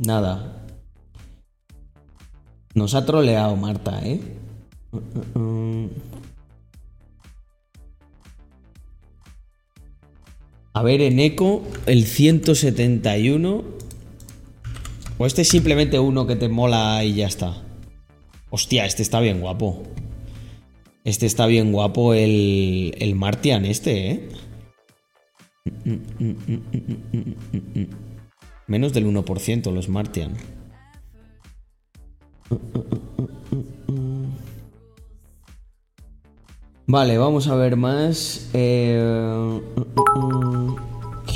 Nada. 0.00 0.64
Nos 2.74 2.96
ha 2.96 3.06
troleado 3.06 3.54
Marta, 3.54 4.00
¿eh? 4.04 4.20
A 10.72 10.82
ver, 10.82 11.00
en 11.02 11.20
Eco, 11.20 11.62
el 11.86 12.04
171. 12.04 13.62
O 15.18 15.24
este 15.24 15.42
es 15.42 15.48
simplemente 15.48 16.00
uno 16.00 16.26
que 16.26 16.34
te 16.34 16.48
mola 16.48 17.04
y 17.04 17.14
ya 17.14 17.28
está. 17.28 17.62
Hostia, 18.50 18.86
este 18.86 19.04
está 19.04 19.20
bien 19.20 19.40
guapo. 19.40 19.84
Este 21.08 21.24
está 21.24 21.46
bien 21.46 21.72
guapo, 21.72 22.12
el, 22.12 22.94
el 22.98 23.14
Martian, 23.14 23.64
este, 23.64 24.10
¿eh? 24.10 24.28
Menos 28.66 28.92
del 28.92 29.06
1% 29.06 29.72
los 29.72 29.88
Martian. 29.88 30.34
Vale, 36.86 37.16
vamos 37.16 37.48
a 37.48 37.54
ver 37.54 37.76
más. 37.76 38.50
Eh, 38.52 39.62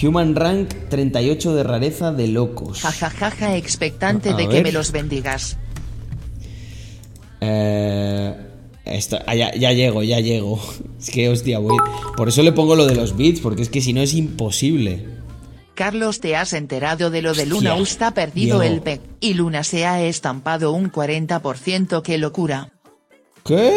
Human 0.02 0.36
Rank 0.36 0.68
38 0.90 1.54
de 1.54 1.62
rareza 1.62 2.12
de 2.12 2.28
locos. 2.28 2.82
Jajajaja 2.82 3.56
expectante 3.56 4.28
A 4.28 4.36
de 4.36 4.48
que 4.50 4.62
me 4.62 4.70
los 4.70 4.92
bendigas. 4.92 5.56
Eh, 7.40 8.51
esto- 8.84 9.18
ah, 9.26 9.34
ya, 9.34 9.54
ya 9.54 9.72
llego, 9.72 10.02
ya 10.02 10.20
llego. 10.20 10.60
Es 11.00 11.10
que, 11.10 11.28
hostia, 11.28 11.58
voy. 11.58 11.76
Por 12.16 12.28
eso 12.28 12.42
le 12.42 12.52
pongo 12.52 12.76
lo 12.76 12.86
de 12.86 12.94
los 12.94 13.16
bits, 13.16 13.40
porque 13.40 13.62
es 13.62 13.68
que 13.68 13.80
si 13.80 13.92
no 13.92 14.00
es 14.02 14.14
imposible. 14.14 15.04
Carlos, 15.74 16.20
¿te 16.20 16.36
has 16.36 16.52
enterado 16.52 17.10
de 17.10 17.22
lo 17.22 17.32
de 17.34 17.46
Luna 17.46 17.70
Hostia, 17.74 17.82
Usta 17.82 18.14
perdido 18.14 18.60
Diego. 18.60 18.74
el 18.76 18.82
PEC? 18.82 19.00
Y 19.20 19.34
Luna 19.34 19.64
se 19.64 19.86
ha 19.86 20.02
estampado 20.04 20.70
un 20.72 20.92
40%, 20.92 22.02
qué 22.02 22.18
locura. 22.18 22.72
¿Qué? 23.44 23.72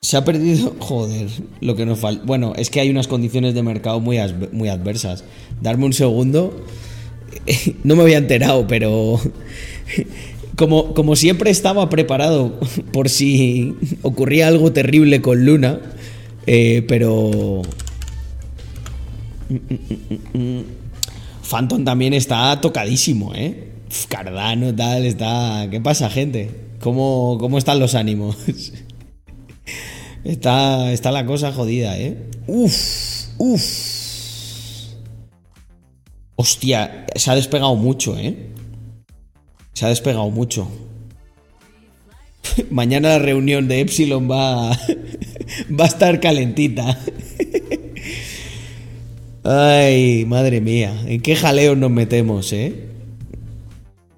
Se 0.00 0.16
ha 0.16 0.24
perdido. 0.24 0.74
Joder, 0.80 1.28
lo 1.60 1.76
que 1.76 1.86
nos 1.86 1.98
falta. 2.00 2.24
Bueno, 2.24 2.54
es 2.56 2.70
que 2.70 2.80
hay 2.80 2.90
unas 2.90 3.06
condiciones 3.06 3.54
de 3.54 3.62
mercado 3.62 4.00
muy, 4.00 4.18
muy 4.50 4.68
adversas. 4.68 5.24
Darme 5.60 5.84
un 5.84 5.92
segundo. 5.92 6.64
No 7.84 7.94
me 7.94 8.02
había 8.02 8.18
enterado, 8.18 8.66
pero. 8.66 9.20
Como, 10.56 10.94
como 10.94 11.16
siempre 11.16 11.50
estaba 11.50 11.88
preparado 11.88 12.58
por 12.92 13.08
si 13.08 13.74
ocurría 14.02 14.48
algo 14.48 14.72
terrible 14.72 15.20
con 15.20 15.44
Luna. 15.44 15.80
eh, 16.46 16.84
pero. 16.86 17.62
Phantom 21.48 21.84
también 21.84 22.14
está 22.14 22.60
tocadísimo, 22.60 23.34
¿eh? 23.34 23.72
Cardano, 24.08 24.74
tal, 24.74 25.04
está. 25.04 25.66
¿Qué 25.70 25.80
pasa, 25.80 26.08
gente? 26.10 26.50
¿Cómo, 26.80 27.36
cómo 27.40 27.58
están 27.58 27.78
los 27.78 27.94
ánimos? 27.94 28.36
Está, 30.22 30.92
está 30.92 31.12
la 31.12 31.24
cosa 31.24 31.50
jodida, 31.50 31.96
¿eh? 31.96 32.28
Uf, 32.46 33.28
uf. 33.38 33.62
Hostia, 36.36 37.06
se 37.14 37.30
ha 37.30 37.34
despegado 37.34 37.74
mucho, 37.74 38.18
¿eh? 38.18 38.50
Se 39.80 39.86
ha 39.86 39.88
despegado 39.88 40.28
mucho. 40.28 40.68
Mañana 42.70 43.08
la 43.08 43.18
reunión 43.18 43.66
de 43.66 43.80
Epsilon 43.80 44.30
va, 44.30 44.72
va 45.80 45.84
a 45.84 45.86
estar 45.86 46.20
calentita. 46.20 46.98
Ay, 49.42 50.26
madre 50.26 50.60
mía, 50.60 50.92
¿en 51.06 51.22
qué 51.22 51.34
jaleo 51.34 51.76
nos 51.76 51.90
metemos, 51.90 52.52
eh? 52.52 52.90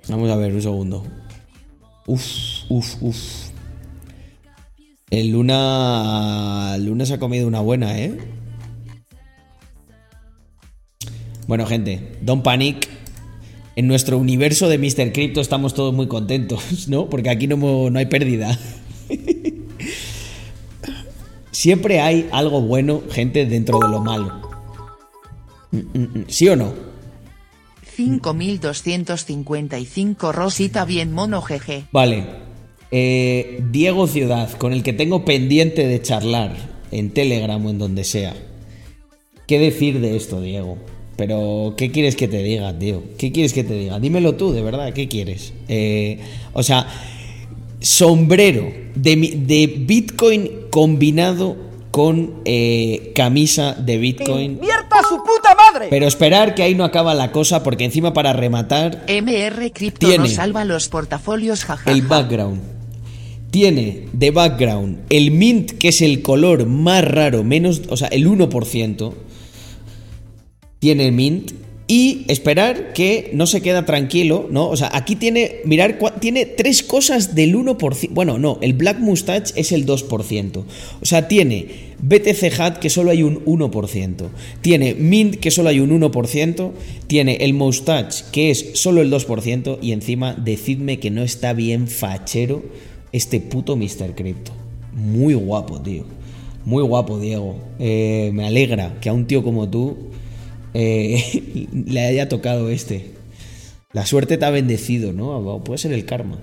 Vamos 0.08 0.32
a 0.32 0.36
ver, 0.36 0.52
un 0.52 0.62
segundo. 0.62 1.06
Uf, 2.08 2.24
uf, 2.68 2.96
uf. 3.00 3.16
El 5.10 5.28
Luna. 5.28 6.76
Luna 6.80 7.06
se 7.06 7.14
ha 7.14 7.18
comido 7.20 7.46
una 7.46 7.60
buena, 7.60 8.00
¿eh? 8.00 8.18
Bueno, 11.46 11.66
gente, 11.66 12.18
don't 12.20 12.42
panic. 12.42 12.91
En 13.74 13.86
nuestro 13.86 14.18
universo 14.18 14.68
de 14.68 14.76
Mr. 14.78 15.12
Crypto 15.12 15.40
estamos 15.40 15.74
todos 15.74 15.94
muy 15.94 16.08
contentos, 16.08 16.62
¿no? 16.88 17.08
Porque 17.08 17.30
aquí 17.30 17.46
no, 17.46 17.90
no 17.90 17.98
hay 17.98 18.06
pérdida. 18.06 18.58
Siempre 21.50 22.00
hay 22.00 22.28
algo 22.32 22.60
bueno, 22.60 23.02
gente, 23.10 23.46
dentro 23.46 23.78
de 23.78 23.88
lo 23.88 24.00
malo. 24.00 24.42
Mm, 25.70 25.78
mm, 25.78 26.18
mm. 26.18 26.24
¿Sí 26.28 26.48
o 26.48 26.56
no? 26.56 26.74
5255 27.96 30.32
Rosita 30.32 30.84
bien 30.84 31.12
mono 31.12 31.42
jeje. 31.42 31.84
Vale. 31.92 32.26
Eh, 32.90 33.62
Diego 33.70 34.06
Ciudad, 34.06 34.50
con 34.52 34.72
el 34.72 34.82
que 34.82 34.92
tengo 34.92 35.24
pendiente 35.24 35.86
de 35.86 36.02
charlar 36.02 36.56
en 36.90 37.10
Telegram 37.10 37.64
o 37.64 37.70
en 37.70 37.78
donde 37.78 38.04
sea. 38.04 38.34
¿Qué 39.46 39.58
decir 39.58 40.00
de 40.00 40.16
esto, 40.16 40.40
Diego? 40.40 40.78
Pero, 41.16 41.74
¿qué 41.76 41.90
quieres 41.90 42.16
que 42.16 42.28
te 42.28 42.42
diga, 42.42 42.76
tío? 42.78 43.02
¿Qué 43.18 43.32
quieres 43.32 43.52
que 43.52 43.64
te 43.64 43.74
diga? 43.74 44.00
Dímelo 44.00 44.34
tú, 44.34 44.52
de 44.52 44.62
verdad, 44.62 44.92
¿qué 44.92 45.08
quieres? 45.08 45.52
Eh, 45.68 46.18
o 46.52 46.62
sea, 46.62 46.86
sombrero 47.80 48.72
de, 48.94 49.34
de 49.46 49.66
Bitcoin 49.66 50.50
combinado 50.70 51.56
con 51.92 52.36
eh, 52.46 53.12
camisa 53.14 53.74
de 53.74 53.98
Bitcoin. 53.98 54.58
¡Mierda 54.58 55.02
su 55.08 55.18
puta 55.18 55.54
madre! 55.54 55.88
Pero 55.90 56.06
esperar 56.06 56.54
que 56.54 56.62
ahí 56.62 56.74
no 56.74 56.84
acaba 56.84 57.14
la 57.14 57.30
cosa, 57.30 57.62
porque 57.62 57.84
encima 57.84 58.14
para 58.14 58.32
rematar, 58.32 59.04
MR 59.08 59.70
Crypto 59.72 60.06
Tiene. 60.06 60.24
no 60.24 60.26
salva 60.30 60.64
los 60.64 60.88
portafolios 60.88 61.64
jajaja. 61.64 61.92
el 61.92 62.02
background. 62.02 62.60
Tiene 63.50 64.08
de 64.14 64.30
background 64.30 65.00
el 65.10 65.30
mint, 65.30 65.72
que 65.72 65.88
es 65.88 66.00
el 66.00 66.22
color 66.22 66.64
más 66.64 67.04
raro, 67.04 67.44
menos, 67.44 67.82
o 67.90 67.98
sea, 67.98 68.08
el 68.08 68.26
1%. 68.26 69.12
Tiene 70.82 71.12
mint. 71.12 71.52
Y 71.86 72.24
esperar 72.26 72.92
que 72.92 73.30
no 73.34 73.46
se 73.46 73.60
queda 73.60 73.84
tranquilo, 73.84 74.48
¿no? 74.50 74.68
O 74.68 74.76
sea, 74.76 74.90
aquí 74.92 75.14
tiene, 75.14 75.58
mirar, 75.64 75.96
tiene 76.20 76.44
tres 76.44 76.82
cosas 76.82 77.36
del 77.36 77.54
1%. 77.54 78.08
Bueno, 78.10 78.38
no, 78.38 78.58
el 78.62 78.72
Black 78.72 78.98
Mustache 78.98 79.52
es 79.54 79.70
el 79.70 79.86
2%. 79.86 80.56
O 81.00 81.04
sea, 81.04 81.28
tiene 81.28 81.68
BTC 82.00 82.58
Hat, 82.58 82.78
que 82.78 82.90
solo 82.90 83.12
hay 83.12 83.22
un 83.22 83.44
1%. 83.44 84.28
Tiene 84.60 84.94
Mint, 84.94 85.36
que 85.36 85.52
solo 85.52 85.68
hay 85.68 85.78
un 85.78 86.00
1%. 86.00 86.72
Tiene 87.06 87.36
el 87.36 87.54
Mustache, 87.54 88.24
que 88.32 88.50
es 88.50 88.70
solo 88.74 89.02
el 89.02 89.12
2%. 89.12 89.78
Y 89.80 89.92
encima, 89.92 90.34
decidme 90.34 90.98
que 90.98 91.10
no 91.10 91.22
está 91.22 91.52
bien 91.52 91.86
fachero 91.86 92.64
este 93.12 93.38
puto 93.38 93.76
Mr. 93.76 94.16
Crypto. 94.16 94.50
Muy 94.94 95.34
guapo, 95.34 95.80
tío. 95.80 96.06
Muy 96.64 96.82
guapo, 96.82 97.20
Diego. 97.20 97.56
Eh, 97.78 98.30
me 98.34 98.46
alegra 98.46 98.98
que 99.00 99.10
a 99.10 99.12
un 99.12 99.26
tío 99.26 99.44
como 99.44 99.68
tú 99.68 100.10
eh, 100.74 101.68
le 101.86 102.00
haya 102.00 102.28
tocado 102.28 102.68
este. 102.68 103.12
La 103.92 104.06
suerte 104.06 104.38
te 104.38 104.44
ha 104.44 104.50
bendecido, 104.50 105.12
¿no? 105.12 105.62
Puede 105.64 105.78
ser 105.78 105.92
el 105.92 106.06
karma. 106.06 106.38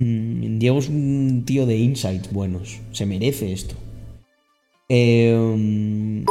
Mm, 0.00 0.58
Diego 0.58 0.78
es 0.78 0.88
un 0.88 1.44
tío 1.46 1.66
de 1.66 1.76
insights 1.76 2.32
buenos. 2.32 2.78
Se 2.92 3.06
merece 3.06 3.52
esto. 3.52 3.74
Eh, 4.88 5.36
mm, 5.36 6.24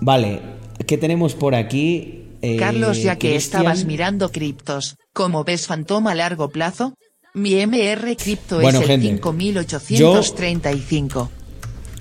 vale, 0.00 0.40
¿qué 0.86 0.98
tenemos 0.98 1.34
por 1.34 1.54
aquí? 1.54 2.24
Eh, 2.42 2.56
Carlos, 2.56 3.02
ya 3.02 3.16
que 3.16 3.36
estabas 3.36 3.84
mirando 3.84 4.30
criptos, 4.30 4.96
¿cómo 5.12 5.44
ves 5.44 5.66
Phantom 5.66 6.06
a 6.08 6.14
largo 6.14 6.50
plazo? 6.50 6.94
Mi 7.34 7.54
MR 7.66 8.16
Crypto 8.16 8.60
Bueno, 8.60 8.80
es 8.80 8.88
el 8.88 9.00
gente, 9.00 9.22
5835. 9.22 11.30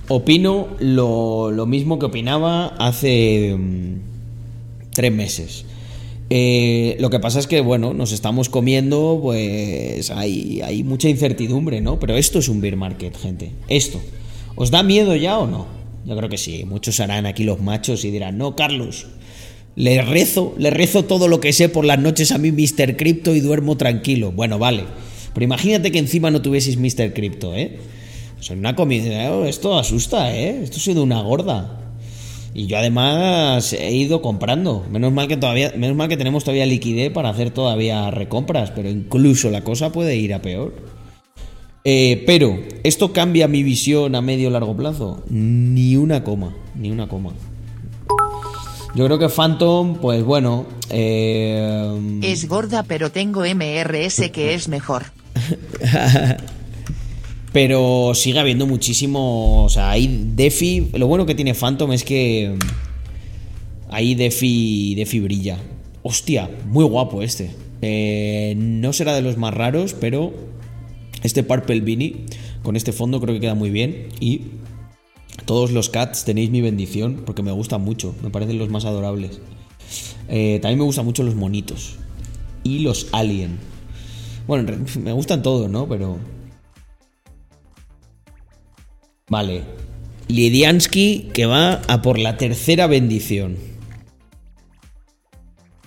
Opino 0.07 0.68
lo, 0.80 1.52
lo 1.52 1.65
mismo 1.65 1.98
que 1.98 2.06
opinaba 2.06 2.68
hace 2.77 3.56
mm, 3.57 3.95
tres 4.94 5.11
meses. 5.11 5.65
Eh, 6.30 6.98
lo 6.99 7.10
que 7.10 7.19
pasa 7.19 7.40
es 7.40 7.48
que, 7.48 7.61
bueno, 7.61 7.94
nos 7.94 8.11
estamos 8.11 8.49
comiendo, 8.49 9.19
pues 9.22 10.10
hay, 10.11 10.61
hay 10.61 10.84
mucha 10.84 11.10
incertidumbre, 11.10 11.82
¿no? 11.82 11.99
Pero 11.99 12.18
esto 12.18 12.40
es 12.40 12.49
un 12.49 12.61
bear 12.61 12.76
market, 12.76 13.15
gente. 13.18 13.52
Esto. 13.68 14.02
¿Os 14.56 14.72
da 14.72 14.84
miedo 14.84 15.15
ya 15.15 15.38
o 15.38 15.48
no? 15.48 15.68
Yo 16.06 16.15
creo 16.15 16.30
que 16.30 16.38
sí. 16.38 16.65
Muchos 16.65 16.99
harán 16.99 17.26
aquí 17.26 17.44
los 17.44 17.61
machos 17.61 18.06
y 18.06 18.11
dirán, 18.11 18.38
no, 18.38 18.56
Carlos. 18.56 19.07
Le 19.76 20.02
rezo, 20.02 20.56
le 20.57 20.69
rezo 20.69 21.03
todo 21.03 21.27
lo 21.27 21.41
que 21.41 21.52
sé 21.52 21.68
por 21.68 21.84
las 21.84 21.99
noches 21.99 22.32
a 22.32 22.38
mi 22.38 22.52
Mr. 22.52 22.95
Crypto 22.95 23.36
y 23.36 23.41
duermo 23.41 23.76
tranquilo. 23.76 24.32
Bueno, 24.32 24.57
vale. 24.57 24.86
Pero 25.34 25.44
imagínate 25.44 25.91
que 25.91 25.99
encima 25.99 26.32
no 26.32 26.41
tuvieseis 26.41 26.77
Mr. 26.77 27.14
Crypto, 27.14 27.56
¿eh? 27.56 27.77
O 28.45 28.47
sea, 28.47 28.55
una 28.55 28.76
comida, 28.76 29.47
esto 29.47 29.76
asusta, 29.76 30.31
¿eh? 30.31 30.61
Esto 30.61 30.77
ha 30.77 30.80
sido 30.80 31.01
una 31.01 31.19
gorda. 31.19 31.80
Y 32.53 32.67
yo 32.67 32.77
además 32.77 33.73
he 33.73 33.91
ido 33.91 34.22
comprando. 34.22 34.85
Menos 34.91 35.11
mal 35.11 35.27
que 35.27 35.35
todavía, 35.35 35.73
menos 35.76 35.97
mal 35.97 36.09
que 36.09 36.15
tenemos 36.15 36.43
todavía 36.43 36.67
liquidez 36.67 37.11
para 37.11 37.30
hacer 37.30 37.49
todavía 37.49 38.11
recompras, 38.11 38.69
pero 38.69 38.88
incluso 38.88 39.49
la 39.49 39.63
cosa 39.63 39.91
puede 39.91 40.17
ir 40.17 40.31
a 40.35 40.43
peor. 40.43 40.76
Eh, 41.85 42.23
pero, 42.27 42.59
¿esto 42.84 43.13
cambia 43.13 43.47
mi 43.47 43.63
visión 43.63 44.13
a 44.13 44.22
medio 44.22 44.51
largo 44.51 44.77
plazo? 44.77 45.23
Ni 45.27 45.95
una 45.95 46.23
coma, 46.23 46.55
ni 46.76 46.91
una 46.91 47.07
coma. 47.07 47.34
Yo 48.93 49.05
creo 49.05 49.17
que 49.17 49.27
Phantom, 49.27 49.95
pues 49.95 50.23
bueno. 50.23 50.67
eh, 50.91 52.19
Es 52.22 52.47
gorda 52.47 52.84
pero 52.84 53.11
tengo 53.11 53.41
MRS 53.43 54.30
que 54.31 54.53
es 54.53 54.67
mejor. 54.67 55.05
Pero 57.56 58.11
sigue 58.15 58.40
habiendo 58.40 58.68
muchísimo. 58.68 59.64
O 59.64 59.69
sea, 59.69 59.91
hay 59.91 60.34
DeFi. 60.36 60.90
Lo 60.95 61.07
bueno 61.07 61.26
que 61.26 61.36
tiene 61.36 61.53
Phantom 61.53 61.94
es 61.94 62.03
que. 62.03 62.53
Ahí 63.90 64.14
DeFi, 64.14 64.94
DeFi 64.95 65.19
brilla. 65.22 65.57
Hostia, 66.03 66.49
muy 66.65 66.84
guapo 66.84 67.22
este. 67.22 67.52
Eh, 67.82 68.56
no 68.57 68.91
será 68.91 69.15
de 69.15 69.22
los 69.22 69.38
más 69.38 69.53
raros, 69.53 69.94
pero. 69.94 70.34
Este 71.23 71.44
Purple 71.44 71.80
Beanie 71.80 72.26
con 72.61 72.76
este 72.76 72.91
fondo 72.91 73.22
creo 73.22 73.34
que 73.34 73.40
queda 73.40 73.56
muy 73.56 73.69
bien. 73.69 74.10
Y 74.19 74.41
todos 75.45 75.72
los 75.72 75.88
cats 75.88 76.26
tenéis 76.26 76.49
mi 76.49 76.60
bendición 76.60 77.23
porque 77.26 77.41
me 77.41 77.53
gustan 77.53 77.82
mucho. 77.82 78.14
Me 78.22 78.32
parecen 78.32 78.60
los 78.60 78.68
más 78.68 78.84
adorables. 78.84 79.40
Eh, 80.27 80.60
también 80.61 80.80
me 80.80 80.86
gustan 80.86 81.06
mucho 81.06 81.23
los 81.23 81.36
monitos. 81.36 81.95
Y 82.65 82.80
los 82.80 83.07
alien. 83.14 83.60
Bueno, 84.45 84.73
me 85.02 85.14
gustan 85.14 85.41
todos, 85.41 85.69
¿no? 85.69 85.88
Pero. 85.88 86.34
Vale. 89.30 89.64
Lidiansky 90.27 91.30
que 91.34 91.45
va 91.45 91.81
a 91.88 92.02
por 92.02 92.19
la 92.19 92.38
tercera 92.38 92.88
bendición. 92.88 93.57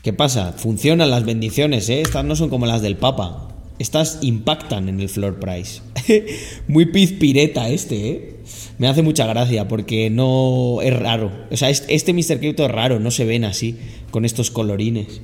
¿Qué 0.03 0.13
pasa? 0.13 0.53
Funcionan 0.57 1.11
las 1.11 1.25
bendiciones, 1.25 1.89
¿eh? 1.89 2.01
Estas 2.01 2.25
no 2.25 2.35
son 2.37 2.51
como 2.51 2.67
las 2.67 2.83
del 2.83 2.97
Papa. 2.97 3.49
Estas 3.79 4.19
impactan 4.23 4.89
en 4.89 5.01
el 5.01 5.09
floor 5.09 5.39
price. 5.39 5.83
Muy 6.69 6.87
pizpireta 6.87 7.69
este, 7.69 8.09
¿eh? 8.11 8.35
Me 8.79 8.89
hace 8.89 9.03
mucha 9.03 9.27
gracia 9.27 9.69
porque 9.69 10.09
no 10.11 10.79
es 10.83 10.97
raro. 10.99 11.31
O 11.51 11.57
sea, 11.57 11.69
es- 11.71 11.85
este 11.89 12.13
Mr. 12.13 12.39
Crypto 12.41 12.65
es 12.65 12.71
raro, 12.71 12.99
no 12.99 13.11
se 13.11 13.25
ven 13.25 13.45
así, 13.45 13.77
con 14.11 14.25
estos 14.25 14.51
colorines. 14.51 15.21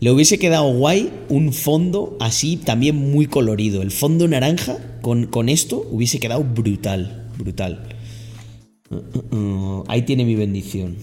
Le 0.00 0.10
hubiese 0.10 0.38
quedado 0.38 0.70
guay 0.74 1.10
un 1.30 1.52
fondo 1.54 2.16
así 2.20 2.56
también 2.56 2.96
muy 2.96 3.26
colorido. 3.26 3.80
El 3.80 3.90
fondo 3.90 4.28
naranja 4.28 4.76
con, 5.00 5.26
con 5.26 5.48
esto 5.48 5.86
hubiese 5.90 6.20
quedado 6.20 6.42
brutal, 6.44 7.25
brutal. 7.38 7.88
Uh, 8.90 8.96
uh, 8.96 9.36
uh, 9.36 9.84
Ahí 9.88 10.02
tiene 10.02 10.24
mi 10.24 10.34
bendición. 10.34 10.96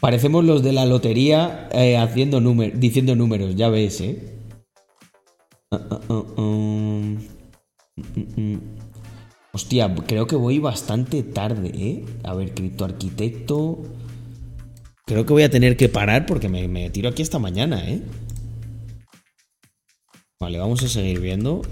Parecemos 0.00 0.44
los 0.44 0.62
de 0.62 0.72
la 0.72 0.84
lotería 0.84 1.68
eh, 1.72 1.96
haciendo 1.96 2.40
diciendo 2.74 3.16
números, 3.16 3.56
ya 3.56 3.70
ves, 3.70 4.00
¿eh? 4.02 4.38
Mm, 5.70 7.16
mm, 7.96 8.20
mm. 8.36 8.60
Hostia, 9.52 9.94
creo 10.06 10.26
que 10.26 10.36
voy 10.36 10.58
bastante 10.58 11.22
tarde, 11.22 11.70
¿eh? 11.74 12.04
A 12.22 12.34
ver, 12.34 12.52
criptoarquitecto. 12.54 13.82
Creo 15.06 15.24
que 15.24 15.32
voy 15.32 15.42
a 15.44 15.50
tener 15.50 15.76
que 15.76 15.88
parar 15.88 16.26
porque 16.26 16.48
me, 16.48 16.66
me 16.68 16.90
tiro 16.90 17.08
aquí 17.08 17.22
hasta 17.22 17.38
mañana, 17.38 17.88
¿eh? 17.88 18.02
Vale, 20.40 20.58
vamos 20.58 20.82
a 20.82 20.88
seguir 20.88 21.20
viendo. 21.20 21.62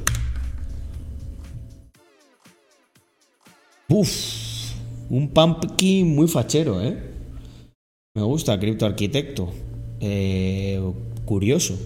Un 5.11 5.29
pumpkin 5.35 6.15
muy 6.15 6.27
fachero, 6.27 6.81
¿eh? 6.81 6.97
Me 8.15 8.23
gusta 8.23 8.59
criptoarquitecto. 8.59 9.51
Eh, 10.01 10.81
curioso. 11.27 11.79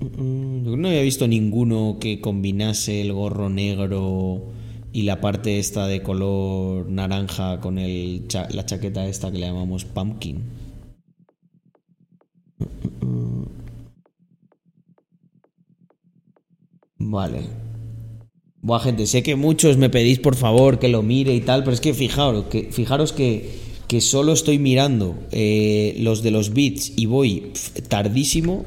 Mm, 0.00 0.64
Yo 0.64 0.76
no 0.78 0.88
había 0.88 1.02
visto 1.02 1.28
ninguno 1.28 1.98
que 2.00 2.22
combinase 2.22 3.02
el 3.02 3.12
gorro 3.12 3.50
negro 3.50 4.44
y 4.92 5.02
la 5.02 5.20
parte 5.20 5.58
esta 5.58 5.86
de 5.86 6.02
color 6.02 6.88
naranja 6.88 7.60
con 7.60 7.78
el 7.78 8.26
la 8.50 8.64
chaqueta 8.64 9.06
esta 9.06 9.30
que 9.30 9.38
le 9.38 9.46
llamamos 9.46 9.84
pumpkin. 9.84 10.42
Vale. 16.98 17.73
Buah, 18.64 18.80
gente, 18.80 19.06
sé 19.06 19.22
que 19.22 19.36
muchos 19.36 19.76
me 19.76 19.90
pedís 19.90 20.18
por 20.20 20.36
favor 20.36 20.78
que 20.78 20.88
lo 20.88 21.02
mire 21.02 21.34
y 21.34 21.42
tal, 21.42 21.64
pero 21.64 21.74
es 21.74 21.82
que 21.82 21.92
fijaros 21.92 22.46
que, 22.46 22.72
fijaros 22.72 23.12
que, 23.12 23.58
que 23.88 24.00
solo 24.00 24.32
estoy 24.32 24.58
mirando 24.58 25.18
eh, 25.32 25.94
los 25.98 26.22
de 26.22 26.30
los 26.30 26.54
bits 26.54 26.94
y 26.96 27.04
voy 27.04 27.52
tardísimo. 27.88 28.64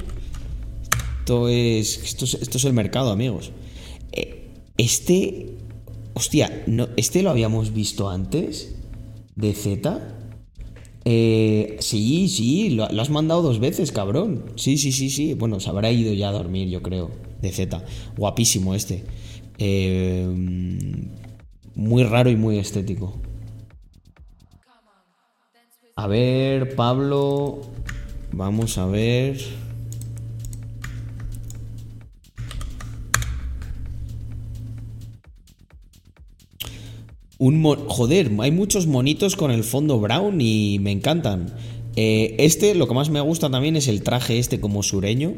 Esto 1.18 1.48
es, 1.48 1.98
esto 2.04 2.26
es, 2.26 2.34
esto 2.34 2.58
es 2.58 2.64
el 2.64 2.74
mercado, 2.74 3.10
amigos. 3.10 3.50
Eh, 4.12 4.52
Este. 4.76 5.56
Hostia, 6.14 6.62
no, 6.68 6.88
¿este 6.96 7.24
lo 7.24 7.30
habíamos 7.30 7.74
visto 7.74 8.08
antes? 8.08 8.76
¿De 9.34 9.52
Z? 9.52 10.16
Eh, 11.04 11.76
sí, 11.80 12.28
sí, 12.28 12.70
lo, 12.70 12.88
lo 12.88 13.02
has 13.02 13.10
mandado 13.10 13.42
dos 13.42 13.58
veces, 13.58 13.90
cabrón. 13.90 14.44
Sí, 14.54 14.78
sí, 14.78 14.92
sí, 14.92 15.10
sí. 15.10 15.34
Bueno, 15.34 15.58
se 15.58 15.70
habrá 15.70 15.90
ido 15.90 16.12
ya 16.12 16.28
a 16.28 16.32
dormir, 16.32 16.68
yo 16.68 16.82
creo. 16.82 17.10
De 17.42 17.50
Z. 17.50 17.84
Guapísimo 18.16 18.76
este. 18.76 19.04
Eh, 19.58 20.26
muy 21.74 22.04
raro 22.04 22.30
y 22.30 22.36
muy 22.36 22.58
estético. 22.58 23.20
A 25.96 26.06
ver, 26.06 26.76
Pablo. 26.76 27.60
Vamos 28.32 28.78
a 28.78 28.86
ver. 28.86 29.38
Un 37.40 37.62
joder, 37.86 38.32
hay 38.40 38.50
muchos 38.50 38.88
monitos 38.88 39.36
con 39.36 39.52
el 39.52 39.62
fondo 39.62 40.00
brown 40.00 40.40
y 40.40 40.78
me 40.80 40.90
encantan. 40.90 41.54
Eh, 41.94 42.34
este, 42.38 42.74
lo 42.74 42.88
que 42.88 42.94
más 42.94 43.10
me 43.10 43.20
gusta 43.20 43.48
también 43.50 43.76
es 43.76 43.86
el 43.88 44.02
traje 44.02 44.38
este 44.38 44.60
como 44.60 44.82
sureño. 44.82 45.34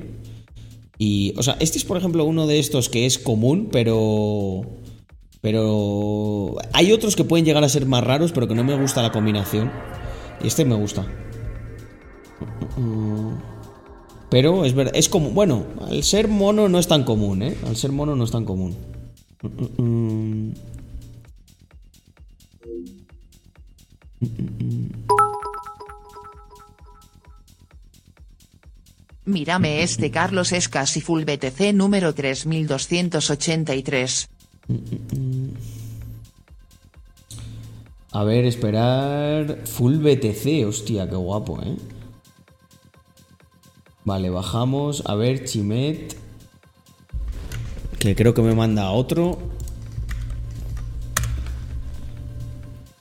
Y, 1.03 1.33
o 1.39 1.43
sea, 1.43 1.57
este 1.61 1.79
es 1.79 1.85
por 1.87 1.97
ejemplo 1.97 2.27
uno 2.27 2.47
de 2.47 2.59
estos 2.59 2.91
que 2.91 3.07
es 3.07 3.19
común, 3.19 3.71
pero... 3.73 4.61
Pero... 5.41 6.57
Hay 6.75 6.93
otros 6.93 7.17
que 7.17 7.25
pueden 7.25 7.47
llegar 7.47 7.65
a 7.65 7.71
ser 7.71 7.87
más 7.87 8.05
raros, 8.05 8.33
pero 8.33 8.47
que 8.47 8.55
no 8.55 8.65
me 8.65 8.79
gusta 8.79 9.01
la 9.01 9.11
combinación. 9.11 9.73
Y 10.45 10.49
este 10.49 10.67
me 10.67 10.75
gusta. 10.75 11.07
Pero 14.29 14.67
es 14.67 14.75
verdad, 14.75 14.93
es 14.95 15.09
como... 15.09 15.31
Bueno, 15.31 15.65
al 15.81 16.03
ser 16.03 16.29
mono 16.29 16.69
no 16.69 16.79
es 16.79 16.87
tan 16.87 17.05
común, 17.05 17.45
¿eh? 17.45 17.57
Al 17.67 17.77
ser 17.77 17.93
mono 17.93 18.15
no 18.15 18.25
es 18.25 18.31
tan 18.31 18.45
común. 18.45 18.77
Mírame 29.31 29.82
este 29.82 30.11
Carlos 30.11 30.52
es 30.52 30.69
casi 30.69 31.01
full 31.01 31.24
BTC 31.24 31.73
número 31.73 32.15
3283. 32.15 34.28
A 38.12 38.24
ver, 38.24 38.44
esperar. 38.44 39.61
Full 39.66 39.98
BTC, 39.98 40.66
hostia, 40.66 41.09
qué 41.09 41.16
guapo, 41.16 41.61
¿eh? 41.62 41.77
Vale, 44.05 44.31
bajamos. 44.31 45.05
A 45.07 45.15
ver, 45.15 45.44
Chimet. 45.44 46.16
Que 47.98 48.16
creo 48.16 48.35
que 48.35 48.43
me 48.43 48.55
manda 48.55 48.90
otro. 48.90 49.39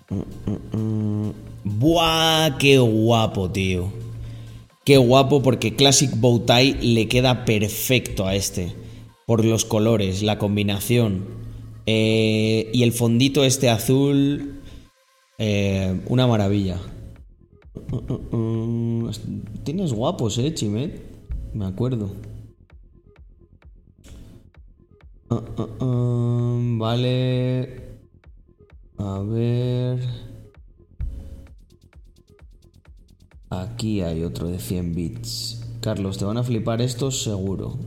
Mm, 0.09 0.21
mm, 0.45 0.77
mm. 0.77 1.33
Buah, 1.63 2.57
qué 2.59 2.77
guapo, 2.77 3.49
tío. 3.49 3.91
Qué 4.89 4.97
guapo 4.97 5.43
porque 5.43 5.75
Classic 5.75 6.09
Bowtie 6.19 6.73
le 6.81 7.07
queda 7.07 7.45
perfecto 7.45 8.25
a 8.25 8.33
este. 8.33 8.73
Por 9.27 9.45
los 9.45 9.63
colores, 9.63 10.23
la 10.23 10.39
combinación. 10.39 11.25
Eh, 11.85 12.71
y 12.73 12.81
el 12.81 12.91
fondito 12.91 13.43
este 13.43 13.69
azul. 13.69 14.59
eh, 15.37 16.01
una 16.07 16.25
maravilla. 16.25 16.79
Tienes 19.63 19.93
guapos, 19.93 20.39
eh, 20.39 20.55
Chimet. 20.55 21.03
Me 21.53 21.67
acuerdo. 21.67 22.09
Vale. 26.79 27.83
A 28.97 29.19
ver. 29.19 30.28
Aquí 33.49 34.01
hay 34.01 34.23
otro 34.23 34.47
de 34.47 34.59
100 34.59 34.95
bits. 34.95 35.61
Carlos, 35.81 36.17
te 36.17 36.25
van 36.25 36.37
a 36.37 36.43
flipar 36.43 36.81
estos 36.81 37.23
seguro. 37.23 37.79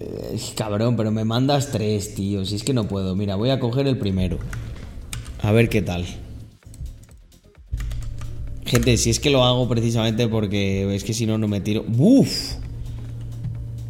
Eh, 0.00 0.38
cabrón, 0.56 0.96
pero 0.96 1.10
me 1.10 1.24
mandas 1.24 1.72
tres, 1.72 2.14
tío. 2.14 2.44
Si 2.44 2.56
es 2.56 2.64
que 2.64 2.74
no 2.74 2.86
puedo. 2.86 3.16
Mira, 3.16 3.36
voy 3.36 3.50
a 3.50 3.60
coger 3.60 3.86
el 3.86 3.98
primero. 3.98 4.38
A 5.42 5.52
ver 5.52 5.68
qué 5.68 5.82
tal. 5.82 6.04
Gente, 8.64 8.96
si 8.98 9.10
es 9.10 9.18
que 9.18 9.30
lo 9.30 9.44
hago 9.44 9.66
precisamente 9.68 10.28
porque 10.28 10.94
es 10.94 11.02
que 11.02 11.14
si 11.14 11.24
no, 11.24 11.38
no 11.38 11.48
me 11.48 11.60
tiro. 11.60 11.84
¡Uf! 11.96 12.56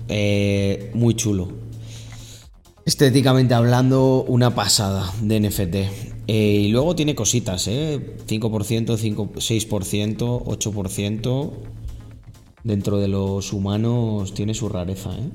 Eh, 0.08 0.90
muy 0.94 1.14
chulo. 1.14 1.48
Estéticamente 2.84 3.54
hablando, 3.54 4.24
una 4.28 4.54
pasada 4.54 5.12
de 5.20 5.40
NFT. 5.40 6.17
Eh, 6.28 6.64
y 6.64 6.68
luego 6.68 6.94
tiene 6.94 7.14
cositas, 7.14 7.66
¿eh? 7.68 8.16
5%, 8.26 8.96
5, 8.98 9.30
6%, 9.36 10.44
8%. 10.44 11.50
Dentro 12.64 12.98
de 12.98 13.08
los 13.08 13.54
humanos 13.54 14.34
tiene 14.34 14.52
su 14.52 14.68
rareza, 14.68 15.10
¿eh? 15.14 15.30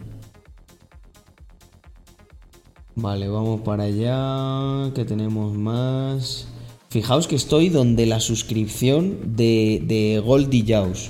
Vale, 2.95 3.27
vamos 3.27 3.61
para 3.61 3.85
allá. 3.85 4.93
¿Qué 4.93 5.03
tenemos 5.03 5.55
más? 5.55 6.47
Fijaos 6.89 7.27
que 7.27 7.37
estoy 7.37 7.69
donde 7.69 8.05
la 8.05 8.19
suscripción 8.19 9.35
de, 9.35 9.81
de 9.83 10.21
Goldie 10.23 10.63
Jaws. 10.67 11.09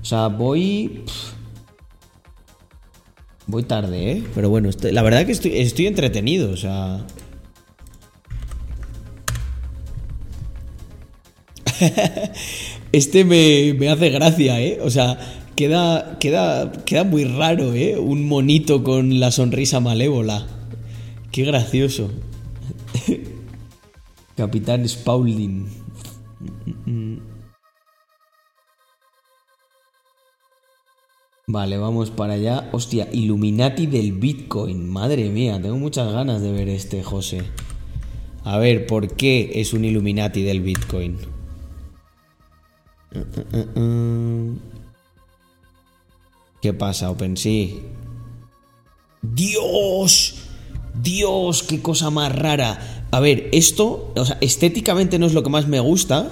O 0.00 0.04
sea, 0.04 0.28
voy. 0.28 1.02
Voy 3.48 3.64
tarde, 3.64 4.12
¿eh? 4.12 4.24
Pero 4.32 4.48
bueno, 4.48 4.70
la 4.92 5.02
verdad 5.02 5.26
que 5.26 5.32
estoy 5.32 5.86
entretenido, 5.88 6.52
o 6.52 6.56
sea. 6.56 7.04
Este 12.92 13.24
me, 13.24 13.74
me 13.74 13.88
hace 13.88 14.08
gracia, 14.10 14.60
¿eh? 14.60 14.78
O 14.80 14.88
sea, 14.88 15.18
queda, 15.56 16.16
queda, 16.20 16.70
queda 16.84 17.02
muy 17.02 17.24
raro, 17.24 17.74
¿eh? 17.74 17.98
Un 17.98 18.28
monito 18.28 18.84
con 18.84 19.18
la 19.18 19.32
sonrisa 19.32 19.80
malévola. 19.80 20.46
Qué 21.32 21.42
gracioso. 21.42 22.10
Capitán 24.36 24.88
Spaulding. 24.88 25.66
Vale, 31.46 31.78
vamos 31.78 32.10
para 32.10 32.34
allá. 32.34 32.68
Hostia, 32.72 33.08
Illuminati 33.12 33.86
del 33.86 34.12
Bitcoin. 34.12 34.88
Madre 34.88 35.28
mía, 35.30 35.60
tengo 35.60 35.76
muchas 35.76 36.12
ganas 36.12 36.40
de 36.42 36.52
ver 36.52 36.68
este, 36.68 37.02
José. 37.02 37.42
A 38.44 38.58
ver, 38.58 38.86
¿por 38.86 39.16
qué 39.16 39.50
es 39.56 39.72
un 39.72 39.84
Illuminati 39.84 40.42
del 40.42 40.60
Bitcoin? 40.60 41.33
¿Qué 46.60 46.72
pasa, 46.72 47.10
OpenSea? 47.10 47.68
¡Dios! 49.22 50.36
¡Dios! 51.02 51.62
¡Qué 51.62 51.80
cosa 51.80 52.10
más 52.10 52.34
rara! 52.34 53.06
A 53.10 53.20
ver, 53.20 53.48
esto, 53.52 54.12
o 54.16 54.24
sea, 54.24 54.38
estéticamente 54.40 55.18
no 55.18 55.26
es 55.26 55.34
lo 55.34 55.42
que 55.42 55.50
más 55.50 55.68
me 55.68 55.80
gusta, 55.80 56.30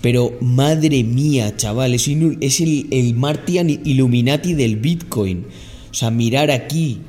pero 0.00 0.32
madre 0.40 1.04
mía, 1.04 1.56
chaval, 1.56 1.94
es 1.94 2.08
el, 2.08 2.88
el 2.90 3.14
Martian 3.14 3.70
Illuminati 3.70 4.54
del 4.54 4.76
Bitcoin. 4.76 5.46
O 5.90 5.94
sea, 5.94 6.10
mirar 6.10 6.50
aquí 6.50 7.00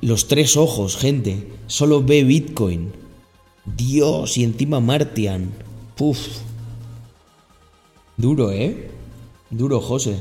los 0.00 0.28
tres 0.28 0.56
ojos, 0.56 0.96
gente. 0.96 1.48
Solo 1.66 2.02
ve 2.02 2.24
Bitcoin. 2.24 2.92
Dios, 3.76 4.38
y 4.38 4.44
encima 4.44 4.80
Martian. 4.80 5.50
Puf. 5.96 6.28
Duro, 8.20 8.52
¿eh? 8.52 8.90
Duro, 9.48 9.80
José. 9.80 10.16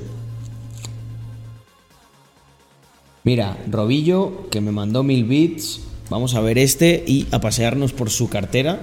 Mira, 3.25 3.57
Robillo, 3.69 4.49
que 4.49 4.61
me 4.61 4.71
mandó 4.71 5.03
mil 5.03 5.25
bits. 5.25 5.81
Vamos 6.09 6.33
a 6.33 6.41
ver 6.41 6.57
este 6.57 7.03
y 7.05 7.27
a 7.31 7.41
pasearnos 7.41 7.91
por 7.91 8.09
su 8.09 8.29
cartera. 8.29 8.81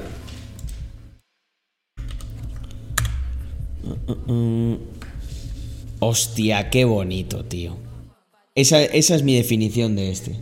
Hostia, 5.98 6.68
qué 6.68 6.84
bonito, 6.84 7.44
tío. 7.47 7.76
Esa, 8.55 8.82
esa 8.82 9.14
es 9.14 9.22
mi 9.22 9.34
definición 9.34 9.97
de 9.97 10.10
este. 10.10 10.36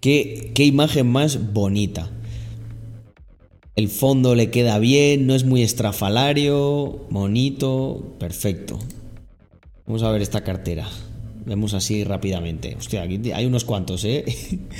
Qué, 0.00 0.50
qué 0.56 0.64
imagen 0.64 1.08
más 1.08 1.52
bonita. 1.52 2.10
El 3.74 3.88
fondo 3.88 4.34
le 4.34 4.50
queda 4.50 4.78
bien, 4.78 5.26
no 5.26 5.34
es 5.34 5.44
muy 5.44 5.62
estrafalario, 5.62 7.06
bonito, 7.08 8.14
perfecto. 8.18 8.78
Vamos 9.86 10.02
a 10.02 10.10
ver 10.10 10.20
esta 10.20 10.44
cartera. 10.44 10.86
Vemos 11.46 11.72
así 11.72 12.04
rápidamente. 12.04 12.76
Hostia, 12.78 13.02
aquí 13.02 13.32
hay 13.32 13.46
unos 13.46 13.64
cuantos, 13.64 14.04
¿eh? 14.04 14.26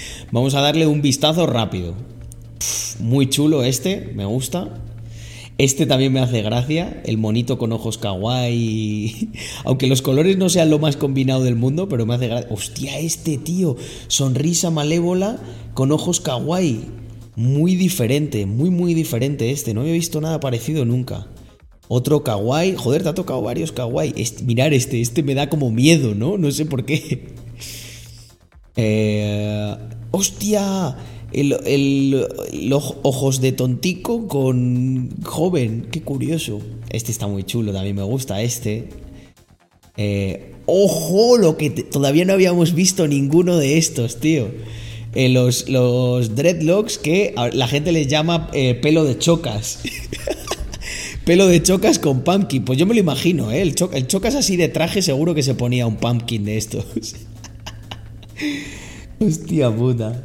Vamos 0.31 0.55
a 0.55 0.61
darle 0.61 0.87
un 0.87 1.01
vistazo 1.01 1.47
rápido. 1.47 1.95
Muy 3.01 3.31
chulo 3.31 3.63
este, 3.63 4.13
me 4.15 4.27
gusta. 4.27 4.83
Este 5.57 5.87
también 5.87 6.13
me 6.13 6.21
hace 6.21 6.43
gracia, 6.43 7.03
el 7.07 7.17
monito 7.17 7.57
con 7.57 7.73
ojos 7.73 7.97
kawaii. 7.97 9.31
Aunque 9.65 9.87
los 9.87 10.03
colores 10.03 10.37
no 10.37 10.51
sean 10.51 10.69
lo 10.69 10.79
más 10.79 10.99
combinado 10.99 11.45
del 11.45 11.57
mundo, 11.57 11.89
pero 11.89 12.05
me 12.05 12.15
hace 12.15 12.29
gracia. 12.29 12.49
Hostia, 12.51 12.99
este 12.99 13.39
tío, 13.39 13.77
sonrisa 14.09 14.71
malévola 14.71 15.39
con 15.73 15.93
ojos 15.93 16.21
kawaii. 16.21 17.02
Muy 17.35 17.77
diferente, 17.77 18.45
muy, 18.47 18.71
muy 18.71 18.95
diferente 18.95 19.51
este. 19.51 19.75
No 19.75 19.81
había 19.81 19.95
visto 19.95 20.21
nada 20.21 20.41
parecido 20.41 20.85
nunca. 20.85 21.29
Otro 21.89 22.23
kawaii. 22.23 22.75
Joder, 22.77 23.03
te 23.03 23.09
ha 23.09 23.15
tocado 23.15 23.43
varios 23.43 23.73
kawaii. 23.73 24.15
mirar 24.45 24.75
este, 24.75 25.01
este 25.01 25.23
me 25.23 25.35
da 25.35 25.49
como 25.49 25.71
miedo, 25.71 26.15
¿no? 26.15 26.39
No 26.39 26.51
sé 26.51 26.67
por 26.67 26.85
qué. 26.85 27.35
Eh, 28.75 29.77
¡Hostia! 30.13 30.97
El, 31.31 32.27
los 32.53 32.95
ojos 33.03 33.43
de 33.43 33.53
tontico 33.53 34.29
con 34.29 35.11
joven. 35.25 35.89
Qué 35.91 36.01
curioso. 36.01 36.63
Este 36.89 37.13
está 37.13 37.27
muy 37.27 37.45
chulo, 37.45 37.75
también 37.75 37.97
me 37.97 38.03
gusta 38.03 38.41
este. 38.41 38.89
Eh, 39.99 40.55
¡Ojo! 40.65 41.37
Lo 41.37 41.59
que 41.59 41.69
todavía 41.69 42.25
no 42.25 42.33
habíamos 42.33 42.75
visto 42.75 43.07
ninguno 43.07 43.59
de 43.59 43.77
estos, 43.77 44.21
tío. 44.21 44.49
Eh, 45.15 45.29
los, 45.29 45.69
los 45.69 46.35
dreadlocks 46.35 46.97
que 46.97 47.35
la 47.53 47.69
gente 47.69 47.93
les 47.93 48.09
llama 48.09 48.49
eh, 48.53 48.75
pelo 48.75 49.05
de 49.05 49.19
chocas. 49.19 49.81
pelo 51.25 51.47
de 51.47 51.63
chocas 51.63 51.99
con 51.99 52.23
pumpkin. 52.23 52.65
Pues 52.65 52.79
yo 52.79 52.87
me 52.87 52.95
lo 52.95 53.01
imagino, 53.01 53.51
¿eh? 53.53 53.61
El, 53.61 53.75
el 53.93 54.07
chocas 54.07 54.35
así 54.35 54.57
de 54.57 54.69
traje 54.69 55.03
seguro 55.03 55.35
que 55.35 55.43
se 55.43 55.55
ponía 55.55 55.87
un 55.87 55.97
pumpkin 55.97 56.45
de 56.45 56.57
estos. 56.57 56.87
Hostia 59.21 59.71
puta. 59.71 60.23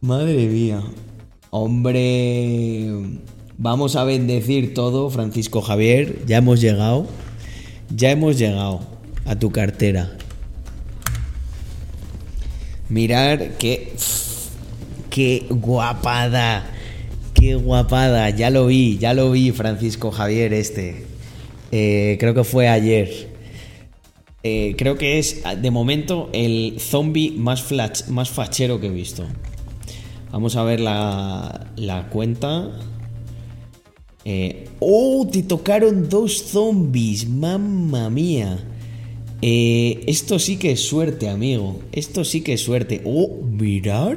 Madre 0.00 0.46
mía. 0.46 0.82
Hombre, 1.48 2.90
vamos 3.56 3.96
a 3.96 4.04
bendecir 4.04 4.74
todo, 4.74 5.08
Francisco 5.08 5.62
Javier. 5.62 6.24
Ya 6.26 6.36
hemos 6.36 6.60
llegado. 6.60 7.06
Ya 7.94 8.10
hemos 8.10 8.38
llegado 8.38 8.80
a 9.24 9.38
tu 9.38 9.50
cartera. 9.50 10.18
Mirar 12.94 13.56
qué. 13.58 13.92
Qué 15.10 15.46
guapada. 15.50 16.64
Qué 17.34 17.56
guapada. 17.56 18.30
Ya 18.30 18.50
lo 18.50 18.66
vi, 18.66 18.98
ya 18.98 19.14
lo 19.14 19.32
vi, 19.32 19.50
Francisco 19.50 20.12
Javier, 20.12 20.54
este. 20.54 21.04
Eh, 21.72 22.16
creo 22.20 22.34
que 22.34 22.44
fue 22.44 22.68
ayer. 22.68 23.34
Eh, 24.44 24.76
creo 24.78 24.96
que 24.96 25.18
es, 25.18 25.42
de 25.60 25.70
momento, 25.72 26.30
el 26.32 26.76
zombie 26.78 27.32
más, 27.32 27.64
más 28.10 28.30
fachero 28.30 28.78
que 28.78 28.86
he 28.86 28.90
visto. 28.90 29.26
Vamos 30.30 30.54
a 30.54 30.62
ver 30.62 30.78
la, 30.78 31.66
la 31.74 32.08
cuenta. 32.10 32.70
Eh, 34.24 34.68
¡Oh! 34.78 35.28
Te 35.32 35.42
tocaron 35.42 36.08
dos 36.08 36.44
zombies. 36.44 37.28
¡Mamma 37.28 38.08
mía! 38.08 38.56
Eh, 39.46 40.04
esto 40.06 40.38
sí 40.38 40.56
que 40.56 40.72
es 40.72 40.80
suerte, 40.80 41.28
amigo. 41.28 41.78
Esto 41.92 42.24
sí 42.24 42.40
que 42.40 42.54
es 42.54 42.62
suerte. 42.62 43.02
¡Oh! 43.04 43.42
Mirar. 43.42 44.16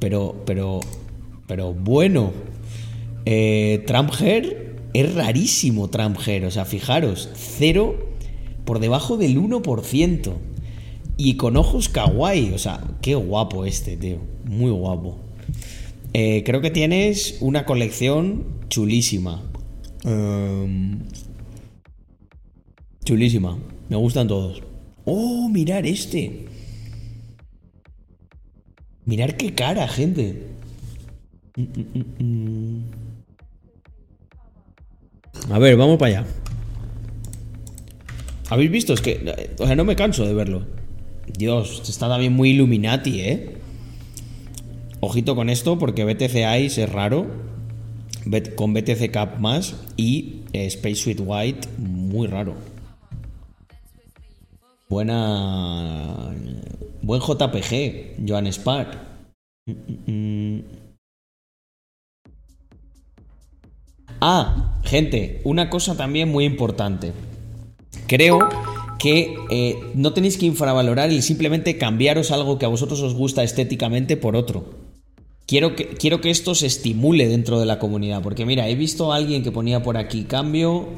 Pero, 0.00 0.34
pero, 0.46 0.80
pero 1.46 1.74
bueno. 1.74 2.32
Eh, 3.26 3.84
es 4.94 5.14
rarísimo, 5.14 5.90
Tramher. 5.90 6.46
O 6.46 6.50
sea, 6.50 6.64
fijaros, 6.64 7.28
cero 7.34 8.14
por 8.64 8.78
debajo 8.78 9.18
del 9.18 9.36
1%. 9.36 10.32
Y 11.18 11.34
con 11.34 11.58
ojos 11.58 11.90
kawaii. 11.90 12.54
O 12.54 12.58
sea, 12.58 12.82
qué 13.02 13.14
guapo 13.14 13.66
este, 13.66 13.98
tío. 13.98 14.20
Muy 14.46 14.70
guapo. 14.70 15.18
Eh, 16.14 16.44
creo 16.46 16.62
que 16.62 16.70
tienes 16.70 17.36
una 17.40 17.66
colección 17.66 18.46
chulísima. 18.70 19.42
Em, 20.02 21.00
chulísima. 23.04 23.58
Me 23.88 23.96
gustan 23.96 24.28
todos. 24.28 24.62
Oh, 25.04 25.48
mirar 25.48 25.86
este. 25.86 26.46
Mirar 29.04 29.36
qué 29.36 29.54
cara, 29.54 29.86
gente. 29.86 30.42
Mm, 31.56 31.62
mm, 31.62 32.04
mm, 32.18 32.84
A 35.50 35.58
ver, 35.58 35.76
vamos 35.76 35.98
para 35.98 36.20
allá. 36.20 36.28
¿Habéis 38.50 38.70
visto? 38.70 38.92
Es 38.94 39.00
que. 39.00 39.54
O 39.58 39.66
sea, 39.66 39.76
no 39.76 39.84
me 39.84 39.94
canso 39.94 40.26
de 40.26 40.34
verlo. 40.34 40.66
Dios, 41.38 41.82
está 41.88 42.08
también 42.08 42.32
muy 42.32 42.50
Illuminati, 42.50 43.20
¿eh? 43.20 43.56
Ojito 45.00 45.36
con 45.36 45.50
esto 45.50 45.78
porque 45.78 46.04
BTC 46.04 46.34
Ice 46.64 46.84
es 46.84 46.90
raro, 46.90 47.26
con 48.56 48.74
BTC 48.74 49.10
Cap 49.10 49.38
más 49.38 49.76
y 49.96 50.42
eh, 50.52 50.66
Space 50.66 50.96
Suite 50.96 51.22
White 51.22 51.68
muy 51.78 52.26
raro. 52.26 52.54
Buena. 54.88 56.34
Buen 57.02 57.20
JPG, 57.20 58.26
Joan 58.26 58.46
Spark. 58.52 58.98
Ah, 64.20 64.80
gente, 64.84 65.40
una 65.44 65.68
cosa 65.70 65.96
también 65.96 66.30
muy 66.30 66.44
importante. 66.44 67.12
Creo 68.06 68.48
que 68.98 69.36
eh, 69.50 69.76
no 69.94 70.12
tenéis 70.12 70.38
que 70.38 70.46
infravalorar 70.46 71.12
y 71.12 71.22
simplemente 71.22 71.78
cambiaros 71.78 72.30
algo 72.30 72.58
que 72.58 72.64
a 72.64 72.68
vosotros 72.68 73.00
os 73.02 73.14
gusta 73.14 73.42
estéticamente 73.42 74.16
por 74.16 74.36
otro. 74.36 74.86
Quiero 75.46 75.76
que, 75.76 75.88
quiero 75.88 76.20
que 76.20 76.30
esto 76.30 76.54
se 76.54 76.66
estimule 76.66 77.28
dentro 77.28 77.60
de 77.60 77.66
la 77.66 77.78
comunidad, 77.78 78.22
porque 78.22 78.46
mira, 78.46 78.68
he 78.68 78.74
visto 78.74 79.12
a 79.12 79.16
alguien 79.16 79.42
que 79.42 79.52
ponía 79.52 79.82
por 79.82 79.96
aquí 79.96 80.24
cambio, 80.24 80.88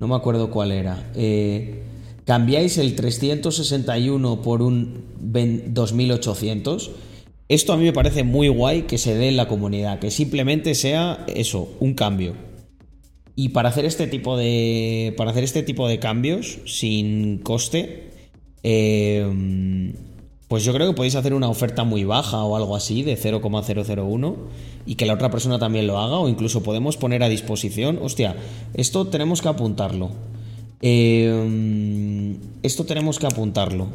no 0.00 0.08
me 0.08 0.16
acuerdo 0.16 0.50
cuál 0.50 0.72
era, 0.72 1.10
eh, 1.14 1.84
cambiáis 2.30 2.78
el 2.78 2.94
361 2.94 4.40
por 4.40 4.62
un 4.62 5.02
2800. 5.18 6.92
Esto 7.48 7.72
a 7.72 7.76
mí 7.76 7.82
me 7.82 7.92
parece 7.92 8.22
muy 8.22 8.46
guay 8.46 8.82
que 8.82 8.98
se 8.98 9.16
dé 9.16 9.30
en 9.30 9.36
la 9.36 9.48
comunidad, 9.48 9.98
que 9.98 10.12
simplemente 10.12 10.76
sea 10.76 11.24
eso, 11.26 11.72
un 11.80 11.94
cambio. 11.94 12.36
Y 13.34 13.48
para 13.48 13.70
hacer 13.70 13.84
este 13.84 14.06
tipo 14.06 14.36
de, 14.36 15.12
para 15.16 15.32
hacer 15.32 15.42
este 15.42 15.64
tipo 15.64 15.88
de 15.88 15.98
cambios 15.98 16.60
sin 16.66 17.38
coste, 17.38 18.12
eh, 18.62 19.92
pues 20.46 20.62
yo 20.62 20.72
creo 20.72 20.86
que 20.86 20.94
podéis 20.94 21.16
hacer 21.16 21.34
una 21.34 21.48
oferta 21.48 21.82
muy 21.82 22.04
baja 22.04 22.44
o 22.44 22.54
algo 22.54 22.76
así 22.76 23.02
de 23.02 23.16
0,001 23.16 24.36
y 24.86 24.94
que 24.94 25.06
la 25.06 25.14
otra 25.14 25.32
persona 25.32 25.58
también 25.58 25.88
lo 25.88 25.98
haga 25.98 26.18
o 26.18 26.28
incluso 26.28 26.62
podemos 26.62 26.96
poner 26.96 27.24
a 27.24 27.28
disposición, 27.28 27.98
hostia, 28.00 28.36
esto 28.74 29.08
tenemos 29.08 29.42
que 29.42 29.48
apuntarlo. 29.48 30.12
Em, 30.80 32.38
esto 32.62 32.84
tenemos 32.84 33.18
que 33.18 33.26
apuntarlo. 33.26 33.88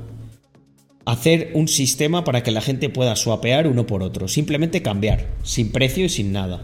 Hacer 1.05 1.51
un 1.53 1.67
sistema 1.67 2.23
para 2.23 2.43
que 2.43 2.51
la 2.51 2.61
gente 2.61 2.89
pueda 2.89 3.15
swapear 3.15 3.67
uno 3.67 3.85
por 3.85 4.03
otro. 4.03 4.27
Simplemente 4.27 4.81
cambiar, 4.81 5.27
sin 5.43 5.71
precio 5.71 6.05
y 6.05 6.09
sin 6.09 6.31
nada. 6.31 6.61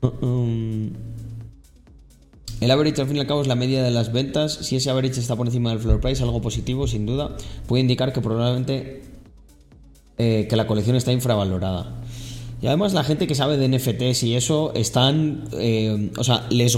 Uh, 0.00 0.24
um, 0.24 0.90
el 2.60 2.70
average 2.70 3.00
al 3.00 3.06
fin 3.06 3.16
y 3.16 3.20
al 3.20 3.26
cabo 3.26 3.40
es 3.42 3.48
la 3.48 3.54
media 3.54 3.82
de 3.82 3.90
las 3.90 4.12
ventas. 4.12 4.52
Si 4.52 4.76
ese 4.76 4.90
average 4.90 5.20
está 5.20 5.36
por 5.36 5.46
encima 5.46 5.70
del 5.70 5.78
floor 5.78 6.00
price, 6.00 6.22
algo 6.22 6.42
positivo, 6.42 6.86
sin 6.86 7.06
duda, 7.06 7.36
puede 7.66 7.82
indicar 7.82 8.12
que 8.12 8.20
probablemente 8.20 9.02
eh, 10.18 10.46
que 10.50 10.56
la 10.56 10.66
colección 10.66 10.96
está 10.96 11.12
infravalorada. 11.12 12.02
Y 12.60 12.66
además 12.66 12.92
la 12.92 13.04
gente 13.04 13.28
que 13.28 13.36
sabe 13.36 13.56
de 13.56 13.68
NFTs 13.68 14.24
y 14.24 14.34
eso 14.34 14.72
están, 14.74 15.44
eh, 15.52 16.10
o 16.18 16.24
sea, 16.24 16.46
les, 16.50 16.76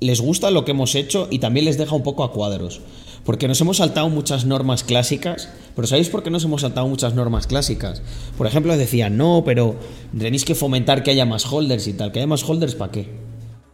les 0.00 0.20
gusta 0.20 0.50
lo 0.50 0.64
que 0.64 0.72
hemos 0.72 0.94
hecho 0.94 1.28
y 1.30 1.38
también 1.38 1.66
les 1.66 1.78
deja 1.78 1.94
un 1.94 2.02
poco 2.02 2.24
a 2.24 2.32
cuadros. 2.32 2.80
Porque 3.24 3.48
nos 3.48 3.60
hemos 3.60 3.78
saltado 3.78 4.08
muchas 4.08 4.44
normas 4.44 4.84
clásicas. 4.84 5.48
Pero 5.74 5.88
¿sabéis 5.88 6.08
por 6.08 6.22
qué 6.22 6.30
nos 6.30 6.44
hemos 6.44 6.60
saltado 6.60 6.86
muchas 6.86 7.14
normas 7.14 7.48
clásicas? 7.48 8.00
Por 8.38 8.46
ejemplo, 8.46 8.76
decían, 8.76 9.16
no, 9.16 9.42
pero 9.44 9.74
tenéis 10.16 10.44
que 10.44 10.54
fomentar 10.54 11.02
que 11.02 11.10
haya 11.10 11.26
más 11.26 11.44
holders 11.50 11.88
y 11.88 11.94
tal. 11.94 12.12
¿Que 12.12 12.20
haya 12.20 12.28
más 12.28 12.48
holders 12.48 12.76
para 12.76 12.92
qué? 12.92 13.08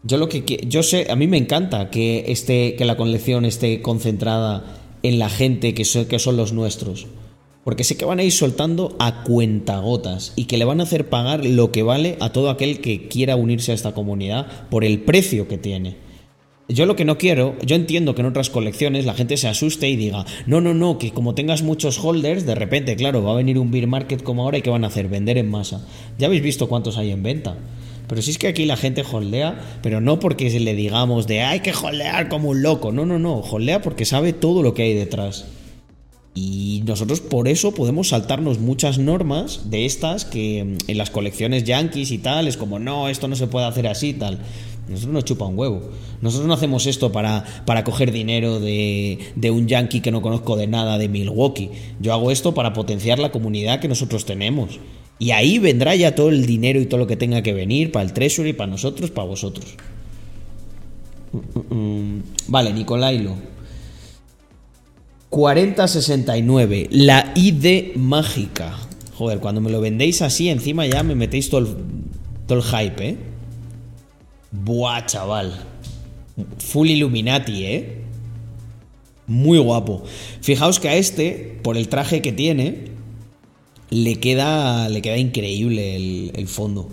Yo 0.05 0.16
lo 0.16 0.28
que 0.28 0.65
yo 0.66 0.82
sé, 0.82 1.07
a 1.11 1.16
mí 1.16 1.27
me 1.27 1.36
encanta 1.36 1.90
que 1.90 2.24
esté 2.28 2.74
que 2.77 2.85
la 2.85 2.97
colección 2.97 3.44
esté 3.44 3.82
concentrada 3.82 4.65
en 5.03 5.19
la 5.19 5.28
gente 5.28 5.74
que, 5.74 5.85
que 6.09 6.19
son 6.19 6.36
los 6.36 6.53
nuestros. 6.53 7.07
Porque 7.62 7.85
sé 7.85 7.97
que 7.97 8.05
van 8.05 8.19
a 8.19 8.24
ir 8.24 8.32
soltando 8.32 8.97
a 8.99 9.23
cuentagotas 9.23 10.32
y 10.35 10.47
que 10.47 10.57
le 10.57 10.65
van 10.65 10.81
a 10.81 10.85
hacer 10.85 11.09
pagar 11.09 11.44
lo 11.44 11.70
que 11.70 11.85
vale 11.85 12.16
a 12.20 12.31
todo 12.32 12.51
aquel 12.51 12.81
que 12.81 13.07
quiera 13.07 13.36
unirse 13.36 13.70
a 13.70 13.74
esta 13.74 13.93
comunidad 13.93 14.69
por 14.70 14.82
el 14.82 15.03
precio 15.03 15.47
que 15.47 15.59
tiene. 15.59 16.12
Yo 16.73 16.86
lo 16.86 16.97
que 16.97 17.05
no 17.05 17.19
quiero, 17.19 17.55
yo 17.65 17.77
entiendo 17.77 18.15
que 18.15 18.23
en 18.23 18.27
otras 18.27 18.49
colecciones 18.49 19.05
la 19.05 19.15
gente 19.15 19.36
se 19.36 19.49
asuste 19.49 19.89
y 19.90 19.97
diga, 19.97 20.24
no, 20.47 20.61
no, 20.61 20.73
no, 20.73 20.99
que 20.99 21.11
como 21.11 21.35
tengas 21.35 21.62
muchos 21.62 22.03
holders, 22.03 22.47
de 22.47 22.55
repente, 22.55 22.97
claro, 22.97 23.23
va 23.23 23.32
a 23.32 23.36
venir 23.36 23.59
un 23.59 23.70
beer 23.70 23.86
market 23.86 24.23
como 24.23 24.43
ahora 24.43 24.59
y 24.59 24.62
que 24.62 24.70
van 24.70 24.85
a 24.85 24.86
hacer? 24.86 25.09
Vender 25.09 25.36
en 25.39 25.51
masa. 25.51 25.86
Ya 26.19 26.28
habéis 26.28 26.43
visto 26.43 26.69
cuántos 26.69 26.97
hay 26.97 27.11
en 27.11 27.23
venta. 27.23 27.57
Pero 28.09 28.23
si 28.23 28.31
es 28.31 28.39
que 28.39 28.49
aquí 28.49 28.65
la 28.65 28.77
gente 28.77 29.05
holdea, 29.11 29.78
pero 29.82 30.01
no 30.01 30.19
porque 30.19 30.49
le 30.61 30.74
digamos 30.74 31.27
de 31.27 31.43
hay 31.43 31.61
que 31.61 31.73
holdear 31.73 32.28
como 32.28 32.51
un 32.51 32.62
loco. 32.62 32.93
No, 32.93 33.07
no, 33.07 33.19
no. 33.19 33.36
Holdea 33.40 33.82
porque 33.82 34.05
sabe 34.05 34.32
todo 34.32 34.62
lo 34.62 34.74
que 34.74 34.82
hay 34.82 34.94
detrás. 34.94 35.47
Y 36.35 36.82
nosotros 36.86 37.20
por 37.20 37.47
eso 37.47 37.74
podemos 37.74 38.09
saltarnos 38.09 38.59
muchas 38.59 38.99
normas 38.99 39.70
de 39.70 39.85
estas 39.85 40.24
que 40.24 40.65
mm, 40.65 40.90
en 40.90 40.99
las 40.99 41.11
colecciones 41.11 41.65
yankees 41.65 42.11
y 42.11 42.19
tal 42.19 42.49
es 42.49 42.57
como, 42.57 42.78
no, 42.78 43.09
esto 43.09 43.28
no 43.28 43.36
se 43.36 43.49
puede 43.49 43.66
hacer 43.66 43.86
así 43.86 44.15
tal. 44.15 44.39
Nosotros 44.93 45.14
nos 45.14 45.24
chupa 45.24 45.47
un 45.47 45.59
huevo. 45.59 45.82
Nosotros 46.20 46.47
no 46.47 46.55
hacemos 46.55 46.86
esto 46.86 47.10
para, 47.10 47.44
para 47.66 47.82
coger 47.85 48.12
dinero 48.12 48.60
de, 48.60 49.19
de 49.35 49.51
un 49.51 49.66
yankee 49.66 50.01
que 50.01 50.10
no 50.12 50.23
conozco 50.23 50.56
de 50.56 50.66
nada 50.66 50.98
de 50.98 51.09
Milwaukee. 51.09 51.70
Yo 52.01 52.12
hago 52.12 52.31
esto 52.31 52.55
para 52.55 52.73
potenciar 52.73 53.19
la 53.19 53.32
comunidad 53.32 53.81
que 53.81 53.89
nosotros 53.89 54.24
tenemos. 54.24 54.78
Y 55.19 55.31
ahí 55.31 55.59
vendrá 55.59 55.94
ya 55.94 56.14
todo 56.14 56.31
el 56.31 56.47
dinero 56.47 56.81
y 56.81 56.86
todo 56.86 56.98
lo 56.98 57.06
que 57.06 57.16
tenga 57.16 57.43
que 57.43 57.52
venir 57.52 57.93
para 57.93 58.05
el 58.05 58.12
Treasury, 58.12 58.52
para 58.52 58.70
nosotros, 58.70 59.10
para 59.10 59.28
vosotros. 59.28 59.77
Vale, 62.48 62.73
Nicolailo. 62.73 63.35
4069, 65.31 66.89
la 66.90 67.32
ID 67.35 67.97
mágica. 67.97 68.77
Joder, 69.16 69.39
cuando 69.39 69.60
me 69.60 69.70
lo 69.70 69.81
vendéis 69.81 70.20
así, 70.20 70.48
encima 70.51 70.86
ya 70.86 71.02
me 71.02 71.14
metéis 71.14 71.48
todo 71.48 71.60
el, 71.60 71.69
todo 72.47 72.59
el 72.59 72.64
hype, 72.64 73.09
¿eh? 73.09 73.16
Buah, 74.53 75.07
chaval. 75.07 75.53
Full 76.59 76.91
Illuminati, 76.91 77.65
¿eh? 77.65 78.05
Muy 79.27 79.59
guapo. 79.59 80.05
Fijaos 80.41 80.79
que 80.79 80.89
a 80.89 80.97
este, 80.97 81.59
por 81.62 81.77
el 81.77 81.89
traje 81.89 82.20
que 82.20 82.33
tiene, 82.33 82.93
le 83.91 84.20
queda, 84.20 84.89
le 84.89 85.01
queda 85.01 85.16
increíble 85.16 85.97
el, 85.97 86.33
el 86.35 86.49
fondo. 86.49 86.89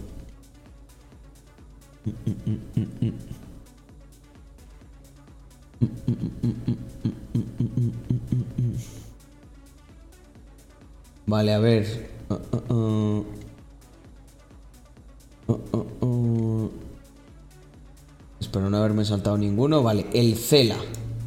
Vale, 11.26 11.54
a 11.54 11.60
ver. 11.60 12.10
Espero 18.40 18.70
no 18.70 18.78
haberme 18.78 19.06
saltado 19.06 19.38
ninguno. 19.38 19.84
Vale, 19.84 20.06
el 20.14 20.36
Cela 20.36 20.78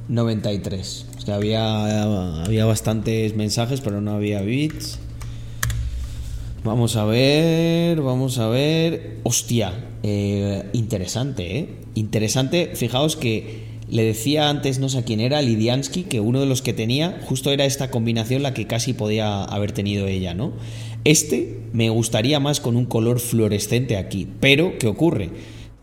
93. 0.08 1.06
O 1.16 1.20
sea, 1.20 1.36
había, 1.36 2.44
había 2.44 2.64
bastantes 2.64 3.36
mensajes, 3.36 3.80
pero 3.80 4.00
no 4.00 4.12
había 4.12 4.42
bits. 4.42 4.98
Vamos 6.64 6.96
a 6.96 7.04
ver, 7.04 8.00
vamos 8.00 8.38
a 8.38 8.48
ver. 8.48 9.18
Hostia, 9.24 9.72
eh, 10.02 10.68
interesante, 10.72 11.58
¿eh? 11.58 11.68
Interesante. 11.94 12.72
Fijaos 12.74 13.16
que 13.16 13.72
le 13.88 14.04
decía 14.04 14.48
antes, 14.48 14.78
no 14.78 14.88
sé 14.88 14.98
a 14.98 15.04
quién 15.04 15.20
era, 15.20 15.42
Lidiansky, 15.42 16.04
que 16.04 16.20
uno 16.20 16.40
de 16.40 16.46
los 16.46 16.62
que 16.62 16.72
tenía 16.72 17.20
justo 17.26 17.50
era 17.50 17.66
esta 17.66 17.90
combinación 17.90 18.42
la 18.42 18.54
que 18.54 18.66
casi 18.66 18.94
podía 18.94 19.44
haber 19.44 19.72
tenido 19.72 20.06
ella, 20.06 20.34
¿no? 20.34 20.52
Este 21.04 21.60
me 21.72 21.90
gustaría 21.90 22.40
más 22.40 22.60
con 22.60 22.76
un 22.76 22.86
color 22.86 23.20
fluorescente 23.20 23.96
aquí, 23.96 24.28
pero 24.40 24.78
¿qué 24.78 24.86
ocurre? 24.86 25.30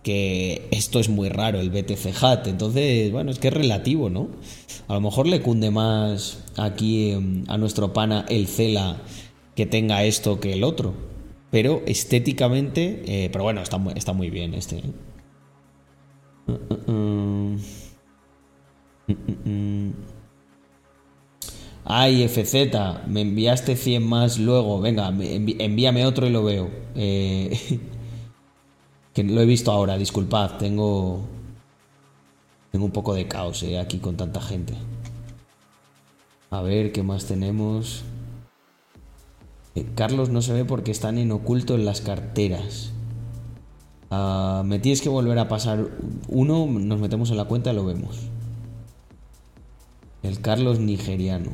Que 0.04 0.68
esto 0.72 1.00
es 1.00 1.10
muy 1.10 1.30
raro, 1.30 1.60
el 1.60 1.70
BTC 1.70 2.24
Hat, 2.24 2.48
entonces, 2.48 3.12
bueno, 3.12 3.32
es 3.32 3.40
que 3.40 3.50
es 3.50 3.54
relativo, 3.54 4.10
¿no? 4.10 4.30
A 4.88 4.94
lo 4.94 5.02
mejor 5.02 5.28
le 5.28 5.42
cunde 5.42 5.72
más 5.72 6.40
aquí 6.58 7.12
em, 7.12 7.44
a 7.48 7.58
nuestro 7.58 7.94
pana 7.94 8.26
el 8.30 8.48
Cela 8.48 9.02
que 9.56 9.66
tenga 9.66 10.04
esto 10.06 10.40
que 10.40 10.54
el 10.54 10.64
otro, 10.64 10.94
pero 11.52 11.82
estéticamente, 11.86 13.04
eh, 13.06 13.30
pero 13.30 13.44
bueno, 13.44 13.62
está 13.62 13.78
muy, 13.78 13.94
está 13.96 14.14
muy 14.14 14.30
bien 14.30 14.54
este. 14.54 14.78
¿eh? 14.78 14.94
Ay, 21.92 22.28
FZ, 22.28 22.54
me 23.08 23.22
enviaste 23.22 23.76
100 23.76 24.08
más 24.08 24.38
luego. 24.38 24.80
Venga, 24.80 25.08
envíame 25.10 26.06
otro 26.06 26.28
y 26.28 26.30
lo 26.30 26.44
veo. 26.44 26.70
Eh, 26.96 27.80
lo 29.24 29.42
he 29.42 29.46
visto 29.46 29.72
ahora, 29.72 29.98
disculpad, 29.98 30.58
tengo. 30.58 31.22
Tengo 32.72 32.86
un 32.86 32.92
poco 32.92 33.14
de 33.16 33.28
caos 33.28 33.64
eh, 33.64 33.80
aquí 33.80 33.98
con 33.98 34.16
tanta 34.16 34.42
gente. 34.42 34.76
A 36.52 36.62
ver, 36.62 36.92
¿qué 36.92 37.04
más 37.04 37.26
tenemos? 37.26 38.04
Eh, 39.76 39.88
Carlos 39.96 40.30
no 40.30 40.42
se 40.42 40.54
ve 40.54 40.66
porque 40.66 40.92
están 40.92 41.18
en 41.18 41.32
oculto 41.32 41.76
en 41.76 41.86
las 41.86 42.02
carteras. 42.02 42.92
Ah, 44.12 44.64
me 44.66 44.80
tienes 44.80 45.02
que 45.02 45.10
volver 45.10 45.38
a 45.40 45.48
pasar 45.48 45.90
uno, 46.28 46.66
nos 46.68 47.00
metemos 47.00 47.30
en 47.32 47.38
la 47.38 47.46
cuenta 47.46 47.72
y 47.72 47.76
lo 47.76 47.86
vemos. 47.86 48.20
El 50.24 50.42
Carlos 50.42 50.80
nigeriano. 50.80 51.52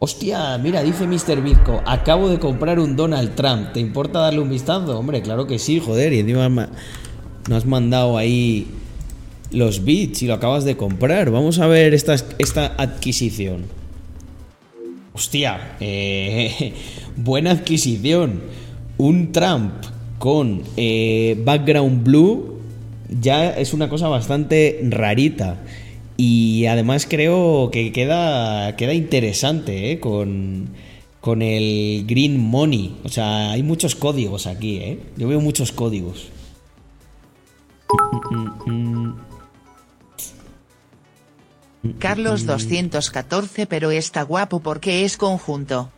Hostia, 0.00 0.56
mira, 0.58 0.82
dice 0.84 1.08
Mr. 1.08 1.42
Bizco, 1.42 1.82
acabo 1.84 2.28
de 2.28 2.38
comprar 2.38 2.78
un 2.78 2.94
Donald 2.94 3.34
Trump. 3.34 3.72
¿Te 3.72 3.80
importa 3.80 4.20
darle 4.20 4.38
un 4.38 4.48
vistazo? 4.48 4.96
Hombre, 4.96 5.22
claro 5.22 5.48
que 5.48 5.58
sí, 5.58 5.80
joder. 5.80 6.12
Y 6.12 6.20
encima 6.20 6.48
nos 6.48 7.58
has 7.58 7.66
mandado 7.66 8.16
ahí 8.16 8.68
los 9.50 9.84
bits 9.84 10.22
y 10.22 10.28
lo 10.28 10.34
acabas 10.34 10.64
de 10.64 10.76
comprar. 10.76 11.32
Vamos 11.32 11.58
a 11.58 11.66
ver 11.66 11.94
esta, 11.94 12.14
esta 12.38 12.74
adquisición. 12.78 13.64
Hostia, 15.14 15.76
eh, 15.80 16.74
buena 17.16 17.50
adquisición. 17.50 18.40
Un 18.98 19.32
Trump 19.32 19.72
con 20.20 20.62
eh, 20.76 21.40
background 21.44 22.04
blue 22.04 22.60
ya 23.20 23.50
es 23.50 23.74
una 23.74 23.88
cosa 23.88 24.06
bastante 24.06 24.78
rarita. 24.84 25.56
Y 26.20 26.66
además 26.66 27.06
creo 27.08 27.70
que 27.70 27.92
queda, 27.92 28.74
queda 28.74 28.92
interesante 28.92 29.92
¿eh? 29.92 30.00
con, 30.00 30.70
con 31.20 31.42
el 31.42 32.04
Green 32.08 32.40
Money. 32.40 32.96
O 33.04 33.08
sea, 33.08 33.52
hay 33.52 33.62
muchos 33.62 33.94
códigos 33.94 34.48
aquí, 34.48 34.78
¿eh? 34.78 34.98
Yo 35.16 35.28
veo 35.28 35.40
muchos 35.40 35.70
códigos. 35.70 36.26
Carlos 42.00 42.46
214, 42.46 43.66
pero 43.66 43.92
está 43.92 44.22
guapo 44.22 44.58
porque 44.58 45.04
es 45.04 45.16
conjunto. 45.16 45.88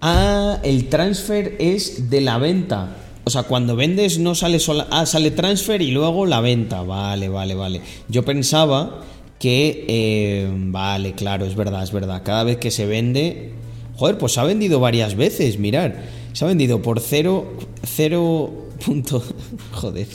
Ah, 0.00 0.60
el 0.62 0.88
transfer 0.88 1.56
es 1.58 2.10
de 2.10 2.20
la 2.20 2.38
venta. 2.38 2.96
O 3.24 3.30
sea, 3.30 3.42
cuando 3.42 3.74
vendes 3.74 4.20
no 4.20 4.36
sale 4.36 4.60
sola. 4.60 4.86
Ah, 4.92 5.04
sale 5.04 5.32
transfer 5.32 5.82
y 5.82 5.90
luego 5.90 6.26
la 6.26 6.40
venta. 6.40 6.82
Vale, 6.82 7.28
vale, 7.28 7.56
vale. 7.56 7.80
Yo 8.08 8.24
pensaba 8.24 9.02
que, 9.38 9.84
eh, 9.88 10.50
vale, 10.50 11.14
claro, 11.14 11.44
es 11.44 11.54
verdad, 11.54 11.82
es 11.82 11.92
verdad. 11.92 12.22
Cada 12.24 12.44
vez 12.44 12.56
que 12.56 12.70
se 12.70 12.86
vende, 12.86 13.52
joder, 13.96 14.18
pues 14.18 14.32
se 14.32 14.40
ha 14.40 14.44
vendido 14.44 14.80
varias 14.80 15.14
veces, 15.14 15.58
mirar. 15.58 16.04
Se 16.32 16.44
ha 16.44 16.48
vendido 16.48 16.82
por 16.82 17.00
0, 17.00 17.46
0. 17.84 18.62
joder, 19.72 20.06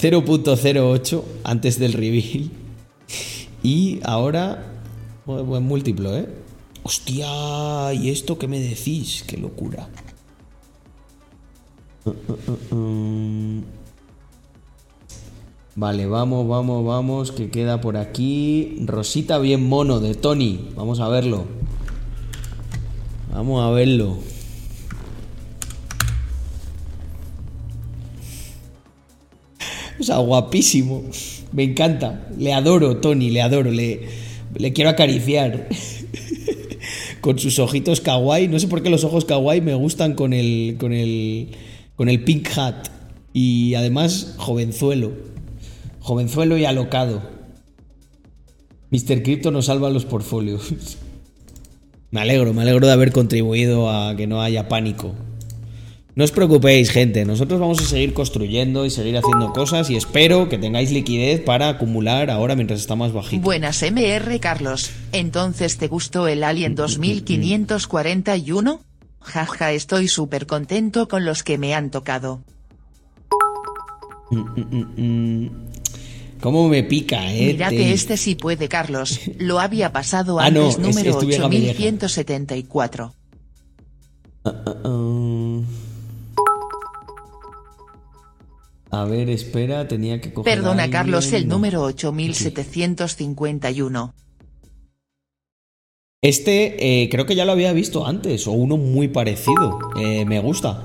0.08 0.00 1.22
antes 1.44 1.78
del 1.78 1.92
reveal. 1.92 2.50
Y 3.62 4.00
ahora, 4.04 4.64
buen 5.24 5.64
múltiplo, 5.64 6.16
¿eh? 6.16 6.26
Hostia, 6.82 7.92
¿y 7.94 8.10
esto 8.10 8.38
qué 8.38 8.46
me 8.46 8.60
decís? 8.60 9.24
Qué 9.26 9.36
locura. 9.36 9.88
Uh, 12.04 12.10
uh, 12.10 12.76
uh, 12.76 13.62
Vale, 15.78 16.06
vamos, 16.06 16.48
vamos, 16.48 16.86
vamos, 16.86 17.32
que 17.32 17.50
queda 17.50 17.82
por 17.82 17.98
aquí. 17.98 18.78
Rosita 18.86 19.38
bien 19.38 19.68
mono 19.68 20.00
de 20.00 20.14
Tony. 20.14 20.70
Vamos 20.74 21.00
a 21.00 21.08
verlo. 21.10 21.44
Vamos 23.30 23.62
a 23.62 23.70
verlo. 23.72 24.16
O 30.00 30.02
sea, 30.02 30.16
guapísimo. 30.16 31.02
Me 31.52 31.64
encanta. 31.64 32.26
Le 32.38 32.54
adoro, 32.54 32.96
Tony, 32.96 33.28
le 33.28 33.42
adoro. 33.42 33.70
Le, 33.70 34.00
quiero 34.72 34.88
acariciar. 34.88 35.68
con 37.20 37.38
sus 37.38 37.58
ojitos 37.58 38.00
kawaii. 38.00 38.48
No 38.48 38.58
sé 38.58 38.68
por 38.68 38.82
qué 38.82 38.88
los 38.88 39.04
ojos 39.04 39.26
kawaii 39.26 39.60
me 39.60 39.74
gustan 39.74 40.14
con 40.14 40.32
el, 40.32 40.76
con 40.80 40.94
el, 40.94 41.48
con 41.96 42.08
el 42.08 42.24
pink 42.24 42.48
hat. 42.56 42.88
Y 43.34 43.74
además, 43.74 44.36
jovenzuelo. 44.38 45.35
Jovenzuelo 46.06 46.56
y 46.56 46.64
alocado. 46.64 47.20
Mr. 48.90 49.24
Crypto 49.24 49.50
nos 49.50 49.66
salva 49.66 49.90
los 49.90 50.04
portfolios. 50.04 50.72
me 52.12 52.20
alegro, 52.20 52.54
me 52.54 52.62
alegro 52.62 52.86
de 52.86 52.92
haber 52.92 53.10
contribuido 53.10 53.90
a 53.90 54.14
que 54.14 54.28
no 54.28 54.40
haya 54.40 54.68
pánico. 54.68 55.16
No 56.14 56.22
os 56.22 56.30
preocupéis, 56.30 56.90
gente. 56.90 57.24
Nosotros 57.24 57.58
vamos 57.58 57.80
a 57.80 57.86
seguir 57.86 58.14
construyendo 58.14 58.86
y 58.86 58.90
seguir 58.90 59.16
haciendo 59.16 59.52
cosas 59.52 59.90
y 59.90 59.96
espero 59.96 60.48
que 60.48 60.58
tengáis 60.58 60.92
liquidez 60.92 61.40
para 61.40 61.70
acumular 61.70 62.30
ahora 62.30 62.54
mientras 62.54 62.78
está 62.78 62.94
más 62.94 63.12
bajito. 63.12 63.42
Buenas 63.42 63.82
MR 63.82 64.38
Carlos. 64.38 64.92
Entonces, 65.10 65.76
¿te 65.76 65.88
gustó 65.88 66.28
el 66.28 66.44
Alien 66.44 66.76
2541? 66.76 68.80
Jaja, 69.22 69.72
estoy 69.72 70.06
súper 70.06 70.46
contento 70.46 71.08
con 71.08 71.24
los 71.24 71.42
que 71.42 71.58
me 71.58 71.74
han 71.74 71.90
tocado. 71.90 72.44
¿Cómo 76.40 76.68
me 76.68 76.82
pica, 76.84 77.32
eh? 77.32 77.52
Mira 77.52 77.68
Te- 77.70 77.76
que 77.76 77.92
este 77.92 78.16
sí 78.16 78.34
puede, 78.34 78.68
Carlos. 78.68 79.20
Lo 79.38 79.58
había 79.60 79.92
pasado 79.92 80.38
Ah, 80.46 80.50
no, 80.50 80.62
antes, 80.66 80.76
es- 80.76 80.80
número 80.80 81.10
es 81.10 81.18
tu 81.18 81.26
vieja 81.26 81.48
pelleja. 81.48 81.72
8174. 81.72 83.14
Ah, 84.44 84.62
a 88.90 89.04
ver, 89.04 89.28
espera, 89.30 89.88
tenía 89.88 90.20
que 90.20 90.32
coger. 90.32 90.52
a 90.52 90.56
Perdona, 90.56 90.84
alguien. 90.84 91.00
Carlos, 91.02 91.32
el 91.32 91.48
No. 91.48 91.56
número 91.56 91.82
8751. 91.82 94.14
Este 96.22 97.02
eh, 97.02 97.08
creo 97.10 97.26
que 97.26 97.34
ya 97.34 97.44
lo 97.44 97.50
había 97.52 97.72
visto 97.72 98.06
antes, 98.06 98.46
o 98.46 98.52
uno 98.52 98.76
muy 98.76 99.08
parecido. 99.08 99.78
Eh, 100.00 100.24
me 100.24 100.38
gusta. 100.40 100.84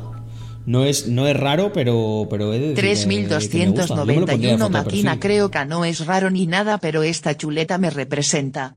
No 0.65 0.85
es, 0.85 1.07
no 1.07 1.27
es 1.27 1.35
raro, 1.35 1.71
pero, 1.73 2.27
pero 2.29 2.53
he 2.53 2.59
de 2.59 2.67
decir 2.69 2.75
que- 2.75 2.81
que 3.49 3.57
me 3.57 3.71
gusta. 3.79 3.95
Yo 3.95 4.05
me 4.05 4.13
lo 4.21 4.25
pondría 4.27 4.51
de 4.51 4.57
3291 4.57 4.65
foto 4.65 4.77
de 4.77 4.83
máquina 4.85 5.19
creo 5.19 5.51
que 5.51 5.65
no 5.65 5.85
es 5.85 6.05
raro 6.05 6.29
ni 6.29 6.45
nada, 6.47 6.77
pero 6.77 7.03
esta 7.03 7.35
chuleta 7.35 7.77
me 7.77 7.89
representa. 7.89 8.75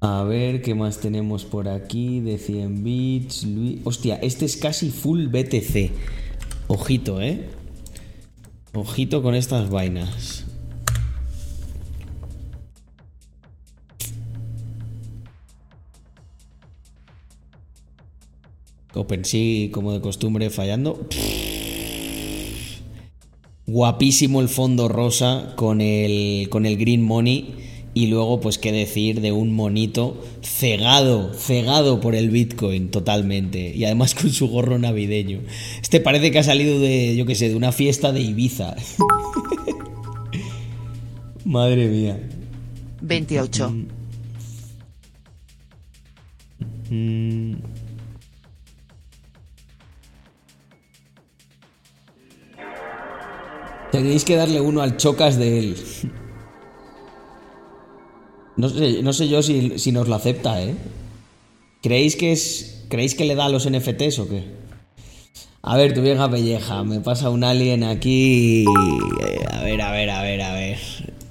A 0.00 0.22
ver, 0.24 0.62
¿qué 0.62 0.74
más 0.74 0.98
tenemos 0.98 1.44
por 1.44 1.68
aquí? 1.68 2.20
De 2.20 2.38
100 2.38 2.82
bits. 2.82 3.44
Luis... 3.44 3.80
Hostia, 3.84 4.16
este 4.22 4.46
es 4.46 4.56
casi 4.56 4.90
full 4.90 5.26
BTC. 5.26 5.90
Ojito, 6.68 7.20
¿eh? 7.20 7.50
Ojito 8.72 9.22
con 9.22 9.34
estas 9.34 9.68
vainas. 9.68 10.46
OpenSea, 18.94 19.70
como 19.70 19.92
de 19.92 20.00
costumbre, 20.00 20.50
fallando. 20.50 21.06
Guapísimo 23.66 24.40
el 24.40 24.48
fondo 24.48 24.88
rosa 24.88 25.52
con 25.56 25.80
el, 25.80 26.48
con 26.48 26.66
el 26.66 26.76
green 26.76 27.02
money. 27.02 27.54
Y 27.92 28.06
luego, 28.06 28.40
pues, 28.40 28.58
qué 28.58 28.70
decir 28.70 29.20
de 29.20 29.32
un 29.32 29.52
monito 29.52 30.22
cegado, 30.42 31.34
cegado 31.34 32.00
por 32.00 32.14
el 32.14 32.30
Bitcoin 32.30 32.90
totalmente. 32.90 33.74
Y 33.74 33.84
además 33.84 34.14
con 34.14 34.30
su 34.30 34.48
gorro 34.48 34.78
navideño. 34.78 35.40
Este 35.82 36.00
parece 36.00 36.30
que 36.30 36.38
ha 36.38 36.44
salido 36.44 36.78
de, 36.78 37.16
yo 37.16 37.26
qué 37.26 37.34
sé, 37.34 37.48
de 37.48 37.56
una 37.56 37.72
fiesta 37.72 38.12
de 38.12 38.20
Ibiza. 38.20 38.76
Madre 41.44 41.88
mía. 41.88 42.20
28. 43.02 43.74
Mm. 46.90 47.54
Tenéis 53.92 54.24
que 54.24 54.36
darle 54.36 54.60
uno 54.60 54.82
al 54.82 54.96
chocas 54.96 55.36
de 55.38 55.58
él. 55.58 55.76
No 58.56 58.68
sé, 58.68 59.02
no 59.02 59.12
sé 59.12 59.28
yo 59.28 59.42
si, 59.42 59.78
si 59.78 59.90
nos 59.92 60.06
lo 60.08 60.14
acepta, 60.14 60.62
¿eh? 60.62 60.74
¿Creéis 61.82 62.16
que 62.16 62.32
es. 62.32 62.84
¿Creéis 62.88 63.14
que 63.14 63.24
le 63.24 63.34
da 63.34 63.46
a 63.46 63.48
los 63.48 63.68
NFTs 63.70 64.18
o 64.20 64.28
qué? 64.28 64.44
A 65.62 65.76
ver, 65.76 65.92
tu 65.94 66.02
vieja 66.02 66.30
pelleja, 66.30 66.82
me 66.84 67.00
pasa 67.00 67.30
un 67.30 67.44
alien 67.44 67.84
aquí. 67.84 68.64
Eh, 68.64 69.46
A 69.50 69.62
ver, 69.62 69.80
a 69.82 69.92
ver, 69.92 70.10
a 70.10 70.22
ver, 70.22 70.40
a 70.42 70.52
ver. 70.54 70.78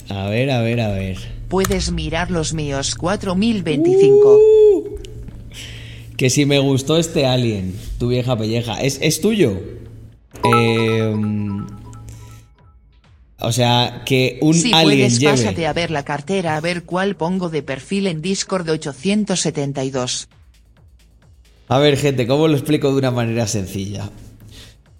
A 0.10 0.28
ver, 0.30 0.52
a 0.52 0.62
ver, 0.62 0.82
a 0.82 0.92
ver. 0.92 1.18
Puedes 1.50 1.92
mirar 1.92 2.30
los 2.32 2.54
míos 2.54 2.96
4025. 2.96 4.40
Que 6.18 6.30
si 6.30 6.46
me 6.46 6.60
gustó 6.60 6.98
este 6.98 7.26
alien, 7.26 7.74
tu 7.98 8.10
vieja 8.10 8.38
pelleja, 8.38 8.82
¿es, 8.82 9.00
es 9.02 9.22
tuyo? 9.22 9.60
Eh, 10.44 11.16
o 13.42 13.52
sea, 13.52 14.04
que 14.06 14.38
un 14.42 14.54
si 14.54 14.74
alien 14.74 15.00
puedes, 15.00 15.20
lleve... 15.20 15.32
pásate 15.32 15.68
a 15.68 15.74
ver 15.74 15.92
la 15.92 16.04
cartera 16.04 16.58
a 16.58 16.62
ver 16.62 16.84
cuál 16.84 17.16
pongo 17.16 17.50
de 17.50 17.64
perfil 17.64 18.08
en 18.08 18.22
Discord 18.22 18.70
872. 18.70 20.28
A 21.70 21.78
ver, 21.78 21.98
gente, 21.98 22.28
¿cómo 22.28 22.48
lo 22.48 22.56
explico 22.56 22.92
de 22.92 22.98
una 22.98 23.12
manera 23.12 23.48
sencilla? 23.48 24.10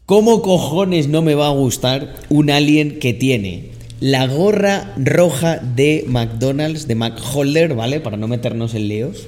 ¿Cómo 0.06 0.42
cojones 0.42 1.08
no 1.08 1.22
me 1.22 1.36
va 1.36 1.48
a 1.48 1.52
gustar 1.52 2.16
un 2.30 2.50
alien 2.50 3.00
que 3.00 3.14
tiene 3.14 3.72
la 4.00 4.28
gorra 4.28 4.94
roja 4.98 5.58
de 5.58 6.06
McDonald's, 6.08 6.88
de 6.88 6.96
McHolder, 6.96 7.76
¿vale? 7.76 8.00
Para 8.00 8.18
no 8.18 8.28
meternos 8.28 8.74
en 8.74 8.88
líos. 8.88 9.28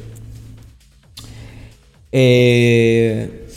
Eh, 2.14 3.48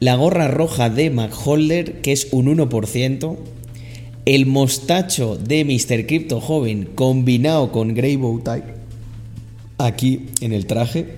la 0.00 0.14
gorra 0.16 0.48
roja 0.48 0.90
de 0.90 1.10
McHolder, 1.10 2.00
que 2.02 2.12
es 2.12 2.28
un 2.30 2.46
1%. 2.46 3.36
El 4.26 4.46
mostacho 4.46 5.36
de 5.36 5.64
Mr. 5.64 6.06
Crypto 6.06 6.40
Joven 6.40 6.88
combinado 6.94 7.70
con 7.70 7.94
Grey 7.94 8.16
Bow 8.16 8.40
Tie. 8.40 8.62
Aquí 9.76 10.26
en 10.40 10.52
el 10.52 10.66
traje. 10.66 11.16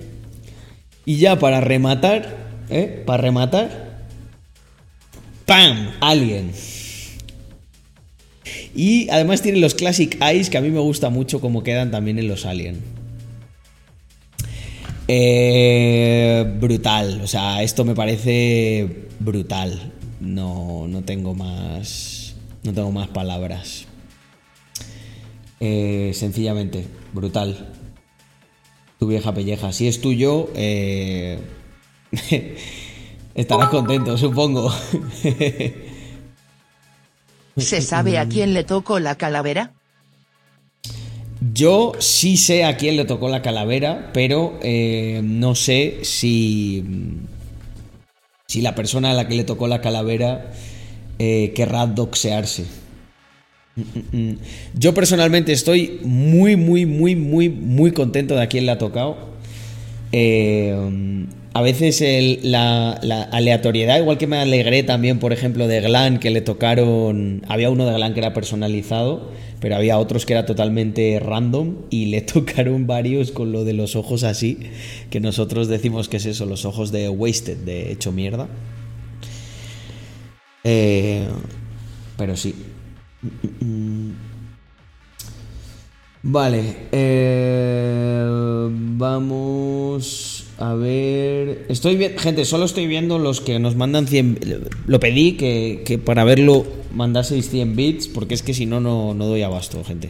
Y 1.05 1.17
ya 1.17 1.39
para 1.39 1.61
rematar, 1.61 2.37
¿eh? 2.69 3.03
Para 3.05 3.21
rematar. 3.23 4.05
¡Pam! 5.45 5.91
Alien. 6.01 6.51
Y 8.75 9.09
además 9.09 9.41
tiene 9.41 9.59
los 9.59 9.73
Classic 9.73 10.21
Eyes, 10.21 10.49
que 10.49 10.57
a 10.57 10.61
mí 10.61 10.69
me 10.69 10.79
gusta 10.79 11.09
mucho 11.09 11.39
como 11.39 11.63
quedan 11.63 11.91
también 11.91 12.19
en 12.19 12.27
los 12.27 12.45
Alien. 12.45 12.81
Eh, 15.07 16.45
brutal, 16.59 17.21
o 17.21 17.27
sea, 17.27 17.63
esto 17.63 17.85
me 17.85 17.95
parece 17.95 19.07
brutal. 19.19 19.93
No, 20.19 20.87
no 20.89 21.03
tengo 21.03 21.33
más. 21.33 22.16
No 22.67 22.73
tengo 22.73 22.91
más 22.91 23.07
palabras. 23.07 23.85
Eh, 25.61 26.11
sencillamente, 26.13 26.85
brutal. 27.13 27.73
Tu 28.99 29.07
vieja 29.07 29.33
pelleja. 29.33 29.71
Si 29.71 29.87
es 29.87 30.01
tuyo, 30.01 30.49
eh, 30.53 31.39
estarás 33.35 33.69
contento, 33.69 34.17
supongo. 34.17 34.69
¿Se 37.55 37.79
sabe 37.81 38.17
a 38.17 38.27
quién 38.27 38.53
le 38.53 38.65
tocó 38.65 38.99
la 38.99 39.15
calavera? 39.15 39.71
Yo 41.53 41.93
sí 41.99 42.35
sé 42.35 42.65
a 42.65 42.75
quién 42.75 42.97
le 42.97 43.05
tocó 43.05 43.29
la 43.29 43.41
calavera, 43.41 44.11
pero 44.13 44.59
eh, 44.61 45.21
no 45.23 45.55
sé 45.55 45.99
si. 46.03 46.83
Si 48.45 48.59
la 48.59 48.75
persona 48.75 49.11
a 49.11 49.13
la 49.13 49.25
que 49.29 49.35
le 49.35 49.45
tocó 49.45 49.69
la 49.69 49.79
calavera 49.79 50.51
eh, 51.19 51.51
querrá 51.55 51.87
doxearse. 51.87 52.65
Mm, 53.75 53.81
mm, 53.81 54.29
mm. 54.31 54.37
Yo 54.75 54.93
personalmente 54.93 55.51
estoy 55.51 55.99
muy, 56.03 56.55
muy, 56.55 56.85
muy, 56.85 57.15
muy, 57.15 57.49
muy 57.49 57.91
contento 57.91 58.35
de 58.35 58.41
a 58.41 58.47
quién 58.47 58.65
le 58.65 58.71
ha 58.71 58.77
tocado. 58.77 59.17
Eh, 60.11 60.75
a 61.57 61.61
veces 61.63 62.03
la, 62.43 62.99
la 63.01 63.23
aleatoriedad, 63.23 63.97
igual 63.97 64.19
que 64.19 64.27
me 64.27 64.37
alegré 64.37 64.83
también, 64.83 65.17
por 65.17 65.33
ejemplo, 65.33 65.67
de 65.67 65.81
Glan, 65.81 66.19
que 66.19 66.29
le 66.29 66.41
tocaron. 66.41 67.41
Había 67.47 67.71
uno 67.71 67.87
de 67.87 67.93
Glan 67.95 68.13
que 68.13 68.19
era 68.19 68.31
personalizado, 68.31 69.31
pero 69.59 69.75
había 69.75 69.97
otros 69.97 70.27
que 70.27 70.33
era 70.33 70.45
totalmente 70.45 71.19
random 71.19 71.77
y 71.89 72.07
le 72.07 72.21
tocaron 72.33 72.85
varios 72.85 73.31
con 73.31 73.51
lo 73.51 73.63
de 73.63 73.73
los 73.73 73.95
ojos 73.95 74.23
así, 74.23 74.59
que 75.09 75.19
nosotros 75.19 75.67
decimos 75.67 76.09
que 76.09 76.17
es 76.17 76.27
eso, 76.27 76.45
los 76.45 76.63
ojos 76.63 76.91
de 76.91 77.09
Wasted, 77.09 77.57
de 77.57 77.91
hecho 77.91 78.11
mierda. 78.11 78.47
Eh, 80.63 81.27
pero 82.17 82.35
sí. 82.35 82.55
Vale, 86.23 86.75
eh, 86.91 88.25
vamos 88.69 90.45
a 90.57 90.73
ver. 90.73 91.65
Estoy 91.69 91.95
viendo, 91.95 92.19
gente, 92.19 92.43
solo 92.45 92.65
estoy 92.65 92.87
viendo 92.87 93.19
los 93.19 93.39
que 93.39 93.59
nos 93.59 93.75
mandan 93.75 94.07
100. 94.07 94.39
Lo 94.87 94.99
pedí 94.99 95.33
que, 95.33 95.83
que 95.85 95.97
para 95.97 96.23
verlo 96.23 96.65
mandaseis 96.93 97.49
100 97.49 97.75
bits, 97.75 98.07
porque 98.07 98.33
es 98.33 98.41
que 98.41 98.53
si 98.53 98.65
no, 98.65 98.81
no, 98.81 99.13
no 99.13 99.25
doy 99.27 99.43
abasto, 99.43 99.83
gente. 99.83 100.09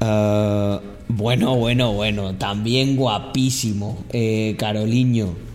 Ah, 0.00 0.80
bueno, 1.08 1.56
bueno, 1.56 1.92
bueno, 1.92 2.36
también 2.36 2.96
guapísimo, 2.96 4.04
eh, 4.12 4.54
Caroliño. 4.58 5.47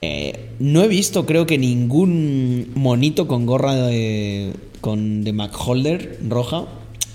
Eh, 0.00 0.50
no 0.58 0.82
he 0.82 0.88
visto, 0.88 1.26
creo 1.26 1.46
que 1.46 1.58
ningún 1.58 2.70
monito 2.74 3.26
con 3.26 3.46
gorra 3.46 3.74
de, 3.74 4.52
con, 4.80 5.24
de 5.24 5.32
McHolder 5.32 6.18
roja. 6.28 6.66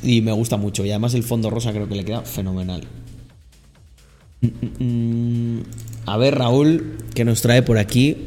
Y 0.01 0.21
me 0.21 0.33
gusta 0.33 0.57
mucho. 0.57 0.83
Y 0.85 0.89
además 0.89 1.13
el 1.13 1.23
fondo 1.23 1.49
rosa 1.49 1.71
creo 1.71 1.87
que 1.87 1.95
le 1.95 2.03
queda 2.03 2.21
fenomenal. 2.23 2.83
Mm, 4.41 4.47
mm, 4.83 5.57
mm. 5.57 5.63
A 6.05 6.17
ver, 6.17 6.35
Raúl, 6.35 6.97
¿qué 7.13 7.23
nos 7.23 7.41
trae 7.41 7.61
por 7.61 7.77
aquí? 7.77 8.17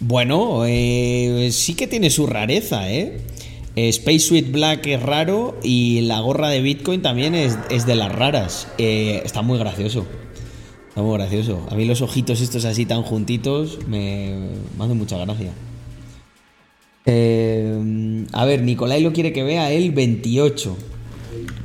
Bueno, 0.00 0.64
eh, 0.66 1.50
sí 1.52 1.74
que 1.74 1.86
tiene 1.86 2.10
su 2.10 2.26
rareza, 2.26 2.90
¿eh? 2.90 3.20
Eh, 3.76 3.88
Space 3.88 4.20
Suite 4.20 4.50
Black 4.52 4.86
es 4.86 5.02
raro 5.02 5.58
y 5.62 6.02
la 6.02 6.20
gorra 6.20 6.48
de 6.48 6.62
Bitcoin 6.62 7.02
también 7.02 7.34
es, 7.34 7.58
es 7.70 7.86
de 7.86 7.96
las 7.96 8.12
raras. 8.12 8.68
Eh, 8.78 9.22
está 9.24 9.42
muy 9.42 9.58
gracioso. 9.58 10.06
Está 10.88 11.02
muy 11.02 11.18
gracioso. 11.18 11.66
A 11.70 11.74
mí 11.74 11.84
los 11.84 12.00
ojitos 12.00 12.40
estos 12.40 12.64
así 12.64 12.86
tan 12.86 13.02
juntitos 13.02 13.80
me, 13.88 14.48
me 14.78 14.84
hacen 14.84 14.96
mucha 14.96 15.18
gracia. 15.18 15.50
Eh, 17.06 18.24
a 18.32 18.44
ver, 18.44 18.62
Nicolai 18.62 19.02
lo 19.02 19.12
quiere 19.12 19.32
que 19.32 19.42
vea 19.42 19.72
el 19.72 19.90
28. 19.90 20.76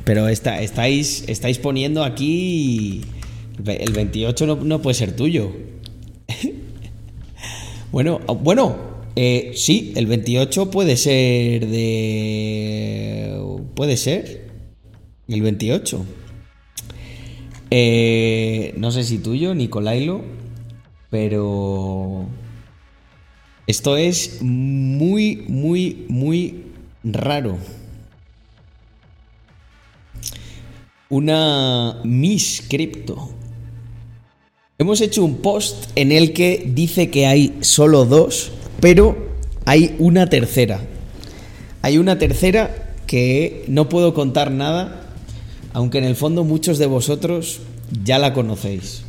Pero 0.03 0.27
está, 0.27 0.61
estáis, 0.61 1.23
estáis 1.27 1.59
poniendo 1.59 2.03
aquí. 2.03 3.01
El 3.63 3.93
28 3.93 4.47
no, 4.47 4.55
no 4.55 4.81
puede 4.81 4.95
ser 4.95 5.15
tuyo. 5.15 5.51
bueno, 7.91 8.19
bueno, 8.41 8.88
eh, 9.21 9.51
sí, 9.53 9.91
el 9.97 10.05
28 10.05 10.71
puede 10.71 10.95
ser 10.95 11.67
de. 11.67 13.37
Puede 13.75 13.97
ser. 13.97 14.49
El 15.27 15.41
28. 15.41 16.05
Eh, 17.69 18.73
no 18.77 18.91
sé 18.91 19.03
si 19.03 19.17
tuyo, 19.17 19.53
Nicolailo, 19.53 20.21
pero 21.09 22.27
esto 23.67 23.97
es 23.97 24.41
muy, 24.41 25.43
muy, 25.49 26.05
muy 26.07 26.63
raro. 27.03 27.57
Una 31.09 31.99
Miss 32.05 32.63
Crypto. 32.69 33.31
Hemos 34.77 35.01
hecho 35.01 35.25
un 35.25 35.41
post 35.41 35.91
en 35.95 36.13
el 36.13 36.31
que 36.31 36.63
dice 36.73 37.09
que 37.09 37.27
hay 37.27 37.57
solo 37.59 38.05
dos, 38.05 38.53
pero 38.81 39.29
hay 39.65 39.95
una 39.99 40.27
tercera. 40.27 40.79
Hay 41.81 41.97
una 41.97 42.17
tercera 42.17 42.93
que 43.07 43.63
no 43.67 43.89
puedo 43.89 44.13
contar 44.13 44.51
nada 44.51 44.99
aunque 45.73 45.97
en 45.99 46.03
el 46.03 46.15
fondo 46.15 46.43
muchos 46.43 46.77
de 46.77 46.85
vosotros 46.87 47.61
ya 48.03 48.19
la 48.19 48.33
conocéis. 48.33 49.03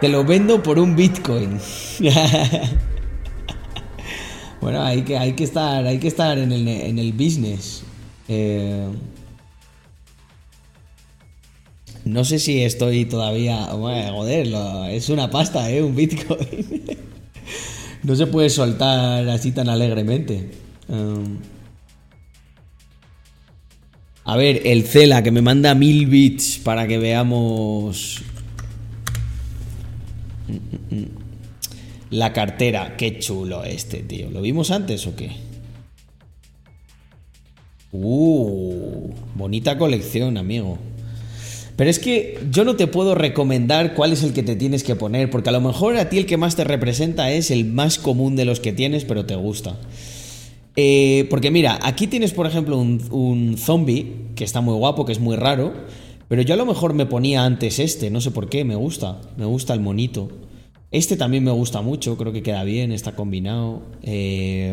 Te 0.00 0.08
lo 0.08 0.24
vendo 0.24 0.62
por 0.62 0.78
un 0.78 0.96
Bitcoin. 0.96 1.58
bueno, 4.60 4.82
hay 4.82 5.02
que, 5.02 5.18
hay 5.18 5.32
que 5.32 5.44
estar, 5.44 5.86
hay 5.86 5.98
que 5.98 6.08
estar 6.08 6.38
en 6.38 6.52
el, 6.52 6.66
en 6.68 6.98
el 6.98 7.12
business. 7.12 7.82
Eh, 8.28 8.86
no 12.04 12.24
sé 12.24 12.38
si 12.38 12.62
estoy 12.62 13.04
todavía. 13.04 13.72
Bueno, 13.74 14.16
joder, 14.16 14.48
es 14.90 15.08
una 15.08 15.30
pasta, 15.30 15.70
¿eh? 15.70 15.82
Un 15.82 15.94
Bitcoin. 15.94 16.82
no 18.02 18.16
se 18.16 18.26
puede 18.26 18.50
soltar 18.50 19.28
así 19.28 19.52
tan 19.52 19.68
alegremente. 19.68 20.50
Um, 20.88 21.38
a 24.24 24.36
ver, 24.36 24.62
el 24.64 24.84
Cela 24.84 25.22
que 25.22 25.30
me 25.30 25.42
manda 25.42 25.74
mil 25.74 26.06
bits 26.06 26.58
para 26.62 26.86
que 26.86 26.98
veamos. 26.98 28.22
La 32.10 32.32
cartera, 32.32 32.96
qué 32.96 33.18
chulo 33.18 33.64
este, 33.64 33.98
tío. 34.02 34.30
¿Lo 34.30 34.42
vimos 34.42 34.70
antes 34.70 35.06
o 35.06 35.16
qué? 35.16 35.30
Uh, 37.90 39.10
bonita 39.34 39.78
colección, 39.78 40.36
amigo. 40.36 40.78
Pero 41.82 41.90
es 41.90 41.98
que 41.98 42.38
yo 42.52 42.64
no 42.64 42.76
te 42.76 42.86
puedo 42.86 43.16
recomendar 43.16 43.94
cuál 43.94 44.12
es 44.12 44.22
el 44.22 44.32
que 44.32 44.44
te 44.44 44.54
tienes 44.54 44.84
que 44.84 44.94
poner, 44.94 45.30
porque 45.30 45.48
a 45.48 45.52
lo 45.52 45.60
mejor 45.60 45.96
a 45.96 46.08
ti 46.08 46.16
el 46.16 46.26
que 46.26 46.36
más 46.36 46.54
te 46.54 46.62
representa 46.62 47.32
es 47.32 47.50
el 47.50 47.64
más 47.64 47.98
común 47.98 48.36
de 48.36 48.44
los 48.44 48.60
que 48.60 48.72
tienes, 48.72 49.04
pero 49.04 49.26
te 49.26 49.34
gusta. 49.34 49.80
Eh, 50.76 51.26
porque 51.28 51.50
mira, 51.50 51.80
aquí 51.82 52.06
tienes 52.06 52.30
por 52.30 52.46
ejemplo 52.46 52.78
un, 52.78 53.56
zombie, 53.58 54.12
que 54.36 54.44
está 54.44 54.60
muy 54.60 54.74
guapo, 54.74 55.04
que 55.04 55.10
es 55.10 55.18
muy 55.18 55.34
raro, 55.34 55.72
pero 56.28 56.42
yo 56.42 56.54
a 56.54 56.56
lo 56.56 56.66
mejor 56.66 56.94
me 56.94 57.04
ponía 57.04 57.44
antes 57.44 57.80
este, 57.80 58.10
no 58.10 58.20
sé 58.20 58.30
por 58.30 58.48
qué, 58.48 58.62
me 58.64 58.76
gusta, 58.76 59.20
me 59.36 59.46
gusta 59.46 59.74
el 59.74 59.80
monito. 59.80 60.30
Este 60.92 61.16
también 61.16 61.42
me 61.42 61.50
gusta 61.50 61.82
mucho, 61.82 62.16
creo 62.16 62.32
que 62.32 62.44
queda 62.44 62.62
bien, 62.62 62.92
está 62.92 63.16
combinado. 63.16 63.82
Eh, 64.04 64.72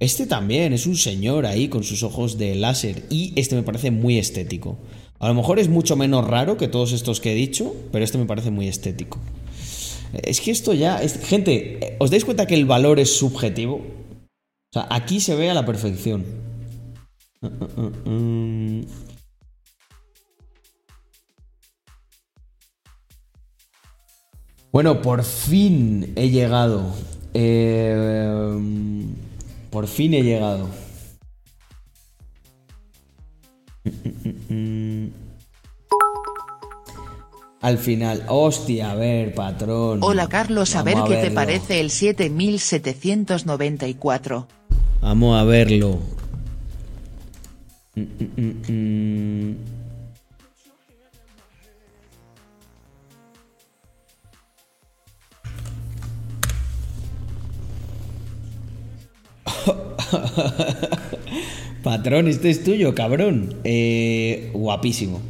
este 0.00 0.26
también 0.26 0.72
es 0.72 0.88
un 0.88 0.96
señor 0.96 1.46
ahí 1.46 1.68
con 1.68 1.84
sus 1.84 2.02
ojos 2.02 2.38
de 2.38 2.56
láser 2.56 3.04
y 3.08 3.32
este 3.36 3.54
me 3.54 3.62
parece 3.62 3.92
muy 3.92 4.18
estético. 4.18 4.78
A 5.18 5.28
lo 5.28 5.34
mejor 5.34 5.58
es 5.58 5.68
mucho 5.68 5.96
menos 5.96 6.26
raro 6.26 6.56
que 6.56 6.68
todos 6.68 6.92
estos 6.92 7.20
que 7.20 7.32
he 7.32 7.34
dicho, 7.34 7.74
pero 7.92 8.04
este 8.04 8.18
me 8.18 8.26
parece 8.26 8.50
muy 8.50 8.68
estético. 8.68 9.18
Es 10.12 10.40
que 10.40 10.50
esto 10.50 10.74
ya, 10.74 11.02
es- 11.02 11.18
gente, 11.24 11.96
¿os 11.98 12.10
dais 12.10 12.24
cuenta 12.24 12.46
que 12.46 12.54
el 12.54 12.66
valor 12.66 12.98
es 13.00 13.16
subjetivo? 13.16 13.76
O 13.76 14.72
sea, 14.72 14.86
aquí 14.90 15.20
se 15.20 15.34
ve 15.34 15.50
a 15.50 15.54
la 15.54 15.64
perfección. 15.64 16.24
Bueno, 24.72 25.00
por 25.02 25.22
fin 25.22 26.12
he 26.16 26.30
llegado. 26.30 26.92
Eh, 27.32 29.04
por 29.70 29.86
fin 29.86 30.14
he 30.14 30.22
llegado. 30.22 30.68
Al 37.60 37.78
final, 37.78 38.24
hostia, 38.28 38.90
a 38.90 38.94
ver, 38.94 39.34
patrón. 39.34 40.00
Hola 40.02 40.28
Carlos, 40.28 40.76
a 40.76 40.82
ver 40.82 40.98
qué 41.08 41.16
te 41.16 41.30
parece 41.30 41.80
el 41.80 41.90
7794. 41.90 44.46
Vamos 45.00 45.40
a 45.40 45.44
verlo. 45.44 45.98
Patrón, 61.84 62.28
este 62.28 62.48
es 62.48 62.64
tuyo, 62.64 62.94
cabrón. 62.94 63.56
Eh, 63.62 64.50
guapísimo. 64.54 65.20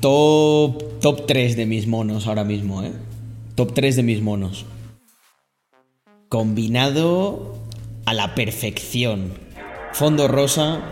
Top, 0.00 0.98
top 1.00 1.24
3 1.24 1.56
de 1.56 1.66
mis 1.66 1.86
monos 1.86 2.26
ahora 2.26 2.42
mismo, 2.42 2.82
¿eh? 2.82 2.90
Top 3.54 3.72
3 3.72 3.94
de 3.94 4.02
mis 4.02 4.20
monos. 4.22 4.66
Combinado 6.28 7.54
a 8.06 8.12
la 8.12 8.34
perfección. 8.34 9.34
Fondo 9.92 10.26
rosa, 10.26 10.82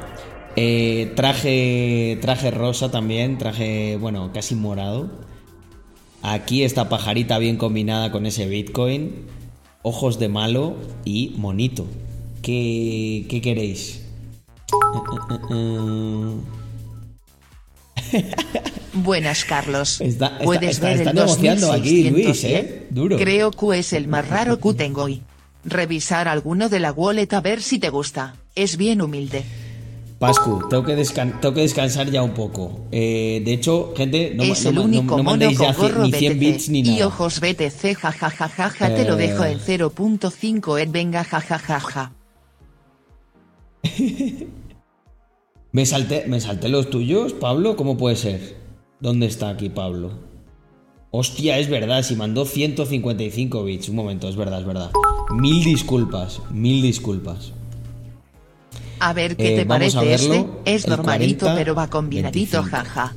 eh, 0.54 1.10
traje, 1.16 2.16
traje 2.20 2.52
rosa 2.52 2.92
también, 2.92 3.38
traje, 3.38 3.96
bueno, 3.96 4.30
casi 4.32 4.54
morado. 4.54 5.10
Aquí 6.22 6.62
esta 6.62 6.88
pajarita 6.88 7.40
bien 7.40 7.56
combinada 7.56 8.12
con 8.12 8.24
ese 8.24 8.46
Bitcoin. 8.46 9.24
Ojos 9.82 10.20
de 10.20 10.28
malo 10.28 10.76
y 11.04 11.34
monito. 11.38 11.86
¿Qué, 12.40 13.26
qué 13.28 13.40
queréis? 13.40 14.09
Buenas 18.92 19.44
Carlos. 19.44 20.00
Está- 20.00 20.26
está- 20.28 20.44
Puedes 20.44 20.70
está- 20.70 20.86
ver 20.88 20.96
está 20.98 21.10
el 21.10 21.16
negociando 21.16 21.72
aquí, 21.72 22.02
2600 22.10 22.12
Luis, 22.26 22.44
¿eh? 22.44 22.86
Duro. 22.90 23.16
Creo 23.18 23.50
que 23.50 23.78
es 23.78 23.92
el 23.92 24.08
más 24.08 24.28
raro 24.28 24.58
que 24.58 24.74
tengo 24.74 25.02
hoy. 25.04 25.22
Revisar 25.64 26.26
alguno 26.28 26.68
de 26.68 26.80
la 26.80 26.90
wallet 26.92 27.32
a 27.32 27.40
ver 27.40 27.62
si 27.62 27.78
te 27.78 27.90
gusta. 27.90 28.34
Es 28.54 28.76
bien 28.76 29.00
humilde. 29.02 29.44
Pascu, 30.18 30.66
tengo 30.68 30.84
que, 30.84 30.96
descan- 30.96 31.38
tengo 31.40 31.54
que 31.54 31.60
descansar 31.62 32.10
ya 32.10 32.22
un 32.22 32.32
poco. 32.32 32.80
Eh, 32.92 33.40
de 33.44 33.52
hecho, 33.54 33.94
gente, 33.96 34.32
no, 34.34 34.42
es 34.42 34.64
no- 34.64 34.70
el 34.70 34.78
único 34.80 35.16
no 35.16 35.22
mono 35.22 35.46
con 35.54 35.72
gorro 35.74 36.02
ni 36.04 36.12
100 36.12 36.32
BTC. 36.34 36.38
bits 36.40 36.68
ni 36.68 36.80
y 36.80 36.82
nada. 36.82 37.06
ojos 37.06 37.40
BTC 37.40 37.94
jajajajaja 37.94 38.94
te 38.94 39.04
lo 39.06 39.16
dejo 39.16 39.44
Eh. 39.44 39.52
en 39.52 39.60
0.5 39.60 40.78
et 40.78 40.90
venga 40.90 41.24
jajajaja. 41.24 42.12
¿Me 45.72 45.86
salté, 45.86 46.24
¿Me 46.26 46.40
salté 46.40 46.68
los 46.68 46.90
tuyos, 46.90 47.32
Pablo? 47.32 47.76
¿Cómo 47.76 47.96
puede 47.96 48.16
ser? 48.16 48.56
¿Dónde 49.00 49.26
está 49.26 49.50
aquí 49.50 49.68
Pablo? 49.68 50.10
Hostia, 51.12 51.58
es 51.58 51.68
verdad, 51.68 52.02
si 52.02 52.16
mandó 52.16 52.44
155 52.44 53.64
bits. 53.64 53.88
Un 53.88 53.96
momento, 53.96 54.28
es 54.28 54.36
verdad, 54.36 54.60
es 54.60 54.66
verdad. 54.66 54.90
Mil 55.32 55.64
disculpas, 55.64 56.40
mil 56.50 56.82
disculpas. 56.82 57.52
A 58.98 59.12
ver 59.12 59.36
qué 59.36 59.54
Eh, 59.54 59.56
te 59.58 59.64
vamos 59.64 59.94
a 59.94 60.00
parece 60.00 60.14
este. 60.14 60.28
verlo, 60.28 60.60
Es 60.64 60.84
el 60.84 60.90
normalito 60.90 61.46
40, 61.46 61.54
pero 61.56 61.74
va 61.74 61.88
combinadito 61.88 62.62
25. 62.62 62.76
jaja. 62.76 63.14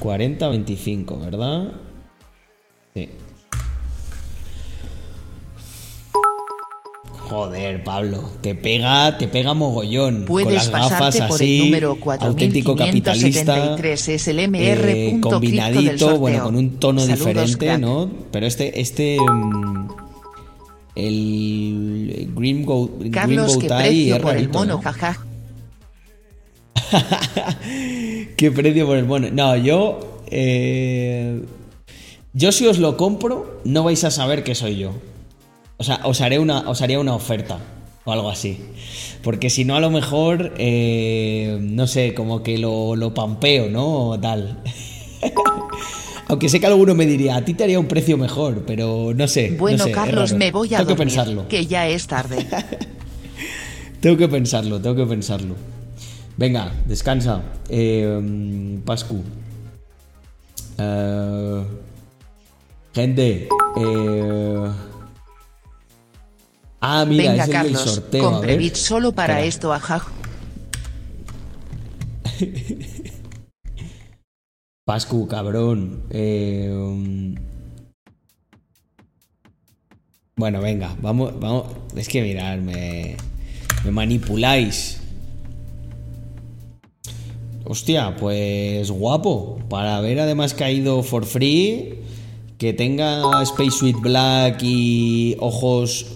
40-25, 0.00 1.18
¿verdad? 1.20 1.72
Sí. 2.94 3.08
Joder, 7.28 7.82
Pablo, 7.82 8.22
te 8.42 8.54
pega, 8.54 9.16
te 9.16 9.28
pega 9.28 9.54
mogollón. 9.54 10.24
Puedes 10.26 10.46
con 10.46 10.54
las 10.54 10.70
gafas 10.70 10.98
pasarte 10.98 11.28
por 11.28 11.36
así, 11.36 11.58
el 11.58 11.64
número 11.64 11.98
auténtico 12.20 12.76
capitalista, 12.76 13.54
4573, 13.54 14.08
es 14.08 14.28
el 14.28 14.38
MR. 14.48 14.90
eh, 14.90 15.10
del 15.12 15.20
combinadito, 15.20 16.18
bueno, 16.18 16.44
con 16.44 16.56
un 16.56 16.78
tono 16.78 17.00
Saludos, 17.00 17.18
diferente, 17.18 17.66
crack. 17.66 17.80
¿no? 17.80 18.10
Pero 18.30 18.46
este, 18.46 18.78
este, 18.80 19.16
mm, 19.18 19.88
el 20.96 22.30
Green 22.36 22.64
Go, 22.66 22.90
Green 22.98 23.12
Carlos, 23.12 23.52
Bow 23.52 23.58
que 23.60 23.68
Tie 23.68 23.76
precio 23.78 24.16
es 24.16 24.22
por 24.22 24.36
el 24.36 24.48
mono 24.50 24.74
¿no? 24.74 24.82
jaja. 24.82 25.18
¿Qué 28.36 28.50
precio 28.52 28.86
por 28.86 28.96
el 28.98 29.04
bono? 29.04 29.28
No, 29.32 29.56
yo. 29.56 30.20
eh, 30.26 31.40
yo 32.34 32.50
si 32.52 32.66
os 32.66 32.78
lo 32.78 32.96
compro, 32.96 33.60
no 33.64 33.84
vais 33.84 34.02
a 34.04 34.10
saber 34.10 34.42
que 34.44 34.54
soy 34.54 34.76
yo. 34.76 34.92
O 35.76 35.84
sea, 35.84 36.00
os, 36.04 36.20
haré 36.20 36.38
una, 36.38 36.68
os 36.70 36.82
haría 36.82 36.98
una 37.00 37.14
oferta 37.14 37.58
o 38.04 38.12
algo 38.12 38.30
así. 38.30 38.60
Porque 39.22 39.50
si 39.50 39.64
no, 39.64 39.74
a 39.76 39.80
lo 39.80 39.90
mejor, 39.90 40.54
eh, 40.58 41.58
no 41.60 41.86
sé, 41.86 42.14
como 42.14 42.42
que 42.42 42.58
lo, 42.58 42.94
lo 42.96 43.12
pampeo, 43.14 43.68
¿no? 43.70 44.10
O 44.10 44.20
tal. 44.20 44.62
Aunque 46.28 46.48
sé 46.48 46.58
que 46.58 46.66
alguno 46.66 46.94
me 46.94 47.06
diría, 47.06 47.36
a 47.36 47.44
ti 47.44 47.52
te 47.54 47.64
haría 47.64 47.78
un 47.78 47.86
precio 47.86 48.16
mejor, 48.16 48.64
pero 48.66 49.12
no 49.14 49.28
sé. 49.28 49.50
no 49.50 49.58
Bueno, 49.58 49.84
sé, 49.84 49.90
Carlos, 49.92 50.32
me 50.32 50.50
voy 50.50 50.68
a 50.74 50.78
Tengo 50.78 50.88
que 50.88 50.94
dormir, 50.94 51.14
pensarlo. 51.16 51.48
que 51.48 51.66
ya 51.66 51.86
es 51.88 52.06
tarde. 52.06 52.46
Tengo 54.00 54.16
que 54.18 54.28
pensarlo, 54.28 54.80
tengo 54.80 54.96
que 54.96 55.06
pensarlo. 55.06 55.54
Venga, 56.36 56.72
descansa. 56.86 57.40
Eh, 57.70 58.78
Pascu. 58.84 59.22
Eh, 60.78 61.62
gente. 62.94 63.48
eh, 63.76 64.68
ah, 66.86 67.04
mira, 67.06 67.30
Venga, 67.32 67.42
es 67.44 67.48
el 67.48 67.52
Carlos, 67.52 67.80
sorteo. 67.82 68.24
compre 68.30 68.56
bits 68.56 68.78
solo 68.78 69.12
para 69.12 69.34
Espera. 69.34 69.48
esto, 69.48 69.72
ajá. 69.72 70.02
Pascu, 74.86 75.26
cabrón. 75.28 76.02
Eh, 76.10 76.68
um, 76.72 77.34
Bueno, 80.36 80.60
venga, 80.60 80.96
vamos, 81.00 81.32
vamos. 81.38 81.66
Es 81.96 82.08
que 82.08 82.20
mirad, 82.20 82.58
me, 82.58 83.16
me 83.84 83.90
manipuláis. 83.92 85.00
Hostia, 87.64 88.14
pues 88.16 88.90
guapo. 88.90 89.58
Para 89.70 89.96
haber 89.96 90.20
además 90.20 90.52
caído 90.54 91.02
for 91.02 91.24
free, 91.24 92.00
que 92.58 92.72
tenga 92.74 93.42
Space 93.42 93.70
Suite 93.70 94.00
Black 94.02 94.60
y 94.62 95.36
ojos, 95.40 96.06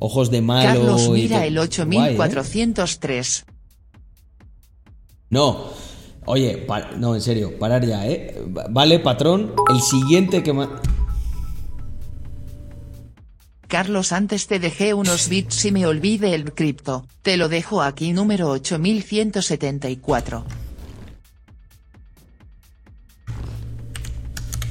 ojos 0.00 0.30
de 0.32 0.40
malo. 0.42 0.68
Carlos 0.68 1.02
y 1.06 1.10
mira 1.12 1.46
el 1.46 1.54
Guay, 1.54 1.68
¿eh? 2.14 2.18
8403. 2.18 3.44
No, 5.30 5.68
oye, 6.24 6.66
no, 6.98 7.14
en 7.14 7.20
serio, 7.20 7.56
parar 7.58 7.86
ya, 7.86 8.04
¿eh? 8.08 8.42
Va- 8.56 8.66
Vale, 8.68 8.98
patrón, 8.98 9.54
el 9.72 9.80
siguiente 9.80 10.42
que 10.42 10.52
más... 10.52 10.68
Carlos, 13.68 14.10
antes 14.10 14.48
te 14.48 14.58
dejé 14.58 14.94
unos 14.94 15.28
bits 15.28 15.64
y 15.66 15.70
me 15.70 15.86
olvide 15.86 16.34
el 16.34 16.52
cripto. 16.54 17.06
Te 17.22 17.36
lo 17.36 17.48
dejo 17.48 17.80
aquí 17.82 18.12
número 18.12 18.48
8174. 18.50 20.44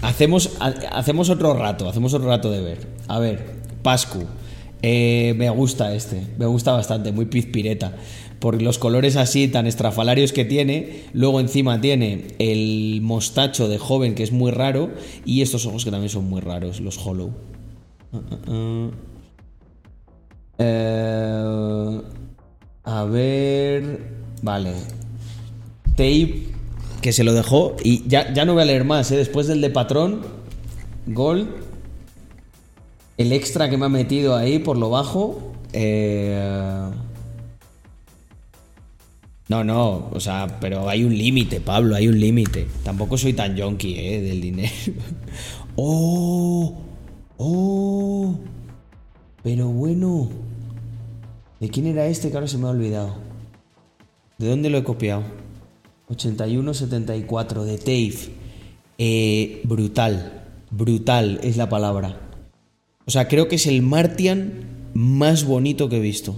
Hacemos, 0.01 0.51
ha- 0.59 0.67
hacemos 0.91 1.29
otro 1.29 1.53
rato, 1.53 1.87
hacemos 1.89 2.13
otro 2.13 2.27
rato 2.27 2.51
de 2.51 2.61
ver. 2.61 2.87
A 3.07 3.19
ver, 3.19 3.61
Pascu. 3.83 4.25
Eh, 4.81 5.33
me 5.37 5.49
gusta 5.49 5.93
este, 5.93 6.21
me 6.37 6.45
gusta 6.45 6.71
bastante, 6.71 7.11
muy 7.11 7.25
pizpireta. 7.25 7.95
Por 8.39 8.61
los 8.61 8.77
colores 8.77 9.17
así 9.17 9.49
tan 9.49 9.67
estrafalarios 9.67 10.31
que 10.31 10.45
tiene. 10.45 11.03
Luego 11.11 11.41
encima 11.41 11.81
tiene 11.81 12.27
el 12.39 13.01
mostacho 13.01 13.67
de 13.67 13.77
joven 13.77 14.15
que 14.15 14.23
es 14.23 14.31
muy 14.31 14.51
raro. 14.51 14.91
Y 15.25 15.41
estos 15.41 15.65
ojos 15.65 15.83
que 15.83 15.91
también 15.91 16.09
son 16.09 16.25
muy 16.29 16.39
raros, 16.39 16.79
los 16.79 16.97
hollow. 17.05 17.31
Eh, 20.57 22.01
a 22.85 23.03
ver. 23.03 23.99
Vale. 24.41 24.73
Tape. 25.91 26.43
Que 27.01 27.11
se 27.11 27.25
lo 27.25 27.33
dejó. 27.33 27.75
Y 27.83 28.07
ya, 28.07 28.33
ya 28.33 28.45
no 28.45 28.53
voy 28.53 28.63
a 28.63 28.65
leer 28.65 28.85
más, 28.85 29.11
¿eh? 29.11 29.17
Después 29.17 29.47
del 29.47 29.59
de 29.59 29.69
patrón. 29.69 30.21
Gold. 31.07 31.68
El 33.19 33.33
extra 33.33 33.69
que 33.69 33.75
me 33.75 33.85
ha 33.85 33.89
metido 33.89 34.37
ahí 34.37 34.59
por 34.59 34.77
lo 34.77 34.89
bajo. 34.89 35.51
Eh. 35.73 36.89
No, 39.49 39.63
no, 39.65 40.07
o 40.13 40.19
sea, 40.21 40.57
pero 40.61 40.87
hay 40.87 41.03
un 41.03 41.17
límite, 41.17 41.59
Pablo, 41.59 41.97
hay 41.97 42.07
un 42.07 42.17
límite. 42.17 42.65
Tampoco 42.81 43.17
soy 43.17 43.33
tan 43.33 43.57
yonki, 43.57 43.95
¿eh? 43.99 44.21
Del 44.21 44.39
dinero. 44.39 44.71
¡Oh! 45.75 46.77
¡Oh! 47.35 48.35
Pero 49.43 49.67
bueno. 49.67 50.29
¿De 51.59 51.67
quién 51.67 51.87
era 51.87 52.05
este 52.05 52.29
que 52.29 52.37
ahora 52.37 52.47
se 52.47 52.57
me 52.57 52.67
ha 52.67 52.69
olvidado? 52.69 53.17
¿De 54.37 54.47
dónde 54.47 54.69
lo 54.69 54.77
he 54.77 54.83
copiado? 54.85 55.23
8174 56.07 57.65
de 57.65 57.77
TAFE. 57.79 58.31
Eh, 58.97 59.61
brutal. 59.65 60.45
Brutal 60.71 61.41
es 61.43 61.57
la 61.57 61.67
palabra. 61.67 62.28
O 63.09 63.11
sea, 63.11 63.27
creo 63.27 63.47
que 63.47 63.55
es 63.55 63.65
el 63.65 63.81
Martian 63.81 64.91
más 64.93 65.43
bonito 65.43 65.89
que 65.89 65.97
he 65.97 65.99
visto. 65.99 66.35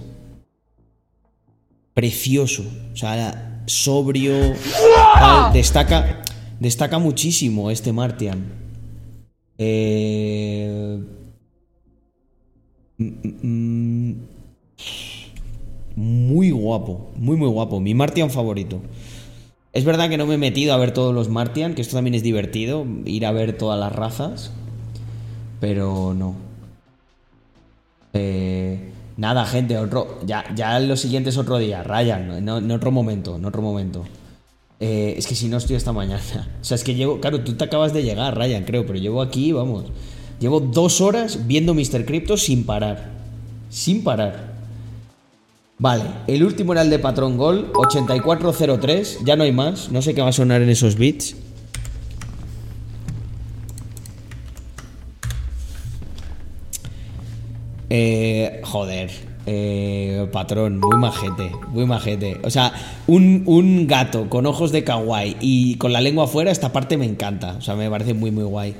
Precioso. 1.92 2.64
O 2.94 2.96
sea, 2.96 3.62
sobrio. 3.66 4.32
destaca. 5.52 6.22
Destaca 6.60 6.98
muchísimo 6.98 7.70
este 7.70 7.92
Martian. 7.92 8.46
Eh. 9.58 10.98
mm, 12.96 13.04
mm, 13.04 13.34
mm, 13.42 14.14
Muy 15.96 16.52
guapo. 16.52 17.12
Muy, 17.16 17.36
muy 17.36 17.48
guapo. 17.48 17.80
Mi 17.80 17.92
Martian 17.92 18.30
favorito. 18.30 18.80
Es 19.74 19.84
verdad 19.84 20.08
que 20.08 20.16
no 20.16 20.24
me 20.24 20.36
he 20.36 20.38
metido 20.38 20.72
a 20.72 20.78
ver 20.78 20.94
todos 20.94 21.14
los 21.14 21.28
Martian, 21.28 21.74
que 21.74 21.82
esto 21.82 21.96
también 21.96 22.14
es 22.14 22.22
divertido, 22.22 22.86
ir 23.04 23.26
a 23.26 23.32
ver 23.32 23.58
todas 23.58 23.78
las 23.78 23.92
razas. 23.92 24.52
Pero 25.60 26.14
no. 26.14 26.50
Eh, 28.12 28.92
nada, 29.16 29.44
gente, 29.46 29.78
otro. 29.78 30.20
Ya, 30.26 30.44
ya 30.54 30.78
lo 30.80 30.96
siguiente 30.96 31.30
es 31.30 31.38
otro 31.38 31.58
día, 31.58 31.82
Ryan, 31.82 32.48
en 32.48 32.70
otro 32.70 32.90
momento, 32.90 33.36
en 33.36 33.44
otro 33.44 33.62
momento. 33.62 34.04
Eh, 34.84 35.14
es 35.16 35.28
que 35.28 35.36
si 35.36 35.48
no 35.48 35.58
estoy 35.58 35.76
esta 35.76 35.92
mañana. 35.92 36.20
O 36.60 36.64
sea, 36.64 36.74
es 36.74 36.84
que 36.84 36.94
llevo. 36.94 37.20
Claro, 37.20 37.40
tú 37.40 37.54
te 37.54 37.64
acabas 37.64 37.92
de 37.92 38.02
llegar, 38.02 38.36
Ryan, 38.36 38.64
creo, 38.64 38.84
pero 38.84 38.98
llevo 38.98 39.22
aquí, 39.22 39.52
vamos. 39.52 39.84
Llevo 40.40 40.58
dos 40.58 41.00
horas 41.00 41.46
viendo 41.46 41.72
Mr. 41.72 42.04
Crypto 42.04 42.36
sin 42.36 42.64
parar. 42.64 43.10
Sin 43.70 44.02
parar. 44.02 44.52
Vale, 45.78 46.04
el 46.26 46.44
último 46.44 46.72
era 46.72 46.82
el 46.82 46.90
de 46.90 46.98
Patrón 46.98 47.36
Gol, 47.36 47.70
8403, 47.74 49.20
ya 49.24 49.34
no 49.34 49.42
hay 49.42 49.52
más, 49.52 49.90
no 49.90 50.00
sé 50.02 50.14
qué 50.14 50.20
va 50.20 50.28
a 50.28 50.32
sonar 50.32 50.62
en 50.62 50.68
esos 50.68 50.96
bits. 50.96 51.34
Eh, 57.94 58.62
joder, 58.64 59.10
eh, 59.44 60.26
patrón, 60.32 60.80
muy 60.80 60.96
majete, 60.96 61.52
muy 61.68 61.84
majete. 61.84 62.40
O 62.42 62.48
sea, 62.48 62.72
un, 63.06 63.42
un 63.44 63.86
gato 63.86 64.30
con 64.30 64.46
ojos 64.46 64.72
de 64.72 64.82
kawaii 64.82 65.36
y 65.42 65.74
con 65.74 65.92
la 65.92 66.00
lengua 66.00 66.24
afuera, 66.24 66.50
esta 66.50 66.72
parte 66.72 66.96
me 66.96 67.04
encanta. 67.04 67.56
O 67.58 67.60
sea, 67.60 67.76
me 67.76 67.90
parece 67.90 68.14
muy, 68.14 68.30
muy 68.30 68.44
guay. 68.44 68.74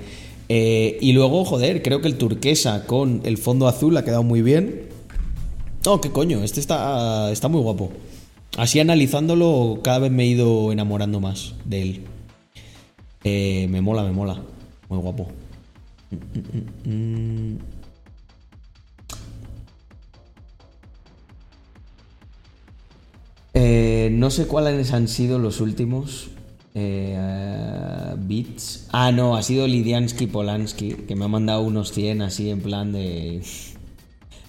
Eh, 0.49 0.97
y 1.03 1.13
luego, 1.13 1.45
joder, 1.45 1.83
creo 1.83 2.01
que 2.01 2.09
el 2.09 2.17
turquesa 2.17 2.87
con 2.87 3.21
el 3.25 3.37
fondo 3.37 3.69
azul 3.69 3.95
ha 3.99 4.05
quedado 4.05 4.23
muy 4.23 4.41
bien. 4.41 4.89
No, 5.85 6.01
qué 6.01 6.11
coño, 6.11 6.43
este 6.43 6.61
está, 6.61 7.31
está 7.31 7.49
muy 7.49 7.61
guapo. 7.61 7.93
Así 8.57 8.81
analizándolo, 8.81 9.81
cada 9.85 9.99
vez 9.99 10.11
me 10.11 10.23
he 10.23 10.29
ido 10.29 10.73
enamorando 10.73 11.21
más 11.21 11.53
de 11.67 11.83
él. 11.83 12.05
Eh, 13.25 13.67
me 13.69 13.83
mola, 13.83 14.05
me 14.05 14.13
mola. 14.13 14.41
Muy 14.89 15.01
guapo. 15.01 15.29
Mm, 16.11 16.91
mm, 16.91 17.53
mm, 17.53 17.59
Eh, 23.55 24.09
no 24.13 24.31
sé 24.31 24.47
cuáles 24.47 24.93
han 24.93 25.09
sido 25.09 25.39
los 25.39 25.61
últimos 25.61 26.31
eh, 26.75 27.19
beats. 28.17 28.89
Ah, 28.93 29.13
no, 29.13 29.37
ha 29.37 29.43
sido 29.43 29.67
Lidiansky 29.67 30.27
Polanski, 30.27 30.95
que 31.07 31.15
me 31.15 31.27
ha 31.27 31.29
mandado 31.29 31.63
unos 31.63 31.93
100 31.93 32.23
así 32.23 32.51
en 32.51 32.61
plan 32.61 32.93
de... 32.93 33.43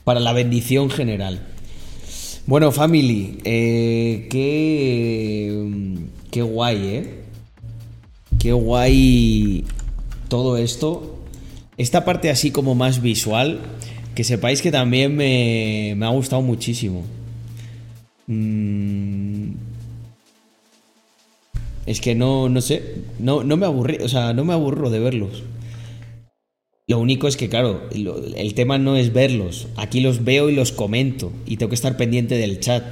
Para 0.03 0.19
la 0.19 0.33
bendición 0.33 0.89
general. 0.89 1.47
Bueno, 2.45 2.71
family, 2.73 3.37
eh, 3.45 4.27
qué, 4.29 5.69
qué 6.29 6.41
guay, 6.41 6.77
¿eh? 6.87 7.23
Qué 8.37 8.51
guay 8.51 9.63
todo 10.27 10.57
esto. 10.57 11.19
Esta 11.77 12.03
parte 12.03 12.29
así 12.29 12.51
como 12.51 12.75
más 12.75 13.01
visual, 13.01 13.61
que 14.13 14.25
sepáis 14.25 14.61
que 14.61 14.71
también 14.71 15.15
me, 15.15 15.93
me 15.95 16.05
ha 16.05 16.09
gustado 16.09 16.41
muchísimo. 16.41 17.03
Mm. 18.27 19.51
Es 21.85 21.99
que 21.99 22.15
no, 22.15 22.47
no 22.49 22.61
sé, 22.61 22.95
no, 23.19 23.43
no 23.43 23.57
me 23.57 23.67
o 23.67 24.07
sea, 24.07 24.33
no 24.33 24.45
me 24.45 24.53
aburro 24.53 24.89
de 24.89 24.99
verlos. 24.99 25.43
Lo 26.87 26.99
único 26.99 27.27
es 27.27 27.37
que, 27.37 27.49
claro, 27.49 27.89
el 27.91 28.53
tema 28.55 28.77
no 28.77 28.97
es 28.97 29.13
verlos. 29.13 29.67
Aquí 29.77 30.01
los 30.01 30.23
veo 30.23 30.49
y 30.49 30.55
los 30.55 30.71
comento. 30.73 31.31
Y 31.45 31.57
tengo 31.57 31.69
que 31.69 31.75
estar 31.75 31.95
pendiente 31.95 32.35
del 32.35 32.59
chat. 32.59 32.83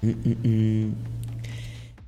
Mm, 0.00 0.48
mm. 0.48 0.94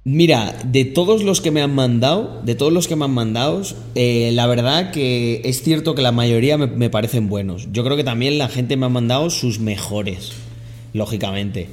Mira, 0.05 0.55
de 0.65 0.85
todos 0.85 1.25
los 1.25 1.41
que 1.41 1.51
me 1.51 1.62
han 1.62 1.75
mandado, 1.75 2.43
de 2.45 2.55
todos 2.55 2.73
los 2.73 2.87
que 2.87 2.95
me 2.95 3.07
han 3.07 3.11
mandado, 3.11 3.62
eh, 3.95 4.31
la 4.33 4.47
verdad 4.47 4.91
que 4.91 5.41
es 5.45 5.62
cierto 5.62 5.95
que 5.95 6.03
la 6.03 6.12
mayoría 6.12 6.59
me 6.59 6.91
parecen 6.91 7.29
buenos. 7.29 7.69
Yo 7.73 7.85
creo 7.85 7.97
que 7.97 8.05
también 8.05 8.39
la 8.39 8.49
gente 8.49 8.77
me 8.77 8.87
ha 8.87 8.91
mandado 8.91 9.31
sus 9.31 9.61
mejores, 9.61 10.33
lógicamente. 10.93 11.69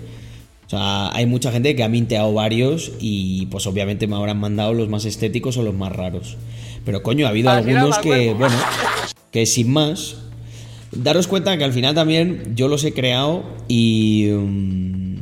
O 0.72 0.77
sea, 0.77 1.14
hay 1.14 1.26
mucha 1.26 1.52
gente 1.52 1.76
que 1.76 1.84
ha 1.84 1.89
minteado 1.89 2.34
varios 2.34 2.93
y 3.02 3.48
pues 3.48 3.68
obviamente 3.68 4.07
me 4.07 4.15
habrán 4.15 4.39
mandado 4.39 4.73
los 4.73 4.88
más 4.88 5.03
estéticos 5.03 5.57
o 5.57 5.64
los 5.64 5.73
más 5.76 5.91
raros. 5.91 6.38
Pero 6.85 7.03
coño, 7.03 7.26
ha 7.26 7.30
habido 7.30 7.49
algunos 7.49 7.98
que, 7.98 8.07
cuerpo. 8.07 8.38
bueno, 8.38 8.56
que 9.31 9.45
sin 9.45 9.69
más. 9.69 10.15
Daros 10.93 11.27
cuenta 11.27 11.57
que 11.57 11.65
al 11.65 11.73
final 11.73 11.93
también 11.93 12.53
yo 12.56 12.69
los 12.69 12.85
he 12.85 12.93
creado 12.93 13.43
y... 13.68 14.30
mm, 14.31 15.15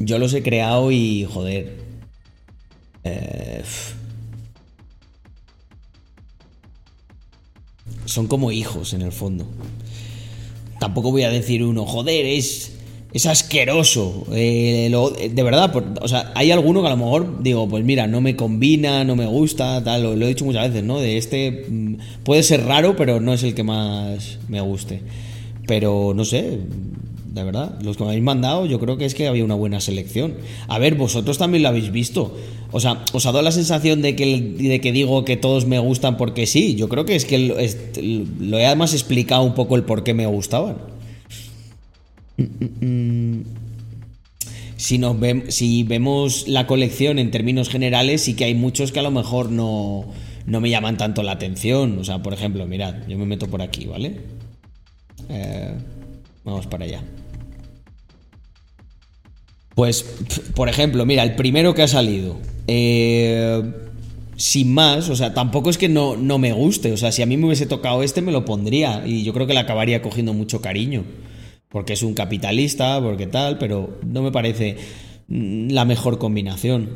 yo 0.00 0.18
los 0.18 0.34
he 0.34 0.42
creado 0.42 0.92
y, 0.92 1.24
joder. 1.24 1.78
eh, 3.04 3.62
son 8.04 8.26
como 8.26 8.52
hijos 8.52 8.92
en 8.92 9.00
el 9.00 9.12
fondo. 9.12 9.46
Tampoco 10.80 11.10
voy 11.10 11.22
a 11.22 11.30
decir 11.30 11.64
uno, 11.64 11.86
joder, 11.86 12.26
es, 12.26 12.74
es 13.14 13.24
asqueroso. 13.26 14.26
Eh, 14.32 14.88
lo- 14.90 15.10
de 15.10 15.42
verdad, 15.42 15.72
por- 15.72 15.84
o 16.02 16.08
sea, 16.08 16.32
hay 16.34 16.50
alguno 16.50 16.82
que 16.82 16.88
a 16.88 16.90
lo 16.90 16.96
mejor 16.98 17.42
digo, 17.42 17.66
pues 17.68 17.84
mira, 17.84 18.06
no 18.06 18.20
me 18.20 18.36
combina, 18.36 19.04
no 19.04 19.16
me 19.16 19.26
gusta, 19.26 19.82
tal, 19.82 20.02
lo, 20.02 20.26
he 20.26 20.28
dicho 20.28 20.44
muchas 20.44 20.68
veces, 20.68 20.84
¿no? 20.84 20.98
De 21.00 21.16
este 21.16 21.64
mm, 21.70 21.94
puede 22.24 22.42
ser 22.42 22.64
raro, 22.66 22.96
pero 22.96 23.20
no 23.20 23.32
es 23.32 23.42
el 23.42 23.54
que 23.54 23.62
más 23.62 24.38
me 24.48 24.60
guste. 24.60 25.00
Pero 25.66 26.12
no 26.14 26.24
sé, 26.24 26.58
de 27.32 27.42
verdad, 27.44 27.78
los 27.82 27.96
que 27.96 28.02
me 28.04 28.10
habéis 28.10 28.22
mandado, 28.24 28.66
yo 28.66 28.78
creo 28.78 28.96
que 28.98 29.06
es 29.06 29.14
que 29.14 29.26
había 29.28 29.44
una 29.44 29.54
buena 29.54 29.80
selección. 29.80 30.34
A 30.68 30.78
ver, 30.78 30.94
vosotros 30.96 31.38
también 31.38 31.62
lo 31.62 31.68
habéis 31.70 31.90
visto. 31.90 32.36
O 32.70 32.80
sea, 32.80 33.02
os 33.12 33.24
ha 33.26 33.30
dado 33.32 33.42
la 33.42 33.52
sensación 33.52 34.02
de 34.02 34.16
que, 34.16 34.40
de 34.58 34.80
que 34.80 34.92
digo 34.92 35.24
que 35.24 35.36
todos 35.36 35.66
me 35.66 35.78
gustan 35.78 36.16
porque 36.16 36.46
sí. 36.46 36.74
Yo 36.74 36.88
creo 36.88 37.04
que 37.04 37.14
es 37.14 37.24
que 37.24 37.38
lo, 37.38 37.54
lo 38.40 38.58
he 38.58 38.66
además 38.66 38.92
explicado 38.92 39.42
un 39.44 39.54
poco 39.54 39.76
el 39.76 39.84
por 39.84 40.02
qué 40.04 40.12
me 40.14 40.26
gustaban. 40.26 40.76
Si, 44.76 44.98
nos 44.98 45.16
vem- 45.16 45.48
si 45.50 45.82
vemos 45.84 46.46
la 46.48 46.66
colección 46.66 47.18
en 47.18 47.30
términos 47.30 47.68
generales, 47.68 48.22
sí 48.22 48.34
que 48.34 48.44
hay 48.44 48.54
muchos 48.54 48.92
que 48.92 48.98
a 48.98 49.02
lo 49.02 49.10
mejor 49.10 49.50
no, 49.50 50.04
no 50.46 50.60
me 50.60 50.68
llaman 50.70 50.96
tanto 50.96 51.22
la 51.22 51.32
atención. 51.32 51.98
O 51.98 52.04
sea, 52.04 52.22
por 52.22 52.32
ejemplo, 52.34 52.66
mirad, 52.66 52.94
yo 53.08 53.16
me 53.18 53.24
meto 53.26 53.46
por 53.48 53.62
aquí, 53.62 53.86
¿vale? 53.86 54.20
Eh, 55.28 55.74
vamos 56.44 56.66
para 56.66 56.84
allá. 56.84 57.02
Pues, 59.74 60.04
por 60.54 60.68
ejemplo, 60.68 61.04
mira, 61.06 61.22
el 61.22 61.34
primero 61.34 61.74
que 61.74 61.82
ha 61.82 61.88
salido. 61.88 62.36
eh, 62.66 63.62
sin 64.36 64.72
más, 64.74 65.10
o 65.10 65.14
sea, 65.16 65.32
tampoco 65.32 65.70
es 65.70 65.78
que 65.78 65.88
no, 65.88 66.16
no 66.16 66.38
me 66.38 66.52
guste. 66.52 66.90
O 66.92 66.96
sea, 66.96 67.12
si 67.12 67.22
a 67.22 67.26
mí 67.26 67.36
me 67.36 67.46
hubiese 67.46 67.66
tocado 67.66 68.02
este, 68.02 68.20
me 68.20 68.32
lo 68.32 68.44
pondría. 68.44 69.04
Y 69.06 69.22
yo 69.22 69.32
creo 69.32 69.46
que 69.46 69.54
le 69.54 69.60
acabaría 69.60 70.02
cogiendo 70.02 70.32
mucho 70.34 70.60
cariño. 70.60 71.04
Porque 71.74 71.94
es 71.94 72.04
un 72.04 72.14
capitalista, 72.14 73.00
porque 73.02 73.26
tal, 73.26 73.58
pero 73.58 73.98
no 74.06 74.22
me 74.22 74.30
parece 74.30 74.76
mm, 75.26 75.70
la 75.70 75.84
mejor 75.84 76.18
combinación. 76.18 76.90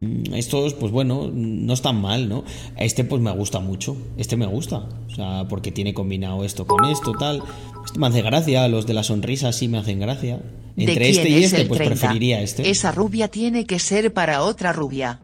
Mm, 0.00 0.34
Estos, 0.34 0.74
pues 0.74 0.90
bueno, 0.90 1.30
no 1.32 1.72
están 1.72 2.00
mal, 2.00 2.28
¿no? 2.28 2.42
Este 2.76 3.04
pues 3.04 3.22
me 3.22 3.30
gusta 3.30 3.60
mucho. 3.60 3.96
Este 4.16 4.36
me 4.36 4.46
gusta. 4.46 4.88
O 5.06 5.14
sea, 5.14 5.46
porque 5.48 5.70
tiene 5.70 5.94
combinado 5.94 6.42
esto 6.44 6.66
con 6.66 6.84
esto, 6.86 7.12
tal. 7.12 7.40
Este 7.84 8.00
me 8.00 8.08
hace 8.08 8.22
gracia. 8.22 8.66
Los 8.66 8.88
de 8.88 8.94
la 8.94 9.04
sonrisa 9.04 9.52
sí 9.52 9.68
me 9.68 9.78
hacen 9.78 10.00
gracia. 10.00 10.40
¿De 10.74 10.82
Entre 10.84 11.10
este 11.10 11.28
y 11.28 11.34
es 11.44 11.52
este, 11.52 11.66
pues 11.66 11.78
30? 11.78 12.00
preferiría 12.00 12.42
este. 12.42 12.68
Esa 12.68 12.90
rubia 12.90 13.28
tiene 13.28 13.64
que 13.64 13.78
ser 13.78 14.12
para 14.12 14.42
otra 14.42 14.72
rubia. 14.72 15.20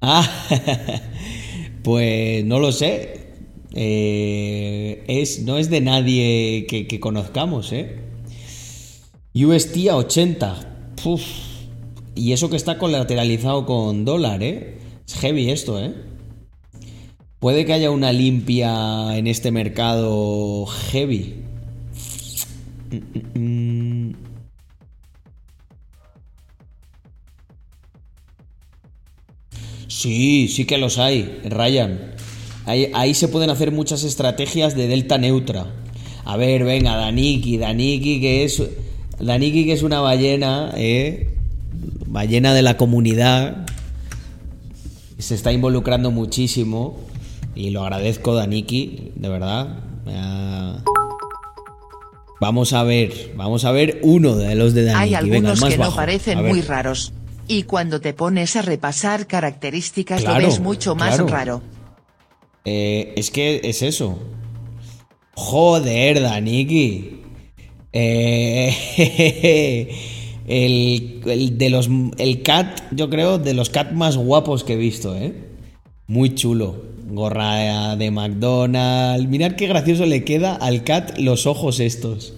Ah, 0.00 0.28
pues 1.84 2.44
no 2.44 2.58
lo 2.58 2.72
sé. 2.72 3.19
Eh, 3.74 5.04
es, 5.06 5.42
no 5.42 5.58
es 5.58 5.70
de 5.70 5.80
nadie 5.80 6.66
que, 6.68 6.86
que 6.86 7.00
conozcamos, 7.00 7.72
¿eh? 7.72 8.00
UST 9.34 9.88
a 9.88 9.96
80. 9.96 10.92
Puf. 11.02 11.22
Y 12.14 12.32
eso 12.32 12.50
que 12.50 12.56
está 12.56 12.78
colateralizado 12.78 13.66
con 13.66 14.04
dólar, 14.04 14.42
¿eh? 14.42 14.78
Es 15.06 15.14
heavy 15.14 15.50
esto, 15.50 15.82
¿eh? 15.82 15.94
Puede 17.38 17.64
que 17.64 17.72
haya 17.72 17.90
una 17.90 18.12
limpia 18.12 19.16
en 19.16 19.26
este 19.26 19.50
mercado 19.50 20.66
heavy. 20.66 21.36
Sí, 29.88 30.48
sí 30.48 30.64
que 30.66 30.76
los 30.76 30.98
hay, 30.98 31.40
Ryan. 31.44 32.14
Ahí, 32.70 32.88
ahí 32.94 33.14
se 33.14 33.26
pueden 33.26 33.50
hacer 33.50 33.72
muchas 33.72 34.04
estrategias 34.04 34.76
de 34.76 34.86
delta 34.86 35.18
neutra. 35.18 35.66
A 36.24 36.36
ver, 36.36 36.62
venga, 36.62 36.94
Daniki, 36.94 37.58
Daniki 37.58 38.20
que 38.20 38.44
es 38.44 38.62
Daniki 39.18 39.64
que 39.64 39.72
es 39.72 39.82
una 39.82 39.98
ballena, 39.98 40.72
eh, 40.76 41.34
ballena 42.06 42.54
de 42.54 42.62
la 42.62 42.76
comunidad. 42.76 43.66
Se 45.18 45.34
está 45.34 45.52
involucrando 45.52 46.12
muchísimo 46.12 46.96
y 47.56 47.70
lo 47.70 47.82
agradezco, 47.82 48.34
Daniki, 48.34 49.14
de 49.16 49.28
verdad. 49.28 49.80
Ah, 50.06 50.78
Vamos 52.40 52.72
a 52.72 52.84
ver, 52.84 53.32
vamos 53.36 53.64
a 53.64 53.72
ver 53.72 53.98
uno 54.02 54.36
de 54.36 54.54
los 54.54 54.74
de 54.74 54.84
Daniki. 54.84 55.02
Hay 55.02 55.14
algunos 55.16 55.60
que 55.60 55.76
no 55.76 55.86
bajo. 55.86 55.96
Parecen 55.96 56.46
muy 56.46 56.62
raros. 56.62 57.12
Y 57.48 57.64
cuando 57.64 58.00
te 58.00 58.14
pones 58.14 58.54
a 58.54 58.62
repasar 58.62 59.26
características 59.26 60.20
Claro, 60.20 60.40
lo 60.40 60.46
ves 60.46 60.60
mucho 60.60 60.94
más 60.94 61.16
claro. 61.16 61.26
raro. 61.26 61.62
Eh, 62.64 63.14
es 63.16 63.30
que 63.30 63.60
es 63.64 63.82
eso. 63.82 64.18
Joder, 65.34 66.20
Daniki. 66.20 67.20
Eh, 67.92 69.88
el, 70.46 71.22
el 71.26 71.58
de 71.58 71.70
los 71.70 71.88
el 72.18 72.42
cat, 72.42 72.82
yo 72.92 73.10
creo, 73.10 73.38
de 73.38 73.54
los 73.54 73.70
cat 73.70 73.92
más 73.92 74.16
guapos 74.16 74.64
que 74.64 74.74
he 74.74 74.76
visto, 74.76 75.16
¿eh? 75.16 75.34
Muy 76.06 76.34
chulo. 76.34 76.90
Gorra 77.10 77.96
de 77.96 78.10
McDonald's. 78.10 79.28
Mirad 79.28 79.52
qué 79.52 79.66
gracioso 79.66 80.06
le 80.06 80.24
queda 80.24 80.54
al 80.54 80.84
cat 80.84 81.18
los 81.18 81.46
ojos 81.46 81.80
estos. 81.80 82.34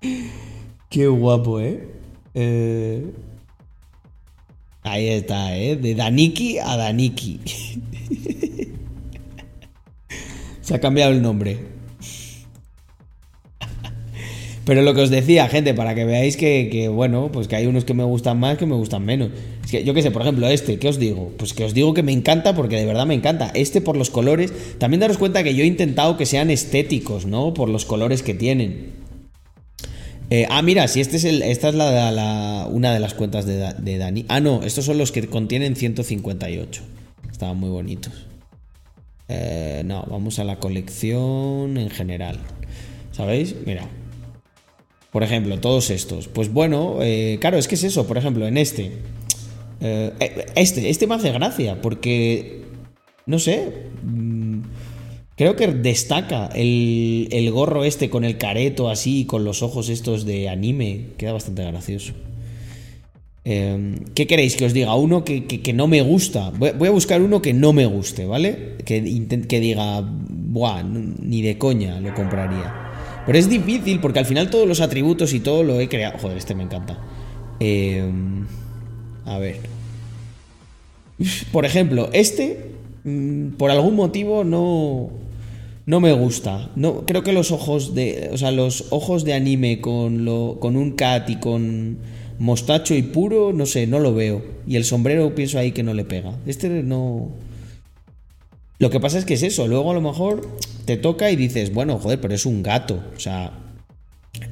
qué 0.88 1.06
guapo, 1.06 1.60
¿eh? 1.60 1.88
Eh, 2.34 3.12
Ahí 4.90 5.06
está, 5.06 5.56
¿eh? 5.56 5.76
De 5.76 5.94
Daniki 5.94 6.58
a 6.58 6.76
Daniki. 6.76 7.38
Se 10.62 10.74
ha 10.74 10.80
cambiado 10.80 11.12
el 11.12 11.22
nombre. 11.22 11.58
Pero 14.64 14.82
lo 14.82 14.92
que 14.92 15.02
os 15.02 15.10
decía, 15.10 15.46
gente, 15.46 15.74
para 15.74 15.94
que 15.94 16.04
veáis 16.04 16.36
que, 16.36 16.90
bueno, 16.92 17.30
pues 17.32 17.46
que 17.46 17.54
hay 17.54 17.66
unos 17.66 17.84
que 17.84 17.94
me 17.94 18.02
gustan 18.02 18.40
más, 18.40 18.58
que 18.58 18.66
me 18.66 18.74
gustan 18.74 19.04
menos. 19.04 19.30
Es 19.64 19.70
que 19.70 19.84
yo 19.84 19.94
qué 19.94 20.02
sé, 20.02 20.10
por 20.10 20.22
ejemplo, 20.22 20.48
este, 20.48 20.80
¿qué 20.80 20.88
os 20.88 20.98
digo? 20.98 21.30
Pues 21.36 21.54
que 21.54 21.62
os 21.62 21.72
digo 21.72 21.94
que 21.94 22.02
me 22.02 22.10
encanta 22.10 22.56
porque 22.56 22.74
de 22.74 22.84
verdad 22.84 23.06
me 23.06 23.14
encanta. 23.14 23.52
Este 23.54 23.80
por 23.80 23.96
los 23.96 24.10
colores. 24.10 24.52
También 24.78 24.98
daros 24.98 25.18
cuenta 25.18 25.44
que 25.44 25.54
yo 25.54 25.62
he 25.62 25.68
intentado 25.68 26.16
que 26.16 26.26
sean 26.26 26.50
estéticos, 26.50 27.26
¿no? 27.26 27.54
Por 27.54 27.68
los 27.68 27.84
colores 27.84 28.24
que 28.24 28.34
tienen. 28.34 28.99
Eh, 30.32 30.46
ah, 30.48 30.62
mira, 30.62 30.86
si 30.86 31.00
este 31.00 31.16
es 31.16 31.24
el, 31.24 31.42
esta 31.42 31.70
es 31.70 31.74
la, 31.74 32.68
una 32.70 32.94
de 32.94 33.00
las 33.00 33.14
cuentas 33.14 33.46
de, 33.46 33.74
de 33.76 33.98
Dani. 33.98 34.24
Ah, 34.28 34.38
no, 34.38 34.62
estos 34.62 34.84
son 34.84 34.96
los 34.96 35.10
que 35.10 35.26
contienen 35.26 35.74
158. 35.74 36.82
Estaban 37.30 37.56
muy 37.56 37.68
bonitos. 37.68 38.26
Eh, 39.28 39.82
no, 39.84 40.04
vamos 40.08 40.38
a 40.38 40.44
la 40.44 40.60
colección 40.60 41.76
en 41.76 41.90
general. 41.90 42.38
¿Sabéis? 43.10 43.56
Mira. 43.66 43.88
Por 45.10 45.24
ejemplo, 45.24 45.58
todos 45.58 45.90
estos. 45.90 46.28
Pues 46.28 46.52
bueno, 46.52 46.98
eh, 47.00 47.38
claro, 47.40 47.58
es 47.58 47.66
que 47.66 47.74
es 47.74 47.82
eso. 47.82 48.06
Por 48.06 48.16
ejemplo, 48.16 48.46
en 48.46 48.56
este. 48.56 48.92
Este, 49.80 50.90
este 50.90 51.06
me 51.08 51.16
hace 51.16 51.32
gracia 51.32 51.80
porque. 51.82 52.62
No 53.26 53.40
sé. 53.40 53.88
Creo 55.40 55.56
que 55.56 55.68
destaca 55.68 56.50
el, 56.54 57.26
el 57.30 57.50
gorro 57.50 57.84
este 57.84 58.10
con 58.10 58.24
el 58.24 58.36
careto 58.36 58.90
así, 58.90 59.24
con 59.24 59.42
los 59.42 59.62
ojos 59.62 59.88
estos 59.88 60.26
de 60.26 60.50
anime. 60.50 61.06
Queda 61.16 61.32
bastante 61.32 61.64
gracioso. 61.64 62.12
Eh, 63.46 63.94
¿Qué 64.14 64.26
queréis 64.26 64.54
que 64.54 64.66
os 64.66 64.74
diga? 64.74 64.94
Uno 64.94 65.24
que, 65.24 65.46
que- 65.46 65.72
no 65.72 65.86
me 65.86 66.02
gusta. 66.02 66.50
Voy, 66.50 66.88
a 66.88 66.90
buscar 66.90 67.22
uno 67.22 67.40
que 67.40 67.54
no 67.54 67.72
me 67.72 67.86
guste, 67.86 68.26
¿vale? 68.26 68.76
Que, 68.84 69.02
que 69.48 69.60
diga, 69.60 70.04
buah, 70.06 70.82
ni 70.82 71.40
de 71.40 71.56
coña 71.56 71.98
lo 72.00 72.12
compraría. 72.14 72.74
Pero 73.24 73.38
es 73.38 73.48
difícil 73.48 73.98
porque 73.98 74.18
al 74.18 74.26
final 74.26 74.50
todos 74.50 74.68
los 74.68 74.82
atributos 74.82 75.32
y 75.32 75.40
todo 75.40 75.62
lo 75.62 75.80
he 75.80 75.88
creado. 75.88 76.18
Joder, 76.18 76.36
este 76.36 76.54
me 76.54 76.64
encanta. 76.64 76.98
Eh, 77.60 78.04
a 79.24 79.38
ver. 79.38 79.56
Por 81.50 81.64
ejemplo, 81.64 82.10
este, 82.12 82.72
mm, 83.04 83.52
por 83.52 83.70
algún 83.70 83.96
motivo 83.96 84.44
no, 84.44 85.18
no 85.86 86.00
me 86.00 86.12
gusta. 86.12 86.70
No, 86.76 87.04
creo 87.06 87.22
que 87.22 87.32
los 87.32 87.50
ojos 87.50 87.94
de, 87.94 88.30
o 88.32 88.38
sea, 88.38 88.50
los 88.50 88.86
ojos 88.90 89.24
de 89.24 89.34
anime 89.34 89.80
con 89.80 90.24
lo, 90.24 90.58
con 90.60 90.76
un 90.76 90.92
cat 90.92 91.28
y 91.30 91.36
con 91.36 91.98
mostacho 92.38 92.94
y 92.94 93.02
puro, 93.02 93.52
no 93.52 93.66
sé, 93.66 93.86
no 93.86 93.98
lo 93.98 94.14
veo. 94.14 94.42
Y 94.66 94.76
el 94.76 94.84
sombrero 94.84 95.34
pienso 95.34 95.58
ahí 95.58 95.72
que 95.72 95.82
no 95.82 95.94
le 95.94 96.04
pega. 96.04 96.38
Este 96.46 96.68
no... 96.68 97.28
Lo 98.78 98.88
que 98.88 98.98
pasa 98.98 99.18
es 99.18 99.26
que 99.26 99.34
es 99.34 99.42
eso, 99.42 99.68
luego 99.68 99.90
a 99.90 99.94
lo 99.94 100.00
mejor 100.00 100.48
te 100.86 100.96
toca 100.96 101.30
y 101.30 101.36
dices, 101.36 101.74
bueno, 101.74 101.98
joder, 101.98 102.18
pero 102.18 102.34
es 102.34 102.46
un 102.46 102.62
gato, 102.62 103.02
o 103.14 103.20
sea, 103.20 103.52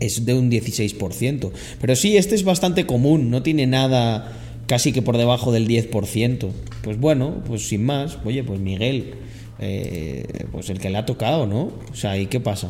es 0.01 0.27
de 0.27 0.35
un 0.35 0.51
16%. 0.51 1.51
Pero 1.81 1.97
sí, 1.97 2.19
este 2.19 2.35
es 2.35 2.45
bastante 2.45 2.85
común, 2.85 3.31
no 3.31 3.43
tiene 3.43 3.67
nada 3.67 4.33
casi 4.67 4.93
que 4.93 5.01
por 5.01 5.17
debajo 5.17 5.51
del 5.51 5.67
10%. 5.67 6.51
Pues 6.83 7.01
bueno, 7.01 7.43
pues 7.47 7.69
sin 7.69 7.85
más, 7.85 8.19
oye, 8.25 8.45
pues 8.45 8.61
Miguel, 8.61 9.15
eh, 9.59 10.47
pues 10.53 10.71
el 10.71 10.79
que 10.79 10.91
le 10.91 10.99
ha 10.99 11.07
tocado, 11.07 11.47
¿no? 11.47 11.71
O 11.91 11.95
sea, 11.95 12.17
¿y 12.19 12.27
qué 12.27 12.41
pasa? 12.41 12.69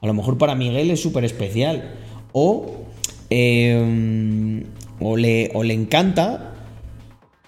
A 0.00 0.06
lo 0.06 0.14
mejor 0.14 0.38
para 0.38 0.54
Miguel 0.54 0.90
es 0.90 1.02
súper 1.02 1.24
especial. 1.24 1.94
O, 2.32 2.84
eh, 3.30 4.64
o, 5.00 5.16
le, 5.16 5.50
o 5.54 5.62
le 5.62 5.74
encanta 5.74 6.54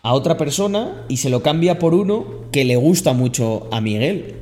a 0.02 0.14
otra 0.14 0.36
persona 0.36 1.04
y 1.08 1.18
se 1.18 1.30
lo 1.30 1.42
cambia 1.42 1.78
por 1.78 1.94
uno 1.94 2.46
que 2.50 2.64
le 2.64 2.76
gusta 2.76 3.12
mucho 3.12 3.68
a 3.70 3.80
Miguel. 3.80 4.36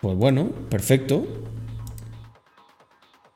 Pues 0.00 0.16
bueno, 0.16 0.50
perfecto. 0.68 1.26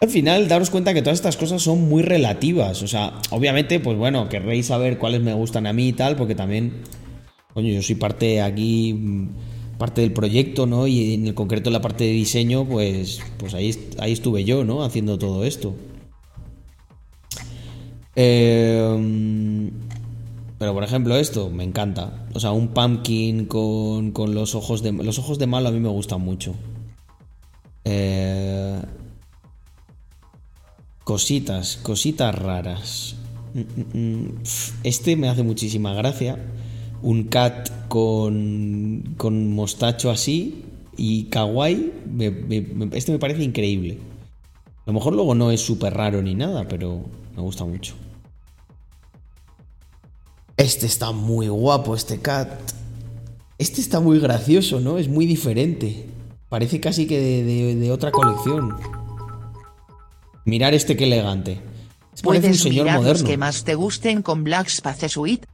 Al 0.00 0.10
final, 0.10 0.48
daros 0.48 0.70
cuenta 0.70 0.92
que 0.92 1.02
todas 1.02 1.18
estas 1.18 1.36
cosas 1.36 1.62
son 1.62 1.88
muy 1.88 2.02
relativas. 2.02 2.82
O 2.82 2.86
sea, 2.86 3.14
obviamente, 3.30 3.80
pues 3.80 3.96
bueno, 3.96 4.28
querréis 4.28 4.66
saber 4.66 4.98
cuáles 4.98 5.22
me 5.22 5.32
gustan 5.32 5.66
a 5.66 5.72
mí 5.72 5.88
y 5.88 5.92
tal, 5.94 6.16
porque 6.16 6.34
también, 6.34 6.82
coño, 7.54 7.72
yo 7.72 7.82
soy 7.82 7.94
parte 7.94 8.42
aquí, 8.42 9.30
parte 9.78 10.00
del 10.00 10.12
proyecto, 10.12 10.66
¿no? 10.66 10.86
Y 10.86 11.14
en 11.14 11.26
el 11.26 11.34
concreto 11.34 11.70
la 11.70 11.80
parte 11.80 12.04
de 12.04 12.10
diseño, 12.10 12.64
pues, 12.66 13.20
pues 13.38 13.54
ahí, 13.54 13.74
ahí 13.98 14.12
estuve 14.12 14.44
yo, 14.44 14.64
¿no? 14.64 14.84
Haciendo 14.84 15.18
todo 15.18 15.44
esto. 15.44 15.74
Eh, 18.16 19.70
pero 20.58 20.72
por 20.72 20.84
ejemplo 20.84 21.16
esto, 21.16 21.50
me 21.50 21.64
encanta. 21.64 22.26
O 22.32 22.40
sea, 22.40 22.52
un 22.52 22.68
pumpkin 22.68 23.46
con, 23.46 24.12
con 24.12 24.34
los 24.34 24.54
ojos 24.54 24.82
de... 24.82 24.92
Los 24.92 25.18
ojos 25.18 25.38
de 25.38 25.46
malo 25.46 25.68
a 25.68 25.72
mí 25.72 25.80
me 25.80 25.88
gustan 25.88 26.20
mucho. 26.20 26.54
Eh, 27.84 28.80
cositas, 31.02 31.76
cositas 31.76 32.34
raras. 32.34 33.16
Mm, 33.52 33.60
mm, 33.60 33.98
mm. 33.98 34.42
Este 34.84 35.16
me 35.16 35.28
hace 35.28 35.42
muchísima 35.42 35.92
gracia. 35.92 36.38
Un 37.04 37.24
cat 37.24 37.68
con, 37.88 39.14
con 39.18 39.52
mostacho 39.52 40.10
así 40.10 40.64
y 40.96 41.24
kawaii. 41.24 41.92
me- 42.10 42.30
me- 42.30 42.62
me- 42.62 42.96
este 42.96 43.12
me 43.12 43.18
parece 43.18 43.42
increíble. 43.42 43.98
A 44.78 44.82
lo 44.86 44.92
mejor 44.94 45.12
luego 45.14 45.34
no 45.34 45.50
es 45.50 45.60
súper 45.60 45.92
raro 45.92 46.22
ni 46.22 46.34
nada, 46.34 46.66
pero 46.66 47.04
me 47.36 47.42
gusta 47.42 47.64
mucho. 47.66 47.94
Este 50.56 50.86
está 50.86 51.12
muy 51.12 51.48
guapo, 51.48 51.94
este 51.94 52.20
cat. 52.20 52.48
Este 53.58 53.80
está 53.80 54.00
muy 54.00 54.18
gracioso, 54.18 54.80
¿no? 54.80 54.98
Es 54.98 55.08
muy 55.08 55.26
diferente. 55.26 56.06
Parece 56.48 56.80
casi 56.80 57.06
que 57.06 57.20
de, 57.20 57.44
de- 57.44 57.76
de 57.76 57.92
otra 57.92 58.12
colección. 58.12 58.76
Mirar 60.46 60.72
este 60.74 60.96
que 60.96 61.04
elegante. 61.04 61.56
Parece 61.56 62.16
un 62.16 62.22
Puedes 62.22 62.60
señor 62.60 62.84
mirar 62.86 62.96
los 62.96 63.04
moderno. 63.04 63.28
que 63.28 63.36
más 63.36 63.64
te 63.64 63.74
gusten 63.74 64.22
con 64.22 64.44
Black 64.44 64.68
Space 64.68 65.08
Suite. 65.08 65.46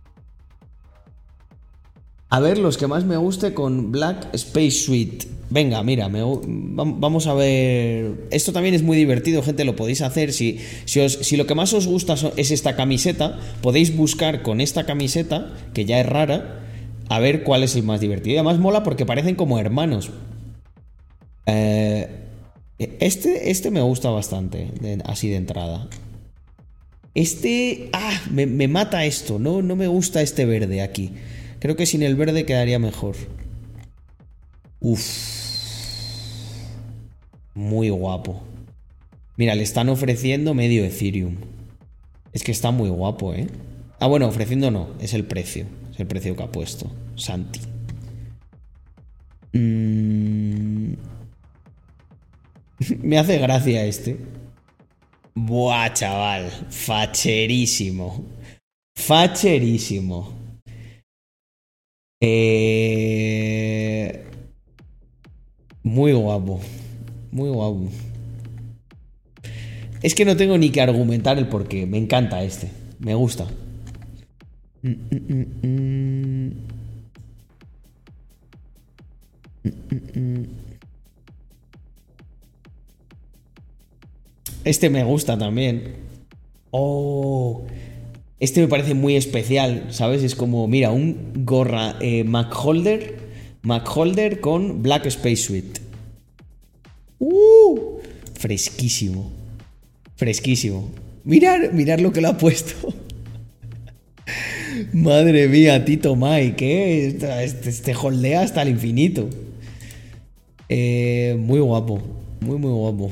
A 2.30 2.38
ver, 2.38 2.58
los 2.58 2.78
que 2.78 2.86
más 2.86 3.04
me 3.04 3.16
guste 3.16 3.54
con 3.54 3.90
Black 3.90 4.28
Space 4.34 4.70
Suite. 4.70 5.26
Venga, 5.50 5.82
mira, 5.82 6.08
vamos 6.08 7.26
a 7.26 7.34
ver. 7.34 8.28
Esto 8.30 8.52
también 8.52 8.76
es 8.76 8.84
muy 8.84 8.96
divertido, 8.96 9.42
gente, 9.42 9.64
lo 9.64 9.74
podéis 9.74 10.00
hacer. 10.00 10.32
Si, 10.32 10.60
si, 10.84 11.36
lo 11.36 11.46
que 11.46 11.56
más 11.56 11.72
os 11.72 11.88
gusta 11.88 12.14
es 12.36 12.52
esta 12.52 12.76
camiseta, 12.76 13.40
podéis 13.62 13.96
buscar 13.96 14.42
con 14.42 14.60
esta 14.60 14.86
camiseta, 14.86 15.52
que 15.74 15.84
ya 15.84 15.98
es 15.98 16.06
rara, 16.06 16.60
a 17.08 17.18
ver 17.18 17.42
cuál 17.42 17.64
es 17.64 17.74
el 17.74 17.82
más 17.82 18.00
divertido. 18.00 18.34
Y 18.34 18.38
además 18.38 18.60
mola 18.60 18.84
porque 18.84 19.04
parecen 19.04 19.34
como 19.34 19.58
hermanos. 19.58 20.10
Eh, 21.46 22.08
este, 22.78 23.50
este 23.50 23.72
me 23.72 23.80
gusta 23.80 24.08
bastante, 24.10 24.70
así 25.04 25.30
de 25.30 25.36
entrada. 25.36 25.88
Este. 27.12 27.90
Ah, 27.92 28.22
me, 28.30 28.46
me 28.46 28.68
mata 28.68 29.04
esto. 29.04 29.40
No, 29.40 29.62
no 29.62 29.74
me 29.74 29.88
gusta 29.88 30.22
este 30.22 30.44
verde 30.44 30.80
aquí. 30.80 31.10
Creo 31.60 31.76
que 31.76 31.86
sin 31.86 32.02
el 32.02 32.16
verde 32.16 32.46
quedaría 32.46 32.78
mejor. 32.78 33.16
Uf. 34.80 35.00
Muy 37.54 37.90
guapo. 37.90 38.42
Mira, 39.36 39.54
le 39.54 39.62
están 39.62 39.90
ofreciendo 39.90 40.54
medio 40.54 40.84
Ethereum. 40.84 41.36
Es 42.32 42.42
que 42.42 42.52
está 42.52 42.70
muy 42.70 42.88
guapo, 42.88 43.34
¿eh? 43.34 43.46
Ah, 43.98 44.06
bueno, 44.06 44.26
ofreciendo 44.26 44.70
no, 44.70 44.88
es 45.00 45.12
el 45.12 45.24
precio. 45.24 45.66
Es 45.92 46.00
el 46.00 46.06
precio 46.06 46.34
que 46.34 46.42
ha 46.42 46.50
puesto. 46.50 46.90
Santi. 47.14 47.60
Mm. 49.52 50.94
Me 53.02 53.18
hace 53.18 53.38
gracia 53.38 53.84
este. 53.84 54.16
Buah, 55.34 55.92
chaval. 55.92 56.50
Facherísimo. 56.70 58.24
Facherísimo. 58.94 60.39
Eh, 62.20 64.12
Muy 65.82 66.12
guapo. 66.12 66.60
Muy 67.32 67.50
guapo. 67.50 67.90
Es 70.02 70.14
que 70.14 70.24
no 70.24 70.36
tengo 70.36 70.56
ni 70.58 70.70
que 70.70 70.80
argumentar 70.80 71.38
el 71.38 71.48
porqué. 71.48 71.86
Me 71.86 71.98
encanta 71.98 72.42
este. 72.42 72.70
Me 72.98 73.14
gusta. 73.14 73.46
Mm, 74.82 74.90
mm, 75.10 75.46
mm. 75.62 76.50
Este 84.64 84.90
me 84.90 85.04
gusta 85.04 85.38
también. 85.38 85.94
Oh. 86.70 87.64
Este 88.40 88.62
me 88.62 88.68
parece 88.68 88.94
muy 88.94 89.16
especial, 89.16 89.88
¿sabes? 89.90 90.22
Es 90.22 90.34
como, 90.34 90.66
mira, 90.66 90.90
un 90.90 91.44
gorra 91.44 91.96
eh, 92.00 92.24
Mac 92.24 92.56
Holder, 92.64 94.40
con 94.40 94.82
Black 94.82 95.04
Space 95.06 95.36
Suite. 95.36 95.80
¡Uh! 97.18 97.98
Fresquísimo. 98.34 99.30
Fresquísimo. 100.16 100.90
Mirar, 101.24 101.74
mirar 101.74 102.00
lo 102.00 102.12
que 102.12 102.22
lo 102.22 102.28
ha 102.28 102.38
puesto. 102.38 102.94
Madre 104.94 105.46
mía, 105.46 105.84
Tito 105.84 106.16
Mike, 106.16 106.64
¿eh? 106.64 107.06
Este, 107.08 107.44
este, 107.44 107.68
este 107.68 107.94
holdea 107.94 108.40
hasta 108.40 108.62
el 108.62 108.70
infinito. 108.70 109.28
Eh, 110.70 111.36
muy 111.38 111.60
guapo. 111.60 112.00
Muy, 112.40 112.56
muy 112.56 112.72
guapo. 112.72 113.10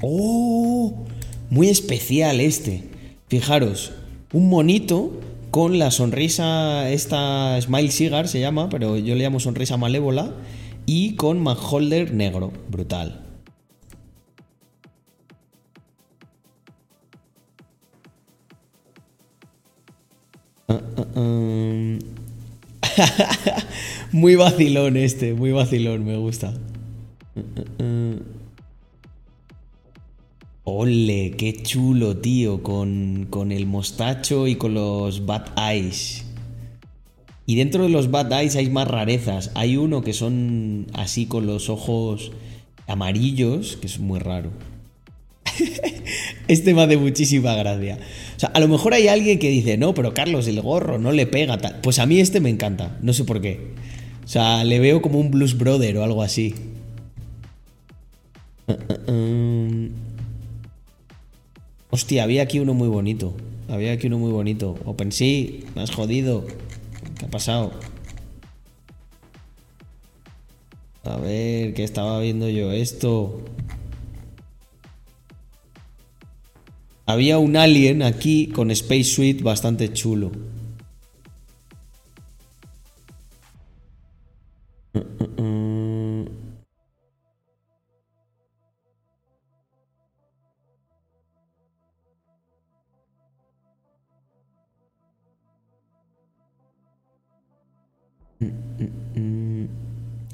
¡Oh! 0.00 0.94
Muy 1.50 1.68
especial 1.68 2.40
este. 2.40 2.84
Fijaros, 3.28 3.92
un 4.32 4.48
monito 4.48 5.12
con 5.50 5.78
la 5.78 5.90
sonrisa, 5.90 6.90
esta 6.90 7.60
Smile 7.60 7.90
Cigar 7.90 8.28
se 8.28 8.40
llama, 8.40 8.68
pero 8.68 8.96
yo 8.96 9.14
le 9.14 9.24
llamo 9.24 9.40
sonrisa 9.40 9.76
malévola, 9.76 10.34
y 10.86 11.14
con 11.16 11.46
Holder 11.46 12.12
negro. 12.14 12.52
Brutal. 12.70 13.27
Muy 24.12 24.36
vacilón 24.36 24.96
este, 24.96 25.32
muy 25.34 25.52
vacilón, 25.52 26.04
me 26.04 26.16
gusta. 26.16 26.52
Ole, 30.64 31.30
qué 31.38 31.54
chulo, 31.62 32.18
tío, 32.18 32.62
con, 32.62 33.26
con 33.30 33.52
el 33.52 33.66
mostacho 33.66 34.46
y 34.46 34.56
con 34.56 34.74
los 34.74 35.24
Bad 35.24 35.46
Eyes. 35.56 36.26
Y 37.46 37.56
dentro 37.56 37.84
de 37.84 37.88
los 37.88 38.10
Bad 38.10 38.30
Eyes 38.32 38.56
hay 38.56 38.68
más 38.68 38.86
rarezas. 38.88 39.50
Hay 39.54 39.78
uno 39.78 40.02
que 40.02 40.12
son 40.12 40.86
así 40.92 41.24
con 41.24 41.46
los 41.46 41.70
ojos 41.70 42.32
amarillos, 42.86 43.78
que 43.78 43.86
es 43.86 43.98
muy 43.98 44.18
raro. 44.18 44.50
este 46.48 46.74
me 46.74 46.82
hace 46.82 46.96
muchísima 46.96 47.54
gracia. 47.54 47.98
O 48.36 48.40
sea, 48.40 48.50
a 48.50 48.60
lo 48.60 48.68
mejor 48.68 48.94
hay 48.94 49.08
alguien 49.08 49.38
que 49.38 49.48
dice, 49.48 49.76
no, 49.76 49.94
pero 49.94 50.14
Carlos, 50.14 50.46
el 50.46 50.60
gorro 50.60 50.98
no 50.98 51.12
le 51.12 51.26
pega. 51.26 51.58
Tal. 51.58 51.80
Pues 51.82 51.98
a 51.98 52.06
mí 52.06 52.20
este 52.20 52.40
me 52.40 52.50
encanta, 52.50 52.96
no 53.02 53.12
sé 53.12 53.24
por 53.24 53.40
qué. 53.40 53.72
O 54.24 54.28
sea, 54.28 54.64
le 54.64 54.78
veo 54.78 55.00
como 55.00 55.18
un 55.18 55.30
Blues 55.30 55.56
Brother 55.56 55.96
o 55.96 56.04
algo 56.04 56.22
así. 56.22 56.54
Uh, 58.66 58.72
uh, 58.72 59.12
um. 59.12 59.90
Hostia, 61.90 62.24
había 62.24 62.42
aquí 62.42 62.58
uno 62.58 62.74
muy 62.74 62.88
bonito. 62.88 63.34
Había 63.68 63.92
aquí 63.92 64.06
uno 64.06 64.18
muy 64.18 64.30
bonito. 64.30 64.76
OpenSea, 64.84 65.60
me 65.74 65.82
has 65.82 65.90
jodido. 65.90 66.44
¿Qué 67.18 67.24
ha 67.24 67.30
pasado? 67.30 67.72
A 71.04 71.16
ver, 71.16 71.72
que 71.72 71.84
estaba 71.84 72.20
viendo 72.20 72.48
yo 72.50 72.70
esto. 72.72 73.42
Había 77.08 77.38
un 77.38 77.56
alien 77.56 78.02
aquí 78.02 78.48
con 78.48 78.70
Space 78.70 79.04
Suite 79.04 79.42
bastante 79.42 79.90
chulo. 79.94 80.30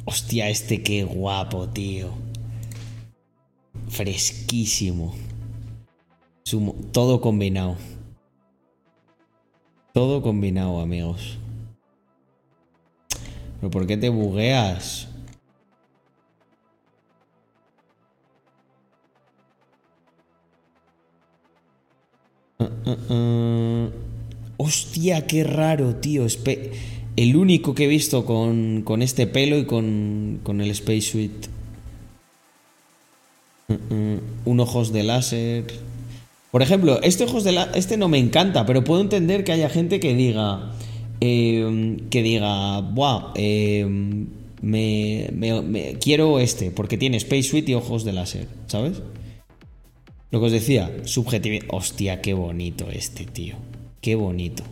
Hostia, 0.05 0.51
este 0.51 0.83
qué 0.83 1.05
guapo, 1.05 1.69
tío. 1.69 2.11
Fresquísimo. 3.89 5.15
Sumo- 6.47 6.75
todo 6.93 7.23
combinado. 7.23 7.77
Todo 9.95 10.21
combinado, 10.21 10.81
amigos. 10.81 11.39
¿Pero 13.61 13.71
por 13.71 13.87
qué 13.87 13.97
te 13.97 14.11
bugueas? 14.11 15.09
Ah, 22.59 22.71
ah, 22.87 22.97
ah. 23.11 23.89
Hostia, 24.57 25.27
qué 25.27 25.45
raro, 25.45 25.97
tío. 25.97 26.25
Espe- 26.25 26.71
el 27.16 27.37
único 27.37 27.75
que 27.75 27.85
he 27.85 27.89
visto 27.89 28.25
con, 28.25 28.83
con 28.83 29.03
este 29.03 29.27
pelo 29.27 29.59
y 29.59 29.65
con, 29.66 30.41
con 30.43 30.61
el 30.61 30.71
Space 30.71 31.03
Suite. 31.03 31.49
Mm, 33.69 33.95
mm, 33.95 34.19
Un 34.45 34.61
ojos 34.61 34.93
de 34.93 35.03
láser. 35.03 35.65
Por 36.55 36.63
ejemplo, 36.63 37.01
este 37.03 37.25
ojos 37.25 37.43
de 37.43 37.51
la- 37.51 37.73
este 37.75 37.97
no 37.97 38.07
me 38.09 38.17
encanta, 38.17 38.65
pero 38.65 38.85
puedo 38.85 39.01
entender 39.01 39.43
que 39.43 39.51
haya 39.51 39.69
gente 39.69 39.99
que 39.99 40.15
diga. 40.15 40.71
eh, 41.21 41.97
que 42.11 42.23
diga. 42.23 42.81
Buah, 42.81 43.33
eh, 43.35 43.85
me, 44.63 45.97
quiero 46.01 46.39
este, 46.39 46.71
porque 46.71 46.97
tiene 46.97 47.17
Space 47.17 47.43
Suite 47.43 47.73
y 47.73 47.75
ojos 47.75 48.05
de 48.05 48.13
láser, 48.13 48.47
¿sabes? 48.69 49.03
Lo 50.31 50.39
que 50.39 50.47
os 50.47 50.53
decía, 50.53 50.93
subjetividad. 51.07 51.65
Hostia, 51.71 52.21
qué 52.23 52.35
bonito 52.35 52.89
este, 52.89 53.25
tío. 53.25 53.57
Qué 54.01 54.15
bonito. 54.15 54.63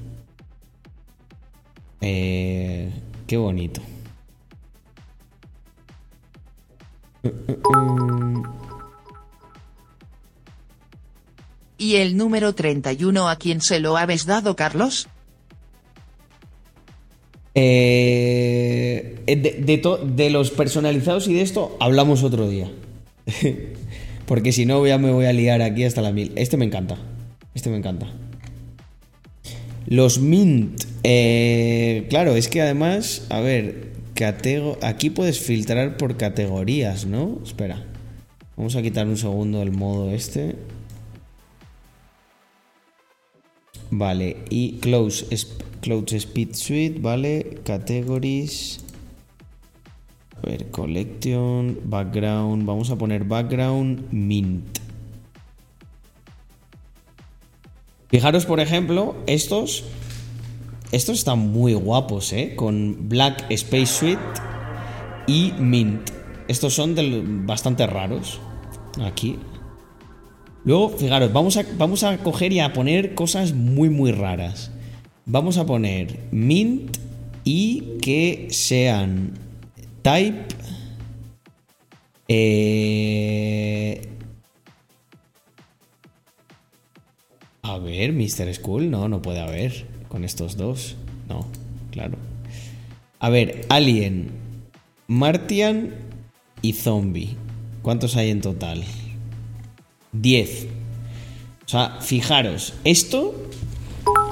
Eh, 2.01 2.91
qué 3.27 3.37
bonito. 3.39 3.83
¿Y 11.83 11.97
el 11.97 12.17
número 12.17 12.55
31 12.55 13.29
a 13.29 13.37
quién 13.37 13.61
se 13.61 13.81
lo 13.81 13.97
habéis 13.97 14.25
dado, 14.25 14.55
Carlos? 14.55 15.09
Eh, 17.55 19.81
to- 19.83 19.99
de 19.99 20.31
los 20.31 20.51
personalizados 20.53 21.27
y 21.27 21.35
de 21.35 21.43
esto 21.43 21.77
hablamos 21.81 22.23
otro 22.23 22.49
día. 22.49 22.71
Porque 24.27 24.53
si 24.53 24.65
no 24.65 24.87
ya 24.87 24.97
me 24.99 25.11
voy 25.11 25.27
a 25.27 25.33
liar 25.33 25.61
aquí 25.61 25.83
hasta 25.85 26.03
la 26.03 26.13
mil. 26.13 26.31
Este 26.37 26.57
me 26.57 26.65
encanta. 26.65 26.97
Este 27.55 27.69
me 27.69 27.77
encanta. 27.79 28.07
Los 29.87 30.21
mint. 30.21 30.81
eh, 31.03 32.07
claro, 32.09 32.37
es 32.37 32.47
que 32.47 32.63
además, 32.63 33.27
a 33.29 33.41
ver, 33.41 33.89
catego- 34.15 34.79
aquí 34.83 35.11
puedes 35.11 35.41
filtrar 35.41 35.97
por 35.97 36.17
categorías, 36.17 37.07
¿no? 37.07 37.41
Espera. 37.45 37.85
Vamos 38.57 38.77
a 38.77 38.83
quitar 38.83 39.09
un 39.09 39.17
segundo 39.19 39.61
el 39.63 39.73
modo 39.73 40.13
este. 40.13 40.55
Vale, 43.95 44.39
y 44.49 44.79
close, 44.79 45.27
close 45.83 46.17
speed 46.17 46.55
suite, 46.55 46.99
vale, 46.99 47.61
categories. 47.63 48.81
A 50.39 50.47
ver, 50.49 50.71
collection, 50.71 51.79
background, 51.85 52.65
vamos 52.65 52.89
a 52.91 52.97
poner 52.97 53.25
background 53.25 54.11
mint. 54.11 54.79
Fijaros, 58.09 58.47
por 58.47 58.61
ejemplo, 58.61 59.15
estos 59.27 59.85
estos 60.91 61.19
están 61.19 61.39
muy 61.53 61.75
guapos, 61.75 62.33
¿eh? 62.33 62.55
Con 62.57 63.11
Black 63.11 63.45
Space 63.51 63.87
Suite 63.87 64.23
y 65.27 65.53
Mint. 65.59 66.11
Estos 66.49 66.75
son 66.75 66.95
del- 66.95 67.23
bastante 67.47 67.87
raros. 67.87 68.41
Aquí. 69.03 69.39
Luego, 70.65 70.91
fijaros, 70.91 71.33
vamos 71.33 71.57
a, 71.57 71.65
vamos 71.77 72.05
a 72.05 72.19
coger 72.19 72.53
y 72.53 72.61
a 72.61 72.73
poner 72.73 73.15
cosas 73.15 73.53
muy, 73.53 73.89
muy 73.89 74.13
raras. 74.13 74.71
Vamos 75.27 75.57
a 75.59 75.67
poner 75.67 76.19
Mint 76.31 76.97
y 77.45 77.99
que 78.01 78.49
sean 78.51 79.33
Type. 80.03 80.55
eh, 82.29 84.09
A 87.63 87.79
ver, 87.79 88.13
Mr. 88.13 88.53
School, 88.55 88.91
no, 88.91 89.09
no 89.09 89.23
puede 89.23 89.41
haber 89.41 89.87
con 90.09 90.25
estos 90.25 90.57
dos. 90.57 90.97
No, 91.29 91.47
claro. 91.91 92.19
A 93.21 93.31
ver, 93.31 93.67
Alien, 93.69 94.31
Martian 95.07 95.95
y 96.61 96.73
Zombie. 96.73 97.37
¿Cuántos 97.83 98.17
hay 98.17 98.31
en 98.31 98.41
total? 98.41 98.83
10. 100.13 100.67
O 101.65 101.69
sea, 101.69 101.99
fijaros, 102.01 102.75
esto. 102.85 103.35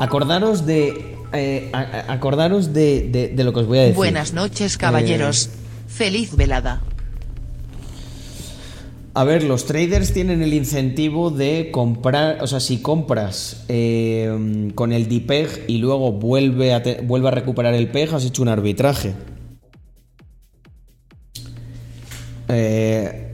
Acordaros 0.01 0.67
de. 0.67 1.17
eh, 1.33 1.71
a- 1.73 2.13
acordaros 2.13 2.73
de, 2.73 3.09
de- 3.11 3.29
de 3.29 3.45
lo 3.45 3.53
que 3.53 3.61
os 3.61 3.67
voy 3.67 3.79
a 3.79 3.83
decir. 3.83 3.97
Buenas 3.97 4.33
noches, 4.33 4.77
caballeros. 4.77 5.51
Feliz 5.89 6.37
velada. 6.37 6.83
A 9.15 9.25
ver, 9.25 9.43
los 9.43 9.67
traders 9.67 10.13
tienen 10.13 10.41
el 10.43 10.55
incentivo 10.55 11.31
de 11.31 11.71
comprar, 11.73 12.39
o 12.43 12.47
sea, 12.47 12.61
si 12.61 12.81
compras 12.81 13.65
eh, 13.69 14.71
con 14.77 14.93
el 14.93 15.09
DPEG 15.09 15.65
y 15.67 15.79
luego 15.79 16.13
vuelve 16.13 16.73
a, 16.75 16.83
te- 16.83 17.01
vuelve 17.03 17.29
a 17.29 17.33
recuperar 17.33 17.75
el 17.75 17.89
PEG, 17.89 18.15
has 18.15 18.25
hecho 18.25 18.43
un 18.43 18.49
arbitraje. 18.49 19.15
Eh, 22.49 23.30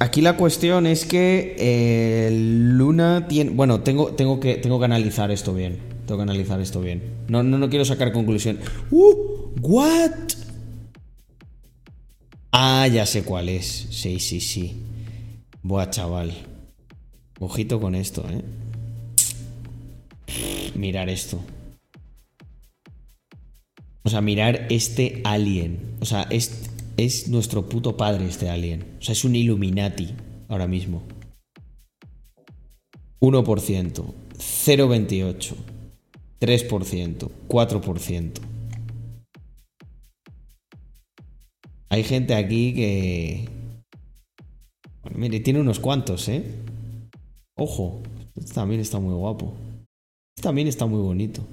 aquí 0.00 0.22
la 0.22 0.36
cuestión 0.36 0.86
es 0.86 1.04
que 1.04 1.54
eh, 1.58 2.30
Luna 2.32 3.28
tiene... 3.28 3.50
Bueno, 3.50 3.82
tengo, 3.82 4.12
tengo, 4.14 4.40
que, 4.40 4.56
tengo 4.56 4.80
que 4.80 4.86
analizar 4.86 5.30
esto 5.30 5.54
bien. 5.54 5.78
Tengo 6.06 6.18
que 6.18 6.22
analizar 6.22 6.60
esto 6.60 6.80
bien. 6.80 7.02
No, 7.28 7.44
no, 7.44 7.58
no 7.58 7.70
quiero 7.70 7.84
sacar 7.84 8.10
conclusión. 8.12 8.58
¡Uh! 8.90 9.14
¿What? 9.60 10.10
Ah, 12.50 12.88
ya 12.88 13.06
sé 13.06 13.22
cuál 13.22 13.48
es. 13.48 13.86
Sí, 13.90 14.18
sí, 14.18 14.40
sí. 14.40 14.82
Buah, 15.62 15.90
chaval. 15.90 16.32
Ojito 17.38 17.80
con 17.80 17.94
esto, 17.94 18.24
¿eh? 18.28 18.42
Mirar 20.74 21.08
esto. 21.08 21.38
O 24.02 24.08
sea, 24.08 24.20
mirar 24.20 24.66
este 24.70 25.20
alien. 25.24 25.96
O 26.00 26.06
sea, 26.06 26.22
es, 26.30 26.69
es 27.04 27.28
nuestro 27.28 27.68
puto 27.68 27.96
padre 27.96 28.26
este 28.26 28.50
alien. 28.50 28.96
O 28.98 29.02
sea, 29.02 29.12
es 29.12 29.24
un 29.24 29.34
Illuminati 29.34 30.14
ahora 30.48 30.66
mismo. 30.66 31.02
1%, 33.20 33.42
0,28, 33.42 35.54
3%, 36.40 37.30
4%. 37.48 38.40
Hay 41.88 42.04
gente 42.04 42.34
aquí 42.34 42.74
que... 42.74 43.48
Bueno, 45.02 45.18
mire, 45.18 45.40
tiene 45.40 45.60
unos 45.60 45.80
cuantos, 45.80 46.28
¿eh? 46.28 46.44
Ojo, 47.56 48.02
este 48.36 48.54
también 48.54 48.80
está 48.80 48.98
muy 48.98 49.14
guapo. 49.14 49.54
Este 50.36 50.42
también 50.42 50.68
está 50.68 50.86
muy 50.86 51.00
bonito. 51.00 51.46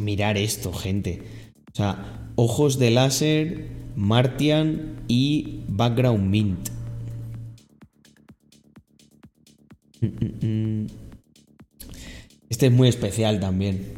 Mirar 0.00 0.36
esto, 0.38 0.72
gente. 0.72 1.22
O 1.72 1.76
sea, 1.76 2.30
ojos 2.36 2.78
de 2.78 2.90
láser, 2.90 3.68
Martian 3.96 5.04
y 5.08 5.60
background 5.68 6.28
mint. 6.30 6.68
Este 12.48 12.66
es 12.66 12.72
muy 12.72 12.88
especial 12.88 13.40
también. 13.40 13.94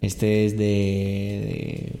Este 0.00 0.46
es 0.46 0.52
de, 0.52 0.64
de- 0.64 1.98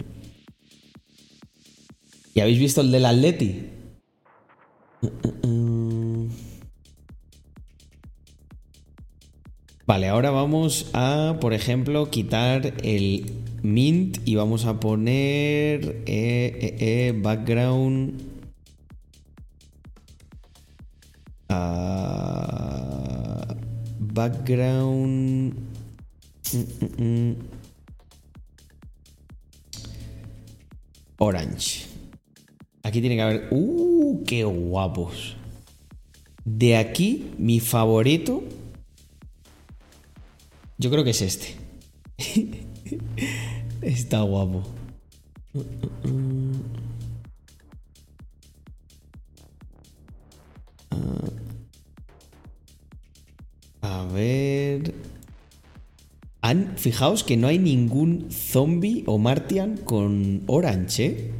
¿Y 2.34 2.40
habéis 2.40 2.58
visto 2.58 2.80
el 2.80 2.90
del 2.90 3.04
Atleti? 3.06 3.66
Vale, 9.84 10.08
ahora 10.08 10.30
vamos 10.30 10.90
a, 10.92 11.38
por 11.40 11.52
ejemplo, 11.52 12.08
quitar 12.08 12.72
el 12.84 13.32
mint 13.62 14.18
y 14.24 14.36
vamos 14.36 14.64
a 14.64 14.78
poner 14.78 16.04
eh, 16.06 16.06
eh, 16.06 16.76
eh, 16.78 17.12
background. 17.20 18.22
ah, 21.48 23.56
background. 23.98 25.54
orange. 31.18 31.86
Aquí 32.82 33.00
tiene 33.00 33.16
que 33.16 33.22
haber. 33.22 33.48
¡Uh! 33.50 34.22
¡Qué 34.26 34.44
guapos! 34.44 35.36
De 36.44 36.76
aquí, 36.76 37.32
mi 37.38 37.60
favorito. 37.60 38.42
Yo 40.82 40.90
creo 40.90 41.04
que 41.04 41.10
es 41.10 41.22
este. 41.22 41.54
Está 43.82 44.22
guapo. 44.22 44.64
A 53.80 54.04
ver. 54.12 54.92
Fijaos 56.76 57.22
que 57.22 57.36
no 57.36 57.46
hay 57.46 57.60
ningún 57.60 58.26
zombie 58.32 59.04
o 59.06 59.18
Martian 59.18 59.76
con 59.76 60.42
Orange, 60.48 61.06
¿eh? 61.06 61.30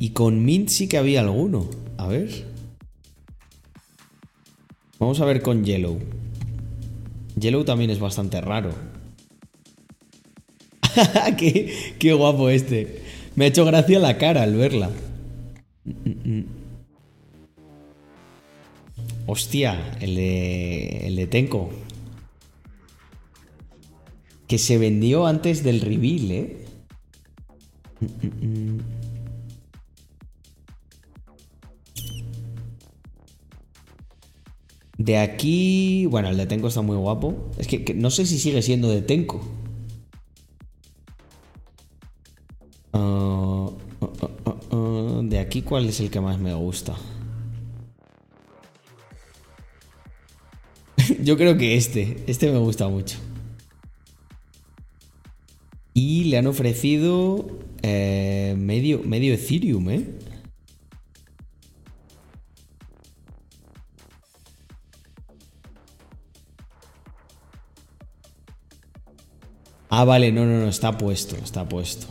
Y 0.00 0.10
con 0.10 0.44
Mint 0.44 0.68
sí 0.68 0.88
que 0.88 0.98
había 0.98 1.20
alguno. 1.20 1.70
A 1.96 2.08
ver. 2.08 2.44
Vamos 4.98 5.20
a 5.20 5.24
ver 5.26 5.42
con 5.42 5.64
Yellow. 5.64 6.19
Yellow 7.40 7.64
también 7.64 7.90
es 7.90 7.98
bastante 7.98 8.40
raro. 8.40 8.70
qué, 11.38 11.94
qué 11.98 12.12
guapo 12.12 12.48
este. 12.50 13.02
Me 13.34 13.44
ha 13.46 13.48
hecho 13.48 13.64
gracia 13.64 13.98
la 13.98 14.18
cara 14.18 14.42
al 14.42 14.54
verla. 14.54 14.90
Hostia, 19.26 19.96
el 20.00 20.16
de, 20.16 21.06
el 21.06 21.16
de 21.16 21.26
Tenko. 21.26 21.70
Que 24.46 24.58
se 24.58 24.78
vendió 24.78 25.26
antes 25.26 25.62
del 25.62 25.80
reveal, 25.80 26.30
¿eh? 26.32 26.64
De 35.00 35.16
aquí, 35.16 36.04
bueno, 36.04 36.28
el 36.28 36.36
de 36.36 36.44
Tenko 36.44 36.68
está 36.68 36.82
muy 36.82 36.96
guapo. 36.98 37.50
Es 37.56 37.66
que, 37.66 37.94
no 37.94 38.10
sé 38.10 38.26
si 38.26 38.38
sigue 38.38 38.60
siendo 38.60 38.90
de 38.90 38.98
ah, 42.92 43.70
ah, 44.02 44.10
ah, 44.44 44.56
ah, 44.70 45.20
de 45.24 45.38
aquí, 45.38 45.62
¿cuál 45.62 45.88
es 45.88 46.00
el 46.00 46.10
que 46.10 46.20
más 46.20 46.38
me 46.38 46.52
gusta? 46.52 46.96
Yo 51.22 51.38
creo 51.38 51.56
que 51.56 51.78
este. 51.78 52.22
Este 52.26 52.52
me 52.52 52.58
gusta 52.58 52.86
mucho. 52.88 53.16
Y 55.94 56.24
le 56.24 56.36
han 56.36 56.46
ofrecido 56.46 57.48
eh, 57.80 58.54
medio, 58.58 59.00
medio 59.02 59.32
Ethereum, 59.32 59.88
¿eh? 59.88 60.19
Ah, 69.90 70.04
vale, 70.04 70.30
no, 70.32 70.44
no, 70.46 70.60
no, 70.60 70.68
está 70.68 70.96
puesto, 70.96 71.36
está 71.36 71.68
puesto. 71.68 72.06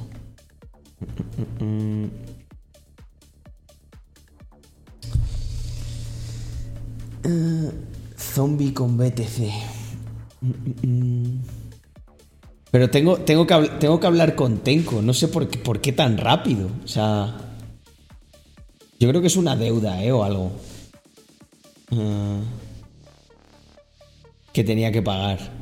Eh, 7.23 7.71
zombie 8.17 8.73
con 8.73 8.97
BTC. 8.97 9.49
Pero 12.71 12.89
tengo, 12.89 13.17
tengo, 13.17 13.45
que, 13.47 13.53
habl- 13.53 13.79
tengo 13.79 13.99
que 13.99 14.07
hablar 14.07 14.35
con 14.35 14.59
Tenko. 14.59 15.01
No 15.01 15.13
sé 15.13 15.27
por 15.27 15.49
qué, 15.49 15.57
por 15.59 15.81
qué 15.81 15.91
tan 15.91 16.17
rápido. 16.17 16.69
O 16.83 16.87
sea. 16.87 17.35
Yo 18.99 19.07
creo 19.09 19.21
que 19.21 19.27
es 19.27 19.37
una 19.37 19.55
deuda, 19.55 20.03
¿eh? 20.03 20.11
O 20.11 20.23
algo. 20.23 20.51
Eh, 21.91 22.39
que 24.53 24.63
tenía 24.63 24.91
que 24.91 25.01
pagar. 25.01 25.58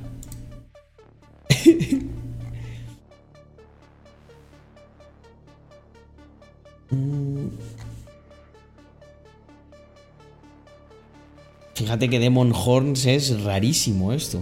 Fíjate 11.76 12.10
que 12.10 12.20
Demon 12.20 12.54
Horns 12.54 13.06
es 13.06 13.44
rarísimo 13.44 14.12
esto. 14.12 14.42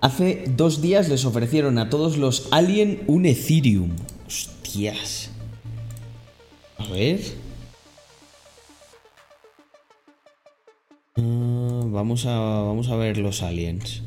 Hace 0.00 0.44
dos 0.48 0.82
días 0.82 1.08
les 1.08 1.24
ofrecieron 1.24 1.78
a 1.78 1.90
todos 1.90 2.18
los 2.18 2.48
Alien 2.50 3.02
un 3.06 3.26
Ethereum. 3.26 3.96
Hostias. 4.26 5.30
A 6.78 6.86
ver. 6.86 7.45
Ah, 11.18 11.82
vamos, 11.86 12.26
a, 12.26 12.38
vamos 12.38 12.88
a 12.88 12.96
ver 12.96 13.16
los 13.18 13.42
aliens. 13.42 14.02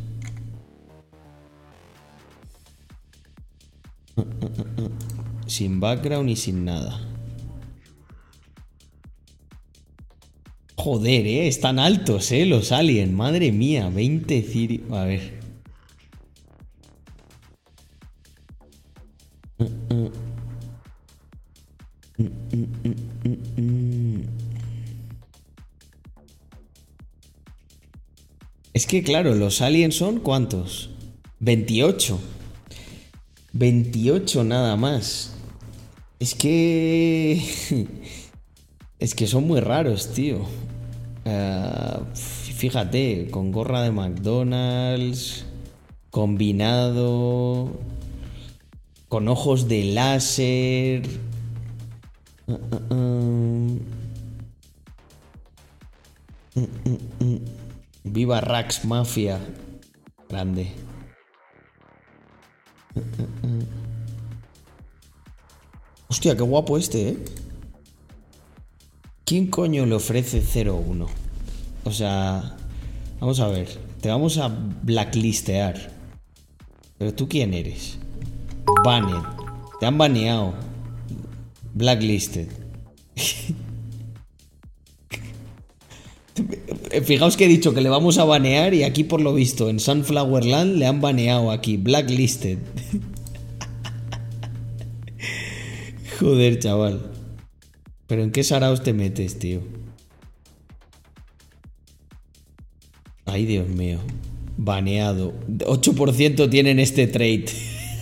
Sin 5.47 5.79
background 5.79 6.29
y 6.29 6.35
sin 6.35 6.65
nada. 6.65 7.01
Joder, 10.75 11.27
eh, 11.27 11.47
están 11.47 11.79
altos, 11.79 12.31
eh, 12.31 12.45
los 12.45 12.71
aliens. 12.71 13.11
Madre 13.11 13.51
mía, 13.51 13.89
20 13.89 14.37
Ethereum. 14.37 14.93
A 14.93 15.05
ver. 15.05 15.39
Es 28.73 28.85
que 28.85 29.03
claro, 29.03 29.35
los 29.35 29.61
aliens 29.61 29.95
son 29.95 30.19
¿cuántos? 30.19 30.89
28. 31.39 32.19
28 33.53 34.43
nada 34.43 34.75
más. 34.75 35.33
Es 36.19 36.35
que... 36.35 37.43
Es 38.99 39.15
que 39.15 39.27
son 39.27 39.47
muy 39.47 39.61
raros, 39.61 40.11
tío. 40.11 40.41
Ah, 41.25 42.01
fíjate, 42.13 43.29
con 43.31 43.53
gorra 43.53 43.81
de 43.81 43.91
McDonald's, 43.91 45.45
combinado, 46.11 47.79
con 49.07 49.29
ojos 49.29 49.69
de 49.69 49.85
láser. 49.85 51.03
Ah, 52.49 52.57
ah. 52.89 52.95
Mm, 56.55 56.61
mm, 56.61 57.23
mm. 57.23 57.58
Viva 58.11 58.41
Rax 58.41 58.85
Mafia. 58.85 59.39
Grande. 60.27 60.71
Hostia, 66.07 66.35
qué 66.35 66.41
guapo 66.41 66.77
este, 66.77 67.09
¿eh? 67.09 67.17
¿Quién 69.25 69.47
coño 69.47 69.85
le 69.85 69.93
ofrece 69.93 70.41
0-1? 70.41 71.07
O 71.83 71.91
sea, 71.91 72.57
vamos 73.19 73.39
a 73.39 73.47
ver. 73.47 73.69
Te 74.01 74.09
vamos 74.09 74.39
a 74.39 74.47
blacklistear. 74.47 75.91
Pero 76.97 77.13
tú 77.13 77.29
quién 77.29 77.53
eres? 77.53 77.99
Banned. 78.83 79.23
Te 79.79 79.85
han 79.85 79.99
baneado. 79.99 80.55
Blacklisted. 81.75 82.49
Fijaos 87.03 87.37
que 87.37 87.45
he 87.45 87.47
dicho 87.47 87.73
que 87.73 87.81
le 87.81 87.89
vamos 87.89 88.17
a 88.17 88.25
banear 88.25 88.73
y 88.73 88.83
aquí 88.83 89.03
por 89.03 89.21
lo 89.21 89.33
visto 89.33 89.69
en 89.69 89.79
Sunflowerland 89.79 90.77
le 90.77 90.85
han 90.85 91.01
baneado 91.01 91.51
aquí, 91.51 91.77
blacklisted. 91.77 92.57
Joder, 96.19 96.59
chaval. 96.59 97.11
¿Pero 98.07 98.23
en 98.23 98.31
qué 98.31 98.43
saraos 98.43 98.83
te 98.83 98.93
metes, 98.93 99.39
tío? 99.39 99.61
Ay, 103.25 103.45
Dios 103.45 103.67
mío. 103.69 103.99
Baneado. 104.57 105.33
8% 105.47 106.49
tienen 106.49 106.79
este 106.79 107.07
trade. 107.07 107.45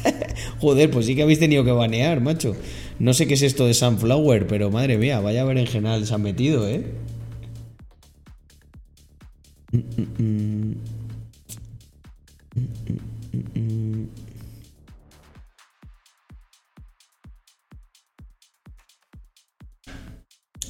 Joder, 0.59 0.89
pues 0.89 1.05
sí 1.05 1.15
que 1.15 1.23
habéis 1.23 1.39
tenido 1.39 1.63
que 1.63 1.71
banear, 1.71 2.21
macho. 2.21 2.55
No 2.99 3.13
sé 3.13 3.27
qué 3.27 3.35
es 3.35 3.41
esto 3.41 3.67
de 3.67 3.73
Sunflower, 3.73 4.47
pero 4.47 4.71
madre 4.71 4.97
mía, 4.97 5.19
vaya 5.19 5.43
berenjenal 5.43 6.07
se 6.07 6.13
han 6.13 6.23
metido, 6.23 6.67
¿eh? 6.67 6.85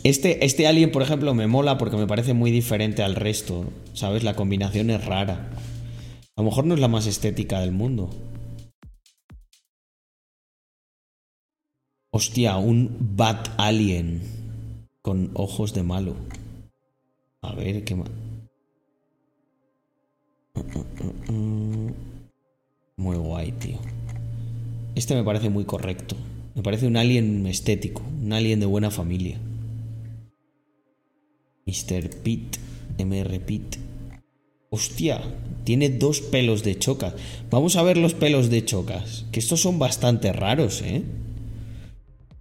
Este, 0.03 0.45
este 0.45 0.68
alien, 0.68 0.91
por 0.91 1.02
ejemplo, 1.02 1.34
me 1.34 1.48
mola 1.48 1.78
porque 1.78 1.98
me 1.98 2.07
parece 2.07 2.34
muy 2.34 2.49
diferente 2.49 3.03
al 3.03 3.15
resto. 3.15 3.65
¿Sabes? 3.94 4.24
La 4.24 4.36
combinación 4.36 4.90
es 4.90 5.03
rara. 5.06 5.49
A 6.36 6.41
lo 6.41 6.45
mejor 6.45 6.65
no 6.65 6.74
es 6.74 6.80
la 6.80 6.88
más 6.88 7.07
estética 7.07 7.60
del 7.60 7.72
mundo. 7.72 8.10
Hostia, 12.11 12.57
un 12.57 12.98
Bat 13.18 13.49
Alien 13.57 14.22
con 15.02 15.32
ojos 15.34 15.74
de 15.74 15.84
malo. 15.84 16.15
A 17.41 17.53
ver, 17.53 17.84
¿qué 17.84 17.95
más? 17.95 18.10
Muy 22.97 23.17
guay, 23.17 23.51
tío. 23.53 23.77
Este 24.95 25.15
me 25.15 25.23
parece 25.23 25.49
muy 25.49 25.65
correcto. 25.65 26.15
Me 26.55 26.63
parece 26.63 26.88
un 26.88 26.97
alien 26.97 27.45
estético, 27.45 28.01
un 28.23 28.34
alien 28.34 28.59
de 28.59 28.65
buena 28.65 28.89
familia. 28.89 29.38
Mr. 31.67 32.09
Pete, 32.23 32.57
MR 32.97 33.39
Pete. 33.41 33.77
Hostia, 34.71 35.21
tiene 35.63 35.89
dos 35.89 36.21
pelos 36.21 36.63
de 36.63 36.79
chocas. 36.79 37.13
Vamos 37.51 37.75
a 37.75 37.84
ver 37.84 37.97
los 37.97 38.15
pelos 38.15 38.49
de 38.49 38.65
chocas. 38.65 39.25
Que 39.31 39.39
estos 39.39 39.61
son 39.61 39.77
bastante 39.77 40.34
raros, 40.34 40.81
¿eh? 40.81 41.03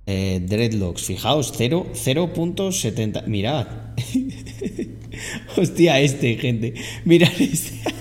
eh 0.07 0.41
dreadlocks, 0.43 1.03
fijaos, 1.03 1.53
0.70. 1.53 3.27
Mirad. 3.27 3.67
Hostia, 5.57 6.01
este, 6.01 6.37
gente. 6.37 6.75
Mirad 7.05 7.33
este. 7.39 7.96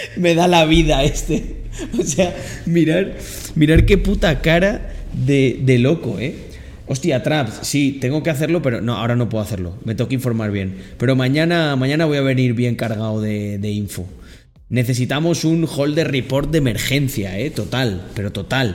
Me 0.16 0.34
da 0.34 0.48
la 0.48 0.64
vida 0.64 1.02
este. 1.04 1.56
O 1.98 2.02
sea, 2.02 2.34
mirar, 2.66 3.14
mirar 3.54 3.86
qué 3.86 3.98
puta 3.98 4.40
cara 4.40 4.92
de, 5.12 5.60
de 5.62 5.78
loco, 5.78 6.18
¿eh? 6.18 6.34
Hostia, 6.88 7.22
Traps, 7.22 7.60
sí, 7.62 7.98
tengo 8.00 8.22
que 8.22 8.30
hacerlo, 8.30 8.62
pero 8.62 8.80
no, 8.80 8.96
ahora 8.96 9.14
no 9.14 9.28
puedo 9.28 9.44
hacerlo. 9.44 9.78
Me 9.84 9.94
tengo 9.94 10.08
que 10.08 10.14
informar 10.14 10.50
bien. 10.50 10.74
Pero 10.96 11.14
mañana, 11.14 11.76
mañana 11.76 12.06
voy 12.06 12.16
a 12.16 12.22
venir 12.22 12.54
bien 12.54 12.74
cargado 12.74 13.20
de, 13.20 13.58
de 13.58 13.70
info. 13.70 14.06
Necesitamos 14.70 15.44
un 15.44 15.68
holder 15.68 16.10
report 16.10 16.50
de 16.50 16.58
emergencia, 16.58 17.38
¿eh? 17.38 17.50
Total, 17.50 18.08
pero 18.14 18.32
total. 18.32 18.74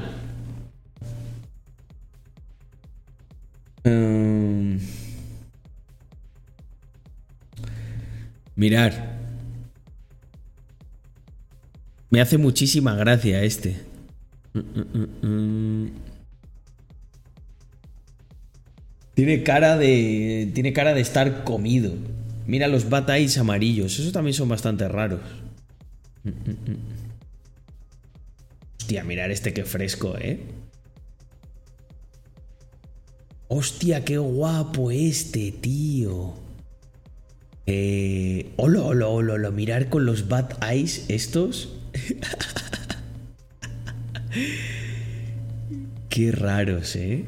Um... 3.84 4.80
Mirar. 8.56 9.13
Me 12.14 12.22
hace 12.22 12.38
muchísima 12.38 12.94
gracia 12.94 13.42
este. 13.42 13.76
Tiene 19.16 19.42
cara 19.42 19.78
de. 19.78 20.52
Tiene 20.54 20.74
cara 20.74 20.94
de 20.94 21.02
estar 21.02 21.44
comido. 21.44 21.92
Mira 22.46 22.68
los 22.68 22.88
batais 22.88 23.40
amarillos. 23.40 23.98
Esos 23.98 24.12
también 24.12 24.36
son 24.36 24.48
bastante 24.48 24.88
raros. 24.88 25.22
Hostia, 28.80 29.04
mirar 29.04 29.32
este 29.32 29.52
que 29.52 29.66
fresco, 29.66 30.16
¿eh? 30.16 30.40
Hostia, 33.48 34.06
qué 34.06 34.20
guapo 34.20 34.92
este, 34.92 35.52
tío. 35.52 36.36
Eh. 37.66 38.52
Olo, 38.58 38.86
olo, 38.86 39.12
olo, 39.12 39.34
olo. 39.34 39.52
Mirar 39.52 39.90
con 39.90 40.06
los 40.06 40.28
Bat 40.28 40.64
Eyes 40.64 41.06
estos. 41.08 41.80
qué 46.10 46.32
raros, 46.32 46.96
¿eh? 46.96 47.26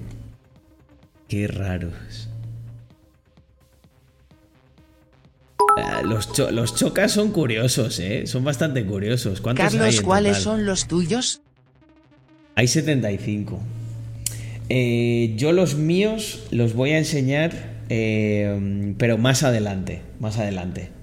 Qué 1.27 1.47
raros. 1.47 2.29
Ah, 5.77 6.01
los, 6.03 6.37
los, 6.51 6.75
chocas 6.75 7.11
son 7.11 7.31
curiosos, 7.31 7.99
¿eh? 7.99 8.27
Son 8.27 8.43
bastante 8.43 8.85
curiosos. 8.85 9.41
¿Cuántos 9.41 9.73
Carlos, 9.73 10.01
¿cuáles 10.01 10.37
son 10.37 10.65
los 10.65 10.87
tuyos? 10.87 11.41
Hay 12.55 12.67
75. 12.67 13.59
Eh, 14.69 15.33
yo 15.35 15.51
los 15.51 15.75
míos 15.75 16.43
los 16.51 16.73
voy 16.73 16.91
a 16.91 16.97
enseñar, 16.97 17.51
eh, 17.89 18.93
pero 18.97 19.17
más 19.17 19.43
adelante, 19.43 20.01
más 20.19 20.37
adelante. 20.37 20.94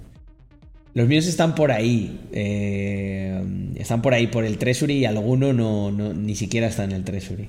Los 0.94 1.09
míos 1.09 1.27
están 1.27 1.55
por 1.55 1.73
ahí, 1.73 2.20
eh, 2.32 3.43
están 3.77 4.02
por 4.02 4.12
ahí 4.12 4.27
por 4.27 4.44
el 4.44 4.59
Treasury 4.59 4.98
y 4.98 5.05
alguno 5.06 5.52
no, 5.52 5.91
ni 5.91 6.34
siquiera 6.34 6.66
está 6.66 6.84
en 6.84 6.92
el 6.92 7.02
Treasury. 7.02 7.49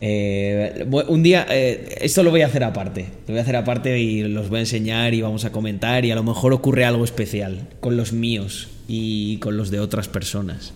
Eh, 0.00 0.86
un 1.08 1.22
día, 1.22 1.46
eh, 1.50 1.96
esto 2.00 2.22
lo 2.22 2.30
voy 2.30 2.42
a 2.42 2.46
hacer 2.46 2.62
aparte. 2.62 3.06
Lo 3.26 3.32
voy 3.32 3.38
a 3.38 3.42
hacer 3.42 3.56
aparte 3.56 3.98
y 3.98 4.22
los 4.22 4.50
voy 4.50 4.58
a 4.58 4.60
enseñar 4.60 5.14
y 5.14 5.22
vamos 5.22 5.44
a 5.44 5.50
comentar 5.50 6.04
y 6.04 6.12
a 6.12 6.14
lo 6.14 6.22
mejor 6.22 6.52
ocurre 6.52 6.84
algo 6.84 7.04
especial 7.04 7.68
con 7.80 7.96
los 7.96 8.12
míos 8.12 8.68
y 8.86 9.38
con 9.38 9.56
los 9.56 9.70
de 9.70 9.80
otras 9.80 10.08
personas. 10.08 10.74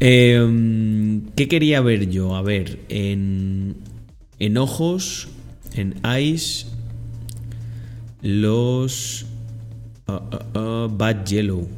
Em, 0.00 1.22
¿Qué 1.34 1.48
quería 1.48 1.80
ver 1.80 2.08
yo? 2.08 2.36
A 2.36 2.42
ver, 2.42 2.78
en, 2.88 3.76
en 4.38 4.56
ojos, 4.56 5.28
en 5.74 5.96
eyes, 6.04 6.68
los 8.22 9.26
uh, 10.08 10.12
uh, 10.12 10.58
uh, 10.58 10.88
bad 10.88 11.24
yellow. 11.24 11.68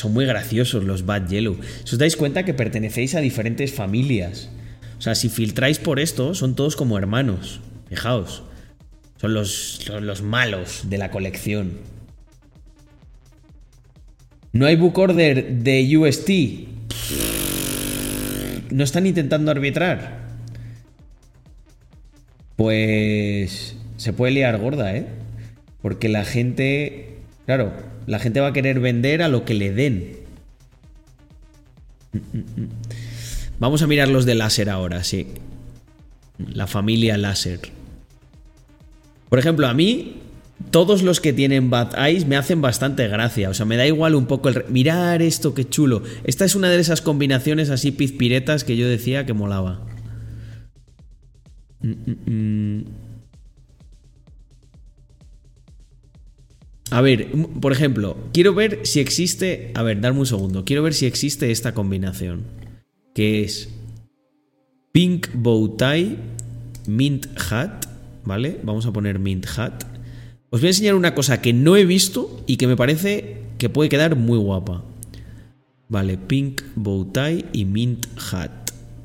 Son 0.00 0.14
muy 0.14 0.24
graciosos 0.24 0.84
los 0.84 1.04
Bad 1.04 1.28
Yellow. 1.28 1.58
Si 1.84 1.94
os 1.94 1.98
dais 1.98 2.16
cuenta 2.16 2.46
que 2.46 2.54
pertenecéis 2.54 3.14
a 3.14 3.20
diferentes 3.20 3.74
familias. 3.74 4.48
O 4.98 5.02
sea, 5.02 5.14
si 5.14 5.28
filtráis 5.28 5.78
por 5.78 6.00
esto, 6.00 6.34
son 6.34 6.54
todos 6.54 6.74
como 6.74 6.96
hermanos. 6.96 7.60
Fijaos. 7.90 8.42
Son 9.20 9.34
los, 9.34 9.86
los 10.00 10.22
malos 10.22 10.88
de 10.88 10.96
la 10.96 11.10
colección. 11.10 11.80
¿No 14.54 14.64
hay 14.64 14.76
book 14.76 14.98
order 14.98 15.58
de 15.58 15.98
UST? 15.98 16.30
¿No 18.72 18.84
están 18.84 19.04
intentando 19.04 19.50
arbitrar? 19.50 20.29
Pues 22.60 23.74
se 23.96 24.12
puede 24.12 24.34
liar 24.34 24.58
gorda, 24.58 24.94
¿eh? 24.94 25.06
Porque 25.80 26.10
la 26.10 26.26
gente, 26.26 27.16
claro, 27.46 27.72
la 28.06 28.18
gente 28.18 28.40
va 28.40 28.48
a 28.48 28.52
querer 28.52 28.80
vender 28.80 29.22
a 29.22 29.28
lo 29.28 29.46
que 29.46 29.54
le 29.54 29.72
den. 29.72 30.18
Vamos 33.58 33.80
a 33.80 33.86
mirar 33.86 34.08
los 34.08 34.26
de 34.26 34.34
láser 34.34 34.68
ahora, 34.68 35.04
sí. 35.04 35.28
La 36.36 36.66
familia 36.66 37.16
láser. 37.16 37.60
Por 39.30 39.38
ejemplo, 39.38 39.66
a 39.66 39.72
mí, 39.72 40.16
todos 40.70 41.02
los 41.02 41.20
que 41.20 41.32
tienen 41.32 41.70
Bad 41.70 41.94
Eyes 41.96 42.26
me 42.26 42.36
hacen 42.36 42.60
bastante 42.60 43.08
gracia. 43.08 43.48
O 43.48 43.54
sea, 43.54 43.64
me 43.64 43.78
da 43.78 43.86
igual 43.86 44.14
un 44.14 44.26
poco 44.26 44.50
el. 44.50 44.66
Mirar 44.68 45.22
esto, 45.22 45.54
qué 45.54 45.66
chulo. 45.66 46.02
Esta 46.24 46.44
es 46.44 46.54
una 46.54 46.68
de 46.68 46.78
esas 46.78 47.00
combinaciones 47.00 47.70
así 47.70 47.90
pizpiretas 47.90 48.64
que 48.64 48.76
yo 48.76 48.86
decía 48.86 49.24
que 49.24 49.32
molaba. 49.32 49.80
A 56.90 57.00
ver, 57.00 57.30
por 57.60 57.72
ejemplo, 57.72 58.16
quiero 58.32 58.54
ver 58.54 58.80
si 58.84 59.00
existe. 59.00 59.70
A 59.74 59.82
ver, 59.82 60.00
darme 60.00 60.20
un 60.20 60.26
segundo. 60.26 60.64
Quiero 60.64 60.82
ver 60.82 60.94
si 60.94 61.06
existe 61.06 61.50
esta 61.50 61.72
combinación. 61.72 62.44
Que 63.14 63.42
es 63.42 63.68
Pink 64.92 65.28
Bow 65.34 65.76
Tie, 65.76 66.16
Mint 66.86 67.28
Hat. 67.50 67.86
¿Vale? 68.24 68.60
Vamos 68.62 68.86
a 68.86 68.92
poner 68.92 69.18
Mint 69.18 69.46
Hat. 69.56 69.84
Os 70.50 70.60
voy 70.60 70.66
a 70.66 70.70
enseñar 70.70 70.96
una 70.96 71.14
cosa 71.14 71.40
que 71.40 71.52
no 71.52 71.76
he 71.76 71.84
visto 71.84 72.42
y 72.46 72.56
que 72.56 72.66
me 72.66 72.76
parece 72.76 73.36
que 73.56 73.70
puede 73.70 73.88
quedar 73.88 74.16
muy 74.16 74.38
guapa. 74.38 74.84
Vale, 75.88 76.18
Pink 76.18 76.62
Bow 76.74 77.04
Tie 77.12 77.44
y 77.52 77.64
Mint 77.64 78.06
Hat. 78.32 78.59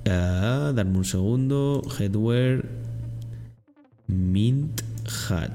Ah, 0.08 0.72
darme 0.76 0.98
un 0.98 1.06
segundo. 1.06 1.82
Headwear. 1.98 2.66
Mint 4.08 4.82
Hat. 5.30 5.52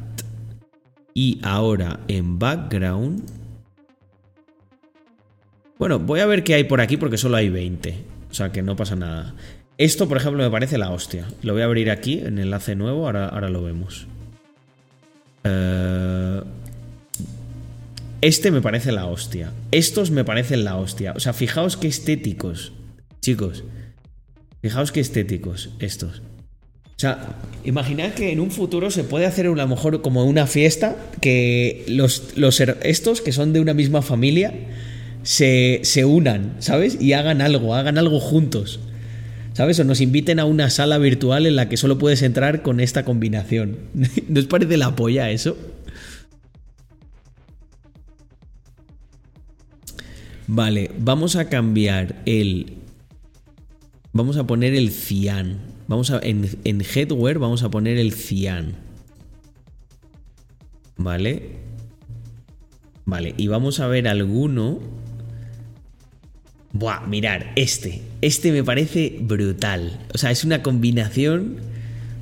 Y 1.14 1.40
ahora 1.42 2.00
en 2.08 2.38
background... 2.38 3.22
Bueno, 5.78 5.98
voy 5.98 6.20
a 6.20 6.26
ver 6.26 6.44
qué 6.44 6.54
hay 6.54 6.64
por 6.64 6.80
aquí 6.80 6.98
porque 6.98 7.16
solo 7.16 7.36
hay 7.36 7.48
20. 7.48 8.04
O 8.30 8.34
sea 8.34 8.52
que 8.52 8.62
no 8.62 8.76
pasa 8.76 8.96
nada. 8.96 9.34
Esto, 9.78 10.08
por 10.08 10.18
ejemplo, 10.18 10.42
me 10.42 10.50
parece 10.50 10.76
la 10.76 10.90
hostia. 10.90 11.26
Lo 11.42 11.54
voy 11.54 11.62
a 11.62 11.64
abrir 11.64 11.90
aquí 11.90 12.18
en 12.18 12.38
enlace 12.38 12.76
nuevo, 12.76 13.06
ahora, 13.06 13.28
ahora 13.28 13.48
lo 13.48 13.62
vemos. 13.62 14.06
Eh, 15.44 16.42
este 18.20 18.50
me 18.50 18.60
parece 18.60 18.92
la 18.92 19.06
hostia. 19.06 19.52
Estos 19.70 20.10
me 20.10 20.22
parecen 20.22 20.64
la 20.64 20.76
hostia. 20.76 21.12
O 21.16 21.20
sea, 21.20 21.32
fijaos 21.32 21.78
qué 21.78 21.88
estéticos, 21.88 22.72
chicos. 23.20 23.64
Fijaos 24.62 24.92
qué 24.92 25.00
estéticos 25.00 25.70
estos. 25.78 26.20
O 26.20 27.00
sea, 27.00 27.38
imaginad 27.64 28.12
que 28.12 28.30
en 28.30 28.40
un 28.40 28.50
futuro 28.50 28.90
se 28.90 29.04
puede 29.04 29.24
hacer 29.24 29.46
a 29.46 29.50
lo 29.50 29.68
mejor 29.68 30.02
como 30.02 30.24
una 30.24 30.46
fiesta 30.46 30.96
que 31.22 31.84
los, 31.88 32.36
los 32.36 32.60
estos 32.60 33.22
que 33.22 33.32
son 33.32 33.54
de 33.54 33.60
una 33.60 33.72
misma 33.72 34.02
familia 34.02 34.52
se, 35.22 35.80
se 35.82 36.04
unan, 36.04 36.56
¿sabes? 36.58 37.00
Y 37.00 37.14
hagan 37.14 37.40
algo, 37.40 37.74
hagan 37.74 37.96
algo 37.96 38.20
juntos. 38.20 38.80
¿Sabes? 39.54 39.80
O 39.80 39.84
nos 39.84 40.00
inviten 40.00 40.38
a 40.40 40.44
una 40.44 40.70
sala 40.70 40.98
virtual 40.98 41.46
en 41.46 41.56
la 41.56 41.68
que 41.68 41.76
solo 41.76 41.98
puedes 41.98 42.22
entrar 42.22 42.62
con 42.62 42.80
esta 42.80 43.04
combinación. 43.04 43.78
¿No 44.28 44.40
os 44.40 44.46
parece 44.46 44.76
la 44.76 44.94
polla 44.94 45.30
eso? 45.30 45.56
Vale, 50.46 50.90
vamos 50.98 51.36
a 51.36 51.48
cambiar 51.48 52.16
el... 52.26 52.79
Vamos 54.12 54.36
a 54.36 54.46
poner 54.46 54.74
el 54.74 54.90
cian. 54.90 55.58
Vamos 55.88 56.10
a... 56.10 56.20
En, 56.22 56.48
en 56.64 56.80
headwear 56.82 57.38
vamos 57.38 57.62
a 57.62 57.70
poner 57.70 57.98
el 57.98 58.12
cian. 58.12 58.76
Vale. 60.96 61.58
Vale, 63.04 63.34
y 63.36 63.46
vamos 63.46 63.80
a 63.80 63.86
ver 63.86 64.08
alguno... 64.08 64.80
Buah, 66.72 67.06
mirar, 67.06 67.52
este. 67.56 68.02
Este 68.20 68.52
me 68.52 68.62
parece 68.62 69.18
brutal. 69.20 70.06
O 70.14 70.18
sea, 70.18 70.30
es 70.30 70.44
una 70.44 70.62
combinación 70.62 71.56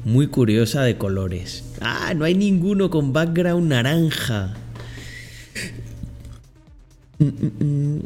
muy 0.05 0.29
curiosa 0.29 0.83
de 0.83 0.97
colores. 0.97 1.65
Ah, 1.81 2.15
no 2.17 2.25
hay 2.25 2.35
ninguno 2.35 2.89
con 2.89 3.13
background 3.13 3.69
naranja. 3.69 4.55
Mm, 7.19 7.25
mm, 7.25 8.01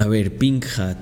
A 0.00 0.06
ver, 0.06 0.34
Pink 0.38 0.64
Hat. 0.78 0.96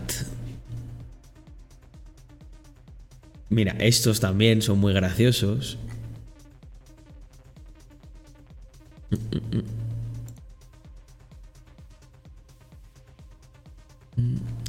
Mira, 3.48 3.76
estos 3.78 4.18
también 4.18 4.60
son 4.60 4.80
muy 4.80 4.92
graciosos. 4.92 5.78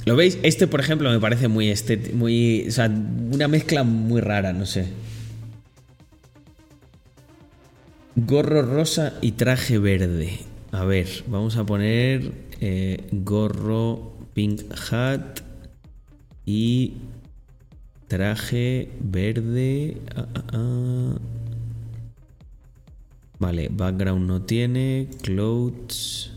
¿Lo 0.05 0.15
veis? 0.15 0.37
Este, 0.43 0.67
por 0.67 0.79
ejemplo, 0.79 1.09
me 1.09 1.19
parece 1.19 1.47
muy 1.47 1.69
estético, 1.69 2.15
muy, 2.15 2.67
o 2.67 2.71
sea, 2.71 2.85
una 2.85 3.47
mezcla 3.47 3.83
muy 3.83 4.21
rara, 4.21 4.53
no 4.53 4.67
sé. 4.67 4.85
Gorro 8.15 8.61
rosa 8.61 9.15
y 9.21 9.31
traje 9.31 9.79
verde. 9.79 10.37
A 10.71 10.85
ver, 10.85 11.07
vamos 11.25 11.57
a 11.57 11.65
poner 11.65 12.31
eh, 12.61 13.07
gorro 13.11 14.18
pink 14.33 14.61
hat 14.91 15.41
y 16.45 16.93
traje 18.07 18.89
verde. 18.99 19.97
Ah, 20.15 20.27
ah, 20.35 20.43
ah. 20.53 21.17
Vale, 23.39 23.69
background 23.69 24.27
no 24.27 24.41
tiene. 24.41 25.07
Clothes. 25.21 26.31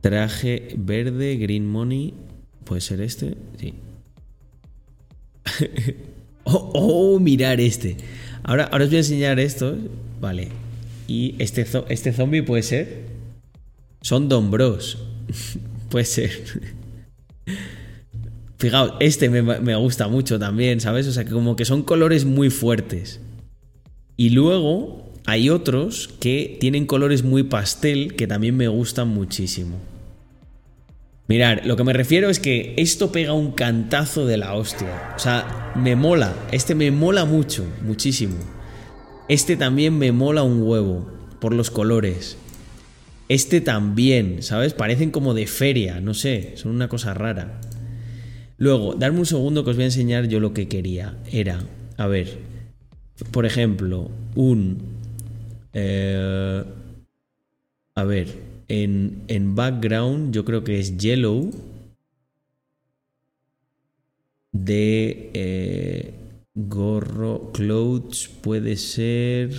Traje 0.00 0.74
verde, 0.76 1.36
green 1.36 1.66
money. 1.66 2.14
¿Puede 2.64 2.80
ser 2.80 3.00
este? 3.02 3.36
Sí. 3.58 3.74
oh, 6.44 6.70
oh, 6.74 7.18
mirar 7.20 7.60
este. 7.60 7.98
Ahora, 8.42 8.64
ahora 8.64 8.84
os 8.84 8.90
voy 8.90 8.96
a 8.96 9.00
enseñar 9.00 9.38
esto. 9.38 9.76
Vale. 10.20 10.48
Y 11.06 11.34
este, 11.38 11.66
este 11.88 12.12
zombie 12.12 12.42
puede 12.42 12.62
ser. 12.62 13.09
Son 14.00 14.28
Don 14.28 14.50
Bros. 14.50 14.98
puede 15.90 16.04
ser. 16.04 16.30
Fijaos, 18.58 18.92
este 19.00 19.30
me, 19.30 19.42
me, 19.42 19.74
gusta 19.76 20.08
mucho 20.08 20.38
también, 20.38 20.80
¿sabes? 20.80 21.06
O 21.06 21.12
sea, 21.12 21.24
que 21.24 21.30
como 21.30 21.56
que 21.56 21.64
son 21.64 21.82
colores 21.82 22.24
muy 22.24 22.50
fuertes. 22.50 23.20
Y 24.16 24.30
luego 24.30 25.12
hay 25.26 25.48
otros 25.48 26.08
que 26.20 26.58
tienen 26.60 26.86
colores 26.86 27.22
muy 27.22 27.42
pastel 27.42 28.16
que 28.16 28.26
también 28.26 28.56
me 28.56 28.68
gustan 28.68 29.08
muchísimo. 29.08 29.78
Mirar, 31.30 31.62
lo 31.64 31.76
que 31.76 31.84
me 31.84 31.92
refiero 31.92 32.28
es 32.28 32.40
que 32.40 32.74
esto 32.76 33.12
pega 33.12 33.34
un 33.34 33.52
cantazo 33.52 34.26
de 34.26 34.36
la 34.36 34.54
hostia. 34.54 35.14
O 35.14 35.18
sea, 35.20 35.72
me 35.76 35.94
mola. 35.94 36.34
Este 36.50 36.74
me 36.74 36.90
mola 36.90 37.24
mucho, 37.24 37.64
muchísimo. 37.82 38.34
Este 39.28 39.56
también 39.56 39.96
me 39.96 40.10
mola 40.10 40.42
un 40.42 40.60
huevo, 40.60 41.08
por 41.40 41.54
los 41.54 41.70
colores. 41.70 42.36
Este 43.30 43.60
también, 43.60 44.42
¿sabes? 44.42 44.74
Parecen 44.74 45.12
como 45.12 45.34
de 45.34 45.46
feria, 45.46 46.00
no 46.00 46.14
sé, 46.14 46.54
son 46.56 46.72
una 46.72 46.88
cosa 46.88 47.14
rara. 47.14 47.60
Luego, 48.56 48.96
darme 48.96 49.20
un 49.20 49.26
segundo 49.26 49.62
que 49.62 49.70
os 49.70 49.76
voy 49.76 49.84
a 49.84 49.86
enseñar 49.86 50.26
yo 50.26 50.40
lo 50.40 50.52
que 50.52 50.66
quería. 50.66 51.16
Era, 51.30 51.62
a 51.96 52.08
ver, 52.08 52.38
por 53.30 53.46
ejemplo, 53.46 54.10
un... 54.34 54.78
Eh, 55.72 56.64
a 57.94 58.02
ver, 58.02 58.36
en, 58.66 59.54
background 59.54 60.34
yo 60.34 60.44
creo 60.44 60.64
que 60.64 60.80
es 60.80 60.96
yellow 60.96 61.52
de 64.50 65.30
eh, 65.34 66.14
gorro 66.56 67.52
clothes 67.52 68.28
puede 68.42 68.74
ser 68.74 69.52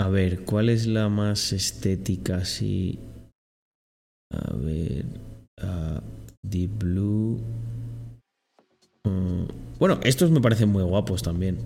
a 0.00 0.08
ver 0.08 0.44
cuál 0.44 0.68
es 0.68 0.86
la 0.86 1.08
más 1.08 1.52
estética 1.52 2.44
si 2.44 2.98
a 4.32 4.56
ver 4.56 5.04
deep 6.42 6.70
blue 6.78 7.38
mm, 9.04 9.44
bueno 9.78 10.00
estos 10.02 10.30
me 10.30 10.40
parecen 10.40 10.70
muy 10.70 10.82
guapos 10.82 11.22
también 11.22 11.58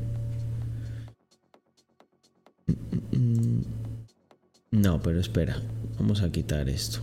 no, 4.75 5.01
pero 5.01 5.21
espera. 5.21 5.57
Vamos 5.99 6.23
a 6.23 6.33
quitar 6.33 6.69
esto. 6.69 6.99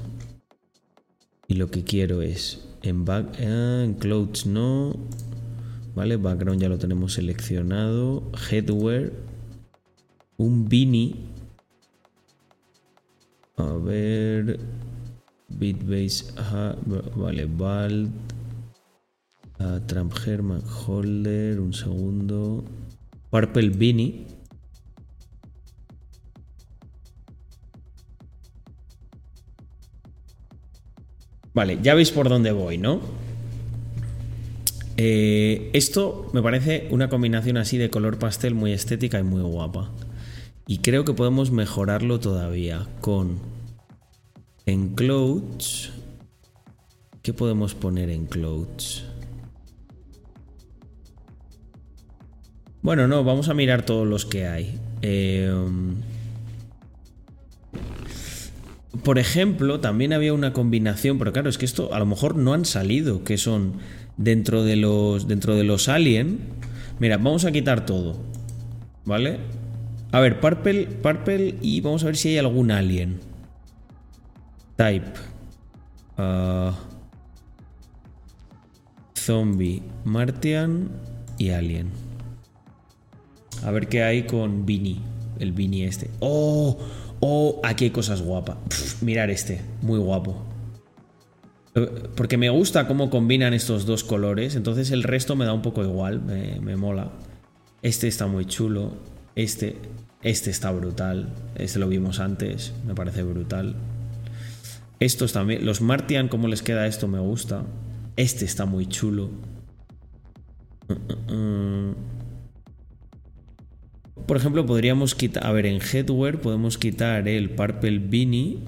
Y 1.48 1.54
lo 1.54 1.72
que 1.72 1.84
quiero 1.86 2.22
es 2.22 2.68
en 2.84 3.06
back 3.06 3.40
ah, 3.40 3.84
en 3.86 3.94
clothes 3.94 4.46
no. 4.46 4.94
Vale, 5.96 6.18
background 6.18 6.62
ya 6.62 6.68
lo 6.68 6.78
tenemos 6.78 7.14
seleccionado. 7.14 8.30
Headwear. 8.50 9.14
Un 10.42 10.68
beanie. 10.68 11.14
A 13.58 13.78
ver. 13.78 14.60
Bitbase. 15.48 16.34
vale, 17.16 17.46
Bald. 17.46 18.10
Uh, 19.60 19.80
Trump 19.86 20.14
Holder. 20.18 21.60
Un 21.60 21.74
segundo. 21.74 22.64
Purple 23.30 23.70
Beanie. 23.70 24.26
Vale, 31.54 31.78
ya 31.84 31.94
veis 31.94 32.10
por 32.10 32.30
dónde 32.30 32.52
voy, 32.52 32.80
¿no? 32.80 33.00
Eh, 34.98 35.70
esto 35.74 36.32
me 36.34 36.42
parece 36.42 36.88
una 36.90 37.10
combinación 37.10 37.58
así 37.58 37.78
de 37.78 37.92
color 37.92 38.18
pastel 38.18 38.56
muy 38.56 38.72
estética 38.72 39.20
y 39.20 39.24
muy 39.24 39.42
guapa. 39.42 39.92
Y 40.68 40.80
creo 40.80 41.06
que 41.06 41.14
podemos 41.14 41.52
mejorarlo 41.52 42.20
todavía 42.20 42.88
con 43.02 43.40
en 44.66 44.96
clothes. 44.96 45.92
¿Qué 47.22 47.34
podemos 47.34 47.76
poner 47.76 48.10
en 48.10 48.26
clothes? 48.26 49.04
Bueno, 52.82 53.08
no, 53.08 53.24
vamos 53.24 53.48
a 53.50 53.54
mirar 53.54 53.86
todos 53.86 54.08
los 54.08 54.26
que 54.26 54.48
hay. 54.48 54.80
Eh, 55.02 55.54
por 59.04 59.20
ejemplo, 59.20 59.80
también 59.80 60.14
había 60.14 60.34
una 60.34 60.54
combinación, 60.54 61.18
pero 61.18 61.32
claro, 61.32 61.50
es 61.50 61.58
que 61.58 61.66
esto 61.66 61.94
a 61.94 62.00
lo 62.00 62.06
mejor 62.06 62.36
no 62.36 62.54
han 62.54 62.66
salido, 62.66 63.24
que 63.24 63.38
son 63.38 63.74
dentro 64.18 64.64
de 64.64 64.76
los 64.76 65.28
dentro 65.28 65.56
de 65.56 65.64
los 65.64 65.90
alien. 65.90 66.40
Mira, 67.00 67.18
vamos 67.18 67.46
a 67.46 67.52
quitar 67.52 67.86
todo. 67.86 68.18
¿Vale? 69.06 69.40
A 70.12 70.20
ver, 70.20 70.40
purple, 70.40 70.88
purple 70.88 71.56
y 71.62 71.80
vamos 71.82 72.04
a 72.04 72.08
ver 72.08 72.18
si 72.18 72.30
hay 72.30 72.38
algún 72.38 72.72
alien. 72.72 73.20
Type. 74.76 75.12
Ah, 76.18 76.78
zombie, 79.18 79.82
Martian 80.04 80.90
y 81.38 81.52
alien. 81.52 81.90
A 83.64 83.72
ver 83.72 83.88
qué 83.88 84.04
hay 84.04 84.24
con 84.24 84.66
Vinny, 84.66 85.00
el 85.40 85.54
Vinny 85.54 85.84
este. 85.84 86.10
¡Oh! 86.20 86.78
Oh, 87.22 87.62
aquí 87.64 87.86
hay 87.86 87.92
cosas 87.92 88.22
guapas. 88.22 88.58
mirar 89.02 89.30
este, 89.30 89.62
muy 89.82 90.00
guapo. 90.00 90.44
Porque 92.16 92.38
me 92.38 92.50
gusta 92.50 92.86
cómo 92.86 93.10
combinan 93.10 93.54
estos 93.54 93.86
dos 93.86 94.04
colores, 94.04 94.56
entonces 94.56 94.92
el 94.92 95.04
resto 95.04 95.38
me 95.38 95.46
da 95.46 95.54
un 95.54 95.62
poco 95.62 95.84
igual, 95.84 96.22
me 96.22 96.76
mola. 96.76 97.12
Este 97.82 98.10
está 98.10 98.28
muy 98.28 98.46
chulo, 98.46 98.92
este, 99.36 99.78
este 100.24 100.50
está 100.50 100.72
brutal, 100.72 101.30
este 101.56 101.80
lo 101.80 101.88
vimos 101.88 102.20
antes, 102.20 102.74
me 102.86 102.94
parece 102.94 103.24
brutal. 103.24 103.76
Estos 105.00 105.34
también, 105.34 105.66
los 105.66 105.82
Martian, 105.82 106.28
cómo 106.28 106.48
les 106.48 106.62
queda 106.62 106.86
esto, 106.86 107.08
me 107.08 107.20
gusta. 107.20 107.66
Este 108.18 108.46
está 108.46 108.66
muy 108.66 108.86
chulo. 108.86 109.32
Por 114.28 114.38
ejemplo, 114.38 114.66
podríamos 114.66 115.16
quitar, 115.16 115.46
a 115.46 115.52
ver, 115.52 115.66
en 115.66 115.82
Headwear 115.82 116.40
podemos 116.40 116.78
quitar 116.78 117.28
el 117.28 117.50
Purple 117.50 118.00
Beanie 118.00 118.60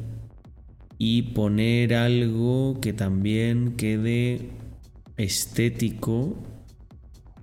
y 0.98 1.22
poner 1.34 1.94
algo 1.94 2.80
que 2.82 2.94
también 2.94 3.76
quede 3.76 4.50
estético, 5.18 6.42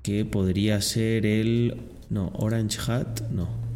que 0.03 0.25
podría 0.25 0.81
ser 0.81 1.27
el... 1.27 1.77
No, 2.09 2.33
Orange 2.35 2.79
Hat, 2.91 3.21
no. 3.31 3.70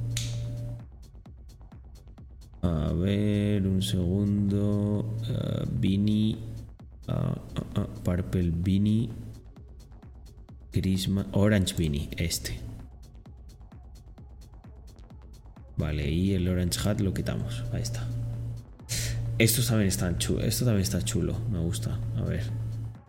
A 2.65 2.95
ver, 2.95 3.67
un 3.67 3.83
segundo. 3.83 5.19
Uh, 5.29 5.67
beanie. 5.71 6.39
Uh, 7.07 8.03
purple 8.03 8.53
Beanie. 8.55 9.11
Christmas. 10.73 11.27
Orange 11.33 11.75
Beanie, 11.77 12.09
este. 12.17 12.59
Vale, 15.77 16.11
y 16.11 16.33
el 16.33 16.49
Orange 16.49 16.89
Hat 16.89 17.01
lo 17.01 17.13
quitamos. 17.13 17.65
Ahí 17.73 17.83
está. 17.83 18.07
Estos 19.37 19.67
también 19.67 19.89
están 19.89 20.17
chulo. 20.17 20.41
Esto 20.41 20.65
también 20.65 20.85
está 20.85 21.03
chulo. 21.03 21.37
Me 21.51 21.59
gusta. 21.59 21.99
A 22.17 22.23
ver. 22.23 22.45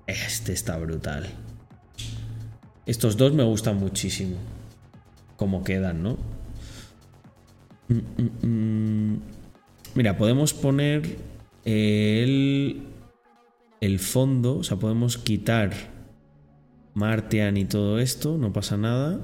Este 0.05 0.51
está 0.51 0.77
brutal. 0.77 1.27
Estos 2.85 3.15
dos 3.15 3.33
me 3.33 3.43
gustan 3.43 3.77
muchísimo. 3.77 4.35
Como 5.37 5.63
quedan, 5.63 6.03
¿no? 6.03 6.17
Mm, 7.87 8.01
mm, 8.17 8.47
mm. 8.47 9.34
Mira, 9.95 10.17
podemos 10.17 10.53
poner 10.53 11.17
el, 11.63 12.83
el 13.79 13.99
fondo. 13.99 14.57
O 14.57 14.63
sea, 14.63 14.77
podemos 14.77 15.17
quitar 15.17 15.71
Martian 16.93 17.55
y 17.55 17.65
todo 17.65 17.99
esto. 17.99 18.37
No 18.37 18.51
pasa 18.51 18.75
nada. 18.77 19.19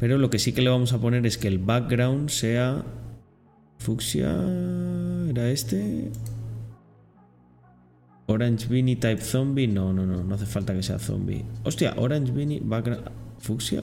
Pero 0.00 0.18
lo 0.18 0.28
que 0.30 0.40
sí 0.40 0.52
que 0.52 0.62
le 0.62 0.70
vamos 0.70 0.92
a 0.92 1.00
poner 1.00 1.24
es 1.24 1.38
que 1.38 1.46
el 1.46 1.58
background 1.58 2.30
sea 2.30 2.84
fucsia. 3.78 4.32
¿Era 5.28 5.48
este? 5.50 6.10
Orange 8.26 8.66
Beanie 8.66 8.96
Type 8.96 9.22
Zombie. 9.22 9.68
No, 9.68 9.92
no, 9.92 10.04
no. 10.04 10.24
No 10.24 10.34
hace 10.34 10.46
falta 10.46 10.74
que 10.74 10.82
sea 10.82 10.98
zombie. 10.98 11.44
Hostia, 11.62 11.94
Orange 11.96 12.32
Beanie 12.32 12.60
Background. 12.60 13.08
¿Fucsia? 13.38 13.82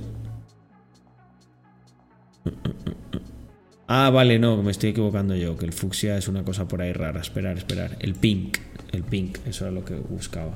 Ah, 3.91 4.11
vale, 4.11 4.37
no, 4.37 4.61
me 4.61 4.69
estoy 4.69 4.91
equivocando 4.91 5.35
yo. 5.35 5.57
Que 5.57 5.65
el 5.65 5.73
fucsia 5.73 6.15
es 6.15 6.27
una 6.27 6.43
cosa 6.43 6.67
por 6.67 6.79
ahí 6.79 6.93
rara. 6.93 7.19
Esperar, 7.19 7.57
esperar. 7.57 7.97
El 7.99 8.13
pink. 8.13 8.59
El 8.91 9.01
pink. 9.01 9.39
Eso 9.47 9.65
era 9.65 9.71
lo 9.71 9.83
que 9.83 9.95
buscaba. 9.95 10.53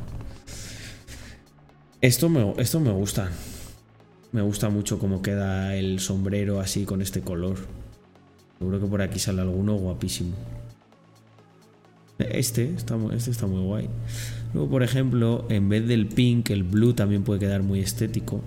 Esto 1.99 2.29
me, 2.29 2.53
esto 2.59 2.79
me 2.79 2.91
gusta. 2.91 3.31
Me 4.33 4.43
gusta 4.43 4.69
mucho 4.69 4.99
cómo 4.99 5.23
queda 5.23 5.75
el 5.75 5.99
sombrero 5.99 6.59
así 6.59 6.85
con 6.85 7.01
este 7.01 7.21
color. 7.21 7.57
Seguro 8.59 8.79
que 8.79 8.85
por 8.85 9.01
aquí 9.01 9.17
sale 9.17 9.41
alguno 9.41 9.77
guapísimo. 9.77 10.35
Este 12.19 12.71
está, 12.75 12.99
este 13.15 13.31
está 13.31 13.47
muy 13.47 13.61
guay. 13.61 13.89
Luego, 14.53 14.69
por 14.69 14.83
ejemplo, 14.83 15.47
en 15.49 15.69
vez 15.69 15.87
del 15.87 16.05
pink, 16.05 16.51
el 16.51 16.61
blue 16.61 16.93
también 16.93 17.23
puede 17.23 17.39
quedar 17.39 17.63
muy 17.63 17.79
estético. 17.79 18.41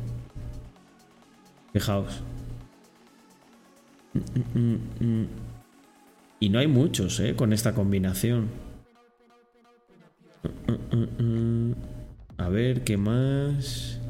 Fijaos. 1.72 2.22
Y 6.38 6.48
no 6.48 6.58
hay 6.58 6.66
muchos, 6.66 7.18
¿eh? 7.20 7.34
Con 7.34 7.52
esta 7.52 7.74
combinación. 7.74 8.48
A 12.38 12.48
ver, 12.48 12.84
¿qué 12.84 12.96
más? 12.96 14.00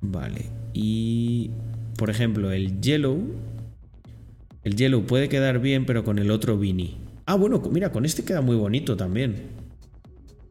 Vale. 0.00 0.46
Y, 0.72 1.50
por 1.96 2.10
ejemplo, 2.10 2.50
el 2.52 2.80
yellow. 2.80 3.22
El 4.64 4.74
yellow 4.76 5.04
puede 5.06 5.28
quedar 5.28 5.60
bien, 5.60 5.86
pero 5.86 6.04
con 6.04 6.18
el 6.18 6.30
otro 6.30 6.58
Vini. 6.58 6.98
Ah, 7.24 7.36
bueno, 7.36 7.60
mira, 7.72 7.92
con 7.92 8.04
este 8.04 8.24
queda 8.24 8.40
muy 8.40 8.56
bonito 8.56 8.96
también. 8.96 9.36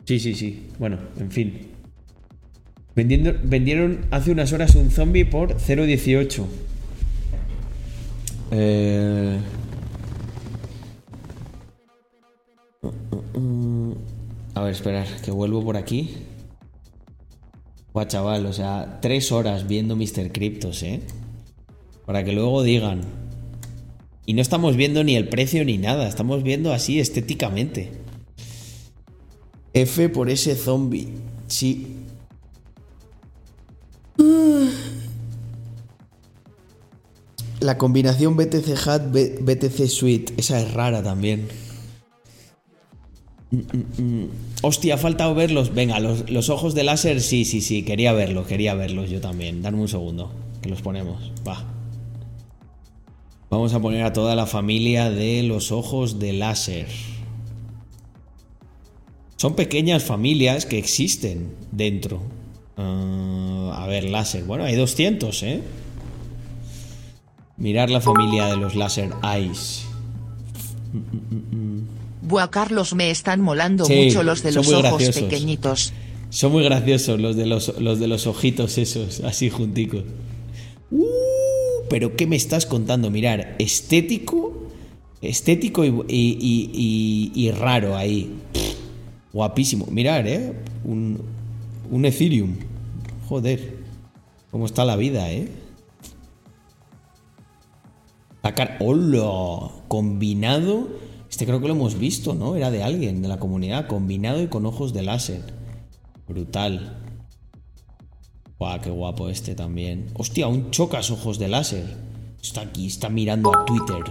Sí, 0.06 0.20
sí, 0.20 0.36
sí. 0.36 0.68
Bueno, 0.80 0.98
en 1.20 1.32
fin. 1.32 1.68
vendieron 2.96 4.06
hace 4.12 4.32
unas 4.32 4.54
horas 4.54 4.76
un 4.76 4.90
zombie 4.90 5.26
por 5.26 5.56
0.18. 5.56 6.46
Eh... 8.58 9.38
A 14.54 14.62
ver, 14.62 14.72
esperar, 14.72 15.06
que 15.24 15.32
vuelvo 15.32 15.64
por 15.64 15.76
aquí. 15.76 16.16
Guau, 17.94 18.06
chaval, 18.08 18.46
o 18.46 18.54
sea, 18.54 19.00
tres 19.02 19.34
horas 19.34 19.68
viendo 19.68 19.98
Mr. 19.98 20.32
Cryptos, 20.32 20.84
¿eh? 20.84 21.02
Para 22.06 22.24
que 22.24 22.32
luego 22.32 22.64
digan. 22.64 23.02
Y 24.26 24.34
no 24.34 24.42
estamos 24.42 24.78
viendo 24.78 25.04
ni 25.04 25.18
el 25.18 25.28
precio 25.28 25.66
ni 25.66 25.78
nada, 25.78 26.08
estamos 26.08 26.42
viendo 26.42 26.72
así 26.72 27.00
estéticamente. 27.00 27.92
F 29.74 30.08
por 30.10 30.30
ese 30.30 30.56
zombie. 30.56 31.10
Sí. 31.48 31.98
La 37.60 37.78
combinación 37.78 38.36
BTC 38.36 38.88
Hat, 38.88 39.04
BTC 39.12 39.88
Suite, 39.88 40.34
esa 40.38 40.60
es 40.62 40.74
rara 40.74 41.02
también. 41.02 41.48
Mm, 43.52 43.58
mm, 43.58 44.02
mm. 44.02 44.30
Hostia, 44.62 44.96
ha 44.96 44.98
faltado 44.98 45.36
verlos. 45.36 45.74
Venga, 45.74 46.00
los, 46.00 46.50
ojos 46.50 46.76
de 46.76 46.84
láser, 46.84 47.22
sí, 47.22 47.46
sí, 47.46 47.62
sí, 47.62 47.84
quería 47.84 48.14
verlos, 48.14 48.48
quería 48.48 48.74
verlos 48.74 49.10
yo 49.10 49.22
también. 49.22 49.62
Dame 49.62 49.80
un 49.80 49.88
segundo, 49.88 50.32
que 50.62 50.70
los 50.70 50.82
ponemos. 50.82 51.32
Va. 51.48 51.64
Vamos 53.50 53.74
a 53.74 53.80
poner 53.80 54.04
a 54.04 54.12
toda 54.12 54.36
la 54.36 54.48
familia 54.48 55.10
de 55.10 55.44
los 55.44 55.72
ojos 55.72 56.20
de 56.20 56.34
láser. 56.34 56.88
Son 59.38 59.56
pequeñas 59.56 60.04
familias 60.04 60.66
que 60.66 60.78
existen 60.78 61.54
dentro. 61.72 62.22
Ah, 62.78 63.84
a 63.84 63.88
ver, 63.88 64.06
láser. 64.06 64.44
Bueno, 64.44 64.64
hay 64.64 64.76
200, 64.76 65.44
¿eh? 65.44 65.62
Mirar 67.58 67.90
la 67.90 68.02
familia 68.02 68.48
de 68.48 68.58
los 68.58 68.76
láser 68.76 69.12
eyes. 69.24 69.86
Buah, 72.22 72.50
Carlos, 72.50 72.94
me 72.94 73.12
están 73.12 73.42
molando 73.42 73.88
mucho 73.88 74.24
los 74.24 74.44
de 74.44 74.52
los 74.52 74.72
ojos 74.72 75.10
pequeñitos. 75.10 75.94
Son 76.30 76.52
muy 76.52 76.64
graciosos 76.64 77.20
los 77.20 77.36
de 77.36 77.46
los, 77.46 77.80
los 77.80 78.00
de 78.00 78.08
los 78.08 78.28
ojitos 78.28 78.78
esos, 78.78 79.22
así 79.22 79.50
junticos. 79.50 80.04
Uh, 80.92 81.06
pero 81.90 82.16
¿qué 82.16 82.28
me 82.28 82.36
estás 82.36 82.66
contando? 82.66 83.10
Mirar, 83.10 83.56
estético, 83.60 84.68
estético 85.22 85.86
y, 85.86 87.32
y, 87.34 87.52
raro 87.52 87.96
ahí. 87.96 88.34
guapísimo. 89.32 89.86
Mirar, 89.88 90.28
¿eh? 90.28 90.54
Un, 90.84 91.22
un 91.90 92.06
Ethereum. 92.06 92.56
Joder. 93.30 93.86
¿Cómo 94.52 94.66
está 94.66 94.84
la 94.84 94.96
vida, 94.96 95.32
eh? 95.32 95.50
¡Hola! 98.80 99.72
Combinado 99.88 100.88
este 101.36 101.46
creo 101.46 101.60
que 101.60 101.68
lo 101.68 101.74
hemos 101.74 102.00
visto, 102.00 102.34
¿no? 102.34 102.56
Era 102.56 102.72
de 102.72 102.82
alguien 102.82 103.22
de 103.22 103.28
la 103.28 103.40
comunidad, 103.40 103.88
combinado 103.88 104.42
y 104.42 104.48
con 104.48 104.66
ojos 104.66 104.94
de 104.94 105.04
láser. 105.04 105.42
Brutal. 106.30 107.04
Guau, 108.58 108.80
qué 108.80 108.90
guapo 108.90 109.28
este 109.28 109.54
también. 109.54 110.12
Hostia, 110.14 110.48
un 110.48 110.72
chocas 110.72 111.12
ojos 111.12 111.38
de 111.38 111.50
láser. 111.50 111.98
Está 112.42 112.62
aquí, 112.62 112.88
está 112.88 113.10
mirando 113.10 113.54
a 113.54 113.66
Twitter. 113.66 114.02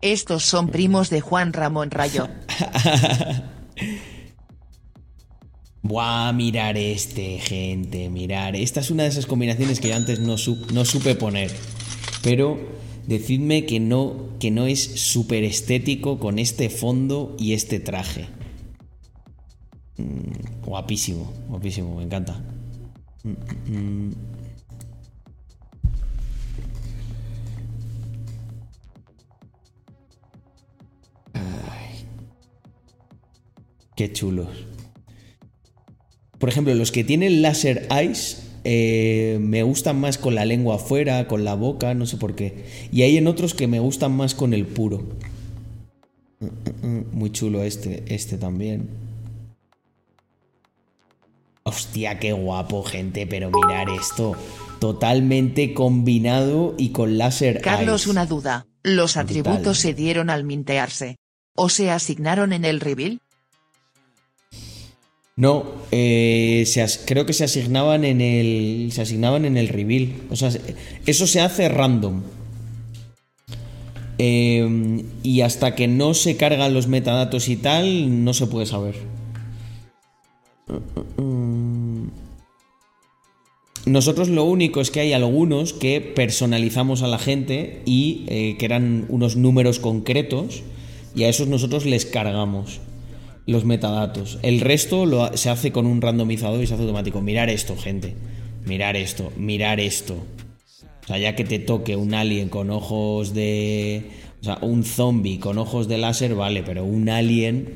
Estos 0.00 0.44
son 0.44 0.68
primos 0.68 1.10
de 1.10 1.20
Juan 1.20 1.52
Ramón 1.52 1.90
Rayo. 1.90 2.26
Buah, 5.82 6.32
mirar 6.32 6.76
este, 6.76 7.38
gente, 7.38 8.10
mirar. 8.10 8.54
Esta 8.54 8.80
es 8.80 8.90
una 8.90 9.04
de 9.04 9.08
esas 9.08 9.26
combinaciones 9.26 9.80
que 9.80 9.88
yo 9.88 9.96
antes 9.96 10.20
no, 10.20 10.36
supe 10.36 11.14
poner. 11.14 11.50
Pero 12.22 12.58
decidme 13.06 13.64
que 13.64 13.80
no, 13.80 14.28
que 14.38 14.50
no 14.50 14.66
es 14.66 14.82
súper 14.82 15.42
estético 15.44 16.18
con 16.18 16.38
este 16.38 16.68
fondo 16.68 17.34
y 17.38 17.54
este 17.54 17.80
traje. 17.80 18.26
Mm, 19.96 20.66
guapísimo, 20.66 21.32
guapísimo, 21.48 21.96
me 21.96 22.04
encanta. 22.04 22.38
Mm, 23.24 23.72
mm. 23.72 24.14
Qué 34.00 34.10
chulos. 34.10 34.48
Por 36.40 36.48
ejemplo, 36.48 36.74
los 36.74 36.90
que 36.90 37.04
tienen 37.04 37.42
láser 37.42 37.86
eyes 37.96 38.42
eh, 38.64 39.38
me 39.40 39.62
gustan 39.62 40.00
más 40.00 40.16
con 40.18 40.34
la 40.34 40.44
lengua 40.46 40.76
afuera, 40.76 41.28
con 41.28 41.44
la 41.44 41.54
boca, 41.54 41.92
no 41.94 42.06
sé 42.06 42.16
por 42.16 42.34
qué. 42.34 42.64
Y 42.90 43.02
hay 43.02 43.18
en 43.18 43.26
otros 43.26 43.54
que 43.54 43.66
me 43.68 43.78
gustan 43.78 44.12
más 44.12 44.34
con 44.34 44.54
el 44.54 44.66
puro. 44.66 45.04
Mm, 46.40 46.46
mm, 46.46 46.86
mm, 46.86 47.04
Muy 47.12 47.30
chulo 47.30 47.62
este, 47.62 48.02
este 48.12 48.38
también. 48.38 48.88
Hostia, 51.62 52.18
qué 52.18 52.32
guapo, 52.32 52.82
gente, 52.82 53.26
pero 53.26 53.50
mirar 53.50 53.88
esto. 53.90 54.34
Totalmente 54.80 55.74
combinado 55.74 56.74
y 56.78 56.88
con 56.88 57.18
láser 57.18 57.60
Carlos, 57.60 58.02
eyes. 58.02 58.10
una 58.10 58.24
duda. 58.24 58.66
¿Los 58.82 59.14
Brutal. 59.14 59.24
atributos 59.40 59.78
se 59.78 59.92
dieron 59.92 60.30
al 60.30 60.44
mintearse? 60.44 61.16
¿O 61.54 61.68
se 61.68 61.90
asignaron 61.90 62.54
en 62.54 62.64
el 62.64 62.80
reveal? 62.80 63.20
No, 65.40 65.64
eh, 65.90 66.66
creo 67.06 67.24
que 67.24 67.32
se 67.32 67.44
asignaban 67.44 68.04
en 68.04 68.20
el. 68.20 68.90
Se 68.92 69.00
asignaban 69.00 69.46
en 69.46 69.56
el 69.56 69.68
reveal. 69.68 70.12
O 70.28 70.36
sea, 70.36 70.50
eso 71.06 71.26
se 71.26 71.40
hace 71.40 71.70
random. 71.70 72.20
Eh, 74.18 75.02
y 75.22 75.40
hasta 75.40 75.74
que 75.74 75.88
no 75.88 76.12
se 76.12 76.36
cargan 76.36 76.74
los 76.74 76.88
metadatos 76.88 77.48
y 77.48 77.56
tal, 77.56 78.22
no 78.22 78.34
se 78.34 78.48
puede 78.48 78.66
saber. 78.66 78.96
Nosotros 83.86 84.28
lo 84.28 84.44
único 84.44 84.82
es 84.82 84.90
que 84.90 85.00
hay 85.00 85.14
algunos 85.14 85.72
que 85.72 86.02
personalizamos 86.02 87.00
a 87.00 87.06
la 87.06 87.18
gente 87.18 87.80
y 87.86 88.26
eh, 88.26 88.56
que 88.58 88.66
eran 88.66 89.06
unos 89.08 89.36
números 89.36 89.78
concretos 89.78 90.62
y 91.16 91.22
a 91.22 91.30
esos 91.30 91.48
nosotros 91.48 91.86
les 91.86 92.04
cargamos 92.04 92.82
los 93.50 93.64
metadatos. 93.64 94.38
El 94.42 94.60
resto 94.60 95.06
lo 95.06 95.36
se 95.36 95.50
hace 95.50 95.72
con 95.72 95.86
un 95.86 96.00
randomizador 96.00 96.62
y 96.62 96.66
se 96.66 96.74
hace 96.74 96.84
automático. 96.84 97.20
Mirar 97.20 97.50
esto, 97.50 97.76
gente. 97.76 98.14
Mirar 98.64 98.96
esto, 98.96 99.32
mirar 99.36 99.80
esto. 99.80 100.14
O 100.14 101.06
sea, 101.06 101.18
ya 101.18 101.34
que 101.34 101.44
te 101.44 101.58
toque 101.58 101.96
un 101.96 102.14
alien 102.14 102.48
con 102.48 102.70
ojos 102.70 103.34
de... 103.34 104.10
O 104.40 104.44
sea, 104.44 104.58
un 104.62 104.84
zombie 104.84 105.38
con 105.38 105.58
ojos 105.58 105.88
de 105.88 105.98
láser, 105.98 106.34
vale, 106.34 106.62
pero 106.62 106.84
un 106.84 107.08
alien 107.08 107.74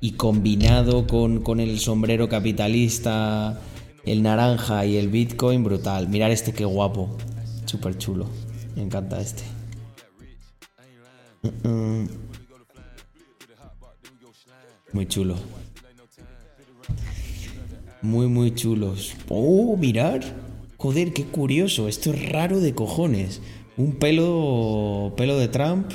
y 0.00 0.12
combinado 0.12 1.06
con, 1.06 1.42
con 1.42 1.60
el 1.60 1.78
sombrero 1.78 2.28
capitalista, 2.28 3.60
el 4.06 4.22
naranja 4.22 4.86
y 4.86 4.96
el 4.96 5.08
bitcoin, 5.08 5.62
brutal. 5.62 6.08
Mirar 6.08 6.30
este, 6.30 6.52
qué 6.52 6.64
guapo. 6.64 7.16
Súper 7.66 7.98
chulo. 7.98 8.26
Me 8.74 8.82
encanta 8.82 9.20
este. 9.20 9.42
Muy 14.92 15.06
chulo. 15.06 15.36
Muy, 18.00 18.26
muy 18.28 18.54
chulos. 18.54 19.14
Oh, 19.28 19.76
mirar. 19.76 20.20
Joder, 20.76 21.12
qué 21.12 21.24
curioso. 21.24 21.88
Esto 21.88 22.12
es 22.12 22.30
raro 22.30 22.60
de 22.60 22.74
cojones. 22.74 23.40
Un 23.76 23.96
pelo. 23.96 25.12
pelo 25.16 25.36
de 25.38 25.48
Trump. 25.48 25.90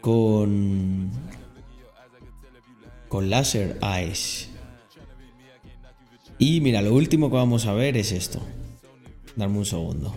Con. 0.00 1.10
Con 3.08 3.30
láser 3.30 3.78
eyes. 3.82 4.48
Y 6.38 6.60
mira, 6.60 6.82
lo 6.82 6.94
último 6.94 7.30
que 7.30 7.36
vamos 7.36 7.66
a 7.66 7.72
ver 7.72 7.96
es 7.96 8.12
esto. 8.12 8.40
Dame 9.36 9.58
un 9.58 9.66
segundo. 9.66 10.14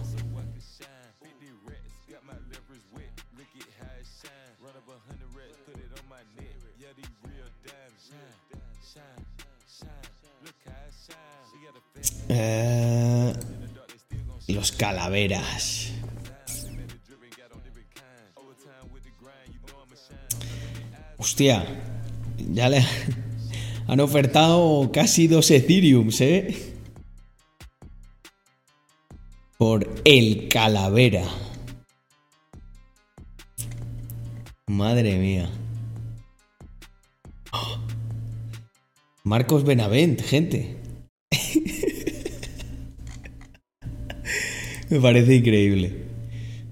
Eh, 12.29 13.33
los 14.47 14.71
calaveras. 14.71 15.91
Hostia, 21.17 21.65
ya 22.37 22.69
le 22.69 22.85
han 23.87 23.99
ofertado 23.99 24.91
casi 24.91 25.27
dos 25.27 25.49
Ethereums, 25.51 26.21
¿eh? 26.21 26.73
Por 29.57 30.01
el 30.03 30.49
calavera. 30.49 31.23
Madre 34.67 35.17
mía. 35.17 35.49
Oh. 37.53 37.77
Marcos 39.23 39.63
Benavent, 39.63 40.21
gente. 40.21 40.84
Me 44.89 44.99
parece 44.99 45.35
increíble. 45.35 45.91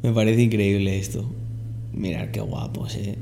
Me 0.03 0.11
parece 0.11 0.41
increíble 0.43 0.99
esto. 0.99 1.25
Mirad 1.93 2.29
qué 2.29 2.41
guapos, 2.41 2.95
eh. 2.95 3.17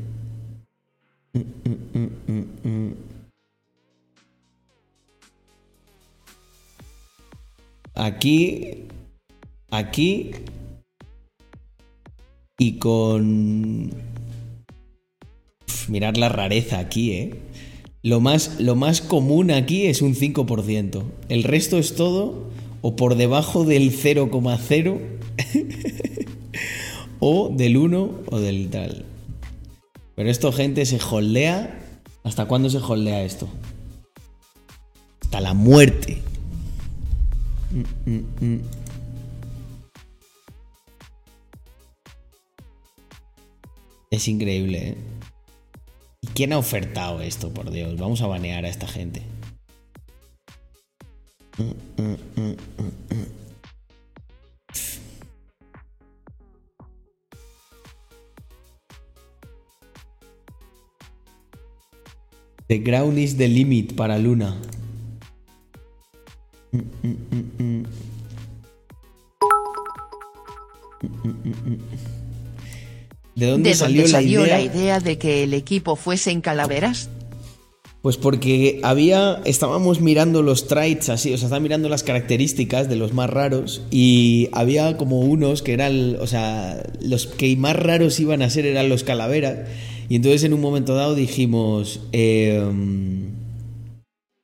Aquí. 7.95 8.86
Aquí. 9.70 10.32
Y 12.58 12.74
con. 12.74 13.92
Uf, 15.68 15.90
mirad 15.90 16.16
la 16.18 16.30
rareza 16.30 16.80
aquí, 16.80 17.11
eh. 17.14 17.36
Lo 18.03 18.20
más, 18.20 18.60
lo 18.60 18.76
más 18.76 19.02
común 19.02 19.52
aquí 19.52 19.86
es 19.86 20.02
un 20.02 20.16
5%. 20.16 21.03
El 21.30 21.44
resto 21.44 21.78
es 21.78 21.95
todo 21.95 22.51
o 22.82 22.95
por 22.95 23.16
debajo 23.16 23.64
del 23.64 23.92
0,0 23.92 25.00
o 27.19 27.50
del 27.50 27.77
1 27.77 28.11
o 28.27 28.40
del 28.40 28.69
tal. 28.69 29.06
Pero 30.16 30.30
esto, 30.30 30.51
gente, 30.51 30.85
se 30.85 31.00
holdea. 31.00 31.77
¿Hasta 32.24 32.45
cuándo 32.45 32.69
se 32.69 32.77
holdea 32.77 33.24
esto? 33.24 33.48
Hasta 35.22 35.42
la 35.42 35.53
muerte. 35.53 36.22
Es 44.11 44.27
increíble, 44.27 44.90
¿eh? 44.90 44.98
¿Y 46.22 46.27
quién 46.27 46.53
ha 46.53 46.58
ofertado 46.58 47.22
esto, 47.22 47.53
por 47.53 47.72
Dios? 47.72 47.98
Vamos 47.98 48.22
a 48.22 48.27
banear 48.27 48.66
a 48.66 48.69
esta 48.69 48.88
gente. 48.88 49.24
Mm, 51.58 51.74
mm, 51.98 52.18
mm, 52.38 52.56
mm, 52.78 52.92
mm. 53.12 53.28
The 62.68 62.80
ground 62.80 63.18
is 63.20 63.36
the 63.36 63.48
limit 63.48 63.96
para 63.96 64.18
Luna. 64.18 64.56
¿De 73.36 73.48
dónde 73.48 73.70
¿De 73.72 73.76
salió, 73.76 74.02
dónde 74.02 74.12
salió 74.12 74.46
la, 74.46 74.48
idea? 74.48 74.58
la 74.58 74.62
idea 74.64 75.00
de 75.00 75.18
que 75.18 75.44
el 75.44 75.54
equipo 75.54 75.96
fuese 75.96 76.32
en 76.32 76.42
calaveras? 76.42 77.10
Pues 78.02 78.18
porque 78.18 78.80
había. 78.82 79.42
Estábamos 79.46 80.02
mirando 80.02 80.42
los 80.42 80.68
traits 80.68 81.10
así, 81.10 81.34
o 81.34 81.38
sea, 81.38 81.46
estaba 81.46 81.60
mirando 81.60 81.88
las 81.88 82.02
características 82.02 82.90
de 82.90 82.96
los 82.96 83.14
más 83.14 83.30
raros. 83.30 83.84
Y 83.92 84.50
había 84.54 84.98
como 84.98 85.20
unos 85.20 85.62
que 85.62 85.74
eran. 85.74 86.16
O 86.20 86.26
sea, 86.26 86.84
los 87.00 87.28
que 87.28 87.56
más 87.58 87.76
raros 87.76 88.20
iban 88.20 88.42
a 88.42 88.50
ser 88.50 88.66
eran 88.66 88.90
los 88.90 89.04
calaveras. 89.04 89.70
Y 90.10 90.16
entonces 90.16 90.44
en 90.44 90.54
un 90.54 90.62
momento 90.62 90.96
dado 90.96 91.14
dijimos. 91.14 92.02
em, 92.12 93.34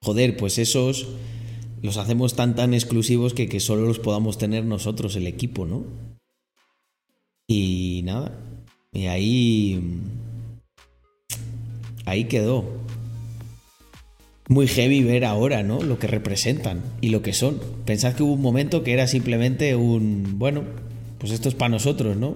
joder, 0.02 0.38
pues 0.38 0.60
esos. 0.60 1.08
Los 1.82 1.98
hacemos 1.98 2.36
tan 2.36 2.56
tan 2.56 2.74
exclusivos 2.74 3.34
que, 3.34 3.50
que 3.50 3.60
solo 3.60 3.88
los 3.88 4.00
podamos 4.00 4.38
tener 4.38 4.66
nosotros, 4.66 5.16
el 5.16 5.26
equipo, 5.26 5.66
¿no? 5.66 5.84
Y 7.48 8.02
nada. 8.06 8.38
Y 8.94 9.08
ahí. 9.08 9.82
Ahí 12.06 12.26
quedó 12.26 12.87
muy 14.50 14.68
heavy 14.68 15.04
ver 15.04 15.26
ahora, 15.26 15.64
¿no? 15.64 15.82
Lo 15.82 16.00
que 16.00 16.08
representan 16.08 16.82
y 17.02 17.10
lo 17.10 17.22
que 17.22 17.34
son. 17.34 17.60
Pensad 17.86 18.14
que 18.14 18.24
hubo 18.24 18.34
un 18.34 18.42
momento 18.42 18.84
que 18.84 18.94
era 18.94 19.08
simplemente 19.08 19.76
un, 19.76 20.38
bueno, 20.38 20.64
pues 21.18 21.32
esto 21.32 21.50
es 21.50 21.56
para 21.56 21.70
nosotros, 21.70 22.16
¿no? 22.16 22.34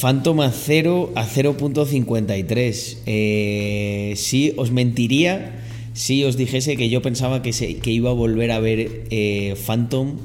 Phantom 0.00 0.40
a 0.40 0.50
0 0.50 1.12
a 1.14 1.26
0.53. 1.26 2.98
Eh, 3.06 4.14
sí, 4.16 4.54
os 4.56 4.70
mentiría 4.70 5.62
si 5.92 6.24
os 6.24 6.36
dijese 6.36 6.76
que 6.76 6.88
yo 6.88 7.02
pensaba 7.02 7.42
que, 7.42 7.52
se, 7.52 7.76
que 7.76 7.90
iba 7.90 8.10
a 8.10 8.14
volver 8.14 8.50
a 8.52 8.60
ver 8.60 9.04
eh, 9.10 9.54
Phantom 9.66 10.16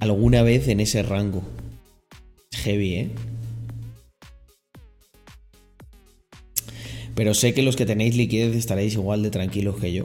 alguna 0.00 0.42
vez 0.42 0.68
en 0.68 0.80
ese 0.80 1.02
rango. 1.02 1.42
Heavy, 2.52 2.94
¿eh? 2.94 3.10
Pero 7.14 7.34
sé 7.34 7.54
que 7.54 7.62
los 7.62 7.76
que 7.76 7.86
tenéis 7.86 8.16
liquidez 8.16 8.56
estaréis 8.56 8.94
igual 8.94 9.22
de 9.22 9.30
tranquilos 9.30 9.76
que 9.76 9.92
yo. 9.92 10.04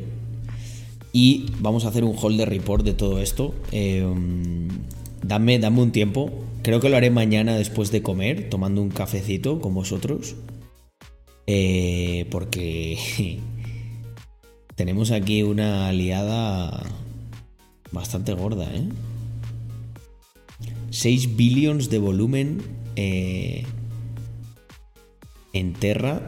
Y 1.12 1.48
vamos 1.60 1.86
a 1.86 1.90
hacer 1.90 2.04
un 2.04 2.16
hold 2.20 2.38
de 2.38 2.46
report 2.46 2.86
de 2.86 2.94
todo 2.94 3.20
esto. 3.20 3.56
Eh, 3.72 4.06
dame, 5.24 5.60
dame 5.60 5.82
un 5.82 5.92
tiempo. 5.92 6.32
Creo 6.62 6.80
que 6.80 6.90
lo 6.90 6.98
haré 6.98 7.10
mañana 7.10 7.56
después 7.56 7.92
de 7.92 8.04
comer, 8.04 8.50
tomando 8.50 8.82
un 8.82 8.90
cafecito 8.90 9.60
con 9.60 9.74
vosotros. 9.74 10.36
Eh, 11.48 12.28
porque 12.30 13.00
tenemos 14.76 15.10
aquí 15.10 15.42
una 15.42 15.88
aliada 15.88 16.84
bastante 17.92 18.34
gorda, 18.34 18.72
¿eh? 18.72 18.84
6 20.92 21.36
billions 21.36 21.90
de 21.90 21.98
volumen 21.98 22.62
eh, 22.96 23.64
en 25.54 25.74
Terra. 25.74 26.22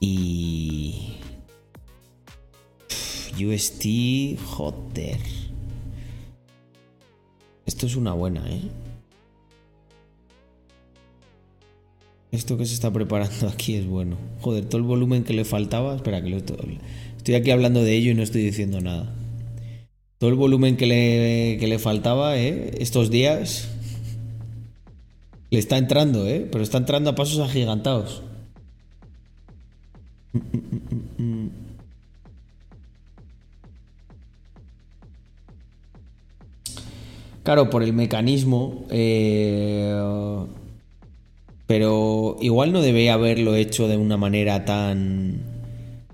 Y... 0.00 1.16
UST, 3.38 4.38
joder. 4.44 5.18
Esto 7.66 7.86
es 7.86 7.96
una 7.96 8.12
buena, 8.12 8.50
¿eh? 8.50 8.62
Esto 12.32 12.56
que 12.56 12.66
se 12.66 12.74
está 12.74 12.92
preparando 12.92 13.48
aquí 13.52 13.74
es 13.74 13.86
bueno. 13.86 14.16
Joder, 14.40 14.64
todo 14.64 14.78
el 14.78 14.86
volumen 14.86 15.24
que 15.24 15.32
le 15.32 15.44
faltaba. 15.44 15.96
Espera, 15.96 16.22
que 16.22 16.30
lo 16.30 16.36
estoy 16.38 17.34
aquí 17.34 17.50
hablando 17.50 17.82
de 17.82 17.96
ello 17.96 18.10
y 18.10 18.14
no 18.14 18.22
estoy 18.22 18.42
diciendo 18.42 18.80
nada. 18.80 19.14
Todo 20.18 20.30
el 20.30 20.36
volumen 20.36 20.76
que 20.76 20.86
le, 20.86 21.56
que 21.58 21.66
le 21.66 21.78
faltaba, 21.78 22.36
¿eh? 22.38 22.72
Estos 22.78 23.10
días. 23.10 23.68
Le 25.50 25.58
está 25.58 25.78
entrando, 25.78 26.26
¿eh? 26.26 26.46
Pero 26.50 26.62
está 26.62 26.78
entrando 26.78 27.10
a 27.10 27.14
pasos 27.14 27.40
agigantados. 27.40 28.22
Claro, 37.42 37.70
por 37.70 37.82
el 37.82 37.92
mecanismo. 37.92 38.84
Eh, 38.90 39.92
pero 41.66 42.36
igual 42.40 42.72
no 42.72 42.80
debe 42.82 43.10
haberlo 43.10 43.54
hecho 43.54 43.88
de 43.88 43.96
una 43.96 44.16
manera 44.16 44.64
tan. 44.64 45.40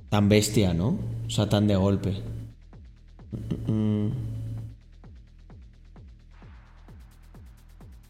tan 0.09 0.28
bestia, 0.28 0.75
¿no? 0.75 0.99
O 1.27 1.31
sea, 1.31 1.49
tan 1.49 1.67
de 1.67 1.77
golpe. 1.77 2.15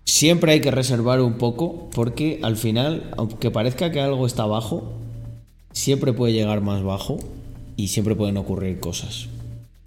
Siempre 0.04 0.52
hay 0.52 0.60
que 0.60 0.70
reservar 0.70 1.20
un 1.20 1.34
poco 1.34 1.90
porque 1.94 2.40
al 2.42 2.56
final, 2.56 3.10
aunque 3.16 3.50
parezca 3.50 3.90
que 3.90 4.00
algo 4.00 4.26
está 4.26 4.46
bajo, 4.46 4.92
siempre 5.76 6.12
puede 6.14 6.32
llegar 6.32 6.62
más 6.62 6.82
bajo 6.82 7.18
y 7.76 7.88
siempre 7.88 8.16
pueden 8.16 8.38
ocurrir 8.38 8.80
cosas. 8.80 9.28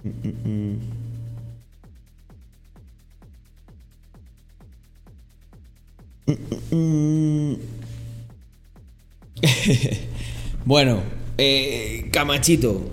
bueno, 10.66 11.02
eh, 11.40 12.08
Camachito. 12.12 12.84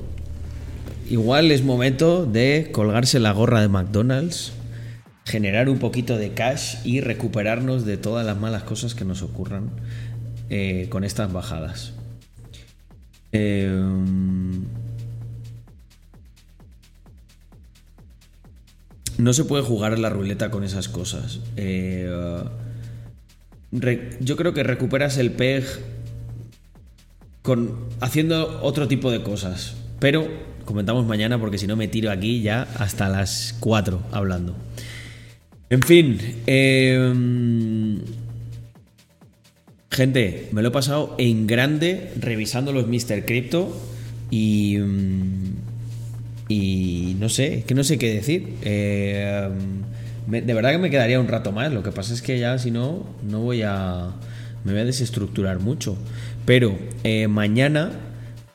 Igual 1.11 1.51
es 1.53 1.63
momento 1.63 2.25
de 2.25 2.71
colgarse 2.73 3.21
la 3.21 3.33
gorra 3.33 3.61
de 3.61 3.69
McDonald's, 3.69 4.55
generar 5.25 5.69
un 5.69 5.79
poquito 5.79 6.17
de 6.17 6.33
cash 6.33 6.77
y 6.83 7.03
recuperarnos 7.03 7.85
de 7.85 7.99
todas 7.99 8.25
las 8.25 8.39
malas 8.39 8.63
cosas 8.63 8.95
que 8.95 9.05
nos 9.05 9.21
ocurran 9.23 9.69
eh, 10.49 10.87
con 10.89 11.05
estas 11.05 11.31
bajadas. 11.33 11.96
Em, 13.37 14.65
no 19.19 19.33
se 19.35 19.45
puede 19.45 19.63
jugar 19.63 19.99
la 19.99 20.09
ruleta 20.09 20.51
con 20.51 20.65
esas 20.65 20.89
cosas. 20.89 21.41
Eh, 21.57 22.11
yo 24.21 24.37
creo 24.37 24.55
que 24.55 24.63
recuperas 24.63 25.19
el 25.19 25.33
PEG 25.33 25.65
con, 27.43 27.77
haciendo 28.01 28.63
otro 28.63 28.89
tipo 28.89 29.11
de 29.11 29.23
cosas. 29.23 29.77
Pero 30.01 30.27
comentamos 30.65 31.07
mañana 31.07 31.39
porque 31.39 31.59
si 31.59 31.67
no 31.67 31.77
me 31.77 31.89
tiro 31.89 32.11
aquí 32.11 32.41
ya 32.41 32.63
hasta 32.79 33.09
las 33.11 33.55
4 33.61 34.03
hablando. 34.13 34.57
En 35.69 35.83
fin, 35.83 36.19
em, 36.47 38.01
gente, 39.97 40.49
me 40.53 40.63
lo 40.63 40.69
he 40.69 40.71
pasado 40.71 41.17
en 41.19 41.47
grande 41.47 42.13
revisando 42.21 42.73
los 42.73 42.87
Mr. 42.87 43.25
Crypto 43.25 43.77
y... 44.31 44.77
Em, 44.77 45.57
y 46.49 47.17
no 47.19 47.29
sé, 47.29 47.65
que 47.67 47.75
no 47.75 47.85
sé 47.85 47.99
qué 47.99 48.15
decir. 48.15 48.55
Eh, 48.63 49.49
de 50.27 50.55
verdad 50.55 50.73
que 50.73 50.79
me 50.79 50.91
quedaría 50.91 51.21
un 51.21 51.29
rato 51.29 51.53
más. 51.53 51.73
Lo 51.73 51.83
que 51.83 51.93
pasa 51.93 52.15
es 52.15 52.23
que 52.23 52.39
ya 52.39 52.59
si 52.59 52.71
no, 52.71 53.05
no 53.29 53.41
voy 53.41 53.63
a. 53.63 54.11
Me 54.65 54.73
voy 54.73 54.83
a 54.83 54.85
desestructurar 54.85 55.61
mucho. 55.61 55.97
Pero 56.45 56.77
eh, 57.05 57.29
mañana, 57.29 57.91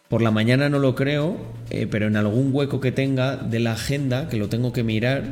por 0.09 0.21
la 0.21 0.31
mañana 0.31 0.69
no 0.69 0.79
lo 0.79 0.95
creo, 0.95 1.37
eh, 1.69 1.87
pero 1.89 2.07
en 2.07 2.15
algún 2.15 2.53
hueco 2.53 2.79
que 2.79 2.91
tenga 2.91 3.37
de 3.37 3.59
la 3.59 3.73
agenda, 3.73 4.29
que 4.29 4.37
lo 4.37 4.49
tengo 4.49 4.73
que 4.73 4.83
mirar, 4.83 5.23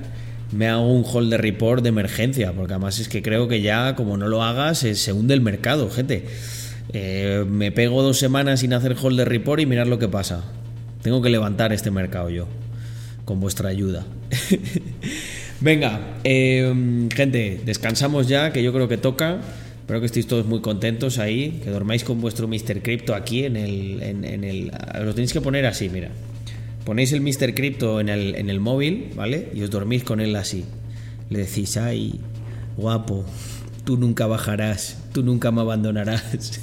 me 0.51 0.67
hago 0.67 0.91
un 0.91 1.03
hold 1.05 1.29
de 1.29 1.37
report 1.37 1.83
de 1.83 1.89
emergencia. 1.89 2.53
Porque 2.53 2.73
además 2.73 2.99
es 2.99 3.07
que 3.07 3.21
creo 3.21 3.47
que 3.47 3.61
ya, 3.61 3.95
como 3.95 4.17
no 4.17 4.27
lo 4.27 4.43
hagas, 4.43 4.79
se, 4.79 5.13
hunde 5.13 5.33
el 5.33 5.41
mercado, 5.41 5.89
gente. 5.89 6.25
Eh, 6.91 7.45
me 7.47 7.71
pego 7.71 8.01
dos 8.01 8.17
semanas 8.17 8.61
sin 8.61 8.73
hacer 8.73 8.95
hold 9.01 9.17
de 9.17 9.25
report 9.25 9.61
y 9.61 9.65
mirar 9.65 9.87
lo 9.87 9.99
que 9.99 10.07
pasa. 10.07 10.43
Tengo 11.01 11.21
que 11.21 11.29
levantar 11.29 11.71
este 11.71 11.91
mercado 11.91 12.29
yo, 12.29 12.47
con 13.25 13.39
vuestra 13.39 13.69
ayuda. 13.69 14.05
Venga, 15.61 16.17
em, 16.23 17.09
gente, 17.09 17.61
descansamos 17.65 18.27
ya, 18.27 18.51
que 18.51 18.63
yo 18.63 18.73
creo 18.73 18.87
que 18.87 18.97
toca. 18.97 19.39
Espero 19.81 19.99
que 20.01 20.05
estéis 20.05 20.27
todos 20.27 20.45
muy 20.45 20.61
contentos 20.61 21.17
ahí, 21.17 21.61
que 21.63 21.69
dormáis 21.69 22.03
con 22.03 22.21
vuestro 22.21 22.47
Mr. 22.47 22.81
Crypto 22.83 23.15
aquí 23.15 23.45
en 23.45 23.55
el, 23.55 24.03
en, 24.03 24.43
el... 24.43 24.71
Lo 25.03 25.13
tenéis 25.15 25.33
que 25.33 25.41
poner 25.41 25.65
así, 25.65 25.89
mira. 25.89 26.09
Ponéis 26.85 27.11
el 27.13 27.21
Mr. 27.21 27.53
Crypto 27.53 27.99
en 27.99 28.09
el, 28.09 28.35
en 28.35 28.49
el 28.49 28.59
móvil, 28.59 29.11
¿vale? 29.15 29.49
Y 29.53 29.61
os 29.61 29.69
dormís 29.69 30.03
con 30.03 30.19
él 30.19 30.35
así. 30.35 30.65
Le 31.29 31.39
decís, 31.39 31.77
ay, 31.77 32.19
guapo, 32.77 33.25
tú 33.83 33.97
nunca 33.97 34.27
bajarás, 34.27 34.97
tú 35.13 35.23
nunca 35.23 35.51
me 35.51 35.61
abandonarás. 35.61 36.59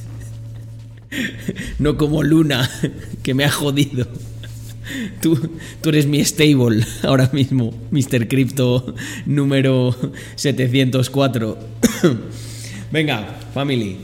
no 1.78 1.96
como 1.96 2.22
Luna, 2.22 2.68
que 3.22 3.34
me 3.34 3.44
ha 3.44 3.50
jodido. 3.50 4.06
Tú, 5.20 5.36
tú, 5.82 5.88
eres 5.88 6.06
mi 6.06 6.24
stable 6.24 6.86
ahora 7.02 7.28
mismo, 7.32 7.74
Mr. 7.90 8.28
Crypto 8.28 8.94
número 9.26 9.96
704. 10.36 11.58
Venga, 12.92 13.36
family. 13.52 13.96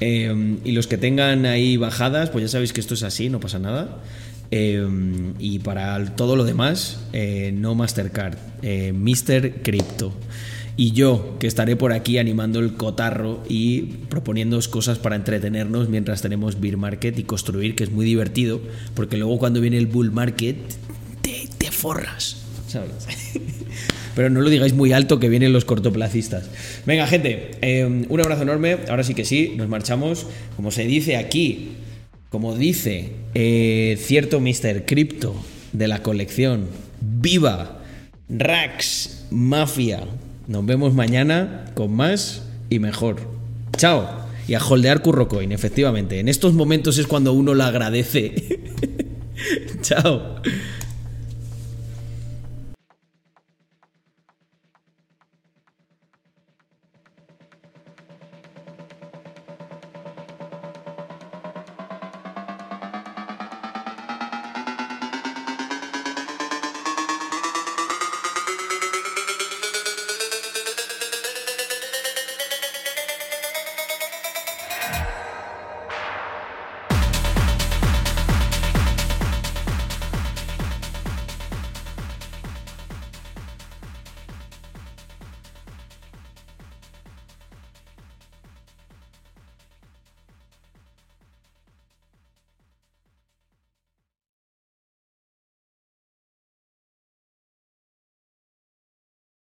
Em, 0.00 0.58
y 0.64 0.72
los 0.72 0.86
que 0.86 0.98
tengan 0.98 1.46
ahí 1.46 1.78
bajadas, 1.78 2.28
pues 2.28 2.42
ya 2.42 2.48
sabéis 2.48 2.74
que 2.74 2.80
esto 2.80 2.92
es 2.92 3.04
así, 3.04 3.30
no 3.30 3.40
pasa 3.40 3.58
nada. 3.58 4.02
Em, 4.50 5.34
y 5.38 5.58
para 5.58 6.16
todo 6.16 6.34
lo 6.34 6.44
demás, 6.44 7.00
eh, 7.12 7.52
no 7.54 7.74
Mastercard, 7.74 8.38
eh, 8.62 8.92
Mr. 8.94 9.62
Crypto 9.62 10.14
y 10.78 10.92
yo, 10.92 11.36
que 11.40 11.48
estaré 11.48 11.74
por 11.74 11.92
aquí 11.92 12.18
animando 12.18 12.60
el 12.60 12.74
cotarro 12.74 13.42
y 13.48 13.82
proponiéndoos 14.08 14.68
cosas 14.68 15.00
para 15.00 15.16
entretenernos 15.16 15.88
mientras 15.88 16.22
tenemos 16.22 16.60
beer 16.60 16.76
market 16.76 17.18
y 17.18 17.24
construir, 17.24 17.74
que 17.74 17.82
es 17.82 17.90
muy 17.90 18.06
divertido, 18.06 18.60
porque 18.94 19.16
luego 19.16 19.38
cuando 19.38 19.60
viene 19.60 19.76
el 19.76 19.88
bull 19.88 20.12
market, 20.12 20.56
te, 21.20 21.70
forras. 21.72 22.36
Pero 24.14 24.30
no 24.30 24.40
lo 24.40 24.50
digáis 24.50 24.72
muy 24.72 24.92
alto 24.92 25.18
que 25.18 25.28
vienen 25.28 25.52
los 25.52 25.64
cortoplacistas. 25.64 26.48
Venga, 26.86 27.06
gente, 27.08 27.50
eh, 27.60 27.84
un 27.84 28.20
abrazo 28.20 28.42
enorme. 28.42 28.78
Ahora 28.88 29.02
sí 29.02 29.14
que 29.14 29.24
sí, 29.24 29.54
nos 29.56 29.68
marchamos. 29.68 30.26
Como 30.56 30.70
se 30.70 30.86
dice 30.86 31.16
aquí, 31.16 31.72
como 32.30 32.54
dice 32.56 33.12
eh, 33.34 33.98
cierto 34.00 34.40
Mr. 34.40 34.84
Crypto 34.86 35.34
de 35.72 35.88
la 35.88 36.02
colección, 36.02 36.66
¡Viva! 37.00 37.80
Rax 38.28 39.26
Mafia. 39.30 40.00
Nos 40.46 40.66
vemos 40.66 40.94
mañana 40.94 41.66
con 41.74 41.92
más 41.92 42.42
y 42.68 42.78
mejor. 42.78 43.16
Chao. 43.76 44.26
Y 44.46 44.54
a 44.54 44.64
holdear 44.64 45.02
Currocoin, 45.02 45.52
efectivamente. 45.52 46.20
En 46.20 46.28
estos 46.28 46.54
momentos 46.54 46.98
es 46.98 47.06
cuando 47.06 47.32
uno 47.32 47.54
la 47.54 47.68
agradece. 47.68 48.60
Chao. 49.82 50.36